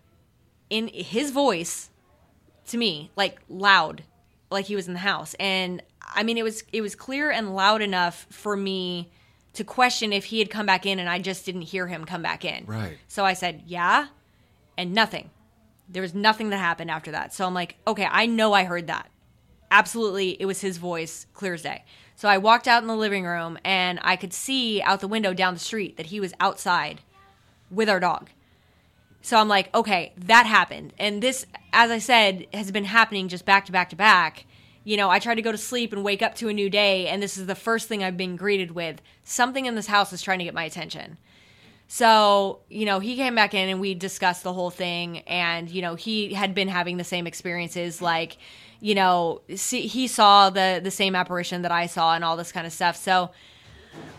in 0.68 0.88
his 0.88 1.30
voice 1.30 1.90
to 2.68 2.76
me, 2.76 3.10
like 3.16 3.40
loud, 3.48 4.02
like 4.50 4.66
he 4.66 4.76
was 4.76 4.88
in 4.88 4.94
the 4.94 5.00
house. 5.00 5.34
And 5.40 5.82
I 6.14 6.22
mean, 6.22 6.38
it 6.38 6.42
was 6.42 6.64
it 6.72 6.80
was 6.80 6.94
clear 6.94 7.30
and 7.30 7.54
loud 7.54 7.82
enough 7.82 8.26
for 8.30 8.56
me 8.56 9.10
to 9.54 9.64
question 9.64 10.12
if 10.12 10.26
he 10.26 10.38
had 10.38 10.50
come 10.50 10.66
back 10.66 10.86
in, 10.86 10.98
and 10.98 11.08
I 11.08 11.18
just 11.18 11.44
didn't 11.44 11.62
hear 11.62 11.86
him 11.86 12.04
come 12.04 12.22
back 12.22 12.44
in. 12.44 12.64
Right. 12.66 12.98
So 13.08 13.24
I 13.24 13.34
said, 13.34 13.62
"Yeah," 13.66 14.08
and 14.76 14.92
nothing. 14.92 15.30
There 15.88 16.02
was 16.02 16.14
nothing 16.14 16.50
that 16.50 16.58
happened 16.58 16.90
after 16.90 17.10
that. 17.10 17.34
So 17.34 17.46
I'm 17.46 17.54
like, 17.54 17.76
"Okay, 17.86 18.08
I 18.10 18.26
know 18.26 18.52
I 18.52 18.64
heard 18.64 18.86
that. 18.86 19.10
Absolutely, 19.70 20.40
it 20.40 20.46
was 20.46 20.60
his 20.60 20.78
voice, 20.78 21.26
clear 21.34 21.54
as 21.54 21.62
day." 21.62 21.84
So 22.14 22.28
I 22.28 22.38
walked 22.38 22.68
out 22.68 22.82
in 22.82 22.88
the 22.88 22.96
living 22.96 23.24
room, 23.24 23.58
and 23.64 23.98
I 24.02 24.16
could 24.16 24.32
see 24.32 24.80
out 24.82 25.00
the 25.00 25.08
window 25.08 25.34
down 25.34 25.54
the 25.54 25.60
street 25.60 25.96
that 25.96 26.06
he 26.06 26.20
was 26.20 26.32
outside 26.40 27.00
with 27.70 27.88
our 27.88 28.00
dog. 28.00 28.30
So 29.22 29.36
I'm 29.36 29.48
like, 29.48 29.74
okay, 29.74 30.12
that 30.16 30.46
happened. 30.46 30.92
And 30.98 31.22
this, 31.22 31.46
as 31.72 31.90
I 31.90 31.98
said, 31.98 32.46
has 32.52 32.70
been 32.70 32.84
happening 32.84 33.28
just 33.28 33.44
back 33.44 33.66
to 33.66 33.72
back 33.72 33.90
to 33.90 33.96
back. 33.96 34.44
You 34.84 34.96
know, 34.96 35.10
I 35.10 35.18
try 35.18 35.34
to 35.34 35.42
go 35.42 35.52
to 35.52 35.58
sleep 35.58 35.92
and 35.92 36.02
wake 36.02 36.22
up 36.22 36.34
to 36.36 36.48
a 36.48 36.52
new 36.52 36.68
day, 36.68 37.08
and 37.08 37.22
this 37.22 37.36
is 37.36 37.46
the 37.46 37.54
first 37.54 37.88
thing 37.88 38.02
I've 38.02 38.16
been 38.16 38.36
greeted 38.36 38.72
with. 38.72 39.00
Something 39.24 39.66
in 39.66 39.74
this 39.74 39.86
house 39.86 40.12
is 40.12 40.22
trying 40.22 40.38
to 40.38 40.44
get 40.44 40.54
my 40.54 40.64
attention. 40.64 41.18
So, 41.88 42.60
you 42.70 42.86
know, 42.86 43.00
he 43.00 43.16
came 43.16 43.34
back 43.34 43.52
in 43.52 43.68
and 43.68 43.78
we 43.78 43.94
discussed 43.94 44.44
the 44.44 44.52
whole 44.54 44.70
thing. 44.70 45.18
And, 45.20 45.68
you 45.68 45.82
know, 45.82 45.94
he 45.94 46.32
had 46.32 46.54
been 46.54 46.68
having 46.68 46.96
the 46.96 47.04
same 47.04 47.26
experiences. 47.26 48.00
Like, 48.00 48.38
you 48.80 48.94
know, 48.94 49.42
see, 49.54 49.86
he 49.86 50.06
saw 50.08 50.48
the, 50.48 50.80
the 50.82 50.90
same 50.90 51.14
apparition 51.14 51.60
that 51.62 51.70
I 51.70 51.86
saw 51.86 52.14
and 52.14 52.24
all 52.24 52.38
this 52.38 52.50
kind 52.50 52.66
of 52.66 52.72
stuff. 52.72 52.96
So, 52.96 53.30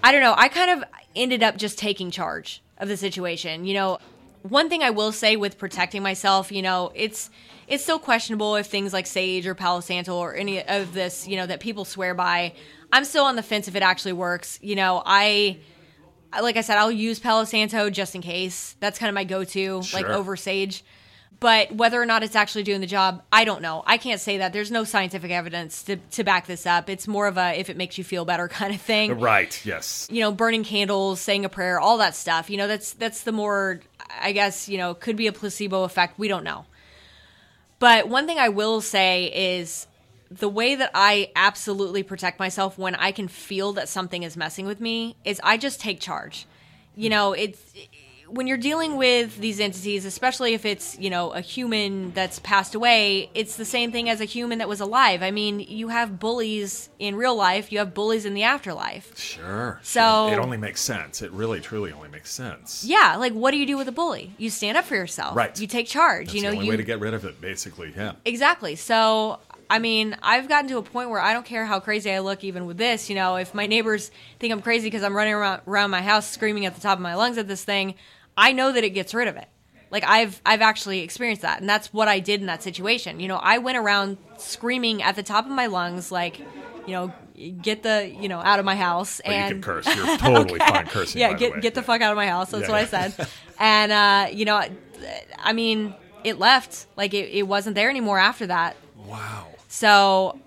I 0.04 0.12
don't 0.12 0.22
know. 0.22 0.36
I 0.38 0.50
kind 0.50 0.70
of 0.70 0.84
ended 1.16 1.42
up 1.42 1.58
just 1.58 1.80
taking 1.80 2.12
charge 2.12 2.62
of 2.78 2.90
the 2.90 2.96
situation. 2.96 3.66
You 3.66 3.74
know, 3.74 3.98
one 4.44 4.70
thing 4.70 4.84
I 4.84 4.92
will 4.92 5.12
say 5.12 5.36
with 5.36 5.58
protecting 5.58 6.04
myself, 6.04 6.52
you 6.52 6.62
know, 6.62 6.92
it's 6.94 7.30
it's 7.74 7.84
still 7.84 8.00
questionable 8.00 8.56
if 8.56 8.68
things 8.68 8.94
like 8.94 9.08
sage 9.08 9.48
or 9.48 9.56
Palo 9.56 9.80
Santo 9.80 10.16
or 10.16 10.36
any 10.36 10.64
of 10.64 10.94
this, 10.94 11.28
you 11.28 11.38
know, 11.38 11.48
that 11.48 11.60
people 11.60 11.86
swear 11.86 12.14
by. 12.14 12.54
I'm 12.92 13.04
still 13.04 13.26
on 13.26 13.36
the 13.36 13.42
fence 13.44 13.68
if 13.68 13.76
it 13.76 13.82
actually 13.82 14.14
works. 14.14 14.60
You 14.62 14.76
know, 14.76 15.02
I 15.04 15.58
like 16.42 16.56
I 16.56 16.62
said, 16.62 16.78
I'll 16.78 16.92
use 16.92 17.20
Palo 17.20 17.46
Santo 17.46 17.90
just 17.90 18.14
in 18.14 18.22
case. 18.22 18.76
That's 18.80 19.00
kind 19.00 19.10
of 19.10 19.16
my 19.16 19.24
go-to, 19.24 19.82
like 19.94 20.06
over 20.06 20.36
sage. 20.36 20.84
But 21.40 21.74
whether 21.74 22.02
or 22.02 22.06
not 22.06 22.24
it's 22.24 22.36
actually 22.36 22.64
doing 22.64 22.80
the 22.80 22.88
job, 22.88 23.22
I 23.32 23.44
don't 23.44 23.62
know. 23.62 23.84
I 23.86 23.98
can't 23.98 24.22
say 24.22 24.38
that. 24.38 24.54
There's 24.54 24.72
no 24.72 24.84
scientific 24.86 25.30
evidence 25.30 25.84
to, 25.84 25.98
to 25.98 26.24
back 26.24 26.48
this 26.48 26.66
up. 26.66 26.90
It's 26.90 27.08
more 27.08 27.28
of 27.28 27.38
a 27.38 27.60
if 27.60 27.70
it 27.70 27.76
makes 27.76 27.98
you 27.98 28.04
feel 28.04 28.24
better 28.24 28.48
kind 28.62 28.74
of 28.74 28.80
thing 28.80 29.20
Right. 29.20 29.60
Yes. 29.66 30.08
you 30.12 30.22
know, 30.22 30.32
burning 30.32 30.64
candles, 30.64 31.20
saying 31.20 31.44
a 31.44 31.50
prayer, 31.50 31.80
all 31.80 31.98
that 31.98 32.16
stuff. 32.16 32.50
You 32.50 32.58
know, 32.58 32.68
that's 32.68 32.94
that's 32.94 33.24
the 33.24 33.32
more 33.32 33.82
I 34.22 34.32
guess, 34.32 34.70
you 34.70 34.78
know, 34.78 34.94
could 34.94 35.18
be 35.18 35.28
a 35.28 35.34
placebo 35.34 35.84
effect. 35.84 36.20
We 36.20 36.28
don't 36.28 36.44
know. 36.44 36.66
But 37.84 38.08
one 38.08 38.28
thing 38.28 38.40
I 38.40 38.48
will 38.48 38.80
say 38.80 39.26
is 39.26 39.88
the 40.32 40.48
way 40.48 40.74
that 40.76 40.92
I 40.94 41.32
absolutely 41.36 42.02
protect 42.02 42.40
myself 42.40 42.78
when 42.78 42.96
I 42.96 43.12
can 43.12 43.28
feel 43.28 43.74
that 43.74 43.90
something 43.90 44.24
is 44.24 44.38
messing 44.38 44.66
with 44.66 44.80
me 44.80 45.18
is 45.26 45.42
I 45.44 45.58
just 45.58 45.82
take 45.82 46.00
charge. 46.00 46.46
You 46.96 47.10
know, 47.10 47.34
it's 47.34 47.62
when 48.34 48.48
you're 48.48 48.58
dealing 48.58 48.98
with 48.98 49.38
these 49.38 49.60
entities, 49.60 50.06
especially 50.06 50.56
if 50.56 50.66
it's, 50.66 50.98
you 50.98 51.10
know, 51.12 51.32
a 51.32 51.42
human 51.42 52.12
that's 52.14 52.40
passed 52.40 52.74
away, 52.74 53.30
it's 53.36 53.58
the 53.58 53.66
same 53.66 53.92
thing 53.92 54.10
as 54.10 54.22
a 54.22 54.26
human 54.26 54.58
that 54.58 54.68
was 54.68 54.80
alive. 54.80 55.22
I 55.22 55.30
mean, 55.30 55.60
you 55.60 55.90
have 55.90 56.20
bullies 56.20 56.90
in 56.98 57.16
real 57.16 57.36
life, 57.36 57.72
you 57.72 57.78
have 57.78 57.94
bullies 57.94 58.26
in 58.26 58.34
the 58.34 58.42
afterlife. 58.42 59.16
Sure. 59.18 59.80
So- 59.84 60.30
sure. 60.30 60.34
it 60.34 60.42
only 60.42 60.58
makes 60.58 60.82
sense. 60.82 61.22
It 61.22 61.32
really, 61.32 61.62
truly 61.62 61.92
only 61.92 62.10
makes 62.10 62.32
sense. 62.32 62.84
Yeah, 62.84 63.18
like 63.18 63.34
what 63.34 63.52
do 63.52 63.58
you 63.58 63.68
do 63.68 63.78
with 63.78 63.88
a 63.88 63.92
bully? 63.92 64.34
You 64.40 64.50
stand 64.50 64.78
up 64.78 64.86
for 64.86 64.96
yourself. 64.96 65.36
Right. 65.36 65.58
You 65.60 65.68
take 65.68 65.88
charge. 65.88 66.28
That's 66.28 66.36
you 66.36 66.42
know, 66.42 66.50
the 66.50 66.56
only 66.56 66.66
you 66.66 66.72
way 66.72 66.78
to 66.78 66.84
get 66.84 67.00
rid 67.00 67.14
of 67.14 67.26
it, 67.26 67.40
basically. 67.40 67.94
Yeah. 67.96 68.14
Exactly. 68.26 68.76
So, 68.76 69.40
I 69.70 69.78
mean, 69.78 70.18
I've 70.24 70.50
gotten 70.50 70.70
to 70.70 70.78
a 70.78 70.82
point 70.84 71.12
where 71.12 71.22
I 71.22 71.34
don't 71.34 71.46
care 71.46 71.66
how 71.66 71.80
crazy 71.80 72.12
I 72.12 72.20
look, 72.20 72.44
even 72.44 72.66
with 72.66 72.78
this. 72.78 73.10
You 73.10 73.16
know, 73.16 73.36
if 73.36 73.54
my 73.54 73.68
neighbors 73.68 74.10
think 74.40 74.52
I'm 74.52 74.62
crazy 74.62 74.88
because 74.88 75.04
I'm 75.04 75.16
running 75.16 75.34
around, 75.34 75.62
around 75.68 75.92
my 75.92 76.02
house 76.02 76.28
screaming 76.28 76.66
at 76.66 76.74
the 76.74 76.82
top 76.82 76.98
of 76.98 77.02
my 77.04 77.14
lungs 77.16 77.38
at 77.38 77.48
this 77.48 77.64
thing, 77.64 77.94
I 78.38 78.52
know 78.54 78.72
that 78.72 78.84
it 78.84 78.92
gets 78.92 79.14
rid 79.14 79.28
of 79.28 79.36
it. 79.38 79.48
Like 79.92 80.04
I've 80.08 80.42
I've 80.46 80.62
actually 80.62 81.02
experienced 81.02 81.44
that, 81.44 81.60
and 81.60 81.70
that's 81.70 81.94
what 81.94 82.08
I 82.08 82.20
did 82.20 82.42
in 82.42 82.48
that 82.48 82.64
situation. 82.64 83.20
You 83.20 83.28
know, 83.28 83.36
I 83.38 83.60
went 83.60 83.78
around 83.78 84.18
screaming 84.38 85.04
at 85.04 85.16
the 85.16 85.22
top 85.24 85.46
of 85.46 85.52
my 85.52 85.68
lungs, 85.68 86.12
like, 86.12 86.40
you 86.40 86.94
know, 86.94 87.14
get 87.62 87.84
the 87.84 88.08
you 88.20 88.28
know 88.28 88.40
out 88.40 88.58
of 88.58 88.66
my 88.66 88.76
house. 88.76 89.22
But 89.24 89.32
you 89.32 89.38
and 89.38 89.52
can 89.52 89.62
curse. 89.62 89.96
You're 89.96 90.18
totally 90.18 90.58
fine 90.60 90.88
cursing, 90.88 91.22
Yeah, 91.22 91.28
by 91.28 91.34
the 91.34 91.40
get 91.40 91.62
get 91.62 91.74
the 91.76 91.84
fuck 91.84 92.02
out 92.02 92.12
of 92.12 92.16
my 92.16 92.28
house. 92.28 92.50
That's 92.50 92.64
Yeah, 92.64 92.72
what 92.72 92.92
yeah. 92.92 93.00
I 93.04 93.10
said. 93.10 93.28
and 93.60 93.92
uh, 93.92 94.28
you 94.36 94.46
know, 94.46 94.64
I 95.38 95.54
mean, 95.54 95.94
it 96.24 96.40
left. 96.40 96.88
Like 96.96 97.14
it, 97.14 97.30
it 97.30 97.44
wasn't 97.48 97.76
there 97.76 97.90
anymore 97.92 98.18
after 98.18 98.48
that. 98.48 98.76
Wow. 99.06 99.46
So 99.68 100.40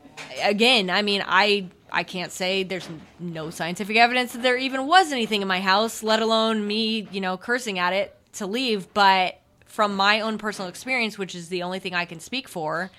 again, 0.42 0.90
I 0.90 1.02
mean, 1.02 1.22
I 1.24 1.68
I 1.90 2.02
can't 2.02 2.32
say 2.32 2.62
there's 2.62 2.88
no 3.20 3.50
scientific 3.50 3.96
evidence 3.96 4.32
that 4.32 4.42
there 4.42 4.56
even 4.56 4.86
was 4.86 5.12
anything 5.12 5.42
in 5.42 5.48
my 5.48 5.60
house, 5.60 6.02
let 6.02 6.20
alone 6.20 6.66
me, 6.66 7.08
you 7.10 7.20
know, 7.20 7.36
cursing 7.36 7.78
at 7.78 7.92
it 7.92 8.16
to 8.34 8.46
leave, 8.46 8.92
but 8.92 9.40
from 9.64 9.94
my 9.94 10.20
own 10.20 10.38
personal 10.38 10.68
experience, 10.68 11.18
which 11.18 11.34
is 11.34 11.48
the 11.48 11.62
only 11.62 11.78
thing 11.78 11.94
I 11.94 12.04
can 12.04 12.20
speak 12.20 12.48
for, 12.48 12.90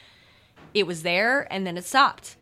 it 0.74 0.88
was 0.88 1.04
there 1.04 1.52
and 1.52 1.66
then 1.66 1.78
it 1.78 1.86
stopped. 1.86 2.38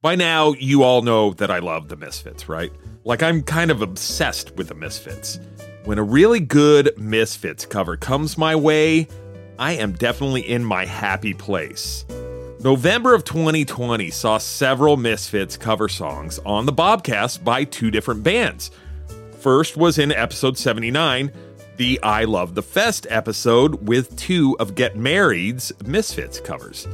By 0.00 0.14
now, 0.14 0.52
you 0.52 0.82
all 0.82 1.02
know 1.02 1.32
that 1.34 1.50
I 1.50 1.58
love 1.58 1.88
the 1.88 1.96
Misfits, 1.96 2.48
right? 2.48 2.72
Like, 3.04 3.22
I'm 3.22 3.42
kind 3.42 3.70
of 3.70 3.82
obsessed 3.82 4.56
with 4.56 4.68
the 4.68 4.74
Misfits. 4.74 5.40
when 5.84 5.98
a 5.98 6.02
really 6.02 6.38
good 6.38 6.92
Misfits 6.98 7.64
cover 7.64 7.96
comes 7.96 8.36
my 8.36 8.54
way, 8.54 9.08
I 9.58 9.72
am 9.72 9.92
definitely 9.92 10.42
in 10.42 10.62
my 10.62 10.84
happy 10.84 11.32
place. 11.32 12.04
November 12.60 13.14
of 13.14 13.22
2020 13.22 14.10
saw 14.10 14.36
several 14.36 14.96
Misfits 14.96 15.56
cover 15.56 15.88
songs 15.88 16.40
on 16.40 16.66
the 16.66 16.72
Bobcast 16.72 17.44
by 17.44 17.62
two 17.62 17.88
different 17.92 18.24
bands. 18.24 18.72
First 19.38 19.76
was 19.76 19.96
in 19.96 20.10
episode 20.10 20.58
79, 20.58 21.30
the 21.76 22.00
I 22.02 22.24
Love 22.24 22.56
the 22.56 22.62
Fest 22.62 23.06
episode 23.10 23.86
with 23.86 24.16
two 24.16 24.56
of 24.58 24.74
Get 24.74 24.96
Married's 24.96 25.72
Misfits 25.86 26.40
covers. 26.40 26.88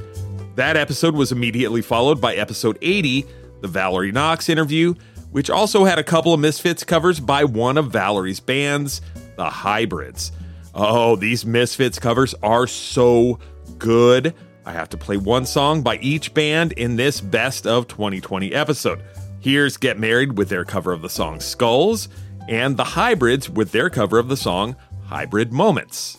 That 0.54 0.76
episode 0.76 1.14
was 1.14 1.32
immediately 1.32 1.80
followed 1.80 2.20
by 2.20 2.34
episode 2.34 2.76
80, 2.82 3.24
the 3.62 3.68
Valerie 3.68 4.12
Knox 4.12 4.50
interview, 4.50 4.92
which 5.30 5.48
also 5.48 5.86
had 5.86 5.98
a 5.98 6.04
couple 6.04 6.34
of 6.34 6.40
Misfits 6.40 6.84
covers 6.84 7.20
by 7.20 7.42
one 7.44 7.78
of 7.78 7.90
Valerie's 7.90 8.38
bands, 8.38 9.00
the 9.36 9.48
Hybrids. 9.48 10.30
Oh, 10.74 11.16
these 11.16 11.46
Misfits 11.46 11.98
covers 11.98 12.34
are 12.42 12.66
so 12.66 13.38
good. 13.78 14.34
I 14.66 14.72
have 14.72 14.88
to 14.90 14.96
play 14.96 15.16
one 15.16 15.44
song 15.44 15.82
by 15.82 15.96
each 15.98 16.32
band 16.32 16.72
in 16.72 16.96
this 16.96 17.20
best 17.20 17.66
of 17.66 17.86
2020 17.88 18.54
episode. 18.54 19.02
Here's 19.40 19.76
Get 19.76 19.98
Married 19.98 20.38
with 20.38 20.48
their 20.48 20.64
cover 20.64 20.92
of 20.92 21.02
the 21.02 21.10
song 21.10 21.40
Skulls, 21.40 22.08
and 22.48 22.76
the 22.76 22.84
Hybrids 22.84 23.50
with 23.50 23.72
their 23.72 23.90
cover 23.90 24.18
of 24.18 24.28
the 24.28 24.36
song 24.36 24.76
Hybrid 25.04 25.52
Moments. 25.52 26.18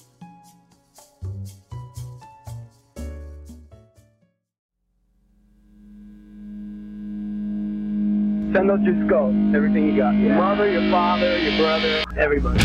Send 8.53 8.71
us 8.71 8.79
your 8.83 9.07
skulls, 9.07 9.35
everything 9.55 9.87
you 9.87 9.97
got. 9.97 10.11
Your 10.11 10.35
mother, 10.35 10.71
your 10.71 10.89
father, 10.91 11.37
your 11.39 11.57
brother, 11.57 12.03
everybody. 12.15 12.63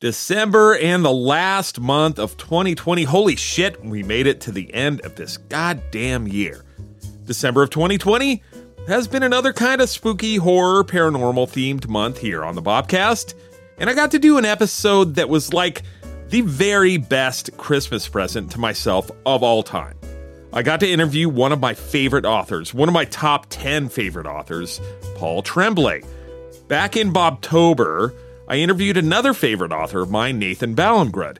December 0.00 0.78
and 0.78 1.04
the 1.04 1.12
last 1.12 1.78
month 1.78 2.18
of 2.18 2.38
2020. 2.38 3.04
Holy 3.04 3.36
shit, 3.36 3.84
we 3.84 4.02
made 4.02 4.26
it 4.26 4.40
to 4.40 4.50
the 4.50 4.72
end 4.72 5.02
of 5.02 5.14
this 5.16 5.36
goddamn 5.36 6.26
year. 6.26 6.64
December 7.26 7.62
of 7.62 7.68
2020 7.68 8.42
has 8.88 9.06
been 9.06 9.22
another 9.22 9.52
kind 9.52 9.82
of 9.82 9.90
spooky 9.90 10.36
horror 10.36 10.84
paranormal 10.84 11.46
themed 11.46 11.86
month 11.86 12.16
here 12.16 12.42
on 12.42 12.54
the 12.54 12.62
Bobcast. 12.62 13.34
And 13.76 13.90
I 13.90 13.94
got 13.94 14.10
to 14.12 14.18
do 14.18 14.38
an 14.38 14.46
episode 14.46 15.16
that 15.16 15.28
was 15.28 15.52
like 15.52 15.82
the 16.28 16.40
very 16.40 16.96
best 16.96 17.54
Christmas 17.58 18.08
present 18.08 18.50
to 18.52 18.58
myself 18.58 19.10
of 19.26 19.42
all 19.42 19.62
time. 19.62 19.98
I 20.54 20.62
got 20.62 20.80
to 20.80 20.90
interview 20.90 21.28
one 21.28 21.52
of 21.52 21.60
my 21.60 21.74
favorite 21.74 22.24
authors, 22.24 22.72
one 22.72 22.88
of 22.88 22.94
my 22.94 23.04
top 23.04 23.48
10 23.50 23.90
favorite 23.90 24.26
authors, 24.26 24.80
Paul 25.16 25.42
Tremblay. 25.42 26.02
Back 26.68 26.96
in 26.96 27.12
Bobtober, 27.12 28.14
I 28.50 28.56
interviewed 28.56 28.96
another 28.96 29.32
favorite 29.32 29.70
author 29.70 30.00
of 30.00 30.10
mine, 30.10 30.40
Nathan 30.40 30.74
Ballingrud. 30.74 31.38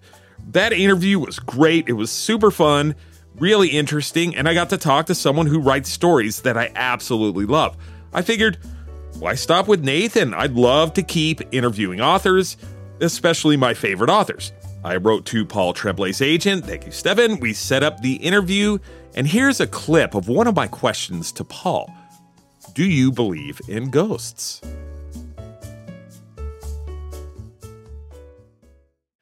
That 0.52 0.72
interview 0.72 1.18
was 1.18 1.40
great. 1.40 1.88
It 1.88 1.94
was 1.94 2.08
super 2.08 2.52
fun, 2.52 2.94
really 3.34 3.70
interesting, 3.70 4.36
and 4.36 4.48
I 4.48 4.54
got 4.54 4.70
to 4.70 4.78
talk 4.78 5.06
to 5.06 5.14
someone 5.16 5.46
who 5.46 5.58
writes 5.58 5.90
stories 5.90 6.42
that 6.42 6.56
I 6.56 6.70
absolutely 6.76 7.46
love. 7.46 7.76
I 8.12 8.22
figured, 8.22 8.58
why 9.18 9.34
stop 9.34 9.66
with 9.66 9.82
Nathan? 9.82 10.32
I'd 10.34 10.52
love 10.52 10.94
to 10.94 11.02
keep 11.02 11.40
interviewing 11.50 12.00
authors, 12.00 12.56
especially 13.00 13.56
my 13.56 13.74
favorite 13.74 14.08
authors. 14.08 14.52
I 14.84 14.94
wrote 14.94 15.26
to 15.26 15.44
Paul 15.44 15.72
Tremblay's 15.72 16.22
agent, 16.22 16.64
thank 16.64 16.86
you, 16.86 16.92
Stephen. 16.92 17.40
We 17.40 17.54
set 17.54 17.82
up 17.82 18.02
the 18.02 18.14
interview, 18.14 18.78
and 19.16 19.26
here's 19.26 19.58
a 19.58 19.66
clip 19.66 20.14
of 20.14 20.28
one 20.28 20.46
of 20.46 20.54
my 20.54 20.68
questions 20.68 21.32
to 21.32 21.42
Paul 21.42 21.92
Do 22.72 22.84
you 22.84 23.10
believe 23.10 23.60
in 23.66 23.90
ghosts? 23.90 24.60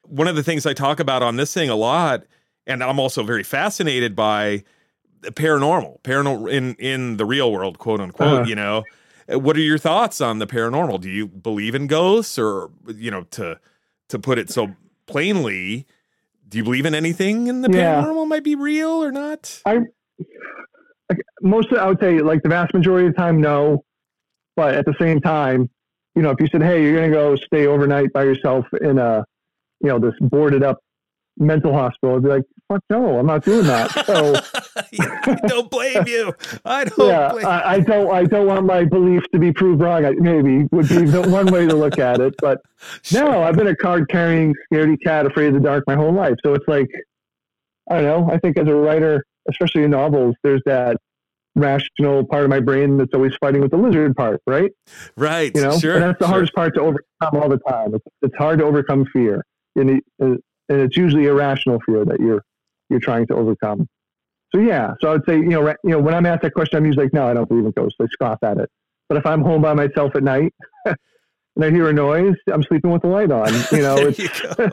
One 0.09 0.27
of 0.27 0.35
the 0.35 0.43
things 0.43 0.65
I 0.65 0.73
talk 0.73 0.99
about 0.99 1.21
on 1.21 1.35
this 1.37 1.53
thing 1.53 1.69
a 1.69 1.75
lot, 1.75 2.23
and 2.67 2.83
I'm 2.83 2.99
also 2.99 3.23
very 3.23 3.43
fascinated 3.43 4.15
by 4.15 4.63
the 5.21 5.31
paranormal, 5.31 6.01
paranormal 6.01 6.51
in 6.51 6.75
in 6.75 7.17
the 7.17 7.25
real 7.25 7.51
world, 7.51 7.77
quote 7.77 8.01
unquote. 8.01 8.27
Uh-huh. 8.41 8.43
You 8.47 8.55
know, 8.55 8.83
what 9.27 9.55
are 9.55 9.61
your 9.61 9.77
thoughts 9.77 10.19
on 10.19 10.39
the 10.39 10.47
paranormal? 10.47 10.99
Do 11.01 11.09
you 11.09 11.27
believe 11.27 11.75
in 11.75 11.87
ghosts, 11.87 12.39
or 12.39 12.71
you 12.87 13.11
know, 13.11 13.23
to 13.31 13.59
to 14.09 14.19
put 14.19 14.39
it 14.39 14.49
so 14.49 14.75
plainly, 15.05 15.85
do 16.47 16.57
you 16.57 16.63
believe 16.63 16.85
in 16.85 16.95
anything 16.95 17.47
in 17.47 17.61
the 17.61 17.71
Yeah. 17.71 18.01
paranormal 18.01 18.27
might 18.27 18.43
be 18.43 18.55
real 18.55 18.89
or 19.03 19.11
not? 19.11 19.61
I 19.65 19.81
most 21.41 21.71
I 21.73 21.87
would 21.87 21.99
say 21.99 22.19
like 22.19 22.43
the 22.43 22.49
vast 22.49 22.73
majority 22.73 23.07
of 23.07 23.13
the 23.13 23.17
time, 23.19 23.39
no. 23.41 23.83
But 24.55 24.75
at 24.75 24.85
the 24.85 24.95
same 24.99 25.21
time, 25.21 25.69
you 26.15 26.21
know, 26.21 26.31
if 26.31 26.37
you 26.39 26.47
said, 26.47 26.61
"Hey, 26.61 26.83
you're 26.83 26.93
going 26.95 27.09
to 27.09 27.15
go 27.15 27.35
stay 27.35 27.65
overnight 27.65 28.11
by 28.11 28.23
yourself 28.23 28.65
in 28.81 28.97
a, 28.97 29.23
you 29.81 29.89
know, 29.89 29.99
this 29.99 30.13
boarded 30.21 30.63
up 30.63 30.79
mental 31.37 31.73
hospital," 31.73 32.15
I'd 32.17 32.23
be 32.23 32.29
like, 32.29 32.43
"Fuck 32.67 32.81
no, 32.89 33.19
I'm 33.19 33.25
not 33.25 33.43
doing 33.43 33.65
that." 33.67 33.91
So 34.05 34.35
I 34.91 35.35
don't 35.47 35.69
blame 35.69 36.05
you. 36.07 36.33
I 36.65 36.85
don't 36.85 37.07
yeah, 37.07 37.31
blame 37.31 37.45
I, 37.45 37.69
I 37.73 37.79
don't. 37.79 38.11
I 38.13 38.23
don't 38.25 38.47
want 38.47 38.65
my 38.65 38.85
belief 38.85 39.23
to 39.33 39.39
be 39.39 39.51
proved 39.51 39.81
wrong. 39.81 40.05
I, 40.05 40.11
maybe 40.11 40.67
would 40.71 40.87
be 40.89 41.05
the 41.05 41.27
one 41.29 41.47
way 41.47 41.67
to 41.67 41.75
look 41.75 41.99
at 41.99 42.19
it. 42.19 42.35
But 42.39 42.61
no, 43.13 43.43
I've 43.43 43.55
been 43.55 43.67
a 43.67 43.75
card 43.75 44.09
carrying, 44.09 44.53
scaredy 44.71 44.97
cat, 45.01 45.25
afraid 45.25 45.47
of 45.47 45.53
the 45.55 45.59
dark 45.59 45.83
my 45.87 45.95
whole 45.95 46.13
life. 46.13 46.35
So 46.45 46.53
it's 46.53 46.67
like, 46.67 46.87
I 47.89 48.01
don't 48.01 48.27
know. 48.27 48.33
I 48.33 48.37
think 48.39 48.57
as 48.57 48.67
a 48.67 48.75
writer, 48.75 49.25
especially 49.49 49.83
in 49.83 49.91
novels, 49.91 50.35
there's 50.43 50.61
that 50.65 50.97
rational 51.55 52.23
part 52.25 52.43
of 52.43 52.49
my 52.49 52.59
brain 52.59 52.97
that's 52.97 53.13
always 53.13 53.33
fighting 53.41 53.61
with 53.61 53.71
the 53.71 53.77
lizard 53.77 54.15
part, 54.15 54.41
right? 54.47 54.71
Right. 55.17 55.51
You 55.53 55.61
know, 55.61 55.77
Sure. 55.77 55.95
and 55.95 56.03
that's 56.03 56.19
the 56.19 56.25
sure. 56.25 56.31
hardest 56.31 56.53
part 56.53 56.75
to 56.75 56.81
overcome 56.81 57.41
all 57.41 57.49
the 57.49 57.57
time. 57.67 57.95
It's, 57.95 58.05
it's 58.21 58.35
hard 58.37 58.59
to 58.59 58.65
overcome 58.65 59.05
fear, 59.11 59.43
and, 59.79 59.89
it, 59.89 60.03
and 60.19 60.41
it's 60.69 60.97
usually 60.97 61.25
irrational 61.25 61.79
fear 61.85 62.05
that 62.05 62.19
you're 62.19 62.43
you're 62.89 62.99
trying 62.99 63.27
to 63.27 63.35
overcome. 63.35 63.87
So 64.53 64.61
yeah, 64.61 64.93
so 64.99 65.09
I 65.09 65.11
would 65.13 65.25
say 65.27 65.37
you 65.37 65.49
know 65.49 65.67
you 65.83 65.91
know 65.91 65.99
when 65.99 66.13
I'm 66.13 66.25
asked 66.25 66.41
that 66.43 66.53
question, 66.53 66.77
I'm 66.77 66.85
usually 66.85 67.05
like, 67.05 67.13
no, 67.13 67.27
I 67.27 67.33
don't 67.33 67.47
believe 67.47 67.65
in 67.65 67.71
ghosts. 67.71 67.97
I 68.01 68.05
scoff 68.07 68.39
at 68.43 68.57
it. 68.57 68.69
But 69.09 69.17
if 69.17 69.25
I'm 69.25 69.41
home 69.41 69.61
by 69.61 69.73
myself 69.73 70.15
at 70.15 70.23
night 70.23 70.53
and 70.85 71.65
I 71.65 71.71
hear 71.71 71.89
a 71.89 71.93
noise, 71.93 72.35
I'm 72.51 72.63
sleeping 72.63 72.91
with 72.91 73.01
the 73.01 73.07
light 73.07 73.31
on. 73.31 73.51
You 73.71 73.81
know, 73.81 73.97
it's 73.99 74.19
you 74.19 74.29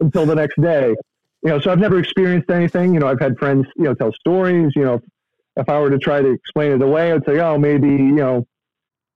until 0.00 0.26
the 0.26 0.34
next 0.34 0.60
day. 0.60 0.94
You 1.42 1.50
know, 1.50 1.60
so 1.60 1.70
I've 1.70 1.78
never 1.78 1.98
experienced 1.98 2.50
anything. 2.50 2.94
You 2.94 3.00
know, 3.00 3.06
I've 3.06 3.20
had 3.20 3.38
friends, 3.38 3.66
you 3.76 3.84
know, 3.84 3.94
tell 3.94 4.12
stories. 4.12 4.72
You 4.74 4.84
know, 4.84 4.94
if, 4.94 5.02
if 5.56 5.68
I 5.68 5.78
were 5.78 5.90
to 5.90 5.98
try 5.98 6.20
to 6.20 6.30
explain 6.30 6.72
it 6.72 6.82
away, 6.82 7.12
I'd 7.12 7.24
say, 7.24 7.38
oh, 7.38 7.58
maybe, 7.58 7.88
you 7.88 8.12
know, 8.12 8.46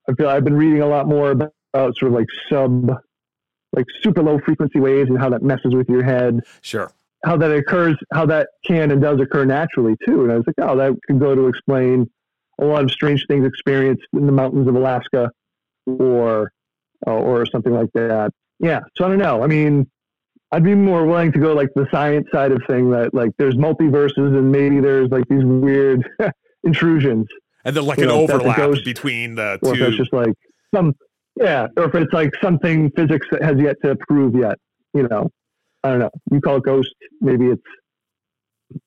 I 0.07 0.13
feel 0.13 0.29
I've 0.29 0.43
been 0.43 0.55
reading 0.55 0.81
a 0.81 0.87
lot 0.87 1.07
more 1.07 1.31
about, 1.31 1.53
about 1.73 1.97
sort 1.97 2.11
of 2.11 2.17
like 2.17 2.27
sub, 2.49 2.91
like 3.73 3.85
super 4.01 4.21
low 4.23 4.39
frequency 4.39 4.79
waves 4.79 5.09
and 5.09 5.19
how 5.19 5.29
that 5.29 5.43
messes 5.43 5.73
with 5.75 5.87
your 5.89 6.03
head, 6.03 6.41
Sure. 6.61 6.91
how 7.23 7.37
that 7.37 7.51
occurs, 7.51 7.95
how 8.13 8.25
that 8.25 8.49
can 8.65 8.91
and 8.91 9.01
does 9.01 9.19
occur 9.21 9.45
naturally 9.45 9.95
too. 10.05 10.23
And 10.23 10.31
I 10.31 10.35
was 10.37 10.45
like, 10.47 10.55
oh, 10.59 10.75
that 10.77 10.93
could 11.07 11.19
go 11.19 11.35
to 11.35 11.47
explain 11.47 12.09
a 12.59 12.65
lot 12.65 12.83
of 12.83 12.91
strange 12.91 13.25
things 13.27 13.45
experienced 13.45 14.03
in 14.13 14.25
the 14.25 14.31
mountains 14.31 14.67
of 14.67 14.75
Alaska 14.75 15.29
or, 15.85 16.51
uh, 17.07 17.11
or 17.11 17.45
something 17.45 17.73
like 17.73 17.89
that. 17.93 18.31
Yeah. 18.59 18.79
So 18.97 19.05
I 19.05 19.07
don't 19.09 19.19
know. 19.19 19.43
I 19.43 19.47
mean, 19.47 19.89
I'd 20.51 20.63
be 20.63 20.75
more 20.75 21.05
willing 21.05 21.31
to 21.33 21.39
go 21.39 21.53
like 21.53 21.69
the 21.75 21.87
science 21.91 22.27
side 22.31 22.51
of 22.51 22.61
thing 22.67 22.89
that 22.91 23.13
like 23.13 23.31
there's 23.37 23.55
multiverses 23.55 24.35
and 24.37 24.51
maybe 24.51 24.79
there's 24.79 25.09
like 25.09 25.23
these 25.29 25.43
weird 25.43 26.09
intrusions. 26.63 27.27
And 27.65 27.75
then 27.75 27.85
like 27.85 27.97
You 27.99 28.05
an 28.05 28.09
know, 28.09 28.21
if 28.23 28.27
that's 28.29 28.43
a 28.43 28.47
overlap 28.47 28.83
between 28.83 29.35
the 29.35 29.59
Or 29.61 29.73
if 29.73 29.79
two. 29.79 29.97
just 29.97 30.11
like 30.11 30.33
some, 30.73 30.95
yeah, 31.39 31.67
or 31.77 31.85
if 31.85 31.95
it's 31.95 32.13
like 32.13 32.31
something 32.41 32.91
physics 32.95 33.25
that 33.31 33.41
has 33.43 33.55
yet 33.59 33.77
to 33.83 33.95
prove 34.07 34.35
yet, 34.35 34.57
you 34.93 35.07
know, 35.07 35.29
I 35.83 35.89
don't 35.91 35.99
know. 35.99 36.09
You 36.31 36.41
call 36.41 36.57
it 36.57 36.63
ghost, 36.63 36.89
maybe 37.21 37.47
it's 37.47 37.61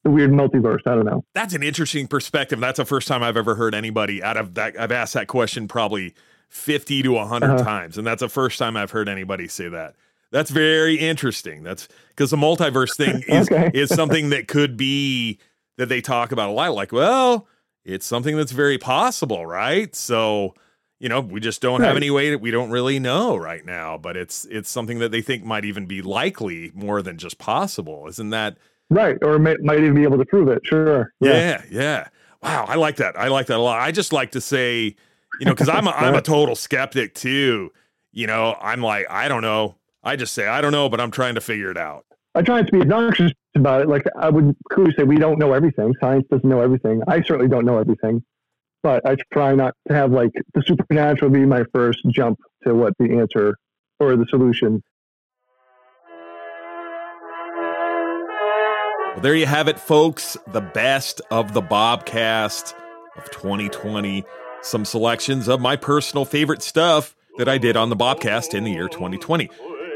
the 0.05 0.11
weird 0.11 0.31
multiverse. 0.31 0.81
I 0.87 0.95
don't 0.95 1.07
know. 1.07 1.25
That's 1.35 1.55
an 1.55 1.63
interesting 1.63 2.07
perspective. 2.07 2.61
That's 2.61 2.77
the 2.77 2.85
first 2.85 3.09
time 3.09 3.23
I've 3.23 3.37
ever 3.37 3.55
heard 3.55 3.75
anybody 3.75 4.23
out 4.23 4.37
of 4.37 4.55
that. 4.55 4.79
I've 4.79 4.93
asked 4.93 5.15
that 5.15 5.27
question 5.27 5.67
probably 5.67 6.15
50 6.51 7.03
to 7.03 7.09
100 7.13 7.47
Uh-huh. 7.51 7.65
times. 7.65 7.99
And 7.99 8.07
that's 8.07 8.21
the 8.21 8.29
first 8.29 8.59
time 8.59 8.77
I've 8.77 8.91
heard 8.91 9.09
anybody 9.09 9.49
say 9.49 9.69
that. 9.69 9.95
That's 10.31 10.51
very 10.51 10.95
interesting. 10.97 11.63
That's 11.63 11.89
because 12.09 12.31
the 12.31 12.37
multiverse 12.37 12.97
thing 12.97 13.23
is, 13.29 13.51
Okay. 13.51 13.71
is 13.75 13.89
something 13.91 14.31
that 14.31 14.49
could 14.49 14.77
be 14.77 15.39
that 15.79 15.89
they 15.89 16.01
talk 16.01 16.31
about 16.33 16.49
a 16.51 16.53
lot. 16.53 16.75
Like, 16.75 16.93
well, 16.93 17.49
it's 17.85 18.07
something 18.07 18.37
that's 18.37 18.53
very 18.53 18.79
possible, 18.79 19.45
right? 19.47 19.95
So, 19.97 20.55
you 21.03 21.09
know, 21.09 21.21
we 21.21 21.41
just 21.41 21.61
don't 21.61 21.83
have 21.83 21.97
any 21.97 22.11
way 22.11 22.31
that 22.31 22.39
we 22.39 22.53
don't 22.53 22.71
really 22.71 23.01
know 23.01 23.37
right 23.37 23.67
now, 23.67 23.99
but 23.99 24.17
it's 24.17 24.45
it's 24.45 24.71
something 24.71 25.01
that 25.01 25.11
they 25.11 25.21
think 25.21 25.45
might 25.45 25.65
even 25.65 25.85
be 25.87 26.01
likely 26.01 26.71
more 26.75 27.03
than 27.03 27.19
just 27.19 27.39
possible. 27.39 28.07
Isn't 28.07 28.31
that 28.31 28.57
Right. 28.89 29.19
Or 29.23 29.39
may, 29.39 29.57
might 29.63 29.79
even 29.79 29.95
be 29.95 30.03
able 30.03 30.19
to 30.19 30.25
prove 30.25 30.49
it. 30.49 30.61
Sure. 30.65 31.13
yeah, 31.19 31.63
yeah. 31.71 32.09
Wow, 32.43 32.67
I 32.69 32.75
like 32.75 32.97
that. 32.97 33.19
I 33.19 33.29
like 33.29 33.47
that 33.47 33.57
a 33.57 33.63
lot. 33.63 33.81
I 33.81 33.91
just 33.91 34.13
like 34.13 34.33
to 34.33 34.41
say, 34.41 34.95
you 35.41 35.47
know, 35.47 35.53
because 35.53 35.69
I'm 35.69 35.87
a, 35.87 35.91
I'm 35.97 36.15
a 36.15 36.23
total 36.23 36.55
skeptic 36.55 37.15
too. 37.15 37.73
You 38.13 38.27
know, 38.27 38.57
I'm 38.61 38.83
like, 38.83 39.07
I 39.09 39.29
don't 39.29 39.43
know. 39.43 39.77
I 40.05 40.17
just 40.17 40.35
say 40.35 40.47
I 40.47 40.61
don't 40.61 40.73
know, 40.73 40.89
but 40.89 41.01
I'm 41.01 41.11
trying 41.11 41.35
to 41.37 41.41
figure 41.41 41.71
it 41.71 41.79
out. 41.79 42.05
I 42.35 42.43
try 42.43 42.61
not 42.61 42.67
to 42.67 42.73
be 42.73 42.81
obnoxious 42.81 43.33
about 43.55 43.83
it. 43.83 43.89
Like 43.89 44.05
I 44.19 44.29
would 44.29 44.55
clearly 44.71 44.93
say 44.97 45.05
we 45.05 45.17
don't 45.17 45.39
know 45.39 45.53
everything. 45.53 45.95
Science 46.01 46.27
doesn't 46.31 46.49
know 46.49 46.61
everything. 46.61 47.03
I 47.09 47.23
certainly 47.23 47.49
don't 47.49 47.65
know 47.65 47.79
everything. 47.79 48.23
But 48.83 49.07
I 49.07 49.17
try 49.33 49.55
not 49.55 49.75
to 49.89 49.95
have 49.95 50.11
like 50.11 50.33
the 50.55 50.63
supernatural 50.67 51.31
be 51.31 51.47
my 51.47 51.65
first 51.73 52.01
jump 52.09 52.41
to 52.65 52.75
what 52.75 52.95
the 52.99 53.17
answer 53.19 53.55
or 54.01 54.17
the 54.17 54.27
solution. 54.29 54.83
Well, 59.13 59.21
there 59.21 59.35
you 59.35 59.47
have 59.47 59.69
it, 59.69 59.79
folks. 59.79 60.37
The 60.53 60.61
best 60.61 61.21
of 61.31 61.53
the 61.53 61.63
Bobcast 61.63 62.75
of 63.17 63.31
2020. 63.31 64.25
Some 64.63 64.85
selections 64.85 65.49
of 65.49 65.61
my 65.61 65.77
personal 65.77 66.25
favorite 66.25 66.63
stuff 66.63 67.15
that 67.37 67.49
I 67.49 67.59
did 67.59 67.77
on 67.77 67.91
the 67.91 67.97
Bobcast 67.97 68.55
in 68.55 68.65
the 68.65 68.73
year 68.73 68.89
2020. 68.89 69.51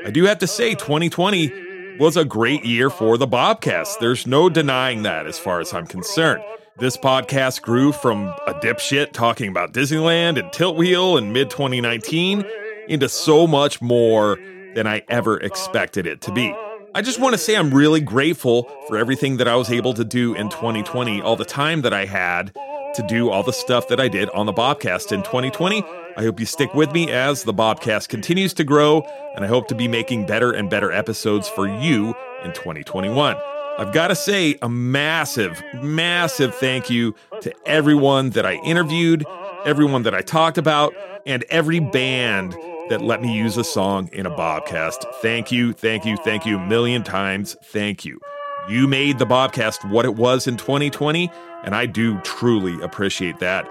I 0.04 0.10
do 0.10 0.24
have 0.24 0.38
to 0.38 0.46
say, 0.46 0.74
2020 0.74 1.96
was 1.98 2.16
a 2.16 2.24
great 2.24 2.64
year 2.64 2.90
for 2.90 3.16
the 3.16 3.26
Bobcast. 3.26 3.98
There's 4.00 4.26
no 4.26 4.48
denying 4.48 5.02
that 5.02 5.26
as 5.26 5.38
far 5.38 5.60
as 5.60 5.72
I'm 5.72 5.86
concerned. 5.86 6.42
This 6.78 6.98
podcast 6.98 7.62
grew 7.62 7.90
from 7.90 8.26
a 8.46 8.52
dipshit 8.52 9.12
talking 9.12 9.48
about 9.48 9.72
Disneyland 9.72 10.38
and 10.38 10.52
Tilt 10.52 10.76
Wheel 10.76 11.16
in 11.16 11.32
mid 11.32 11.48
2019 11.48 12.44
into 12.86 13.08
so 13.08 13.46
much 13.46 13.80
more 13.80 14.38
than 14.74 14.86
I 14.86 15.02
ever 15.08 15.40
expected 15.40 16.06
it 16.06 16.20
to 16.20 16.32
be. 16.32 16.54
I 16.94 17.00
just 17.00 17.18
want 17.18 17.32
to 17.32 17.38
say 17.38 17.56
I'm 17.56 17.72
really 17.72 18.02
grateful 18.02 18.64
for 18.88 18.98
everything 18.98 19.38
that 19.38 19.48
I 19.48 19.56
was 19.56 19.70
able 19.70 19.94
to 19.94 20.04
do 20.04 20.34
in 20.34 20.50
2020, 20.50 21.22
all 21.22 21.34
the 21.34 21.46
time 21.46 21.80
that 21.80 21.94
I 21.94 22.04
had 22.04 22.54
to 22.94 23.06
do 23.08 23.30
all 23.30 23.42
the 23.42 23.54
stuff 23.54 23.88
that 23.88 23.98
I 23.98 24.08
did 24.08 24.28
on 24.30 24.44
the 24.44 24.52
Bobcast 24.52 25.12
in 25.12 25.22
2020. 25.22 25.82
I 26.18 26.22
hope 26.22 26.38
you 26.38 26.44
stick 26.44 26.74
with 26.74 26.92
me 26.92 27.10
as 27.10 27.44
the 27.44 27.54
Bobcast 27.54 28.10
continues 28.10 28.52
to 28.52 28.64
grow, 28.64 29.00
and 29.34 29.46
I 29.46 29.48
hope 29.48 29.68
to 29.68 29.74
be 29.74 29.88
making 29.88 30.26
better 30.26 30.52
and 30.52 30.68
better 30.68 30.92
episodes 30.92 31.48
for 31.48 31.66
you 31.66 32.14
in 32.44 32.52
2021. 32.52 33.34
I've 33.78 33.92
got 33.92 34.08
to 34.08 34.14
say 34.14 34.56
a 34.62 34.70
massive, 34.70 35.62
massive 35.82 36.54
thank 36.54 36.88
you 36.88 37.14
to 37.42 37.52
everyone 37.66 38.30
that 38.30 38.46
I 38.46 38.54
interviewed, 38.64 39.26
everyone 39.66 40.02
that 40.04 40.14
I 40.14 40.22
talked 40.22 40.56
about, 40.56 40.94
and 41.26 41.44
every 41.50 41.80
band 41.80 42.56
that 42.88 43.02
let 43.02 43.20
me 43.20 43.36
use 43.36 43.58
a 43.58 43.64
song 43.64 44.08
in 44.14 44.24
a 44.24 44.30
Bobcast. 44.30 45.04
Thank 45.20 45.52
you, 45.52 45.74
thank 45.74 46.06
you, 46.06 46.16
thank 46.16 46.46
you 46.46 46.56
a 46.56 46.66
million 46.66 47.02
times. 47.02 47.54
Thank 47.64 48.04
you. 48.06 48.18
You 48.66 48.88
made 48.88 49.18
the 49.18 49.26
Bobcast 49.26 49.90
what 49.90 50.06
it 50.06 50.14
was 50.14 50.46
in 50.46 50.56
2020, 50.56 51.30
and 51.62 51.74
I 51.74 51.84
do 51.84 52.18
truly 52.20 52.80
appreciate 52.82 53.40
that. 53.40 53.68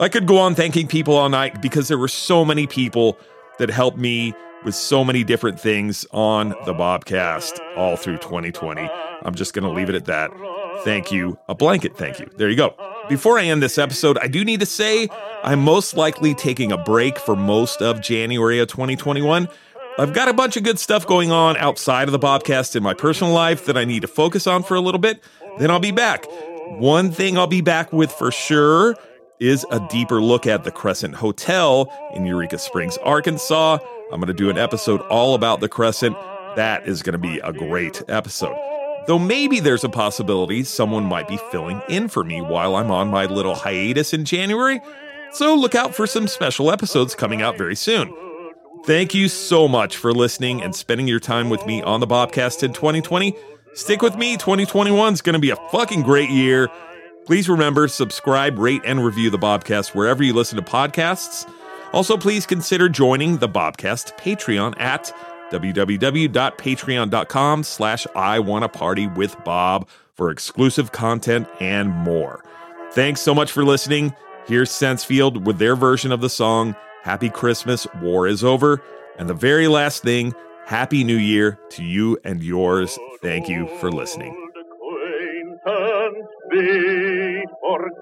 I 0.00 0.08
could 0.08 0.26
go 0.26 0.38
on 0.38 0.54
thanking 0.54 0.88
people 0.88 1.14
all 1.14 1.28
night 1.28 1.60
because 1.60 1.88
there 1.88 1.98
were 1.98 2.08
so 2.08 2.44
many 2.44 2.66
people 2.66 3.18
that 3.58 3.68
helped 3.68 3.98
me 3.98 4.32
with 4.64 4.74
so 4.74 5.04
many 5.04 5.24
different 5.24 5.58
things 5.58 6.06
on 6.12 6.50
the 6.64 6.74
Bobcast 6.74 7.58
all 7.76 7.96
through 7.96 8.18
2020. 8.18 8.88
I'm 9.22 9.34
just 9.34 9.54
going 9.54 9.64
to 9.64 9.70
leave 9.70 9.88
it 9.88 9.94
at 9.94 10.06
that. 10.06 10.30
Thank 10.84 11.12
you. 11.12 11.38
A 11.48 11.54
blanket 11.54 11.96
thank 11.96 12.18
you. 12.18 12.28
There 12.36 12.48
you 12.48 12.56
go. 12.56 12.74
Before 13.08 13.38
I 13.38 13.44
end 13.44 13.62
this 13.62 13.78
episode, 13.78 14.18
I 14.18 14.28
do 14.28 14.44
need 14.44 14.60
to 14.60 14.66
say 14.66 15.08
I'm 15.42 15.60
most 15.60 15.96
likely 15.96 16.34
taking 16.34 16.72
a 16.72 16.78
break 16.78 17.18
for 17.18 17.36
most 17.36 17.82
of 17.82 18.00
January 18.00 18.58
of 18.58 18.68
2021. 18.68 19.48
I've 19.98 20.14
got 20.14 20.28
a 20.28 20.32
bunch 20.32 20.56
of 20.56 20.62
good 20.62 20.78
stuff 20.78 21.06
going 21.06 21.30
on 21.30 21.56
outside 21.58 22.08
of 22.08 22.12
the 22.12 22.18
Bobcast 22.18 22.76
in 22.76 22.82
my 22.82 22.94
personal 22.94 23.32
life 23.32 23.66
that 23.66 23.76
I 23.76 23.84
need 23.84 24.00
to 24.00 24.08
focus 24.08 24.46
on 24.46 24.62
for 24.62 24.74
a 24.74 24.80
little 24.80 25.00
bit. 25.00 25.22
Then 25.58 25.70
I'll 25.70 25.80
be 25.80 25.90
back. 25.90 26.24
One 26.78 27.10
thing 27.12 27.36
I'll 27.36 27.46
be 27.46 27.60
back 27.60 27.92
with 27.92 28.10
for 28.10 28.30
sure 28.30 28.96
is 29.38 29.66
a 29.70 29.86
deeper 29.90 30.22
look 30.22 30.46
at 30.46 30.64
the 30.64 30.70
Crescent 30.70 31.16
Hotel 31.16 31.92
in 32.14 32.24
Eureka 32.24 32.58
Springs, 32.58 32.96
Arkansas. 32.98 33.78
I'm 34.12 34.20
going 34.20 34.26
to 34.26 34.34
do 34.34 34.50
an 34.50 34.58
episode 34.58 35.00
all 35.02 35.34
about 35.34 35.60
the 35.60 35.70
Crescent. 35.70 36.14
That 36.56 36.86
is 36.86 37.02
going 37.02 37.14
to 37.14 37.18
be 37.18 37.38
a 37.38 37.50
great 37.50 38.02
episode. 38.08 38.54
Though 39.06 39.18
maybe 39.18 39.58
there's 39.58 39.84
a 39.84 39.88
possibility 39.88 40.64
someone 40.64 41.04
might 41.04 41.26
be 41.26 41.38
filling 41.50 41.80
in 41.88 42.08
for 42.08 42.22
me 42.22 42.42
while 42.42 42.76
I'm 42.76 42.90
on 42.90 43.08
my 43.08 43.24
little 43.24 43.54
hiatus 43.54 44.12
in 44.12 44.26
January. 44.26 44.80
So 45.32 45.54
look 45.54 45.74
out 45.74 45.94
for 45.94 46.06
some 46.06 46.28
special 46.28 46.70
episodes 46.70 47.14
coming 47.14 47.40
out 47.40 47.56
very 47.56 47.74
soon. 47.74 48.14
Thank 48.84 49.14
you 49.14 49.28
so 49.28 49.66
much 49.66 49.96
for 49.96 50.12
listening 50.12 50.62
and 50.62 50.74
spending 50.74 51.08
your 51.08 51.20
time 51.20 51.48
with 51.48 51.64
me 51.66 51.80
on 51.80 52.00
the 52.00 52.06
Bobcast 52.06 52.62
in 52.62 52.74
2020. 52.74 53.34
Stick 53.72 54.02
with 54.02 54.16
me, 54.16 54.36
2021 54.36 55.14
is 55.14 55.22
going 55.22 55.34
to 55.34 55.38
be 55.38 55.50
a 55.50 55.56
fucking 55.70 56.02
great 56.02 56.28
year. 56.28 56.68
Please 57.24 57.48
remember, 57.48 57.88
subscribe, 57.88 58.58
rate, 58.58 58.82
and 58.84 59.02
review 59.02 59.30
the 59.30 59.38
Bobcast 59.38 59.94
wherever 59.94 60.22
you 60.22 60.34
listen 60.34 60.56
to 60.56 60.62
podcasts. 60.62 61.50
Also, 61.92 62.16
please 62.16 62.46
consider 62.46 62.88
joining 62.88 63.38
the 63.38 63.48
Bobcast 63.48 64.16
Patreon 64.18 64.80
at 64.80 65.12
www.patreon.com 65.50 67.62
slash 67.62 68.06
I 68.16 68.38
wanna 68.38 68.68
party 68.68 69.06
with 69.06 69.36
Bob 69.44 69.88
for 70.14 70.30
exclusive 70.30 70.92
content 70.92 71.46
and 71.60 71.90
more. 71.90 72.42
Thanks 72.92 73.20
so 73.20 73.34
much 73.34 73.52
for 73.52 73.64
listening. 73.64 74.14
Here's 74.46 74.70
Sensefield 74.70 75.44
with 75.44 75.58
their 75.58 75.76
version 75.76 76.12
of 76.12 76.20
the 76.20 76.30
song 76.30 76.74
Happy 77.02 77.28
Christmas, 77.28 77.86
War 78.00 78.26
is 78.26 78.44
Over. 78.44 78.82
And 79.18 79.28
the 79.28 79.34
very 79.34 79.68
last 79.68 80.02
thing, 80.02 80.34
Happy 80.64 81.04
New 81.04 81.16
Year 81.16 81.58
to 81.70 81.84
you 81.84 82.18
and 82.24 82.42
yours. 82.42 82.98
Thank 83.20 83.48
you 83.48 83.68
for 83.78 83.90
listening. 83.90 84.42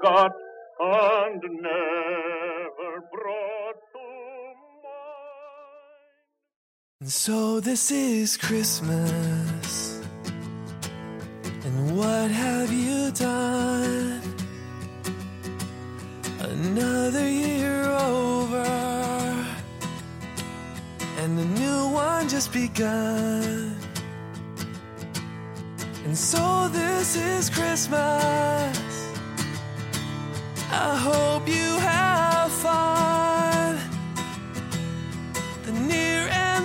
forgot 0.00 0.32
and 0.80 1.42
never 1.42 3.04
brought 3.12 3.49
And 7.02 7.10
so 7.10 7.60
this 7.60 7.90
is 7.90 8.36
Christmas. 8.36 10.02
And 11.64 11.96
what 11.96 12.30
have 12.30 12.70
you 12.70 13.10
done? 13.12 14.20
Another 16.40 17.26
year 17.26 17.84
over. 17.84 18.66
And 21.20 21.38
a 21.38 21.44
new 21.58 21.88
one 21.88 22.28
just 22.28 22.52
begun. 22.52 23.74
And 26.04 26.18
so 26.18 26.68
this 26.68 27.16
is 27.16 27.48
Christmas. 27.48 28.78
I 30.70 30.96
hope 30.96 31.48
you 31.48 31.78
have 31.78 32.09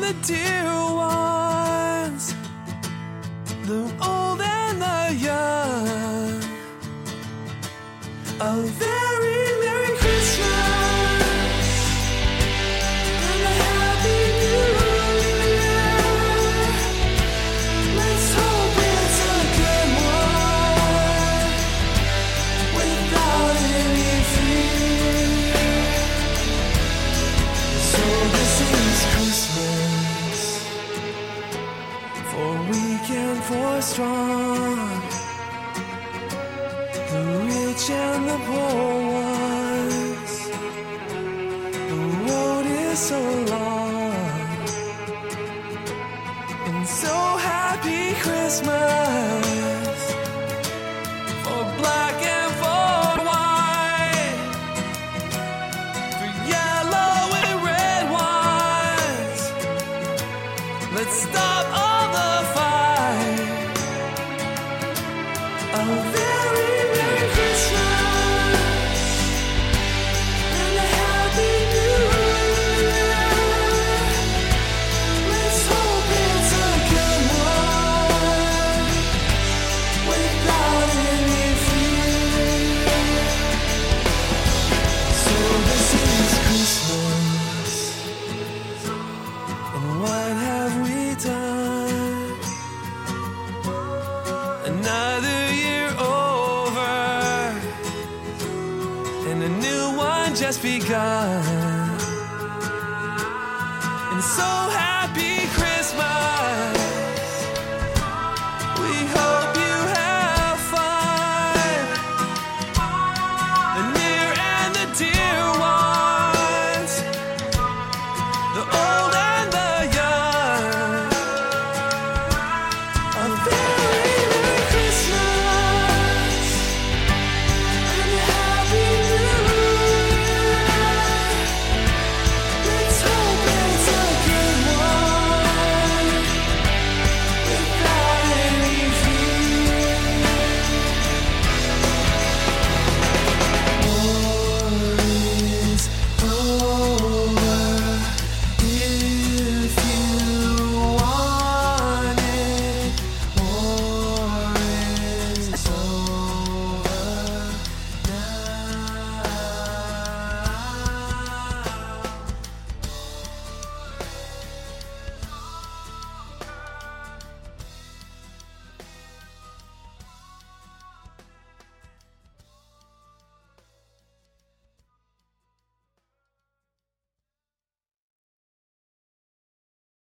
the 0.05 0.13
dear 0.27 0.65
ones, 0.93 2.35
the 3.65 3.81
old 4.07 4.39
and 4.39 4.79
the 4.79 5.15
young. 5.27 6.43
A 8.39 8.51